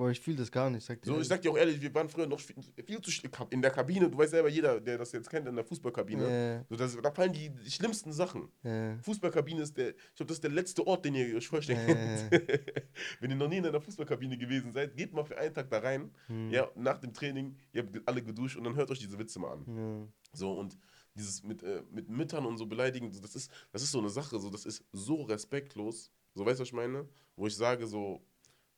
Boah, 0.00 0.10
ich 0.10 0.18
fühle 0.18 0.38
das 0.38 0.50
gar 0.50 0.70
nicht. 0.70 0.82
Sag 0.82 1.02
dir 1.02 1.08
So, 1.08 1.12
ich 1.12 1.16
ehrlich. 1.16 1.28
sag 1.28 1.42
dir 1.42 1.50
auch 1.50 1.58
ehrlich, 1.58 1.78
wir 1.78 1.94
waren 1.94 2.08
früher 2.08 2.26
noch 2.26 2.40
viel, 2.40 2.56
viel 2.86 3.02
zu 3.02 3.10
in 3.50 3.60
der 3.60 3.70
Kabine, 3.70 4.08
du 4.08 4.16
weißt 4.16 4.30
selber, 4.30 4.48
jeder, 4.48 4.80
der 4.80 4.96
das 4.96 5.12
jetzt 5.12 5.28
kennt, 5.28 5.46
in 5.46 5.54
der 5.54 5.62
Fußballkabine, 5.62 6.22
Ja. 6.56 6.64
so, 6.70 6.76
das, 6.76 6.96
da 6.96 7.10
fallen 7.10 7.34
die, 7.34 7.50
die 7.50 7.70
schlimmsten 7.70 8.10
Sachen. 8.10 8.48
Ja. 8.62 8.96
Fußballkabine 9.02 9.60
ist 9.60 9.76
der, 9.76 9.90
ich 9.90 10.14
glaube, 10.14 10.28
das 10.28 10.36
ist 10.38 10.42
der 10.44 10.52
letzte 10.52 10.86
Ort, 10.86 11.04
den 11.04 11.14
ihr 11.16 11.36
euch 11.36 11.46
vorstellen 11.46 11.86
könnt. 11.86 12.30
Wenn 13.20 13.30
ihr 13.30 13.36
noch 13.36 13.48
nie 13.48 13.58
in 13.58 13.66
einer 13.66 13.78
Fußballkabine 13.82 14.38
gewesen 14.38 14.72
seid, 14.72 14.96
geht 14.96 15.12
mal 15.12 15.24
für 15.24 15.36
einen 15.36 15.52
Tag 15.52 15.68
da 15.68 15.80
rein, 15.80 16.10
Hm. 16.28 16.48
ja, 16.50 16.70
nach 16.76 16.96
dem 16.96 17.12
Training, 17.12 17.54
ihr 17.74 17.82
habt 17.82 18.00
alle 18.08 18.22
geduscht 18.22 18.56
und 18.56 18.64
dann 18.64 18.76
hört 18.76 18.90
euch 18.90 19.00
diese 19.00 19.18
Witze 19.18 19.38
mal 19.38 19.52
an. 19.52 19.64
Ja. 19.66 20.08
So, 20.32 20.52
und 20.52 20.78
dieses 21.14 21.42
mit, 21.42 21.62
äh, 21.62 21.82
mit 21.90 22.08
Müttern 22.08 22.46
und 22.46 22.56
so 22.56 22.64
beleidigen, 22.64 23.10
das 23.20 23.34
ist, 23.34 23.50
das 23.70 23.82
ist 23.82 23.92
so 23.92 23.98
eine 23.98 24.08
Sache, 24.08 24.38
so, 24.38 24.48
das 24.48 24.64
ist 24.64 24.82
so 24.92 25.22
respektlos. 25.24 26.10
So, 26.34 26.46
weißt 26.46 26.58
du, 26.58 26.62
was 26.62 26.68
ich 26.68 26.72
meine? 26.72 27.06
Wo 27.36 27.46
ich 27.48 27.54
sage, 27.56 27.86
so, 27.86 28.24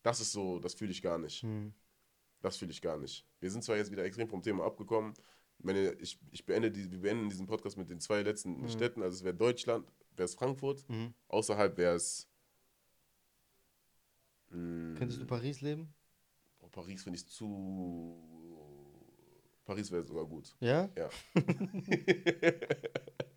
das 0.03 0.21
ist 0.21 0.33
so, 0.33 0.59
das 0.59 0.75
fühle 0.75 0.91
ich 0.93 1.03
gar 1.03 1.19
nicht. 1.19 1.43
Hm. 1.43 1.73
Das 2.41 2.57
fühle 2.57 2.71
ich 2.73 2.83
gar 2.83 2.99
nicht. 2.99 3.25
Wir 3.41 3.51
sind 3.51 3.63
zwar 3.63 3.77
jetzt 3.77 3.91
wieder 3.93 4.05
extrem 4.05 4.29
vom 4.29 4.43
Thema 4.43 4.65
abgekommen. 4.65 5.15
Ich 5.59 5.65
Meine, 5.65 5.93
ich, 5.95 6.19
ich 6.33 6.45
beende 6.45 6.71
die, 6.73 6.91
wir 6.91 7.01
beenden 7.01 7.29
diesen 7.29 7.47
Podcast 7.47 7.77
mit 7.77 7.89
den 7.89 8.01
zwei 8.01 8.23
letzten 8.23 8.69
Städten. 8.69 9.03
Also 9.03 9.17
es 9.19 9.25
wäre 9.25 9.35
Deutschland, 9.35 9.87
wäre 10.17 10.25
es 10.25 10.35
Frankfurt. 10.35 10.89
Mhm. 10.89 11.15
Außerhalb 11.29 11.77
wäre 11.77 11.95
es. 11.95 12.29
mh, 14.51 14.99
Könntest 14.99 15.21
du 15.21 15.27
Paris 15.27 15.61
leben? 15.61 15.95
oh, 16.61 16.69
Paris 16.69 17.05
finde 17.05 17.19
ich 17.19 17.29
zu. 17.29 18.19
Paris 19.65 19.93
wäre 19.93 20.03
sogar 20.03 20.27
gut. 20.27 20.57
Ja? 20.59 20.91
Ja. 20.97 21.09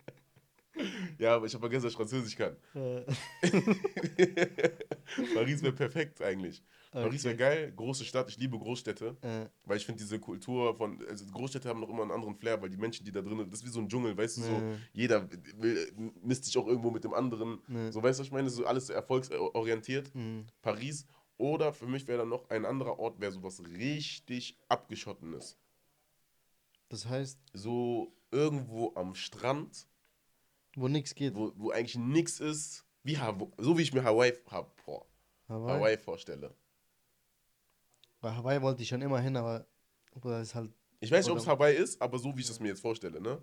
ja, 1.19 1.35
aber 1.35 1.45
ich 1.45 1.53
habe 1.53 1.61
vergessen, 1.61 1.83
dass 1.83 1.91
ich 1.93 1.97
Französisch 1.97 2.35
kann. 2.35 2.55
Äh, 2.75 3.03
Paris 5.33 5.61
wäre 5.61 5.73
perfekt 5.73 6.21
eigentlich. 6.21 6.63
Paris 6.91 7.23
wäre 7.25 7.35
geil, 7.35 7.73
große 7.75 8.05
Stadt. 8.05 8.29
Ich 8.29 8.37
liebe 8.37 8.57
Großstädte. 8.57 9.17
äh, 9.21 9.45
Weil 9.65 9.77
ich 9.77 9.85
finde 9.85 10.01
diese 10.01 10.19
Kultur 10.19 10.75
von, 10.75 11.03
also 11.09 11.25
Großstädte 11.25 11.67
haben 11.67 11.79
noch 11.81 11.89
immer 11.89 12.03
einen 12.03 12.11
anderen 12.11 12.35
Flair, 12.35 12.61
weil 12.61 12.69
die 12.69 12.77
Menschen, 12.77 13.05
die 13.05 13.11
da 13.11 13.21
drin 13.21 13.37
das 13.49 13.59
ist 13.59 13.65
wie 13.65 13.69
so 13.69 13.79
ein 13.79 13.89
Dschungel, 13.89 14.17
weißt 14.17 14.37
du, 14.37 14.41
so, 14.41 14.51
Nee. 14.59 14.75
jeder 14.93 15.29
will, 15.57 15.91
misst 16.23 16.45
sich 16.45 16.57
auch 16.57 16.67
irgendwo 16.67 16.91
mit 16.91 17.03
dem 17.03 17.13
anderen. 17.13 17.59
So, 17.91 18.01
weißt 18.01 18.19
du, 18.19 18.21
was 18.21 18.27
ich 18.27 18.31
meine, 18.31 18.49
so 18.49 18.65
alles 18.65 18.87
so 18.87 18.93
erfolgsorientiert. 18.93 20.13
Mhm. 20.15 20.45
Paris. 20.61 21.05
Oder 21.37 21.73
für 21.73 21.85
mich 21.85 22.07
wäre 22.07 22.19
dann 22.19 22.29
noch 22.29 22.49
ein 22.49 22.63
anderer 22.65 22.97
Ort, 22.97 23.19
wäre 23.19 23.31
sowas 23.33 23.61
richtig 23.77 24.57
abgeschottenes. 24.69 25.57
das 26.87 27.05
heißt, 27.09 27.37
So 27.51 28.13
irgendwo 28.31 28.93
am 28.95 29.15
Strand, 29.15 29.85
wo 30.77 30.87
nichts 30.87 31.15
geht. 31.15 31.35
wo, 31.35 31.51
wo 31.55 31.71
eigentlich 31.71 31.97
nichts 31.97 32.39
ist, 32.39 32.85
wie 33.03 33.17
Hawaii, 33.17 33.51
so 33.57 33.77
wie 33.77 33.81
ich 33.83 33.93
mir 33.93 34.03
Hawaii, 34.03 34.33
ha, 34.51 34.67
boah, 34.85 35.05
Hawaii. 35.47 35.73
Hawaii 35.73 35.97
vorstelle. 35.97 36.55
Bei 38.21 38.31
Hawaii 38.31 38.61
wollte 38.61 38.81
ich 38.81 38.89
schon 38.89 39.01
immer 39.01 39.19
hin, 39.19 39.37
aber 39.37 39.65
Bruder, 40.11 40.41
ist 40.41 40.55
halt, 40.55 40.71
Ich 40.99 41.11
weiß 41.11 41.25
nicht, 41.25 41.31
ob 41.31 41.37
es 41.37 41.47
Hawaii 41.47 41.75
ist, 41.75 42.01
aber 42.01 42.17
so 42.17 42.35
wie 42.35 42.41
ich 42.41 42.49
es 42.49 42.59
mir 42.59 42.69
jetzt 42.69 42.81
vorstelle, 42.81 43.21
ne? 43.21 43.41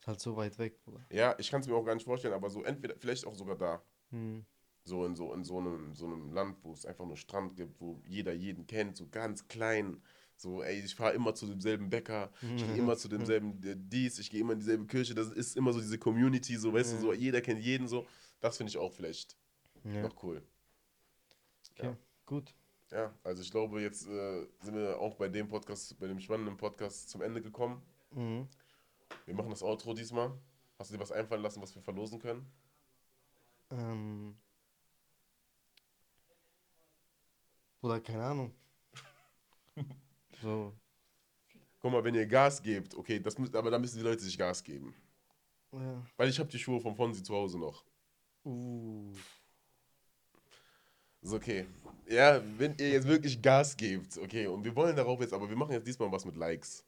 ist 0.00 0.06
halt 0.06 0.20
so 0.20 0.36
weit 0.36 0.58
weg, 0.58 0.82
Bruder. 0.84 1.04
Ja, 1.10 1.34
ich 1.38 1.50
kann 1.50 1.60
es 1.60 1.66
mir 1.66 1.74
auch 1.74 1.84
gar 1.84 1.94
nicht 1.94 2.04
vorstellen, 2.04 2.34
aber 2.34 2.50
so 2.50 2.62
entweder, 2.62 2.94
vielleicht 2.96 3.26
auch 3.26 3.34
sogar 3.34 3.56
da. 3.56 3.82
Hm. 4.10 4.44
So 4.84 5.04
in 5.04 5.14
so, 5.16 5.34
in 5.34 5.44
so 5.44 5.58
einem, 5.58 5.94
so 5.94 6.06
einem 6.06 6.32
Land, 6.32 6.56
wo 6.62 6.72
es 6.72 6.86
einfach 6.86 7.04
nur 7.04 7.16
Strand 7.16 7.56
gibt, 7.56 7.80
wo 7.80 8.00
jeder 8.06 8.32
jeden 8.32 8.66
kennt, 8.66 8.96
so 8.96 9.06
ganz 9.08 9.46
klein. 9.48 10.02
So, 10.40 10.62
ey, 10.62 10.78
ich 10.78 10.94
fahre 10.94 11.14
immer 11.14 11.34
zu 11.34 11.46
demselben 11.48 11.90
Bäcker, 11.90 12.30
ich 12.42 12.64
gehe 12.64 12.76
immer 12.76 12.96
zu 12.96 13.08
demselben 13.08 13.60
äh, 13.64 13.74
dies, 13.76 14.20
ich 14.20 14.30
gehe 14.30 14.40
immer 14.40 14.52
in 14.52 14.60
dieselbe 14.60 14.86
Kirche. 14.86 15.12
Das 15.12 15.30
ist 15.32 15.56
immer 15.56 15.72
so 15.72 15.80
diese 15.80 15.98
Community, 15.98 16.56
so, 16.56 16.72
weißt 16.72 16.92
du, 16.94 16.98
so 17.00 17.12
jeder 17.12 17.40
kennt 17.40 17.60
jeden 17.60 17.88
so. 17.88 18.06
Das 18.40 18.56
finde 18.56 18.70
ich 18.70 18.78
auch 18.78 18.92
vielleicht 18.92 19.36
Ja. 19.82 20.02
noch 20.02 20.22
cool. 20.22 20.40
Okay, 21.72 21.86
Ja. 21.86 21.96
gut. 22.24 22.54
Ja, 22.92 23.12
also 23.24 23.42
ich 23.42 23.50
glaube, 23.50 23.82
jetzt 23.82 24.06
äh, 24.06 24.46
sind 24.62 24.76
wir 24.76 24.98
auch 25.00 25.16
bei 25.16 25.28
dem 25.28 25.48
Podcast, 25.48 25.98
bei 25.98 26.06
dem 26.06 26.20
spannenden 26.20 26.56
Podcast 26.56 27.10
zum 27.10 27.20
Ende 27.20 27.42
gekommen. 27.42 27.82
Mhm. 28.12 28.48
Wir 29.26 29.34
machen 29.34 29.50
das 29.50 29.62
Outro 29.64 29.92
diesmal. 29.92 30.32
Hast 30.78 30.90
du 30.90 30.94
dir 30.94 31.00
was 31.02 31.10
einfallen 31.10 31.42
lassen, 31.42 31.60
was 31.60 31.74
wir 31.74 31.82
verlosen 31.82 32.20
können? 32.20 32.46
Ähm. 33.72 34.36
Bruder, 37.80 38.00
keine 38.00 38.22
Ahnung. 38.24 38.54
so. 40.42 40.72
Guck 41.80 41.92
mal, 41.92 42.02
wenn 42.02 42.14
ihr 42.14 42.26
Gas 42.26 42.62
gebt, 42.62 42.94
okay, 42.96 43.20
das 43.20 43.38
müsst, 43.38 43.54
aber 43.54 43.70
dann 43.70 43.80
müssen 43.80 43.98
die 43.98 44.04
Leute 44.04 44.20
sich 44.20 44.36
Gas 44.36 44.62
geben. 44.62 44.94
Ja. 45.72 46.04
Weil 46.16 46.28
ich 46.28 46.38
habe 46.38 46.48
die 46.48 46.58
Schuhe 46.58 46.80
von 46.80 46.96
Fonsi 46.96 47.22
zu 47.22 47.34
Hause 47.34 47.58
noch. 47.58 47.84
Uh. 48.44 49.12
So, 51.20 51.36
okay. 51.36 51.66
Ja, 52.06 52.42
wenn 52.56 52.74
ihr 52.78 52.90
jetzt 52.90 53.06
wirklich 53.06 53.40
Gas 53.40 53.76
gebt, 53.76 54.16
okay, 54.18 54.46
und 54.46 54.64
wir 54.64 54.74
wollen 54.74 54.96
darauf 54.96 55.20
jetzt, 55.20 55.32
aber 55.32 55.48
wir 55.48 55.56
machen 55.56 55.72
jetzt 55.72 55.86
diesmal 55.86 56.10
was 56.10 56.24
mit 56.24 56.36
Likes. 56.36 56.84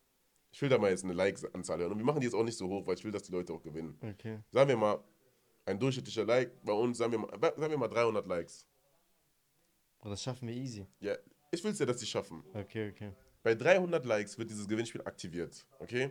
Ich 0.52 0.60
will 0.62 0.68
da 0.68 0.78
mal 0.78 0.90
jetzt 0.90 1.04
eine 1.04 1.12
Likes-Anzahl 1.12 1.78
hören. 1.78 1.92
Und 1.92 1.98
wir 1.98 2.04
machen 2.04 2.20
die 2.20 2.26
jetzt 2.26 2.34
auch 2.34 2.42
nicht 2.42 2.56
so 2.56 2.68
hoch, 2.68 2.86
weil 2.86 2.94
ich 2.94 3.04
will, 3.04 3.12
dass 3.12 3.22
die 3.22 3.32
Leute 3.32 3.52
auch 3.52 3.62
gewinnen. 3.62 3.96
Okay. 4.00 4.40
Sagen 4.50 4.68
wir 4.68 4.76
mal, 4.76 5.02
ein 5.64 5.78
durchschnittlicher 5.78 6.24
Like 6.24 6.50
bei 6.64 6.72
uns, 6.72 6.98
sagen 6.98 7.12
wir 7.12 7.18
mal, 7.18 7.30
sagen 7.40 7.70
wir 7.70 7.78
mal 7.78 7.88
300 7.88 8.26
Likes. 8.26 8.66
Aber 10.00 10.10
das 10.10 10.22
schaffen 10.22 10.48
wir 10.48 10.54
easy. 10.54 10.86
Ja, 11.00 11.16
ich 11.50 11.62
will 11.62 11.72
es 11.72 11.78
ja, 11.78 11.86
dass 11.86 11.98
die 11.98 12.06
schaffen. 12.06 12.42
Okay, 12.54 12.90
okay. 12.90 13.12
Bei 13.42 13.54
300 13.54 14.04
Likes 14.04 14.38
wird 14.38 14.50
dieses 14.50 14.68
Gewinnspiel 14.68 15.02
aktiviert, 15.02 15.66
okay? 15.78 16.10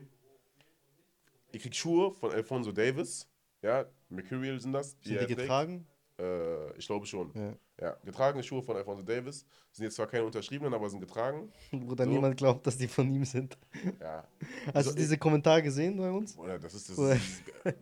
Ihr 1.52 1.60
kriegt 1.60 1.76
Schuhe 1.76 2.12
von 2.12 2.32
Alfonso 2.32 2.72
Davis, 2.72 3.28
ja, 3.62 3.86
Mercurial 4.10 4.60
sind 4.60 4.74
das. 4.74 4.98
Sind 5.02 5.18
er 5.18 5.26
die 5.26 5.36
getragen? 5.36 5.86
Äh, 6.20 6.78
ich 6.78 6.86
glaube 6.86 7.06
schon. 7.06 7.32
Ja. 7.36 7.54
Ja, 7.82 7.98
getragene 8.04 8.44
Schuhe 8.44 8.62
von 8.62 8.76
Alfonso 8.76 9.04
Davis. 9.04 9.46
Sind 9.72 9.86
jetzt 9.86 9.96
zwar 9.96 10.08
keine 10.08 10.26
unterschriebenen, 10.26 10.74
aber 10.74 10.90
sind 10.90 11.00
getragen. 11.00 11.52
Bruder, 11.72 12.04
So. 12.04 12.10
niemand 12.10 12.36
glaubt, 12.38 12.68
dass 12.68 12.78
die 12.78 12.88
von 12.88 13.10
ihm 13.14 13.24
sind. 13.24 13.58
Ja. 14.02 14.28
Hast 14.74 14.86
So, 14.88 14.92
du 14.92 14.98
diese 14.98 15.18
Kommentare 15.18 15.64
gesehen 15.64 15.96
bei 15.98 16.12
uns? 16.12 16.38
Oder 16.38 16.60
das 16.60 16.74
ist 16.74 16.90
das. 16.90 16.98
Ist 17.00 17.44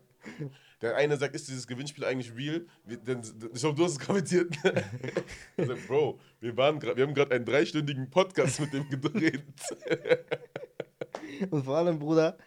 der 0.82 0.96
eine 0.96 1.18
sagt, 1.18 1.36
ist 1.36 1.48
dieses 1.48 1.66
Gewinnspiel 1.68 2.06
eigentlich 2.06 2.36
real? 2.36 2.66
Wir, 2.86 2.98
denn, 2.98 3.22
ich 3.54 3.60
glaube, 3.62 3.76
du 3.76 3.84
hast 3.86 3.94
es 3.94 4.00
kommentiert. 4.00 4.54
also, 5.58 5.76
Bro, 5.88 6.20
wir, 6.40 6.56
waren 6.58 6.80
grad, 6.80 6.96
wir 6.98 7.04
haben 7.06 7.14
gerade 7.14 7.32
einen 7.36 7.46
dreistündigen 7.46 8.10
Podcast 8.10 8.60
mit 8.60 8.74
dem 8.74 8.88
gedreht. 8.90 9.44
Und 11.50 11.64
vor 11.66 11.78
allem, 11.78 12.00
Bruder, 12.00 12.38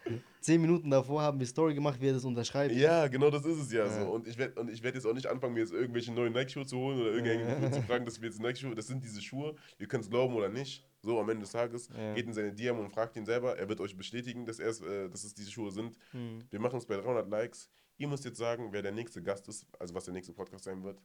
zehn 0.41 0.61
Minuten 0.61 0.91
davor 0.91 1.23
haben 1.23 1.39
wir 1.39 1.47
Story 1.47 1.75
gemacht, 1.75 2.01
wie 2.01 2.09
er 2.09 2.15
das 2.15 2.25
unterschreibt. 2.25 2.75
ja, 2.75 3.07
genau 3.09 3.31
das 3.31 3.45
ist 3.45 3.59
es 3.59 3.73
ja, 3.73 3.85
Ja. 3.87 4.01
so. 4.05 4.11
Und 4.11 4.27
ich 4.27 4.39
werde 4.39 4.55
werd 4.83 4.95
jetzt 4.95 5.07
auch 5.07 5.13
nicht 5.15 5.27
anfangen, 5.27 5.55
mir 5.55 5.61
jetzt 5.61 5.73
irgendwelche 5.73 6.13
neuen 6.13 6.33
Nike-Schuhe 6.33 6.67
zu 6.67 6.77
holen 6.79 7.01
oder 7.01 7.13
irgendjemanden 7.13 7.73
zu 7.73 7.83
fragen, 7.83 8.05
dass 8.05 8.21
wir 8.21 8.29
jetzt 8.29 8.41
Nike-Schuhe, 8.41 8.75
das 8.75 8.87
sind 8.87 9.05
diese 9.05 9.21
Schuhe, 9.21 9.55
ihr 9.79 9.87
könnt 9.87 10.05
es 10.05 10.11
glauben 10.11 10.35
oder 10.35 10.49
nicht. 10.49 10.85
So 11.03 11.19
am 11.19 11.29
Ende 11.31 11.43
des 11.43 11.53
Tages, 11.53 11.89
Ja. 11.97 12.15
geht 12.15 12.27
in 12.27 12.33
seine 12.33 12.53
DM 12.53 12.79
und 12.79 12.91
fragt 12.91 13.17
ihn 13.17 13.25
selber, 13.25 13.57
er 13.59 13.69
wird 13.69 13.81
euch 13.81 13.97
bestätigen, 13.97 14.45
dass, 14.45 14.59
äh, 14.59 15.09
dass 15.09 15.25
es 15.25 15.35
diese 15.35 15.51
Schuhe 15.51 15.71
sind. 15.71 15.97
Hm. 16.13 16.45
Wir 16.51 16.61
machen 16.61 16.79
es 16.79 16.87
bei 16.87 16.97
300 16.97 17.29
Likes. 17.31 17.71
Ihr 18.01 18.09
müsst 18.09 18.25
jetzt 18.25 18.39
sagen, 18.39 18.73
wer 18.73 18.81
der 18.81 18.93
nächste 18.93 19.23
Gast 19.23 19.47
ist, 19.49 19.67
also 19.79 19.95
was 19.95 20.07
der 20.07 20.15
nächste 20.15 20.33
Podcast 20.33 20.65
sein 20.65 20.83
wird. 20.83 21.03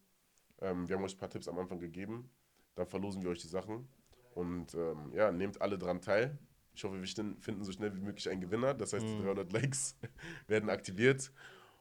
Ähm, 0.62 0.88
wir 0.88 0.96
haben 0.96 1.04
euch 1.04 1.14
ein 1.14 1.18
paar 1.18 1.30
Tipps 1.30 1.50
am 1.50 1.60
Anfang 1.60 1.78
gegeben. 1.78 2.30
Dann 2.76 2.88
verlosen 2.88 3.22
wir 3.22 3.32
euch 3.32 3.42
die 3.42 3.50
Sachen. 3.50 3.90
Und 4.34 4.74
ähm, 4.76 5.12
ja, 5.14 5.30
nehmt 5.30 5.62
alle 5.62 5.78
dran 5.78 6.00
teil. 6.00 6.38
Ich 6.74 6.86
hoffe, 6.86 7.02
wir 7.02 7.36
finden 7.42 7.66
so 7.66 7.74
schnell 7.74 7.94
wie 7.98 8.00
möglich 8.00 8.30
einen 8.30 8.40
Gewinner. 8.40 8.74
Das 8.74 8.94
heißt, 8.94 9.06
die 9.06 9.22
300 9.22 9.52
Likes 9.52 9.98
werden 10.48 10.70
aktiviert. 10.70 11.34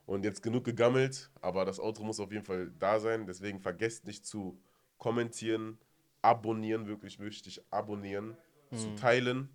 Und 0.04 0.24
jetzt 0.24 0.42
genug 0.42 0.64
gegammelt, 0.64 1.30
aber 1.40 1.64
das 1.64 1.78
Outro 1.78 2.02
muss 2.02 2.18
auf 2.18 2.32
jeden 2.32 2.44
Fall 2.44 2.72
da 2.80 2.98
sein. 2.98 3.24
Deswegen 3.24 3.60
vergesst 3.60 4.06
nicht 4.06 4.26
zu 4.26 4.60
kommentieren, 4.98 5.78
abonnieren, 6.22 6.88
wirklich 6.88 7.20
wichtig, 7.20 7.62
abonnieren, 7.70 8.36
zu 8.72 8.96
teilen. 8.96 9.48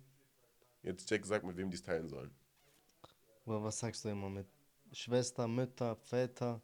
Jetzt 0.82 1.10
Jack 1.10 1.26
sagt, 1.26 1.44
mit 1.44 1.58
wem 1.58 1.68
die 1.68 1.76
es 1.76 1.82
teilen 1.82 2.08
sollen. 2.08 2.30
Was 3.44 3.78
sagst 3.78 4.06
du 4.06 4.08
immer 4.08 4.30
mit 4.30 4.46
Schwester, 4.92 5.46
Mütter, 5.46 5.96
Väter, 5.96 6.60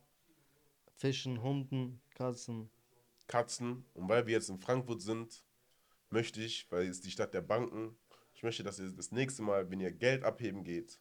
Fischen, 0.97 1.43
Hunden, 1.43 2.01
Katzen? 2.15 2.71
Katzen. 3.27 3.85
Und 3.95 4.09
weil 4.09 4.27
wir 4.27 4.35
jetzt 4.35 4.49
in 4.49 4.59
Frankfurt 4.59 5.03
sind, 5.03 5.45
möchte 6.11 6.41
ich, 6.41 6.67
weil 6.71 6.89
es 6.89 7.01
die 7.01 7.11
Stadt 7.11 7.35
der 7.35 7.43
Banken, 7.43 7.97
ich 8.35 8.43
möchte, 8.43 8.63
dass 8.63 8.79
ihr 8.79 8.91
das 8.91 9.13
nächste 9.13 9.43
Mal, 9.43 9.71
wenn 9.71 9.81
ihr 9.81 9.93
Geld 9.93 10.25
abheben 10.25 10.63
geht, 10.63 10.99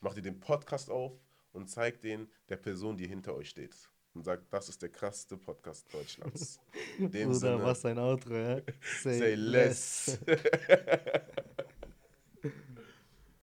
macht 0.00 0.16
ihr 0.16 0.22
den 0.22 0.40
Podcast 0.40 0.90
auf 0.90 1.12
und 1.52 1.68
zeigt 1.68 2.04
den 2.04 2.28
der 2.48 2.56
Person, 2.56 2.96
die 2.96 3.06
hinter 3.06 3.34
euch 3.34 3.50
steht. 3.50 3.76
Und 4.14 4.24
sagt, 4.24 4.52
das 4.52 4.68
ist 4.68 4.80
der 4.82 4.88
krasseste 4.88 5.36
Podcast 5.36 5.92
Deutschlands. 5.92 6.58
In 6.98 7.10
dem 7.10 7.28
Bruder, 7.28 7.38
Sinne, 7.38 7.62
was 7.62 7.84
ein 7.84 7.98
Outro, 7.98 8.34
ja? 8.34 8.60
say 9.02 9.34
less. 9.34 10.18